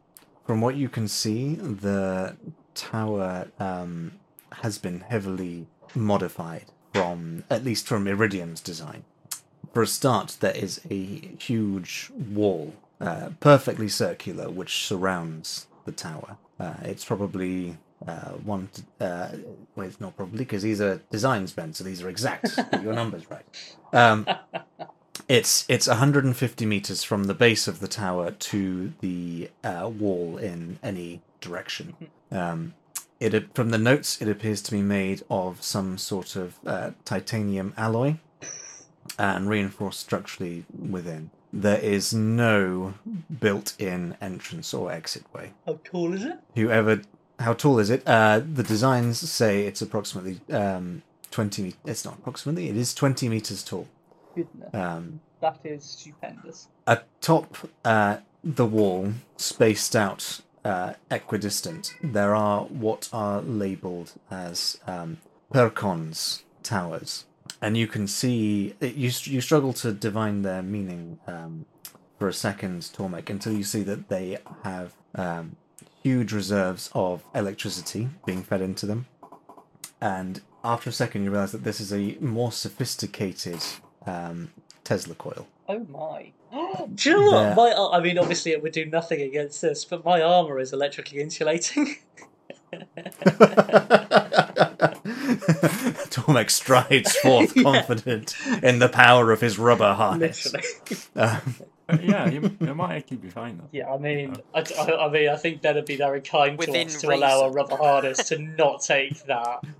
From 0.45 0.61
what 0.61 0.75
you 0.75 0.87
can 0.89 1.07
see, 1.07 1.55
the 1.55 2.37
tower 2.75 3.47
um, 3.59 4.13
has 4.61 4.77
been 4.77 5.01
heavily 5.01 5.67
modified 5.95 6.65
from, 6.93 7.43
at 7.49 7.63
least 7.63 7.87
from 7.87 8.07
Iridium's 8.07 8.61
design. 8.61 9.03
For 9.73 9.81
a 9.81 9.87
start, 9.87 10.37
there 10.39 10.55
is 10.55 10.79
a 10.89 11.35
huge 11.39 12.11
wall, 12.33 12.73
uh, 13.01 13.29
perfectly 13.39 13.89
circular, 13.89 14.49
which 14.49 14.85
surrounds 14.85 15.67
the 15.85 15.91
tower. 15.91 16.37
Uh, 16.59 16.73
it's 16.83 17.05
probably 17.05 17.77
uh, 18.07 18.31
one. 18.43 18.69
To, 18.73 19.05
uh, 19.05 19.29
well, 19.75 19.87
it's 19.87 19.99
not 19.99 20.15
probably 20.15 20.39
because 20.39 20.63
these 20.63 20.81
are 20.81 21.01
designs, 21.09 21.53
Ben. 21.53 21.73
So 21.73 21.83
these 21.83 22.01
are 22.01 22.09
exact. 22.09 22.59
Your 22.83 22.93
numbers 22.93 23.29
right. 23.29 23.45
Um, 23.93 24.27
it's 25.27 25.65
it's 25.67 25.87
150 25.87 26.65
meters 26.65 27.03
from 27.03 27.25
the 27.25 27.33
base 27.33 27.67
of 27.67 27.79
the 27.79 27.87
tower 27.87 28.31
to 28.31 28.93
the 29.01 29.49
uh, 29.63 29.89
wall 29.91 30.37
in 30.37 30.79
any 30.83 31.21
direction. 31.41 31.95
Um, 32.31 32.73
it 33.19 33.53
from 33.55 33.71
the 33.71 33.77
notes, 33.77 34.21
it 34.21 34.27
appears 34.27 34.61
to 34.63 34.71
be 34.71 34.81
made 34.81 35.23
of 35.29 35.63
some 35.63 35.97
sort 35.97 36.35
of 36.35 36.59
uh, 36.65 36.91
titanium 37.03 37.73
alloy 37.77 38.17
and 39.17 39.49
reinforced 39.49 39.99
structurally 39.99 40.65
within. 40.77 41.31
There 41.53 41.79
is 41.79 42.13
no 42.13 42.93
built-in 43.39 44.17
entrance 44.21 44.73
or 44.73 44.91
exit 44.91 45.23
way. 45.33 45.53
How 45.65 45.79
cool 45.83 46.13
is 46.13 46.23
it? 46.25 46.37
Whoever, 46.55 47.01
how 47.39 47.53
tall 47.53 47.79
is 47.79 47.89
it? 47.89 48.03
Uh, 48.07 48.41
the 48.53 48.63
designs 48.63 49.17
say 49.29 49.65
it's 49.65 49.81
approximately 49.81 50.41
um, 50.53 51.03
20. 51.31 51.61
me- 51.63 51.73
It's 51.85 52.03
not 52.05 52.15
approximately. 52.19 52.69
It 52.69 52.77
is 52.77 52.93
20 52.93 53.29
meters 53.29 53.63
tall. 53.63 53.87
Goodness, 54.35 54.73
Um, 54.73 55.21
that 55.41 55.59
is 55.63 55.83
stupendous. 55.83 56.67
atop 56.85 57.55
uh, 57.85 58.17
the 58.43 58.65
wall, 58.65 59.13
spaced 59.37 59.95
out 59.95 60.41
uh, 60.65 60.93
equidistant, 61.09 61.93
there 62.03 62.35
are 62.35 62.65
what 62.65 63.07
are 63.13 63.41
labelled 63.41 64.11
as 64.29 64.79
um, 64.85 65.17
Percons 65.53 66.43
towers, 66.61 67.25
and 67.61 67.77
you 67.77 67.87
can 67.87 68.07
see 68.07 68.75
it, 68.79 68.95
you 68.95 69.11
you 69.23 69.41
struggle 69.41 69.73
to 69.73 69.91
divine 69.91 70.41
their 70.41 70.61
meaning 70.61 71.19
um, 71.27 71.65
for 72.19 72.27
a 72.27 72.33
second, 72.33 72.81
Tormek, 72.81 73.29
until 73.29 73.53
you 73.53 73.63
see 73.63 73.83
that 73.83 74.09
they 74.09 74.37
have 74.63 74.93
um, 75.15 75.55
huge 76.03 76.31
reserves 76.31 76.89
of 76.93 77.23
electricity 77.33 78.09
being 78.25 78.43
fed 78.43 78.61
into 78.61 78.85
them, 78.85 79.07
and 80.01 80.41
after 80.63 80.89
a 80.89 80.93
second, 80.93 81.23
you 81.23 81.31
realise 81.31 81.51
that 81.51 81.63
this 81.63 81.79
is 81.79 81.93
a 81.93 82.17
more 82.19 82.51
sophisticated 82.51 83.63
um, 84.05 84.51
Tesla 84.83 85.15
coil. 85.15 85.47
Oh 85.67 85.79
my. 85.89 86.31
Do 86.95 87.09
you 87.09 87.15
know 87.15 87.31
what? 87.31 87.55
My, 87.55 87.97
I 87.97 88.01
mean, 88.01 88.17
obviously 88.17 88.51
it 88.51 88.61
would 88.63 88.71
do 88.71 88.85
nothing 88.85 89.21
against 89.21 89.61
this, 89.61 89.83
but 89.83 90.05
my 90.05 90.21
armour 90.21 90.59
is 90.59 90.71
electrically 90.73 91.19
insulating. 91.19 91.97
Tormek 96.17 96.49
strides 96.49 97.15
forth, 97.23 97.55
Yeah. 97.55 97.63
confident 97.63 98.35
in 98.63 98.79
the 98.79 98.89
power 98.89 99.31
of 99.31 99.41
his 99.41 99.57
rubber 99.59 99.93
harness. 99.93 100.53
Um, 101.15 101.55
Uh, 101.89 101.97
yeah, 102.03 102.29
you, 102.29 102.51
you 102.59 102.75
might 102.75 102.97
actually 102.97 103.15
be 103.15 103.29
fine 103.29 103.57
though. 103.57 103.69
Yeah, 103.71 103.89
I 103.93 103.97
mean, 103.97 104.35
I, 104.53 104.59
I, 104.77 105.05
I 105.05 105.09
mean, 105.09 105.29
I 105.29 105.37
think 105.37 105.61
that'd 105.61 105.85
be 105.85 105.95
very 105.95 106.19
kind 106.19 106.59
to 106.59 106.71
us 106.81 106.99
to 106.99 107.15
allow 107.15 107.41
a 107.45 107.49
rubber 107.49 107.77
harness 107.77 108.27
to 108.27 108.37
not 108.39 108.81
take 108.81 109.23
that. 109.25 109.63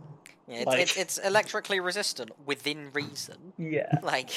Yeah, 0.50 0.60
it's, 0.60 0.66
Like- 0.66 0.80
it's, 0.80 0.96
it's 0.98 1.18
electrically 1.18 1.82
resistant 1.82 2.32
within 2.46 2.92
reason. 2.94 3.52
Yeah. 3.58 3.92
Like, 4.02 4.30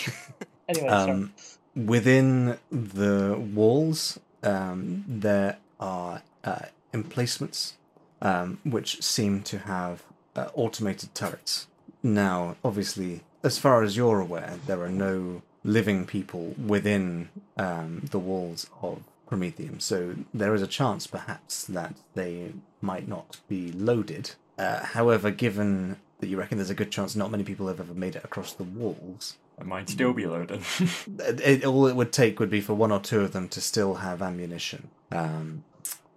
Anyway, 0.68 0.88
sorry. 0.88 1.10
um, 1.12 1.32
within 1.76 2.58
the 2.72 3.36
walls, 3.38 4.18
um, 4.42 5.04
there 5.06 5.58
are 5.78 6.22
uh, 6.42 6.62
emplacements 6.92 7.74
um, 8.20 8.58
which 8.64 9.00
seem 9.04 9.42
to 9.44 9.58
have 9.60 10.02
uh, 10.34 10.48
automated 10.54 11.14
turrets. 11.14 11.68
Now, 12.02 12.56
obviously, 12.64 13.20
as 13.42 13.58
far 13.58 13.82
as 13.82 13.96
you're 13.96 14.20
aware, 14.20 14.54
there 14.66 14.80
are 14.82 14.88
no 14.90 15.42
living 15.64 16.06
people 16.06 16.54
within 16.66 17.28
um, 17.56 18.02
the 18.10 18.18
walls 18.18 18.66
of 18.82 19.02
Prometheum, 19.28 19.80
so 19.80 20.14
there 20.34 20.54
is 20.54 20.62
a 20.62 20.66
chance, 20.66 21.06
perhaps, 21.06 21.64
that 21.64 21.94
they 22.14 22.52
might 22.80 23.06
not 23.06 23.38
be 23.48 23.70
loaded. 23.72 24.32
Uh, 24.58 24.80
however, 24.84 25.30
given 25.30 25.96
that 26.18 26.26
you 26.28 26.36
reckon 26.38 26.58
there's 26.58 26.70
a 26.70 26.74
good 26.74 26.90
chance 26.90 27.14
not 27.16 27.30
many 27.30 27.44
people 27.44 27.66
have 27.68 27.80
ever 27.80 27.94
made 27.94 28.16
it 28.16 28.24
across 28.24 28.52
the 28.52 28.64
walls, 28.64 29.36
It 29.58 29.66
might 29.66 29.88
still 29.88 30.12
be 30.12 30.26
loaded. 30.26 30.62
it, 31.18 31.40
it- 31.40 31.64
all 31.64 31.86
it 31.86 31.96
would 31.96 32.12
take 32.12 32.40
would 32.40 32.50
be 32.50 32.60
for 32.60 32.74
one 32.74 32.90
or 32.92 33.00
two 33.00 33.20
of 33.20 33.32
them 33.32 33.48
to 33.50 33.60
still 33.60 33.96
have 33.96 34.20
ammunition. 34.22 34.88
Um, 35.12 35.64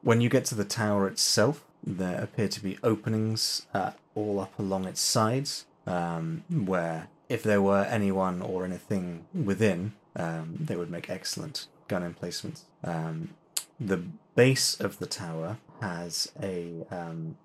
when 0.02 0.20
you 0.22 0.30
get 0.30 0.46
to 0.46 0.56
the 0.56 0.66
tower 0.66 1.08
itself, 1.08 1.64
there 1.86 2.20
appear 2.22 2.48
to 2.48 2.62
be 2.64 2.78
openings 2.84 3.66
uh, 3.74 3.92
all 4.16 4.40
up 4.40 4.58
along 4.58 4.86
its 4.86 5.02
sides, 5.02 5.66
um, 5.86 6.44
where 6.50 7.08
if 7.30 7.44
there 7.44 7.62
were 7.62 7.84
anyone 7.84 8.42
or 8.42 8.66
anything 8.66 9.26
within, 9.34 9.94
um, 10.16 10.56
they 10.60 10.76
would 10.76 10.92
make 10.92 11.10
excellent 11.10 11.68
gun 11.88 12.04
emplacements. 12.04 12.66
Um, 12.84 13.30
the 13.80 14.04
base 14.36 14.80
of 14.80 15.00
the 15.00 15.06
tower 15.06 15.58
has 15.82 16.32
a 16.42 16.86
um, 16.92 17.38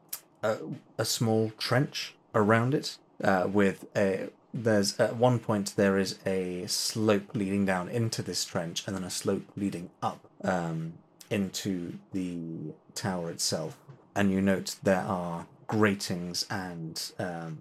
a, 0.43 0.57
a 0.97 1.05
small 1.05 1.51
trench 1.59 2.15
around 2.35 2.75
it 2.75 2.99
uh, 3.23 3.47
with 3.51 3.87
a 3.97 4.29
there's 4.55 4.99
at 4.99 5.17
one 5.17 5.39
point 5.39 5.75
there 5.77 5.99
is 5.99 6.19
a 6.25 6.67
slope 6.67 7.35
leading 7.35 7.67
down 7.67 7.89
into 7.89 8.23
this 8.23 8.45
trench 8.45 8.87
and 8.87 8.97
then 8.97 9.05
a 9.05 9.11
slope 9.11 9.45
leading 9.57 9.91
up 10.03 10.27
um, 10.43 10.95
into 11.31 11.99
the 12.13 12.39
tower 12.95 13.31
itself 13.31 13.77
and 14.15 14.33
you 14.33 14.41
note 14.41 14.77
there 14.83 15.05
are 15.07 15.47
gratings 15.67 16.47
and 16.51 17.13
um, 17.19 17.59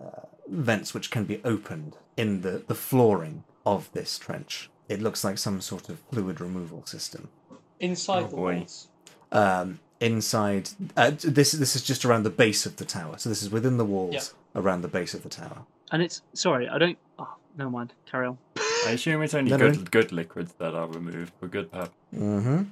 uh, 0.00 0.26
vents 0.48 0.92
which 0.94 1.10
can 1.10 1.24
be 1.24 1.40
opened 1.44 1.96
in 2.16 2.42
the, 2.42 2.62
the 2.66 2.74
flooring 2.74 3.44
of 3.64 3.90
this 3.92 4.18
trench 4.18 4.70
it 4.88 5.00
looks 5.02 5.24
like 5.24 5.38
some 5.38 5.60
sort 5.60 5.88
of 5.88 5.98
fluid 6.12 6.40
removal 6.40 6.84
system 6.86 7.28
Inside 7.80 8.24
oh 8.24 8.28
the 8.28 8.36
walls. 8.36 8.88
um, 9.32 9.80
inside. 10.00 10.70
Uh, 10.96 11.10
this 11.22 11.52
this 11.52 11.76
is 11.76 11.82
just 11.82 12.04
around 12.06 12.22
the 12.22 12.30
base 12.30 12.64
of 12.64 12.76
the 12.76 12.84
tower, 12.86 13.18
so 13.18 13.28
this 13.28 13.42
is 13.42 13.50
within 13.50 13.76
the 13.76 13.84
walls 13.84 14.34
around 14.54 14.80
the 14.82 14.88
base 14.88 15.12
of 15.12 15.22
the 15.22 15.28
tower. 15.28 15.58
And 15.92 16.00
it's 16.02 16.22
sorry, 16.32 16.68
I 16.68 16.78
don't. 16.78 16.96
Oh, 17.18 17.34
never 17.58 17.68
mind. 17.70 17.92
Carry 18.10 18.28
on. 18.28 18.38
I 18.86 18.92
assume 18.92 19.20
it's 19.22 19.34
only 19.34 19.50
No, 19.50 19.56
no. 19.58 19.70
good 19.72 19.90
good 19.90 20.12
liquids 20.12 20.54
that 20.58 20.74
are 20.74 20.86
removed 20.86 21.32
for 21.38 21.48
good 21.48 21.70
purpose. 21.70 21.92
Mm-hmm. 22.14 22.62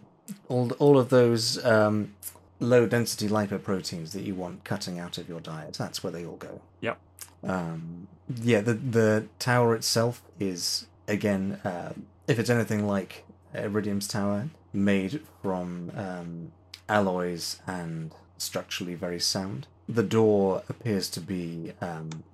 All 0.48 0.70
all 0.78 0.98
of 0.98 1.10
those 1.10 1.62
um, 1.66 2.14
low 2.60 2.86
density 2.86 3.28
lipoproteins 3.28 4.12
that 4.12 4.22
you 4.22 4.34
want 4.34 4.64
cutting 4.64 4.98
out 4.98 5.18
of 5.18 5.28
your 5.28 5.40
diet. 5.40 5.74
That's 5.74 6.02
where 6.02 6.12
they 6.12 6.24
all 6.24 6.36
go. 6.36 6.62
Yep. 6.80 6.98
Um, 7.46 8.08
yeah. 8.42 8.60
The 8.60 8.74
the 8.74 9.26
tower 9.38 9.74
itself 9.74 10.22
is 10.40 10.86
again, 11.06 11.60
uh, 11.64 11.92
if 12.26 12.38
it's 12.38 12.50
anything 12.50 12.86
like 12.86 13.24
Iridium's 13.54 14.08
tower, 14.08 14.48
made 14.72 15.20
from 15.42 15.92
um, 15.96 16.52
alloys 16.88 17.60
and 17.66 18.12
structurally 18.38 18.94
very 18.94 19.20
sound. 19.20 19.66
The 19.88 20.02
door 20.02 20.62
appears 20.68 21.08
to 21.10 21.20
be 21.20 21.72
um, 21.80 22.24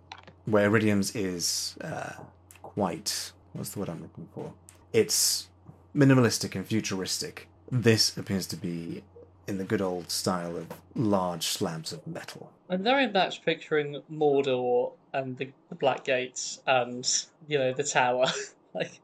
where 0.47 0.65
Iridium's 0.67 1.15
is 1.15 1.77
uh, 1.81 2.15
quite. 2.63 3.33
What's 3.53 3.71
the 3.71 3.81
word 3.81 3.89
I'm 3.89 4.03
looking 4.03 4.29
for? 4.35 4.53
It's 4.93 5.49
minimalistic 5.95 6.55
and 6.55 6.67
futuristic. 6.67 7.49
This 7.71 8.17
appears 8.17 8.47
to 8.49 8.57
be 8.57 9.03
in 9.51 9.59
the 9.59 9.65
good 9.65 9.83
old 9.83 10.11
style 10.11 10.57
of 10.57 10.67
large 10.95 11.47
slabs 11.47 11.93
of 11.93 12.07
metal. 12.07 12.51
I'm 12.71 12.83
very 12.83 13.09
much 13.11 13.45
picturing 13.45 14.01
Mordor 14.11 14.93
and 15.13 15.37
the, 15.37 15.51
the 15.69 15.75
Black 15.75 16.05
Gates 16.05 16.63
and 16.67 17.07
you 17.49 17.59
know 17.59 17.73
the 17.75 17.83
tower. 17.85 18.27
like, 18.75 19.01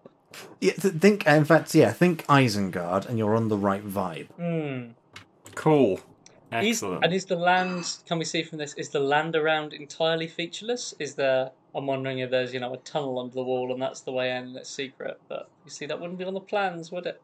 Yeah, 0.61 0.73
th- 0.75 0.95
think. 0.95 1.27
In 1.27 1.45
fact, 1.45 1.75
yeah, 1.75 1.93
think 1.93 2.25
Isengard, 2.29 3.07
and 3.07 3.19
you're 3.19 3.37
on 3.37 3.49
the 3.49 3.59
right 3.59 3.85
vibe. 3.87 4.29
hmm. 4.37 4.93
Cool. 5.55 6.01
Is, 6.53 6.77
Excellent. 6.79 7.05
and 7.05 7.13
is 7.13 7.25
the 7.25 7.35
land? 7.37 7.97
Can 8.07 8.19
we 8.21 8.25
see 8.25 8.45
from 8.45 8.59
this? 8.59 8.73
Is 8.75 8.91
the 8.91 9.01
land 9.01 9.35
around 9.35 9.73
entirely 9.73 10.29
featureless? 10.29 10.95
Is 11.01 11.15
there? 11.17 11.51
I'm 11.75 11.87
wondering 11.87 12.21
if 12.21 12.31
there's 12.31 12.55
you 12.55 12.61
know 12.61 12.73
a 12.73 12.79
tunnel 12.79 13.19
under 13.19 13.35
the 13.35 13.43
wall 13.43 13.73
and 13.73 13.83
that's 13.83 14.03
the 14.03 14.13
way 14.13 14.31
in 14.31 14.45
and 14.45 14.57
it's 14.57 14.71
secret. 14.71 15.21
But 15.29 15.49
you 15.65 15.71
see, 15.73 15.87
that 15.87 15.99
wouldn't 16.01 16.19
be 16.21 16.25
on 16.25 16.35
the 16.35 16.41
plans, 16.41 16.93
would 16.93 17.07
it? 17.07 17.21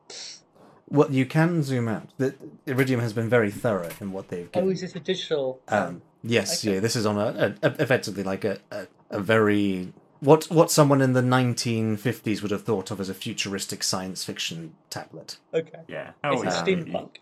Well, 0.92 1.10
you 1.10 1.24
can 1.24 1.62
zoom 1.62 1.88
out. 1.88 2.10
The 2.18 2.34
Iridium 2.66 3.00
has 3.00 3.12
been 3.14 3.28
very 3.28 3.50
thorough 3.50 3.88
in 4.00 4.12
what 4.12 4.28
they've 4.28 4.50
got. 4.52 4.62
Oh, 4.62 4.68
is 4.68 4.82
this 4.82 4.94
a 4.94 5.00
digital? 5.00 5.60
Um, 5.68 6.02
yes, 6.22 6.62
Okay. 6.64 6.74
yeah, 6.74 6.80
this 6.80 6.96
is 6.96 7.06
on 7.06 7.16
a, 7.16 7.56
a, 7.62 7.68
a 7.68 7.82
effectively 7.82 8.22
like 8.22 8.44
a, 8.44 8.58
a, 8.70 8.86
a 9.10 9.20
very 9.20 9.92
what 10.20 10.44
what 10.50 10.70
someone 10.70 11.00
in 11.00 11.14
the 11.14 11.22
1950s 11.22 12.42
would 12.42 12.50
have 12.50 12.62
thought 12.64 12.90
of 12.90 13.00
as 13.00 13.08
a 13.08 13.14
futuristic 13.14 13.82
science 13.82 14.22
fiction 14.24 14.74
tablet. 14.90 15.38
okay. 15.54 15.80
yeah. 15.88 16.10
Oh, 16.22 16.42
it 16.42 16.44
yeah. 16.44 16.62
steampunk? 16.62 17.16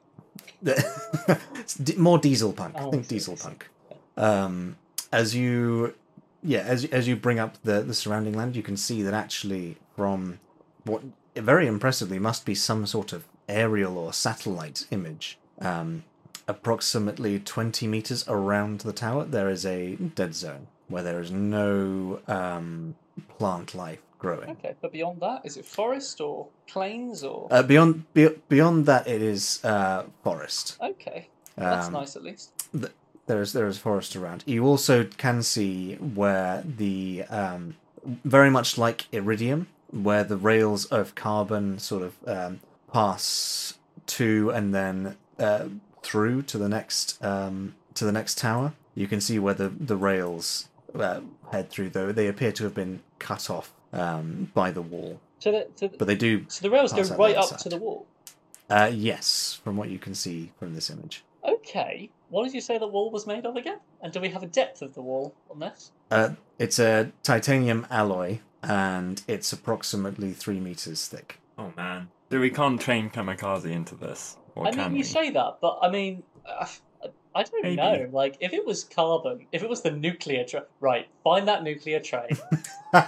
More 1.97 2.19
diesel 2.19 2.53
punk. 2.53 2.75
Oh, 2.79 2.91
Think 2.91 3.05
I 3.05 3.07
see, 3.07 3.15
diesel 3.15 3.35
I 3.35 3.43
punk. 3.43 3.69
Um, 4.17 4.77
as 5.13 5.35
you, 5.35 5.95
yeah, 6.43 6.61
as 6.61 6.85
as 6.87 7.07
you 7.09 7.17
bring 7.17 7.39
up 7.39 7.57
the 7.63 7.83
the 7.83 7.95
surrounding 7.95 8.35
land, 8.35 8.57
you 8.57 8.63
can 8.63 8.77
see 8.77 9.03
that 9.03 9.15
actually 9.15 9.77
from 9.97 10.41
what 10.85 11.03
very 11.37 11.67
impressively 11.67 12.19
must 12.19 12.45
be 12.45 12.55
some 12.55 12.85
sort 12.87 13.13
of 13.13 13.25
aerial 13.51 13.99
or 13.99 14.13
satellite 14.13 14.87
image. 14.91 15.39
Um, 15.61 16.05
approximately 16.49 17.39
twenty 17.39 17.87
meters 17.87 18.25
around 18.29 18.81
the 18.81 18.93
tower, 18.93 19.25
there 19.25 19.49
is 19.49 19.65
a 19.65 19.97
dead 19.97 20.35
zone 20.35 20.67
where 20.89 21.03
there 21.03 21.21
is 21.21 21.31
no 21.31 22.21
um, 22.27 22.97
plant 23.39 23.75
life 23.75 24.01
growing. 24.19 24.51
Okay, 24.51 24.75
but 24.81 24.93
beyond 24.93 25.21
that, 25.21 25.43
is 25.45 25.57
it 25.57 25.65
forest 25.65 26.21
or 26.21 26.49
plains 26.67 27.23
or? 27.23 27.47
Uh, 27.51 27.63
beyond 27.63 28.13
be, 28.15 28.29
beyond 28.49 28.87
that, 28.87 29.07
it 29.07 29.23
is 29.23 29.65
uh, 29.65 30.05
forest. 30.25 30.77
okay, 30.83 31.29
that's 31.57 31.87
Um, 31.87 31.93
nice 31.93 32.17
at 32.17 32.23
least. 32.23 32.51
there 33.27 33.41
is 33.43 33.53
there 33.53 33.67
is 33.67 33.79
forest 33.79 34.17
around. 34.17 34.43
You 34.47 34.67
also 34.67 35.05
can 35.05 35.43
see 35.43 35.95
where 35.97 36.63
the 36.67 37.25
um, 37.31 37.77
very 38.25 38.51
much 38.51 38.77
like 38.77 39.07
iridium, 39.13 39.69
where 39.93 40.25
the 40.25 40.37
rails 40.37 40.87
of 40.87 41.15
carbon 41.15 41.79
sort 41.79 42.03
of 42.03 42.13
um, 42.27 42.61
pass 42.93 43.75
to 44.07 44.51
and 44.51 44.75
then 44.75 45.17
uh, 45.39 45.67
through 46.03 46.43
to 46.43 46.59
the 46.59 46.69
next 46.69 47.23
um, 47.25 47.75
to 47.95 48.05
the 48.05 48.13
next 48.13 48.39
tower. 48.39 48.73
You 48.95 49.07
can 49.07 49.21
see 49.21 49.39
where 49.39 49.55
the 49.55 49.69
the 49.69 49.97
rails 49.97 50.69
uh, 50.95 51.21
head 51.53 51.71
through, 51.71 51.91
though 51.91 52.13
they 52.13 52.27
appear 52.27 52.53
to 52.53 52.65
have 52.65 52.75
been 52.75 53.01
cut 53.19 53.51
off 53.51 53.73
um, 53.93 54.51
by 54.55 54.71
the 54.71 54.83
wall, 54.83 55.21
So 55.39 55.53
the, 55.53 55.69
so, 55.75 55.89
but 55.99 56.07
they 56.07 56.15
do. 56.17 56.45
so 56.49 56.63
the 56.63 56.71
rails 56.71 56.93
go 56.93 57.03
right 57.17 57.37
up 57.37 57.45
other 57.45 57.57
to 57.59 57.69
the 57.69 57.77
wall. 57.77 58.07
Uh, 58.69 58.91
yes, 58.93 59.61
from 59.65 59.77
what 59.77 59.89
you 59.89 59.99
can 59.99 60.15
see 60.15 60.53
from 60.59 60.75
this 60.75 60.91
image. 60.91 61.25
Okay, 61.45 62.11
what 62.29 62.45
did 62.45 62.55
you 62.55 62.61
say 62.61 62.79
the 62.79 62.87
wall 62.87 63.11
was 63.11 63.27
made 63.27 63.47
of 63.47 63.57
again? 63.57 63.79
And 64.01 64.13
do 64.13 64.21
we 64.21 64.29
have 64.29 64.43
a 64.43 64.47
depth 64.47 64.83
of 64.83 64.95
the 64.95 65.03
wall 65.03 65.35
on 65.51 65.59
this? 65.59 65.91
Uh, 66.11 66.31
it's 66.59 66.79
a 66.79 67.11
titanium 67.23 67.87
alloy, 67.91 68.39
and 68.63 69.23
it's 69.27 69.53
approximately 69.53 70.33
three 70.33 70.61
meters 70.61 71.07
thick. 71.09 71.39
Oh 71.59 71.73
man. 71.77 72.09
So 72.31 72.39
we 72.39 72.51
can't 72.51 72.81
train 72.81 73.11
kamikaze 73.11 73.71
into 73.71 73.97
this, 73.97 74.37
or 74.55 74.67
I 74.67 74.71
can 74.71 74.79
mean, 74.79 74.93
we? 74.93 74.99
you 74.99 75.05
say 75.05 75.31
that, 75.31 75.59
but 75.61 75.79
I 75.83 75.91
mean, 75.91 76.23
I 77.35 77.43
don't 77.43 77.63
Maybe. 77.63 77.77
know. 77.77 78.09
Like, 78.13 78.37
if 78.41 78.53
it 78.53 78.65
was 78.65 78.85
carbon, 78.85 79.47
if 79.51 79.63
it 79.65 79.69
was 79.69 79.83
the 79.83 79.91
nuclear 79.91 80.45
train, 80.45 80.63
right? 80.81 81.09
Find 81.25 81.49
that 81.49 81.63
nuclear 81.65 81.99
train. 82.01 82.29
like, 82.93 83.05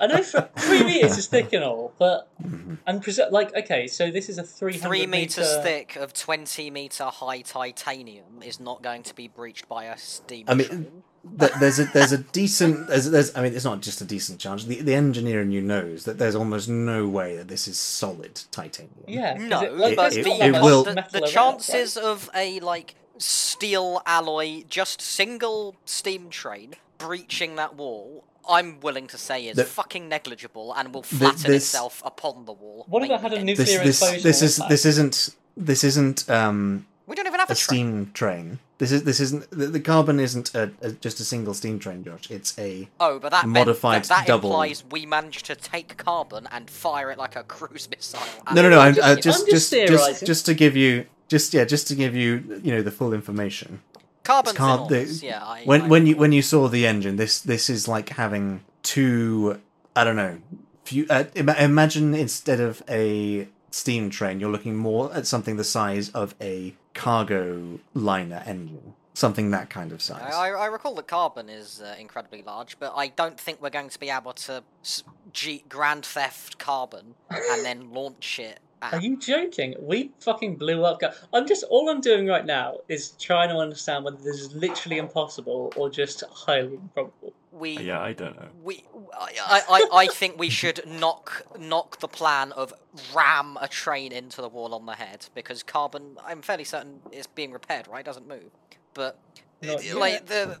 I 0.00 0.06
know 0.08 0.22
for 0.22 0.48
three 0.58 0.84
meters 0.84 1.18
is 1.18 1.26
thick 1.28 1.52
and 1.52 1.64
all, 1.64 1.92
but 1.98 2.28
Mhm. 2.42 2.78
and 2.86 3.02
prese- 3.02 3.30
like, 3.30 3.54
okay, 3.56 3.86
so 3.86 4.10
this 4.10 4.28
is 4.28 4.38
a 4.38 4.42
three 4.42 5.06
meters 5.06 5.36
meter... 5.38 5.62
thick 5.62 5.96
of 5.96 6.12
20 6.14 6.70
meter 6.70 7.04
high 7.04 7.40
titanium 7.42 8.42
is 8.44 8.58
not 8.60 8.82
going 8.82 9.02
to 9.04 9.14
be 9.14 9.28
breached 9.28 9.68
by 9.68 9.84
a 9.84 9.98
steam 9.98 10.46
I 10.48 10.54
mean, 10.54 10.66
train. 10.68 10.82
Th- 10.82 10.92
there's 11.24 11.78
a 11.78 11.84
there's 11.86 12.12
a 12.12 12.18
decent 12.18 12.88
there's, 12.88 13.10
there's 13.10 13.34
I 13.36 13.42
mean 13.42 13.54
it's 13.54 13.64
not 13.64 13.80
just 13.80 14.00
a 14.00 14.04
decent 14.04 14.40
chance. 14.40 14.64
The 14.64 14.80
the 14.82 14.94
engineer 14.94 15.40
in 15.40 15.52
you 15.52 15.60
knows 15.62 16.04
that 16.04 16.18
there's 16.18 16.34
almost 16.34 16.68
no 16.68 17.06
way 17.08 17.36
that 17.36 17.48
this 17.48 17.68
is 17.68 17.78
solid 17.78 18.40
titanium. 18.50 19.04
Yeah, 19.06 19.34
No, 19.34 19.62
it, 19.62 19.72
like, 19.96 20.16
it- 20.16 20.26
it- 20.26 20.26
it 20.26 20.52
will- 20.62 20.84
The, 20.84 21.04
the 21.12 21.20
around, 21.22 21.30
chances 21.30 21.96
of 21.96 22.28
a 22.34 22.58
like 22.60 22.94
steel 23.18 24.02
alloy, 24.04 24.64
just 24.68 25.00
single 25.00 25.76
steam 25.84 26.28
train 26.28 26.74
breaching 26.98 27.54
that 27.56 27.76
wall, 27.76 28.24
I'm 28.48 28.80
willing 28.80 29.06
to 29.08 29.18
say 29.18 29.46
is 29.46 29.56
The- 29.56 29.64
fucking 29.64 30.08
negligible 30.08 30.72
and 30.74 30.92
will 30.92 31.04
flatten 31.04 31.50
this- 31.52 31.64
itself 31.64 32.02
upon 32.04 32.46
the 32.46 32.52
wall. 32.52 32.84
What 32.88 33.04
if 33.04 33.10
it 33.10 33.20
had 33.20 33.32
a 33.32 33.36
maybe. 33.36 33.54
This 33.54 33.68
nuclear 33.68 33.84
this 33.84 34.02
explosion? 34.02 34.22
this 34.24 34.42
is 34.42 34.56
this 34.68 34.84
isn't 34.84 35.28
this 35.56 35.84
isn't 35.84 36.28
um 36.28 36.86
We 37.06 37.16
don't 37.16 37.26
even 37.26 37.40
have 37.40 37.50
a, 37.50 37.52
a 37.52 37.56
train. 37.56 37.66
steam 38.04 38.10
train. 38.14 38.58
This 38.78 38.92
is 38.92 39.02
this 39.04 39.18
isn't 39.20 39.50
the, 39.50 39.66
the 39.66 39.80
carbon 39.80 40.20
isn't 40.20 40.54
a, 40.54 40.70
a, 40.80 40.92
just 40.92 41.20
a 41.20 41.24
single 41.24 41.52
steam 41.54 41.78
train, 41.78 42.04
Josh. 42.04 42.30
It's 42.30 42.56
a 42.58 42.88
Oh, 43.00 43.18
but 43.18 43.30
that 43.30 43.46
meant- 43.46 43.66
modified 43.66 44.02
that, 44.04 44.08
that 44.08 44.26
double. 44.26 44.50
implies 44.50 44.84
we 44.90 45.04
managed 45.06 45.46
to 45.46 45.54
take 45.56 45.96
carbon 45.96 46.48
and 46.52 46.68
fire 46.70 47.10
it 47.10 47.18
like 47.18 47.34
a 47.36 47.42
cruise 47.42 47.88
missile. 47.90 48.20
at 48.46 48.54
no 48.54 48.62
no 48.62 48.70
the 48.70 48.76
no. 48.76 48.80
I'm, 48.80 48.86
enemy. 48.92 49.00
uh, 49.02 49.10
I'm 49.16 49.20
just 49.20 49.48
just 49.48 49.72
just 49.72 50.26
just 50.26 50.46
to 50.46 50.54
give 50.54 50.76
you 50.76 51.06
just 51.28 51.52
yeah 51.54 51.64
just 51.64 51.88
to 51.88 51.94
give 51.94 52.14
you 52.14 52.60
you 52.62 52.72
know 52.74 52.82
the 52.82 52.90
full 52.92 53.12
information. 53.12 53.80
Carbon's 54.24 54.56
car- 54.56 54.86
the- 54.88 54.94
enormous. 55.00 55.22
Yeah, 55.22 55.42
I, 55.44 55.62
when 55.64 55.82
I 55.82 55.88
when 55.88 56.06
you 56.06 56.16
when 56.16 56.30
you 56.32 56.42
saw 56.42 56.68
the 56.68 56.86
engine, 56.86 57.16
this 57.16 57.40
this 57.40 57.68
is 57.68 57.88
like 57.88 58.10
having 58.10 58.62
two. 58.84 59.60
I 59.96 60.04
don't 60.04 60.16
know. 60.16 60.38
Few, 60.84 61.06
uh, 61.10 61.24
ima- 61.34 61.56
imagine 61.58 62.14
instead 62.14 62.58
of 62.60 62.82
a 62.88 63.46
steam 63.72 64.10
train, 64.10 64.38
you're 64.40 64.50
looking 64.52 64.76
more 64.76 65.12
at 65.14 65.26
something 65.26 65.56
the 65.56 65.64
size 65.64 66.10
of 66.10 66.34
a 66.40 66.74
cargo 66.94 67.80
liner 67.94 68.42
engine, 68.46 68.94
something 69.14 69.50
that 69.50 69.70
kind 69.70 69.92
of 69.92 70.00
size. 70.02 70.32
I, 70.34 70.48
I, 70.48 70.50
I 70.50 70.66
recall 70.66 70.94
that 70.96 71.08
carbon 71.08 71.48
is 71.48 71.80
uh, 71.82 71.94
incredibly 71.98 72.42
large, 72.42 72.78
but 72.78 72.92
I 72.96 73.08
don't 73.08 73.38
think 73.40 73.60
we're 73.60 73.70
going 73.70 73.88
to 73.88 73.98
be 73.98 74.10
able 74.10 74.32
to 74.34 74.62
s- 74.82 75.02
G- 75.32 75.64
Grand 75.68 76.04
Theft 76.06 76.58
Carbon 76.58 77.14
and 77.30 77.64
then 77.64 77.90
launch 77.92 78.38
it. 78.38 78.60
Are 78.82 79.00
you 79.00 79.16
joking? 79.16 79.76
We 79.80 80.10
fucking 80.20 80.56
blew 80.56 80.84
up. 80.84 81.00
I'm 81.32 81.46
just 81.46 81.62
all 81.70 81.88
I'm 81.88 82.00
doing 82.00 82.26
right 82.26 82.44
now 82.44 82.78
is 82.88 83.10
trying 83.12 83.48
to 83.50 83.56
understand 83.56 84.04
whether 84.04 84.16
this 84.16 84.40
is 84.40 84.52
literally 84.54 84.98
impossible 84.98 85.72
or 85.76 85.88
just 85.88 86.24
highly 86.32 86.74
improbable. 86.74 87.32
We 87.52 87.78
Yeah, 87.78 88.00
I 88.00 88.12
don't 88.12 88.34
know. 88.36 88.48
we 88.62 88.84
I, 89.14 89.30
I, 89.46 89.62
I- 89.68 89.88
I 90.02 90.06
think 90.06 90.38
we 90.38 90.48
should 90.50 90.80
knock 90.86 91.42
knock 91.58 91.98
the 92.00 92.08
plan 92.08 92.52
of 92.52 92.72
ram 93.14 93.58
a 93.60 93.68
train 93.68 94.10
into 94.12 94.40
the 94.40 94.48
wall 94.48 94.74
on 94.74 94.86
the 94.86 94.94
head 94.94 95.26
because 95.34 95.62
carbon 95.62 96.16
I'm 96.24 96.42
fairly 96.42 96.64
certain 96.64 97.00
is 97.12 97.26
being 97.26 97.52
repaired 97.52 97.88
right 97.88 98.04
doesn't 98.04 98.26
move 98.26 98.50
but 98.94 99.18
Not 99.62 99.86
uh, 99.86 99.98
like 99.98 100.26
the 100.26 100.58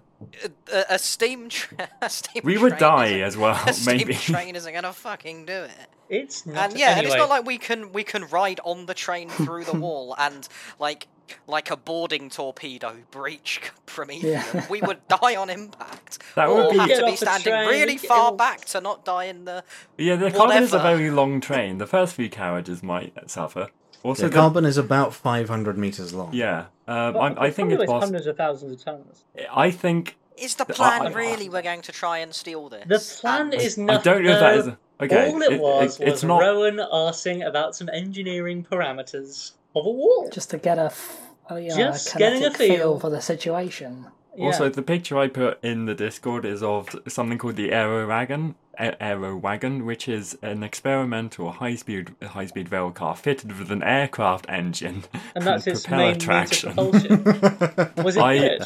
a, 0.72 0.84
a 0.90 0.98
steam 0.98 1.48
tra- 1.48 1.88
a 2.02 2.10
steam 2.10 2.42
We 2.44 2.58
would 2.58 2.78
train 2.78 2.80
die 2.80 3.06
isn't- 3.06 3.22
as 3.22 3.36
well, 3.36 3.60
a 3.66 3.72
steam 3.72 3.96
maybe. 3.96 4.14
train 4.14 4.54
isn't 4.56 4.72
gonna 4.72 4.92
fucking 4.92 5.46
do 5.46 5.52
it 5.52 5.88
It's 6.12 6.44
not. 6.46 6.56
and 6.70 6.78
yeah 6.78 6.96
and 6.98 7.06
it's 7.06 7.16
not 7.16 7.28
like 7.30 7.46
we 7.46 7.58
can 7.58 7.90
we 7.92 8.04
can 8.04 8.24
ride 8.28 8.60
on 8.64 8.86
the 8.86 8.94
train 8.94 9.28
through 9.30 9.64
the 9.64 9.78
wall 9.84 10.14
and 10.26 10.46
like 10.78 11.08
like 11.46 11.70
a 11.70 11.76
boarding 11.76 12.28
torpedo 12.28 12.96
breach 13.10 13.62
Prometheus 13.86 14.22
Yeah. 14.54 14.66
we 14.74 14.82
would 14.82 15.00
die 15.08 15.34
on 15.36 15.48
impact 15.48 16.18
That 16.34 16.48
or 16.48 16.54
would 16.66 16.70
be- 16.72 16.78
have 16.78 16.98
to 16.98 17.06
be 17.06 17.16
standing 17.16 17.52
train, 17.54 17.68
really 17.68 17.94
get 17.96 18.06
far 18.08 18.32
off- 18.32 18.36
back 18.36 18.66
to 18.66 18.80
not 18.82 19.04
die 19.06 19.24
in 19.24 19.46
the 19.46 19.64
Yeah, 19.96 20.16
the 20.16 20.30
carbon 20.30 20.62
is 20.62 20.74
a 20.74 20.78
very 20.78 21.10
long 21.10 21.40
train. 21.40 21.78
The 21.78 21.86
first 21.86 22.14
few 22.14 22.28
carriages 22.28 22.82
might 22.82 23.14
suffer. 23.30 23.68
Also, 24.02 24.24
the 24.24 24.28
the- 24.30 24.34
carbon 24.34 24.64
is 24.66 24.76
about 24.76 25.14
500 25.14 25.78
meters 25.78 26.12
long. 26.12 26.30
yeah, 26.34 26.66
um, 26.88 27.12
but 27.14 27.38
I, 27.38 27.46
I 27.46 27.50
think 27.50 27.70
it's 27.72 27.78
weighs 27.80 27.86
possible. 27.86 28.00
hundreds 28.00 28.26
of 28.26 28.36
thousands 28.36 28.72
of 28.72 28.84
tons. 28.84 29.24
I 29.54 29.70
think 29.70 30.16
Is 30.36 30.56
the 30.56 30.64
The- 30.64 30.74
plan 30.74 31.02
I- 31.02 31.10
I- 31.10 31.12
really 31.12 31.48
we're 31.48 31.62
going 31.62 31.82
to 31.82 31.92
try 31.92 32.18
and 32.18 32.34
steal 32.34 32.68
this? 32.68 32.84
The 33.16 33.20
plan 33.20 33.40
And- 33.52 33.54
is 33.54 33.78
I 33.78 33.82
not. 33.82 34.02
don't 34.04 34.24
know 34.24 34.32
if 34.32 34.40
that 34.40 34.56
is 34.56 34.68
uh, 34.68 34.76
okay. 35.02 35.30
all 35.30 35.42
it, 35.42 35.60
was 35.60 36.00
it's 36.00 36.10
was 36.10 36.24
not. 36.24 36.40
Rowan 36.40 36.80
asking 36.92 37.42
about 37.42 37.74
some 37.76 37.88
engineering 37.90 38.64
parameters 38.70 39.52
of 39.74 39.86
a 39.86 39.90
wall. 39.90 40.28
Just 40.32 40.50
to 40.50 40.58
get 40.58 40.78
a, 40.78 40.84
f- 40.86 41.20
you 41.50 41.68
know, 41.68 41.76
Just 41.76 42.14
a 42.14 42.18
getting 42.18 42.44
a 42.44 42.50
feel 42.50 42.76
feel. 42.76 43.00
for 43.00 43.10
the 43.10 43.20
situation. 43.20 44.06
Yeah. 44.36 44.46
Also, 44.46 44.70
the 44.70 44.80
picture 44.82 45.18
I 45.18 45.28
put 45.28 45.62
in 45.62 45.84
the 45.84 45.94
Discord 45.94 46.46
is 46.46 46.62
of 46.62 46.88
something 47.06 47.36
called 47.36 47.56
the 47.56 47.70
Aero 47.70 48.06
Wagon, 48.08 48.54
A- 48.78 49.00
Aero 49.02 49.36
Wagon, 49.36 49.84
which 49.84 50.08
is 50.08 50.38
an 50.40 50.62
experimental 50.62 51.50
high-speed 51.52 52.14
high-speed 52.22 52.72
rail 52.72 52.90
car 52.92 53.14
fitted 53.14 53.58
with 53.58 53.70
an 53.70 53.82
aircraft 53.82 54.46
engine 54.48 55.04
and 55.34 55.44
that's 55.44 55.66
its 55.66 55.82
propeller 55.82 56.02
main 56.02 56.10
means 56.12 56.24
traction. 56.24 56.72
propulsion. 56.72 57.24
Was 58.04 58.16
it 58.16 58.22
I- 58.22 58.38
good? 58.38 58.62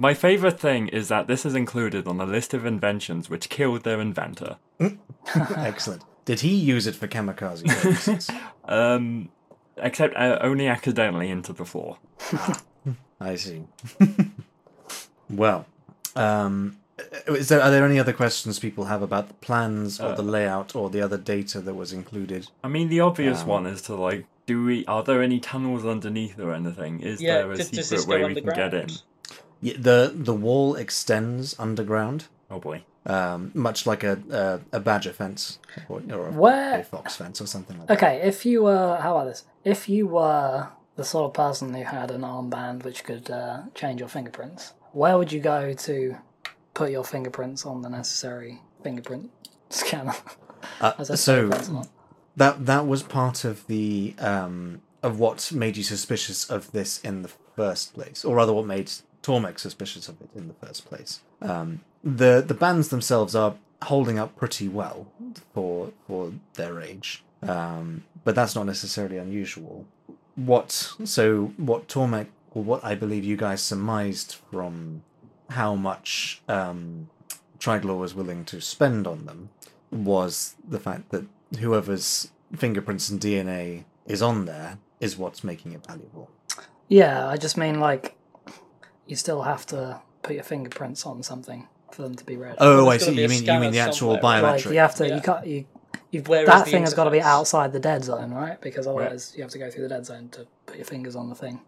My 0.00 0.14
favorite 0.14 0.58
thing 0.58 0.88
is 0.88 1.08
that 1.08 1.26
this 1.26 1.44
is 1.44 1.54
included 1.54 2.08
on 2.08 2.16
the 2.16 2.24
list 2.24 2.54
of 2.54 2.64
inventions 2.64 3.28
which 3.28 3.50
killed 3.50 3.82
their 3.84 4.00
inventor. 4.00 4.56
Excellent. 5.36 6.02
Did 6.24 6.40
he 6.40 6.54
use 6.54 6.86
it 6.86 6.94
for 6.96 7.06
kamikaze 7.06 7.64
purposes? 7.66 8.30
Um, 8.64 9.30
except 9.78 10.14
uh, 10.16 10.38
only 10.42 10.68
accidentally 10.68 11.28
into 11.28 11.52
the 11.52 11.64
floor. 11.64 11.98
I 13.20 13.34
see. 13.34 13.64
well, 15.28 15.66
um, 16.14 16.76
is 17.26 17.48
there 17.48 17.60
are 17.60 17.70
there 17.70 17.84
any 17.84 17.98
other 17.98 18.12
questions 18.12 18.58
people 18.60 18.84
have 18.84 19.02
about 19.02 19.26
the 19.28 19.34
plans 19.34 19.98
or 20.00 20.10
Uh, 20.10 20.14
the 20.14 20.22
layout 20.22 20.76
or 20.76 20.88
the 20.88 21.02
other 21.02 21.18
data 21.18 21.60
that 21.60 21.74
was 21.74 21.92
included? 21.92 22.48
I 22.62 22.68
mean, 22.68 22.88
the 22.90 23.00
obvious 23.00 23.42
Um, 23.42 23.48
one 23.48 23.66
is 23.66 23.82
to 23.82 23.94
like, 23.96 24.26
do 24.46 24.64
we? 24.64 24.84
Are 24.86 25.02
there 25.02 25.20
any 25.22 25.40
tunnels 25.40 25.84
underneath 25.84 26.38
or 26.38 26.54
anything? 26.54 27.00
Is 27.00 27.20
Yeah, 27.20 27.38
there 27.38 27.52
a 27.52 27.56
does, 27.56 27.70
does 27.70 27.88
secret 27.88 27.96
this 27.98 28.06
way 28.06 28.24
we 28.24 28.40
can 28.40 28.54
get 28.54 28.72
in? 28.74 28.88
Underground? 29.62 29.62
Yeah, 29.62 29.74
the 29.78 30.12
the 30.14 30.34
wall 30.34 30.74
extends 30.76 31.54
underground, 31.58 32.24
Oh 32.50 32.58
boy. 32.60 32.82
um, 33.06 33.50
much 33.54 33.86
like 33.86 34.02
a 34.04 34.18
a, 34.72 34.76
a 34.76 34.80
badger 34.80 35.12
fence 35.12 35.58
or, 35.88 36.02
or 36.12 36.28
a, 36.28 36.32
Where- 36.32 36.80
a 36.80 36.84
fox 36.84 37.16
fence 37.16 37.40
or 37.40 37.46
something 37.46 37.78
like 37.78 37.88
that. 37.88 37.96
Okay, 37.98 38.20
if 38.22 38.44
you 38.46 38.62
were, 38.64 38.96
how 39.00 39.16
about 39.16 39.26
this? 39.28 39.44
If 39.64 39.88
you 39.88 40.06
were 40.06 40.68
the 40.96 41.04
sort 41.04 41.26
of 41.30 41.34
person 41.34 41.72
who 41.74 41.84
had 41.84 42.10
an 42.10 42.22
armband 42.22 42.84
which 42.84 43.04
could 43.04 43.30
uh, 43.30 43.62
change 43.74 44.00
your 44.00 44.08
fingerprints, 44.08 44.72
where 44.92 45.16
would 45.18 45.32
you 45.32 45.40
go 45.40 45.72
to 45.72 46.16
put 46.74 46.90
your 46.90 47.04
fingerprints 47.04 47.64
on 47.66 47.82
the 47.82 47.88
necessary 47.88 48.60
fingerprint 48.82 49.30
scanner? 49.70 50.14
Uh, 50.80 50.92
As 50.98 51.10
I 51.10 51.14
say, 51.14 51.48
so 51.48 51.82
that 52.36 52.66
that 52.66 52.86
was 52.86 53.02
part 53.02 53.44
of 53.44 53.66
the 53.66 54.14
um, 54.18 54.80
of 55.02 55.18
what 55.18 55.50
made 55.52 55.76
you 55.76 55.82
suspicious 55.82 56.48
of 56.50 56.70
this 56.72 57.00
in 57.00 57.22
the 57.22 57.30
first 57.56 57.94
place, 57.94 58.24
or 58.24 58.36
rather, 58.36 58.52
what 58.52 58.66
made 58.66 58.90
Tormek 59.22 59.58
suspicious 59.58 60.08
of 60.08 60.20
it 60.20 60.30
in 60.34 60.48
the 60.48 60.54
first 60.54 60.86
place. 60.86 61.20
Um, 61.42 61.80
the 62.02 62.42
the 62.46 62.54
bands 62.54 62.88
themselves 62.88 63.34
are 63.34 63.54
holding 63.82 64.18
up 64.18 64.36
pretty 64.36 64.68
well 64.68 65.06
for 65.54 65.92
for 66.06 66.32
their 66.54 66.80
age, 66.80 67.22
um, 67.42 68.04
but 68.24 68.34
that's 68.34 68.54
not 68.54 68.66
necessarily 68.66 69.18
unusual. 69.18 69.86
What 70.36 70.92
so 71.04 71.52
what 71.56 71.88
Tormek 71.88 72.28
or 72.52 72.62
what 72.62 72.84
I 72.84 72.94
believe 72.94 73.24
you 73.24 73.36
guys 73.36 73.62
surmised 73.62 74.36
from 74.50 75.02
how 75.50 75.74
much 75.74 76.42
um, 76.48 77.10
was 77.66 78.14
willing 78.14 78.44
to 78.46 78.60
spend 78.60 79.06
on 79.06 79.26
them 79.26 79.50
was 79.90 80.54
the 80.66 80.80
fact 80.80 81.10
that 81.10 81.26
whoever's 81.58 82.30
fingerprints 82.56 83.10
and 83.10 83.20
DNA 83.20 83.84
is 84.06 84.22
on 84.22 84.44
there 84.44 84.78
is 85.00 85.16
what's 85.18 85.44
making 85.44 85.72
it 85.72 85.84
valuable. 85.86 86.30
Yeah, 86.88 87.28
I 87.28 87.36
just 87.36 87.56
mean 87.56 87.80
like 87.80 88.16
you 89.10 89.16
still 89.16 89.42
have 89.42 89.66
to 89.66 90.00
put 90.22 90.34
your 90.34 90.44
fingerprints 90.44 91.04
on 91.04 91.22
something 91.22 91.66
for 91.90 92.02
them 92.02 92.14
to 92.14 92.24
be 92.24 92.36
read. 92.36 92.54
Oh, 92.58 92.88
I 92.88 92.98
see. 92.98 93.20
You 93.20 93.28
mean 93.28 93.44
you 93.44 93.58
mean 93.58 93.72
the 93.72 93.80
actual 93.80 94.14
somewhere, 94.14 94.22
right? 94.22 94.42
biometric? 94.42 94.64
like 94.66 94.74
you 94.74 94.78
have 94.78 94.94
to, 94.94 95.08
Yeah. 95.08 95.16
you 95.16 95.20
can't, 95.20 95.46
you, 95.46 95.64
you 96.12 96.22
Where 96.22 96.42
is 96.42 96.46
that 96.46 96.64
the 96.64 96.70
thing 96.70 96.82
has 96.82 96.94
got 96.94 97.04
to 97.04 97.10
be 97.10 97.20
outside 97.20 97.72
the 97.72 97.80
dead 97.80 98.04
zone, 98.04 98.30
right? 98.32 98.60
Because 98.60 98.86
otherwise 98.86 99.34
you 99.36 99.42
have 99.42 99.50
to 99.50 99.58
go 99.58 99.68
through 99.68 99.82
the 99.82 99.88
dead 99.88 100.06
zone 100.06 100.28
to 100.30 100.46
put 100.66 100.76
your 100.76 100.84
fingers 100.84 101.16
on 101.16 101.28
the 101.28 101.34
thing. 101.34 101.60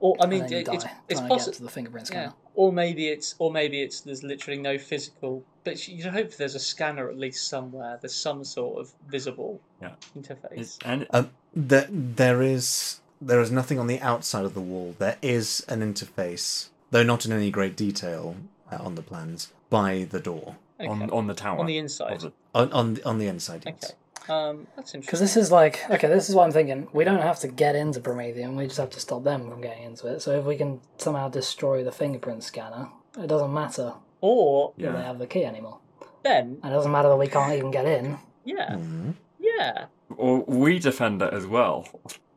Or 0.00 0.16
I 0.20 0.26
mean, 0.26 0.44
it, 0.52 0.66
die 0.66 0.74
it's 0.74 0.84
it's 1.08 1.20
possible. 1.20 1.54
to 1.54 1.62
the 1.62 1.70
fingerprint 1.70 2.10
Yeah. 2.12 2.32
Or 2.54 2.72
maybe 2.72 3.08
it's 3.08 3.34
or 3.38 3.50
maybe 3.50 3.80
it's 3.80 4.02
there's 4.02 4.22
literally 4.22 4.60
no 4.60 4.76
physical. 4.76 5.42
But 5.64 5.88
you'd 5.88 6.04
hope 6.04 6.36
there's 6.36 6.54
a 6.54 6.58
scanner 6.58 7.08
at 7.08 7.16
least 7.16 7.48
somewhere. 7.48 7.98
There's 8.02 8.14
some 8.14 8.44
sort 8.44 8.80
of 8.80 8.92
visible 9.08 9.62
Yeah. 9.80 9.94
interface. 10.14 10.58
It's, 10.58 10.78
and 10.84 11.06
Um, 11.10 11.30
there, 11.54 11.88
there 11.90 12.42
is 12.42 13.00
there 13.20 13.40
is 13.40 13.50
nothing 13.50 13.78
on 13.78 13.86
the 13.86 14.00
outside 14.00 14.44
of 14.44 14.54
the 14.54 14.60
wall. 14.60 14.94
There 14.98 15.16
is 15.22 15.64
an 15.68 15.80
interface, 15.80 16.68
though 16.90 17.02
not 17.02 17.24
in 17.26 17.32
any 17.32 17.50
great 17.50 17.76
detail 17.76 18.36
uh, 18.70 18.76
on 18.80 18.94
the 18.94 19.02
plans, 19.02 19.52
by 19.70 20.04
the 20.10 20.20
door 20.20 20.56
Okay. 20.80 20.88
on 20.88 21.08
on 21.10 21.26
the 21.28 21.34
tower. 21.34 21.58
On 21.60 21.66
the 21.66 21.78
inside. 21.78 22.20
the- 22.20 22.32
on 22.54 22.72
on, 22.72 22.98
on 23.06 23.18
the 23.18 23.26
inside. 23.28 23.62
Yes. 23.66 23.76
Okay. 23.84 23.94
Um, 24.32 24.66
that's 24.74 24.94
interesting. 24.94 25.00
Because 25.02 25.20
this 25.20 25.36
is 25.36 25.52
like, 25.52 25.88
okay, 25.90 26.08
this 26.08 26.28
is 26.30 26.34
what 26.34 26.44
I'm 26.44 26.50
thinking. 26.52 26.88
We 26.92 27.04
don't 27.04 27.20
have 27.20 27.38
to 27.40 27.48
get 27.48 27.76
into 27.76 28.00
Promethean, 28.00 28.56
we 28.56 28.64
just 28.66 28.78
have 28.78 28.90
to 28.90 29.00
stop 29.00 29.22
them 29.22 29.48
from 29.50 29.60
getting 29.60 29.82
into 29.84 30.06
it. 30.08 30.20
So 30.20 30.32
if 30.38 30.44
we 30.46 30.56
can 30.56 30.80
somehow 30.98 31.28
destroy 31.28 31.84
the 31.84 31.92
fingerprint 31.92 32.42
scanner, 32.42 32.88
it 33.22 33.26
doesn't 33.26 33.52
matter 33.52 33.92
Or 34.22 34.72
that 34.78 34.92
they 34.96 35.02
have 35.02 35.18
the 35.18 35.26
key 35.26 35.44
anymore. 35.44 35.78
then, 36.22 36.58
And 36.62 36.72
it 36.72 36.74
doesn't 36.74 36.90
matter 36.90 37.10
that 37.10 37.16
we 37.18 37.28
can't 37.28 37.52
even 37.52 37.70
get 37.70 37.84
in. 37.84 38.16
yeah, 38.44 38.70
Mhm. 38.76 39.14
yeah. 39.38 39.86
Or 40.16 40.38
we 40.40 40.78
defend 40.78 41.20
it 41.20 41.32
as 41.34 41.46
well. 41.46 41.86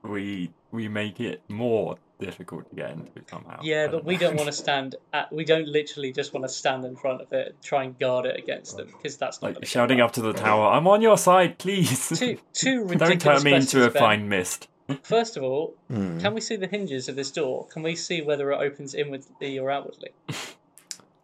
We 0.03 0.51
we 0.71 0.87
make 0.87 1.19
it 1.19 1.41
more 1.47 1.97
difficult 2.19 2.67
to 2.69 2.75
get 2.75 2.91
into 2.91 3.11
it 3.15 3.29
somehow. 3.29 3.59
Yeah, 3.61 3.87
but 3.87 4.03
we 4.03 4.17
don't 4.17 4.35
want 4.35 4.47
to 4.47 4.51
stand 4.63 4.95
at. 5.13 5.31
We 5.31 5.45
don't 5.45 5.67
literally 5.67 6.11
just 6.11 6.33
want 6.33 6.45
to 6.45 6.49
stand 6.49 6.83
in 6.85 6.95
front 6.95 7.21
of 7.21 7.31
it, 7.31 7.47
and 7.49 7.61
try 7.61 7.83
and 7.83 7.97
guard 7.99 8.25
it 8.25 8.37
against 8.37 8.77
them, 8.77 8.87
because 8.87 9.17
that's 9.17 9.41
not 9.41 9.55
like 9.55 9.65
shouting 9.65 10.01
up 10.01 10.13
to 10.13 10.21
the 10.21 10.33
tower. 10.33 10.71
I'm 10.71 10.87
on 10.87 11.01
your 11.01 11.17
side, 11.17 11.57
please. 11.57 12.09
Two, 12.17 12.37
two 12.53 12.87
don't 12.95 13.21
turn 13.21 13.43
me 13.43 13.53
into 13.53 13.85
a 13.85 13.91
fine 13.91 14.27
mist. 14.29 14.67
First 15.03 15.35
of 15.37 15.43
all, 15.43 15.75
Hmm. 15.89 16.19
can 16.19 16.33
we 16.33 16.39
see 16.41 16.55
the 16.55 16.67
hinges 16.67 17.09
of 17.09 17.15
this 17.17 17.29
door? 17.29 17.67
Can 17.67 17.83
we 17.83 17.95
see 17.95 18.21
whether 18.21 18.51
it 18.51 18.55
opens 18.57 18.95
inwardly 18.95 19.59
or 19.59 19.69
outwardly? 19.69 20.09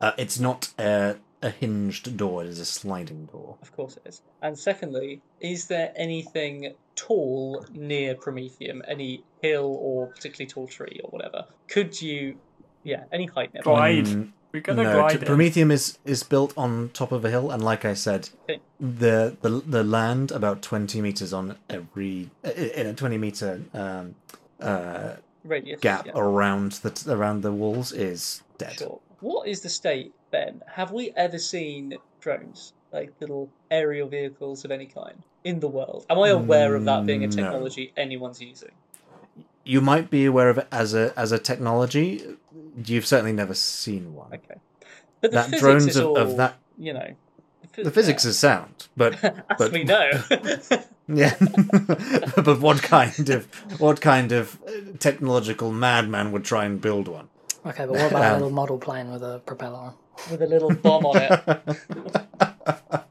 Uh, 0.02 0.12
it's 0.18 0.38
not 0.38 0.70
a, 0.78 1.16
a 1.42 1.50
hinged 1.50 2.18
door; 2.18 2.44
it 2.44 2.50
is 2.50 2.60
a 2.60 2.66
sliding 2.66 3.26
door. 3.28 3.56
Of 3.62 3.74
course 3.76 3.96
it 3.98 4.08
is. 4.10 4.22
And 4.42 4.60
secondly, 4.60 5.22
is 5.40 5.68
there 5.68 5.94
anything 5.96 6.74
tall 6.96 7.66
near 7.72 8.16
Prometheum? 8.16 8.82
Any 8.86 9.24
hill 9.44 9.78
or 9.88 10.08
particularly 10.08 10.48
tall 10.48 10.68
tree 10.68 11.00
or 11.04 11.10
whatever? 11.12 11.46
Could 11.68 12.02
you, 12.02 12.38
yeah, 12.84 13.04
any 13.12 13.28
height 13.28 13.54
nearby? 13.54 13.64
Glide. 14.02 14.06
Mm, 14.06 14.32
We're 14.54 14.62
gonna 14.62 14.84
no, 14.84 14.94
glide 14.94 15.10
t- 15.12 15.18
in. 15.20 15.26
Prometheum 15.26 15.72
is, 15.72 15.98
is 16.06 16.24
built 16.24 16.54
on 16.58 16.90
top 16.94 17.12
of 17.12 17.26
a 17.26 17.30
hill, 17.30 17.52
and 17.52 17.62
like 17.64 17.84
I 17.86 17.94
said, 17.94 18.30
Okay. 18.44 18.60
the, 18.80 19.36
the 19.42 19.50
the 19.78 19.84
land 19.84 20.32
about 20.32 20.62
twenty 20.62 21.02
meters 21.02 21.34
on 21.34 21.58
every 21.70 22.30
in 22.44 22.88
a 22.88 22.94
twenty 22.94 23.18
meter 23.18 23.62
um, 23.74 24.16
uh, 24.62 25.16
Radius 25.44 25.82
gap 25.82 26.06
yeah. 26.06 26.14
around 26.16 26.74
the 26.84 26.92
around 27.14 27.42
the 27.42 27.52
walls 27.52 27.92
is 27.92 28.44
dead. 28.58 28.78
Sure. 28.80 29.00
What 29.20 29.48
is 29.48 29.62
the 29.62 29.70
state, 29.70 30.14
Ben? 30.32 30.62
Have 30.68 30.92
we 30.92 31.12
ever 31.16 31.40
seen 31.40 31.98
drones, 32.22 32.74
like 32.92 33.10
little 33.22 33.50
aerial 33.72 34.08
vehicles 34.08 34.66
of 34.66 34.72
any 34.72 34.86
kind, 34.86 35.18
in 35.44 35.60
the 35.62 35.68
world? 35.68 36.06
Am 36.10 36.20
I 36.20 36.30
aware 36.30 36.76
of 36.76 36.84
that 36.86 37.06
being 37.06 37.24
a 37.24 37.28
Mm, 37.28 37.36
no. 37.36 37.44
technology 37.44 37.92
anyone's 37.98 38.42
using? 38.42 38.72
You 39.66 39.82
might 39.82 40.10
be 40.10 40.26
aware 40.26 40.50
of 40.50 40.58
it 40.58 40.68
as 40.72 40.94
a 40.94 41.14
as 41.18 41.32
a 41.32 41.40
technology. 41.40 42.24
You've 42.86 43.06
certainly 43.06 43.32
never 43.34 43.54
seen 43.54 44.14
one. 44.14 44.34
Okay. 44.34 44.60
But 45.22 45.32
the 45.32 45.36
that 45.36 45.44
physics 45.46 45.62
drones 45.62 45.88
is 45.88 45.96
of, 45.98 46.06
all, 46.08 46.18
of 46.18 46.38
that 46.38 46.58
you 46.78 46.94
know. 46.94 47.14
the 47.78 47.92
physics 47.92 48.26
is 48.26 48.38
sound, 48.38 48.88
but 48.98 49.24
As 49.24 49.34
but- 49.58 49.72
we 49.72 49.84
know. 49.84 50.12
Yeah, 51.06 51.36
but 52.38 52.62
what 52.62 52.82
kind 52.82 53.30
of 53.30 53.46
what 53.82 54.00
kind 54.00 54.32
of 54.32 54.58
uh, 54.66 54.72
technological 55.00 55.70
madman 55.70 56.32
would 56.32 56.46
try 56.46 56.64
and 56.64 56.80
build 56.80 57.10
one? 57.10 57.28
Okay, 57.66 57.86
but 57.86 57.92
what 57.92 58.10
about 58.12 58.24
a 58.24 58.28
Um, 58.28 58.34
little 58.36 58.50
model 58.52 58.78
plane 58.78 59.12
with 59.12 59.22
a 59.22 59.40
propeller 59.46 59.76
on? 59.78 59.94
with 60.32 60.42
a 60.42 60.48
little 60.48 60.74
bomb 60.74 61.06
on 61.06 61.18
it. 61.18 63.04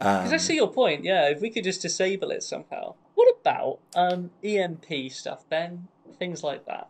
Um, 0.00 0.16
Because 0.18 0.32
I 0.32 0.36
see 0.36 0.54
your 0.56 0.70
point, 0.72 1.04
yeah. 1.04 1.28
If 1.28 1.40
we 1.40 1.50
could 1.50 1.64
just 1.64 1.82
disable 1.82 2.30
it 2.30 2.42
somehow. 2.42 2.94
What 3.14 3.34
about 3.40 3.78
um, 3.94 4.30
EMP 4.44 5.10
stuff, 5.10 5.48
Ben? 5.48 5.88
Things 6.18 6.42
like 6.42 6.66
that. 6.66 6.88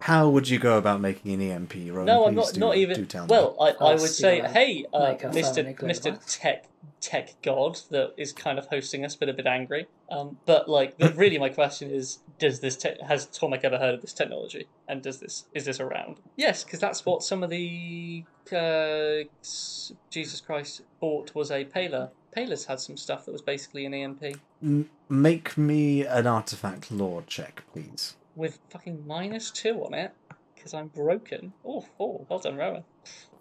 how 0.00 0.28
would 0.28 0.48
you 0.48 0.58
go 0.58 0.78
about 0.78 1.00
making 1.00 1.32
an 1.34 1.40
EMP? 1.40 1.74
Rowan? 1.90 2.06
no, 2.06 2.26
I'm 2.26 2.34
not. 2.34 2.52
do- 2.54 2.60
not 2.60 2.76
even. 2.76 3.06
tell. 3.06 3.26
Well, 3.26 3.56
I, 3.60 3.70
I 3.84 3.92
would 3.94 4.00
say, 4.00 4.40
gotta 4.40 4.52
hey, 4.52 4.86
uh, 4.92 5.14
Mr. 5.18 5.76
Mr. 5.80 6.18
Tech 6.26 6.66
Tech 7.00 7.34
God 7.42 7.78
that 7.90 8.14
is 8.16 8.32
kind 8.32 8.58
of 8.58 8.66
hosting 8.66 9.04
us, 9.04 9.14
but 9.16 9.28
a 9.28 9.32
bit 9.32 9.46
angry. 9.46 9.86
Um, 10.10 10.38
but 10.46 10.68
like, 10.68 10.94
really, 11.14 11.38
my 11.38 11.48
question 11.48 11.90
is: 11.90 12.18
Does 12.38 12.60
this 12.60 12.76
te- 12.76 12.96
has 13.06 13.26
Tormek 13.26 13.64
ever 13.64 13.78
heard 13.78 13.94
of 13.94 14.00
this 14.00 14.12
technology? 14.12 14.66
And 14.88 15.02
does 15.02 15.18
this 15.20 15.46
is 15.54 15.64
this 15.64 15.80
around? 15.80 16.16
Yes, 16.36 16.62
because 16.64 16.78
that's 16.80 17.04
what 17.04 17.22
some 17.22 17.42
of 17.42 17.50
the 17.50 18.24
uh, 18.52 19.24
Jesus 20.10 20.40
Christ 20.40 20.82
bought 21.00 21.34
was 21.34 21.50
a 21.50 21.64
Paler. 21.64 22.10
Paler's 22.32 22.64
had 22.66 22.80
some 22.80 22.96
stuff 22.96 23.24
that 23.24 23.32
was 23.32 23.42
basically 23.42 23.86
an 23.86 23.94
EMP 23.94 24.22
M- 24.62 24.88
make 25.08 25.56
me 25.56 26.04
an 26.04 26.26
artifact 26.26 26.90
lore 26.90 27.22
check, 27.26 27.62
please. 27.72 28.16
with 28.36 28.58
fucking 28.70 29.04
minus 29.06 29.50
two 29.50 29.82
on 29.84 29.94
it 29.94 30.12
because 30.54 30.74
I'm 30.74 30.88
broken. 30.88 31.52
Oh, 31.64 31.86
oh, 31.98 32.26
well 32.28 32.38
done, 32.38 32.56
Rowan. 32.56 32.84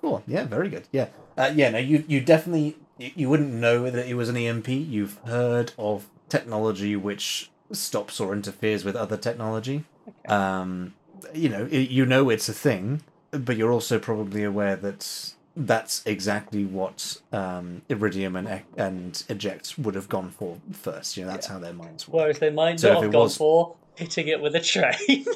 Cool. 0.02 0.24
Yeah, 0.28 0.46
very 0.46 0.70
good. 0.70 0.88
Yeah, 0.92 1.08
uh, 1.38 1.52
yeah. 1.54 1.70
No, 1.70 1.78
you 1.80 2.04
you 2.08 2.22
definitely 2.22 2.78
you, 2.98 3.12
you 3.16 3.30
wouldn't 3.30 3.54
know 3.54 3.90
that 3.90 4.08
it 4.08 4.14
was 4.16 4.30
an 4.30 4.38
EMP. 4.38 4.68
You've 4.70 5.18
heard 5.26 5.74
of 5.78 6.08
technology 6.30 6.96
which 6.96 7.50
stops 7.72 8.20
or 8.20 8.34
interferes 8.34 8.84
with 8.86 8.96
other 8.96 9.18
technology. 9.18 9.84
Um, 10.28 10.94
you 11.34 11.50
know, 11.50 11.68
i 11.72 11.76
you 11.76 12.06
know 12.06 12.30
it's 12.30 12.48
a 12.48 12.54
thing, 12.54 13.02
but 13.32 13.58
you're 13.58 13.72
also 13.72 14.00
probably 14.00 14.44
aware 14.44 14.76
that 14.78 15.34
that's 15.56 16.06
exactly 16.06 16.64
what 16.66 17.18
um, 17.34 17.82
Iridium 17.90 18.36
and 18.36 18.62
and 18.78 19.24
Eject 19.28 19.78
would 19.80 19.96
have 19.96 20.08
gone 20.08 20.30
for 20.30 20.58
first. 20.72 21.18
You 21.18 21.26
know, 21.26 21.32
that's 21.32 21.48
how 21.48 21.60
their 21.60 21.74
minds 21.74 22.08
work. 22.08 22.22
Whereas 22.22 22.40
they 22.40 22.52
might 22.52 22.80
So 22.80 22.94
not 22.94 23.04
have 23.04 23.12
gone 23.12 23.22
was- 23.24 23.38
for 23.38 23.76
hitting 23.96 24.28
it 24.28 24.40
with 24.42 24.56
a 24.56 24.62
train. 24.62 25.26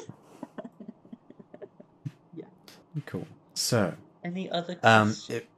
Yeah. 2.34 2.44
Cool. 3.06 3.26
So, 3.54 3.94
Any 4.24 4.50
other 4.50 4.78
Um, 4.82 5.08
questions? 5.08 5.30
it- 5.30 5.48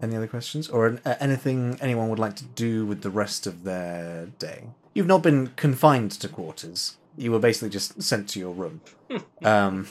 any 0.00 0.14
other 0.16 0.26
questions 0.28 0.68
or 0.68 1.00
uh, 1.04 1.14
anything 1.20 1.76
anyone 1.80 2.08
would 2.08 2.18
like 2.20 2.36
to 2.36 2.44
do 2.44 2.86
with 2.86 3.02
the 3.02 3.10
rest 3.10 3.46
of 3.46 3.64
their 3.64 4.26
day? 4.38 4.64
You've 4.98 5.06
not 5.06 5.22
been 5.22 5.52
confined 5.54 6.10
to 6.10 6.28
quarters. 6.28 6.96
You 7.16 7.30
were 7.30 7.38
basically 7.38 7.68
just 7.68 8.02
sent 8.02 8.28
to 8.30 8.40
your 8.40 8.52
room 8.52 8.80
um, 9.44 9.86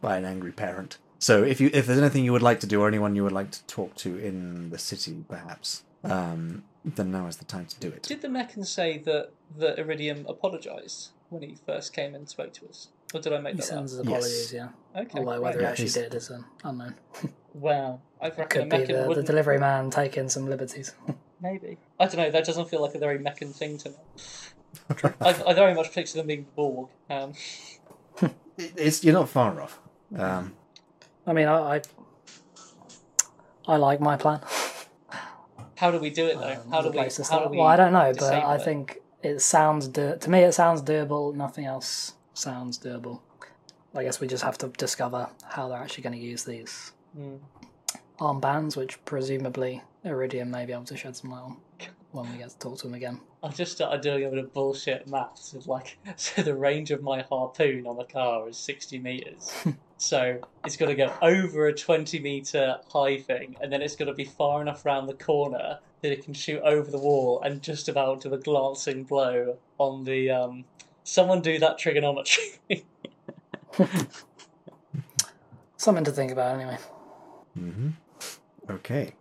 by 0.00 0.16
an 0.16 0.24
angry 0.24 0.52
parent. 0.52 0.96
So, 1.18 1.42
if 1.42 1.60
you 1.60 1.68
if 1.74 1.84
there's 1.86 1.98
anything 1.98 2.24
you 2.24 2.32
would 2.32 2.40
like 2.40 2.58
to 2.60 2.66
do 2.66 2.80
or 2.80 2.88
anyone 2.88 3.14
you 3.14 3.24
would 3.24 3.32
like 3.32 3.50
to 3.50 3.62
talk 3.66 3.94
to 3.96 4.16
in 4.16 4.70
the 4.70 4.78
city, 4.78 5.22
perhaps, 5.28 5.84
um, 6.02 6.64
then 6.82 7.10
now 7.12 7.26
is 7.26 7.36
the 7.36 7.44
time 7.44 7.66
to 7.66 7.78
do 7.78 7.88
it. 7.88 8.04
Did 8.04 8.22
the 8.22 8.28
Mechan 8.28 8.64
say 8.64 8.96
that 9.00 9.32
the 9.54 9.78
Iridium 9.78 10.24
apologised 10.26 11.10
when 11.28 11.42
he 11.42 11.58
first 11.66 11.92
came 11.92 12.14
and 12.14 12.26
spoke 12.26 12.54
to 12.54 12.66
us? 12.70 12.88
Or 13.12 13.20
did 13.20 13.34
I 13.34 13.38
make 13.38 13.56
He 13.56 13.60
that 13.60 13.64
up? 13.64 13.68
sends 13.68 13.92
his 13.92 14.00
apologies, 14.00 14.50
yeah. 14.54 14.68
Okay. 14.96 15.18
Although 15.18 15.32
right. 15.32 15.42
whether 15.42 15.60
he 15.60 15.66
actually 15.66 15.84
he's- 15.84 15.94
did 15.94 16.14
is 16.14 16.30
um, 16.30 16.46
unknown. 16.64 16.94
Wow. 17.54 18.00
I 18.18 18.30
reckon 18.30 18.46
Could 18.48 18.62
a 18.62 18.78
be 18.78 18.84
the, 18.90 19.02
the 19.02 19.08
wouldn't. 19.08 19.26
delivery 19.26 19.58
man 19.58 19.90
taking 19.90 20.30
some 20.30 20.48
liberties. 20.48 20.94
Maybe. 21.42 21.76
I 21.98 22.06
don't 22.06 22.16
know. 22.16 22.30
That 22.30 22.44
doesn't 22.46 22.68
feel 22.70 22.80
like 22.80 22.94
a 22.94 22.98
very 22.98 23.18
Mechan 23.18 23.52
thing 23.52 23.76
to 23.78 23.90
me. 23.90 23.96
I, 25.20 25.42
I 25.48 25.52
very 25.54 25.74
much 25.74 25.92
picture 25.92 26.16
them 26.18 26.28
being 26.28 26.46
Borg. 26.54 26.88
Um, 27.10 27.32
It's 28.58 29.02
you're 29.02 29.14
not 29.14 29.28
far 29.30 29.60
off. 29.60 29.80
Um, 30.16 30.52
I 31.26 31.32
mean, 31.32 31.48
I, 31.48 31.76
I, 31.76 31.80
I 33.66 33.76
like 33.76 33.98
my 34.00 34.16
plan. 34.16 34.40
how 35.76 35.90
do 35.90 35.98
we 35.98 36.10
do 36.10 36.26
it 36.26 36.38
though? 36.38 36.52
Um, 36.62 36.70
how 36.70 36.82
do 36.82 36.90
we? 36.90 36.94
place 36.96 37.16
to 37.16 37.24
How 37.24 37.44
do 37.44 37.48
we? 37.48 37.56
Well, 37.58 37.66
I 37.66 37.76
don't 37.76 37.92
know, 37.94 38.12
but 38.16 38.32
I 38.32 38.56
it? 38.56 38.62
think 38.62 38.98
it 39.22 39.40
sounds 39.40 39.88
do- 39.88 40.16
to 40.20 40.30
me. 40.30 40.40
It 40.40 40.52
sounds 40.52 40.82
doable. 40.82 41.34
Nothing 41.34 41.64
else 41.64 42.12
sounds 42.34 42.78
doable. 42.78 43.20
I 43.94 44.04
guess 44.04 44.20
we 44.20 44.26
just 44.26 44.44
have 44.44 44.58
to 44.58 44.68
discover 44.68 45.28
how 45.44 45.68
they're 45.68 45.78
actually 45.78 46.02
going 46.04 46.18
to 46.18 46.24
use 46.24 46.44
these 46.44 46.92
Hmm. 47.16 47.36
armbands, 48.20 48.76
which 48.76 49.02
presumably 49.06 49.82
Iridium 50.04 50.50
may 50.50 50.66
be 50.66 50.72
able 50.72 50.84
to 50.84 50.96
shed 50.96 51.14
some 51.14 51.30
light 51.30 51.42
on 51.42 51.56
when 52.10 52.30
we 52.30 52.38
get 52.38 52.50
to 52.50 52.58
talk 52.58 52.78
to 52.78 52.86
him 52.86 52.94
again. 52.94 53.20
I 53.42 53.48
just 53.48 53.72
started 53.72 54.00
doing 54.02 54.24
a 54.24 54.28
bit 54.28 54.38
of 54.38 54.52
bullshit 54.52 55.06
maths 55.06 55.54
of 55.54 55.66
like, 55.66 55.98
so 56.16 56.42
the 56.42 56.54
range 56.54 56.90
of 56.90 57.02
my 57.02 57.22
harpoon 57.22 57.86
on 57.86 57.96
the 57.96 58.04
car 58.04 58.48
is 58.48 58.56
60 58.58 58.98
meters. 58.98 59.52
so 59.96 60.38
it's 60.64 60.76
got 60.76 60.86
to 60.86 60.94
go 60.94 61.12
over 61.22 61.68
a 61.68 61.72
20 61.72 62.18
meter 62.18 62.78
high 62.92 63.18
thing, 63.18 63.56
and 63.60 63.72
then 63.72 63.80
it's 63.80 63.96
got 63.96 64.06
to 64.06 64.14
be 64.14 64.24
far 64.24 64.60
enough 64.60 64.84
round 64.84 65.08
the 65.08 65.14
corner 65.14 65.78
that 66.02 66.12
it 66.12 66.24
can 66.24 66.34
shoot 66.34 66.60
over 66.62 66.90
the 66.90 66.98
wall 66.98 67.40
and 67.42 67.62
just 67.62 67.88
about 67.88 68.20
do 68.22 68.34
a 68.34 68.38
glancing 68.38 69.04
blow 69.04 69.56
on 69.78 70.04
the. 70.04 70.30
Um... 70.30 70.64
Someone 71.04 71.40
do 71.40 71.58
that 71.58 71.78
trigonometry. 71.78 72.44
Something 75.76 76.04
to 76.04 76.12
think 76.12 76.30
about, 76.30 76.54
anyway. 76.54 76.78
hmm 77.54 77.88
Okay. 78.70 79.14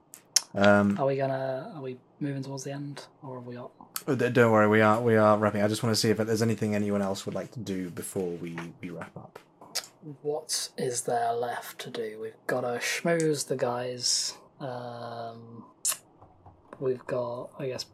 Um, 0.54 0.98
Are 1.00 1.06
we 1.06 1.16
gonna? 1.16 1.72
Are 1.76 1.82
we 1.82 1.98
moving 2.20 2.44
towards 2.44 2.64
the 2.64 2.72
end, 2.72 3.06
or 3.24 3.38
have 3.38 3.46
we 3.46 3.56
got? 3.56 3.72
Oh, 4.08 4.16
Don't 4.16 4.52
worry, 4.52 4.68
we 4.68 4.82
are 4.82 5.00
we 5.02 5.16
are 5.16 5.38
wrapping. 5.38 5.62
I 5.62 5.68
just 5.68 5.84
want 5.84 5.96
to 5.96 6.00
see 6.00 6.10
if 6.10 6.18
there's 6.18 6.42
anything 6.42 6.76
anyone 6.76 7.02
else 7.02 7.26
would 7.26 7.36
like 7.36 7.52
to 7.52 7.60
do 7.60 7.90
before 7.90 8.30
we, 8.32 8.58
we 8.82 8.90
wrap 8.90 9.16
up. 9.16 9.40
What 10.24 10.70
is 10.78 11.02
there 11.02 11.32
left 11.34 11.80
to 11.82 11.90
do? 11.92 12.18
We've 12.20 12.34
got 12.48 12.62
to 12.62 12.80
schmooze 12.80 13.48
the 13.48 13.56
guys. 13.56 14.34
Um, 14.60 15.64
we've 16.80 17.06
got, 17.06 17.52
I 17.60 17.68
guess, 17.68 17.86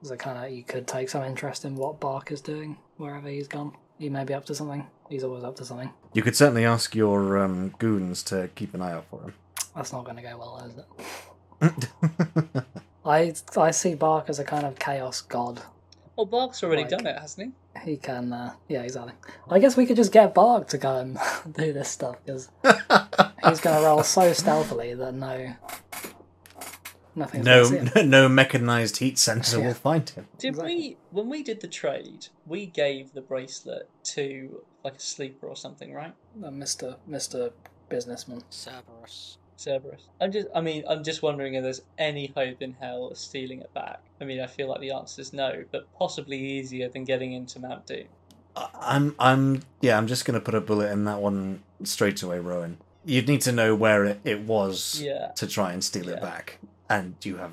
there's 0.00 0.12
a 0.12 0.16
kind 0.16 0.44
of 0.44 0.52
you 0.52 0.62
could 0.62 0.86
take 0.86 1.08
some 1.08 1.24
interest 1.24 1.64
in 1.64 1.74
what 1.74 1.98
Bark 2.00 2.30
is 2.30 2.40
doing 2.40 2.78
wherever 2.96 3.28
he's 3.28 3.48
gone. 3.48 3.72
He 3.98 4.08
may 4.08 4.24
be 4.24 4.32
up 4.32 4.46
to 4.46 4.54
something. 4.54 4.86
He's 5.08 5.24
always 5.24 5.42
up 5.44 5.56
to 5.56 5.64
something. 5.64 5.90
You 6.14 6.22
could 6.22 6.36
certainly 6.36 6.64
ask 6.64 6.94
your 6.94 7.38
um, 7.38 7.74
goons 7.78 8.22
to 8.24 8.48
keep 8.54 8.72
an 8.74 8.80
eye 8.80 8.92
out 8.92 9.06
for 9.10 9.20
him. 9.22 9.34
That's 9.74 9.92
not 9.92 10.04
going 10.04 10.16
to 10.16 10.22
go 10.22 10.38
well, 10.38 10.64
is 10.64 10.78
it? 10.78 10.84
Him. 11.60 11.74
I 13.04 13.34
I 13.56 13.70
see 13.70 13.94
Bark 13.94 14.28
as 14.28 14.38
a 14.38 14.44
kind 14.44 14.64
of 14.66 14.78
chaos 14.78 15.20
god. 15.20 15.62
well, 16.16 16.26
Bark's 16.26 16.62
already 16.62 16.82
Like- 16.82 16.90
done 16.90 17.06
it, 17.06 17.18
hasn't 17.18 17.54
He 17.84 17.90
He 17.92 17.96
can, 17.96 18.32
uh, 18.32 18.52
yeah, 18.68 18.82
exactly. 18.82 19.14
I 19.48 19.58
guess 19.58 19.76
we 19.76 19.86
could 19.86 19.96
just 19.96 20.12
get 20.12 20.34
Bark 20.34 20.68
to 20.68 20.78
go 20.78 20.96
and 20.98 21.18
do 21.52 21.72
this 21.72 21.88
stuff 21.88 22.16
because 22.24 22.48
he's 23.44 23.60
going 23.60 23.78
to 23.78 23.84
roll 23.86 24.02
so 24.02 24.32
stealthily 24.32 24.94
that 24.94 25.14
no, 25.14 25.54
nothing. 27.14 27.42
no, 27.42 27.64
gonna 27.68 27.90
see 27.90 28.00
him. 28.00 28.10
no 28.10 28.28
mechanized 28.28 28.98
heat 28.98 29.18
sensor 29.18 29.58
Yeah. 29.60 29.66
will 29.68 29.74
find 29.74 30.08
him. 30.08 30.26
Did 30.38 30.48
Exactly. 30.48 30.76
we, 30.76 30.96
when 31.10 31.28
we 31.28 31.42
did 31.42 31.60
the 31.60 31.68
trade, 31.68 32.26
we 32.46 32.66
gave 32.66 33.12
the 33.14 33.20
bracelet 33.22 33.88
to 34.14 34.62
like 34.84 34.96
a 34.96 35.00
sleeper 35.00 35.46
or 35.46 35.56
something, 35.56 35.92
right? 35.92 36.14
Uh, 36.42 36.48
Mr. 36.50 36.96
Mr. 37.08 37.52
Businessman. 37.88 38.42
Cerberus. 38.50 39.36
Cerberus. 39.60 40.02
I'm 40.20 40.32
just, 40.32 40.48
I 40.54 40.60
mean, 40.60 40.84
I'm 40.88 41.04
just 41.04 41.22
wondering 41.22 41.54
if 41.54 41.62
there's 41.62 41.82
any 41.98 42.32
hope 42.36 42.62
in 42.62 42.72
hell 42.80 43.08
of 43.08 43.18
stealing 43.18 43.60
it 43.60 43.72
back. 43.74 44.00
I 44.20 44.24
mean, 44.24 44.40
I 44.40 44.46
feel 44.46 44.68
like 44.68 44.80
the 44.80 44.90
answer 44.92 45.20
is 45.20 45.32
no, 45.32 45.64
but 45.70 45.86
possibly 45.98 46.38
easier 46.38 46.88
than 46.88 47.04
getting 47.04 47.32
into 47.32 47.60
Mount 47.60 47.86
Doom. 47.86 48.04
I'm, 48.56 49.14
I'm, 49.18 49.62
yeah, 49.80 49.96
I'm 49.98 50.06
just 50.06 50.24
gonna 50.24 50.40
put 50.40 50.54
a 50.54 50.60
bullet 50.60 50.90
in 50.90 51.04
that 51.04 51.20
one 51.20 51.62
straight 51.84 52.22
away, 52.22 52.38
Rowan. 52.38 52.78
You'd 53.04 53.28
need 53.28 53.40
to 53.42 53.52
know 53.52 53.74
where 53.74 54.04
it, 54.04 54.20
it 54.24 54.40
was 54.40 55.00
Yeah. 55.02 55.28
to 55.36 55.46
try 55.46 55.72
and 55.72 55.82
steal 55.84 56.08
it 56.08 56.20
back, 56.20 56.58
and 56.88 57.14
you 57.22 57.36
have 57.36 57.52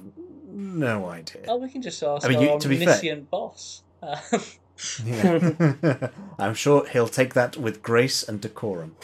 no 0.50 1.06
idea. 1.08 1.44
Oh, 1.48 1.58
we 1.58 1.70
can 1.70 1.82
just 1.82 2.02
ask 2.04 2.26
I 2.26 2.30
mean, 2.30 2.38
our 2.40 2.54
you- 2.56 2.60
to 2.60 2.68
be 2.70 2.84
fair- 2.86 3.16
boss. 3.18 3.84
I'm 6.40 6.54
sure 6.54 6.86
he'll 6.88 7.08
take 7.08 7.34
that 7.34 7.58
with 7.58 7.82
grace 7.84 8.24
and 8.24 8.40
decorum. 8.42 8.96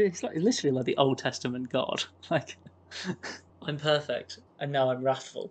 Dude, 0.00 0.12
it's 0.12 0.22
like 0.22 0.34
literally 0.34 0.74
like 0.74 0.86
the 0.86 0.96
Old 0.96 1.18
Testament 1.18 1.68
God. 1.68 2.04
Like, 2.30 2.56
I'm 3.62 3.76
perfect, 3.76 4.38
and 4.58 4.72
now 4.72 4.90
I'm 4.90 5.02
wrathful. 5.02 5.50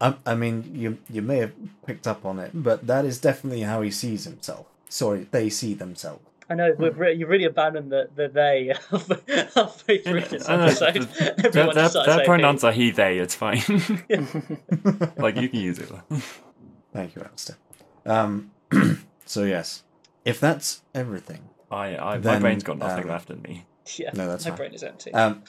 I, 0.00 0.14
I 0.24 0.34
mean, 0.34 0.70
you 0.74 0.98
you 1.10 1.20
may 1.20 1.38
have 1.38 1.52
picked 1.84 2.06
up 2.06 2.24
on 2.24 2.38
it, 2.38 2.52
but 2.54 2.86
that 2.86 3.04
is 3.04 3.20
definitely 3.20 3.60
how 3.62 3.82
he 3.82 3.90
sees 3.90 4.24
himself. 4.24 4.66
Sorry, 4.88 5.26
they 5.30 5.50
see 5.50 5.74
themselves. 5.74 6.24
I 6.48 6.54
know 6.54 6.74
we've 6.78 6.98
re- 6.98 7.14
you 7.14 7.26
really 7.26 7.44
abandoned 7.44 7.92
the, 7.92 8.08
the 8.14 8.28
they 8.28 8.74
halfway 9.54 9.98
through 9.98 10.22
this 10.22 10.48
episode. 10.48 11.02
their 11.02 11.34
Everyone 11.46 11.74
their, 11.74 11.84
just 11.84 11.92
starts 11.92 12.06
their 12.08 12.24
pronouns 12.24 12.64
are 12.64 12.72
he, 12.72 12.90
they, 12.90 13.18
it's 13.18 13.34
fine. 13.34 13.62
like, 15.18 15.36
you 15.36 15.48
can 15.48 15.60
use 15.60 15.78
it. 15.78 15.90
Thank 16.92 17.14
you, 17.14 17.22
Alistair. 17.22 17.56
Um, 18.06 18.52
so 19.26 19.44
yes, 19.44 19.82
if 20.24 20.40
that's 20.40 20.82
everything, 20.94 21.50
I, 21.70 21.96
I, 21.96 22.18
my 22.18 22.38
brain's 22.38 22.62
got 22.62 22.78
nothing 22.78 23.04
um, 23.04 23.10
left 23.10 23.30
in 23.30 23.42
me. 23.42 23.66
Yeah, 23.96 24.10
No, 24.14 24.28
that's 24.28 24.44
my 24.44 24.50
fine. 24.50 24.56
brain 24.58 24.74
is 24.74 24.82
empty. 24.82 25.12
um, 25.14 25.42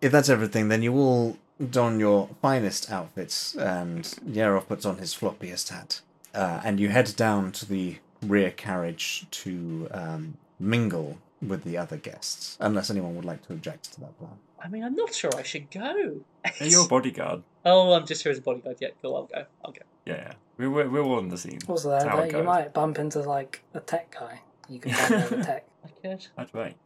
if 0.00 0.12
that's 0.12 0.28
everything, 0.28 0.68
then 0.68 0.82
you 0.82 0.94
all 0.94 1.36
don 1.70 1.98
your 2.00 2.28
finest 2.42 2.90
outfits, 2.90 3.54
and 3.54 4.04
Yarov 4.28 4.66
puts 4.68 4.84
on 4.84 4.98
his 4.98 5.14
floppiest 5.14 5.70
hat, 5.70 6.00
uh, 6.34 6.60
and 6.64 6.78
you 6.80 6.88
head 6.90 7.14
down 7.16 7.52
to 7.52 7.66
the 7.66 7.96
rear 8.22 8.50
carriage 8.50 9.26
to 9.30 9.88
um, 9.92 10.36
mingle 10.58 11.18
with 11.40 11.64
the 11.64 11.76
other 11.78 11.96
guests, 11.96 12.56
unless 12.60 12.90
anyone 12.90 13.14
would 13.16 13.24
like 13.24 13.46
to 13.46 13.52
object 13.52 13.92
to 13.94 14.00
that 14.00 14.18
plan. 14.18 14.32
I 14.62 14.68
mean, 14.68 14.82
I'm 14.82 14.94
not 14.96 15.14
sure 15.14 15.30
I 15.36 15.42
should 15.42 15.70
go. 15.70 16.20
Hey, 16.44 16.68
you're 16.68 16.84
a 16.84 16.88
bodyguard. 16.88 17.42
Oh, 17.66 17.94
I'm 17.94 18.04
just 18.06 18.22
here 18.22 18.30
as 18.30 18.36
a 18.36 18.42
bodyguard. 18.42 18.76
Yeah, 18.78 18.88
cool. 19.00 19.16
I'll 19.16 19.24
go. 19.24 19.46
I'll 19.64 19.72
go. 19.72 19.80
Yeah, 20.04 20.16
yeah. 20.16 20.32
We're, 20.58 20.68
we're, 20.68 20.90
we're 20.90 21.02
all 21.02 21.18
in 21.20 21.30
the 21.30 21.38
scene. 21.38 21.60
Also, 21.66 21.88
That's 21.88 22.04
there, 22.04 22.26
you 22.36 22.42
might 22.42 22.74
bump 22.74 22.98
into 22.98 23.20
like 23.20 23.62
a 23.72 23.80
tech 23.80 24.14
guy. 24.20 24.42
You 24.68 24.80
can 24.80 24.92
find 24.92 25.14
out 25.14 25.30
the 25.30 25.36
tech. 25.42 25.64
I 25.82 25.88
could. 26.02 26.26
That's 26.36 26.52
right. 26.52 26.76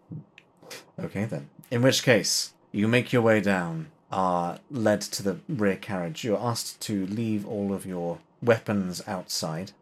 Okay, 0.99 1.25
then. 1.25 1.49
In 1.71 1.83
which 1.83 2.03
case, 2.03 2.53
you 2.73 2.89
make 2.89 3.13
your 3.13 3.23
way 3.23 3.41
down, 3.41 3.89
are 4.11 4.59
led 4.71 5.01
to 5.03 5.23
the 5.23 5.39
rear 5.49 5.77
carriage. 5.77 6.25
You're 6.25 6.39
asked 6.39 6.81
to 6.83 7.07
leave 7.07 7.47
all 7.47 7.73
of 7.73 7.85
your 7.85 8.19
weapons 8.43 9.03
outside, 9.07 9.73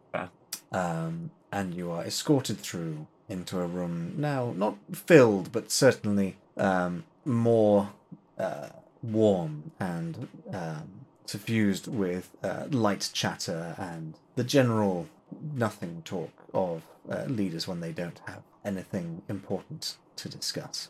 um, 0.71 1.31
and 1.51 1.73
you 1.73 1.91
are 1.91 2.03
escorted 2.03 2.59
through 2.59 3.07
into 3.29 3.59
a 3.59 3.65
room 3.65 4.13
now 4.17 4.53
not 4.55 4.77
filled, 4.93 5.51
but 5.51 5.71
certainly 5.71 6.35
um, 6.57 7.03
more 7.25 7.91
uh, 8.37 8.69
warm 9.01 9.71
and 9.79 10.27
um, 10.53 10.89
suffused 11.25 11.87
with 11.87 12.35
uh, 12.43 12.65
light 12.69 13.09
chatter 13.13 13.75
and 13.77 14.15
the 14.35 14.43
general 14.43 15.07
nothing 15.53 16.01
talk 16.05 16.31
of 16.53 16.83
uh, 17.09 17.23
leaders 17.25 17.67
when 17.67 17.81
they 17.81 17.91
don't 17.91 18.21
have 18.27 18.41
anything 18.63 19.21
important 19.27 19.97
to 20.17 20.29
discuss. 20.29 20.89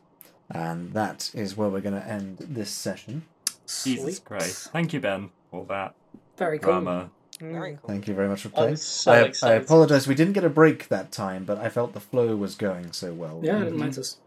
And 0.50 0.94
that 0.94 1.30
is 1.34 1.58
where 1.58 1.70
we're 1.70 1.82
going 1.82 2.00
to 2.02 2.08
end 2.08 2.38
this 2.40 2.70
session. 2.70 3.24
Jesus 3.68 4.04
Sweet. 4.18 4.26
Christ. 4.26 4.70
Thank 4.72 4.94
you, 4.94 5.00
Ben, 5.02 5.30
for 5.52 5.66
that 5.66 5.94
Very 6.38 6.58
cool. 6.60 6.72
drama. 6.74 7.10
Very 7.40 7.78
cool. 7.82 7.88
Thank 7.90 8.08
you 8.08 8.14
very 8.16 8.30
much 8.30 8.42
for 8.44 8.50
playing. 8.50 8.70
I'm 8.72 8.76
so 8.78 9.12
I, 9.12 9.32
I 9.44 9.54
apologize. 9.54 10.08
We 10.08 10.16
didn't 10.16 10.34
get 10.34 10.44
a 10.46 10.50
break 10.50 10.88
that 10.88 11.12
time, 11.12 11.44
but 11.44 11.58
I 11.58 11.70
felt 11.70 11.94
the 11.94 12.00
flow 12.00 12.36
was 12.36 12.56
going 12.56 12.94
so 12.94 13.14
well. 13.14 13.42
Yeah, 13.44 13.56
I 13.56 13.60
We- 13.60 13.64
didn't 13.66 13.80
notice. 13.80 14.18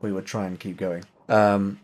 we 0.00 0.12
would 0.12 0.26
try 0.26 0.46
and 0.46 0.58
keep 0.58 0.76
going. 0.76 1.04
Um, 1.28 1.80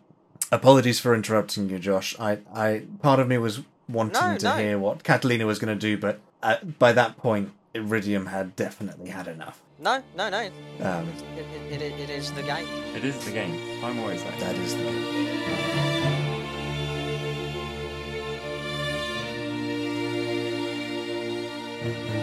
apologies 0.52 1.00
for 1.00 1.14
interrupting 1.14 1.68
you, 1.68 1.78
Josh. 1.78 2.14
I, 2.18 2.38
I 2.54 2.84
part 3.02 3.20
of 3.20 3.28
me 3.28 3.38
was 3.38 3.60
wanting 3.88 4.20
No, 4.22 4.38
to 4.38 4.44
no. 4.44 4.56
hear 4.56 4.78
what 4.78 5.02
Catalina 5.02 5.46
was 5.46 5.58
going 5.58 5.76
to 5.76 5.80
do, 5.80 5.98
but 5.98 6.20
uh, 6.42 6.56
by 6.78 6.92
that 6.92 7.16
point, 7.18 7.50
Iridium 7.74 8.26
had 8.26 8.54
definitely 8.56 9.10
had 9.10 9.26
enough. 9.28 9.60
No, 9.80 10.02
no, 10.14 10.28
no. 10.28 10.50
Um, 10.82 11.08
It, 11.36 11.46
it, 11.72 11.80
it, 11.82 12.00
it 12.00 12.10
is 12.10 12.30
the 12.32 12.42
game. 12.42 12.68
It 12.94 13.02
is 13.02 13.24
the 13.24 13.32
game. 13.32 13.58
I'm 13.82 13.98
always 14.00 14.22
like 14.22 14.38
that 14.40 14.54
is 14.56 14.76
the. 14.76 14.82
that. 21.82 22.19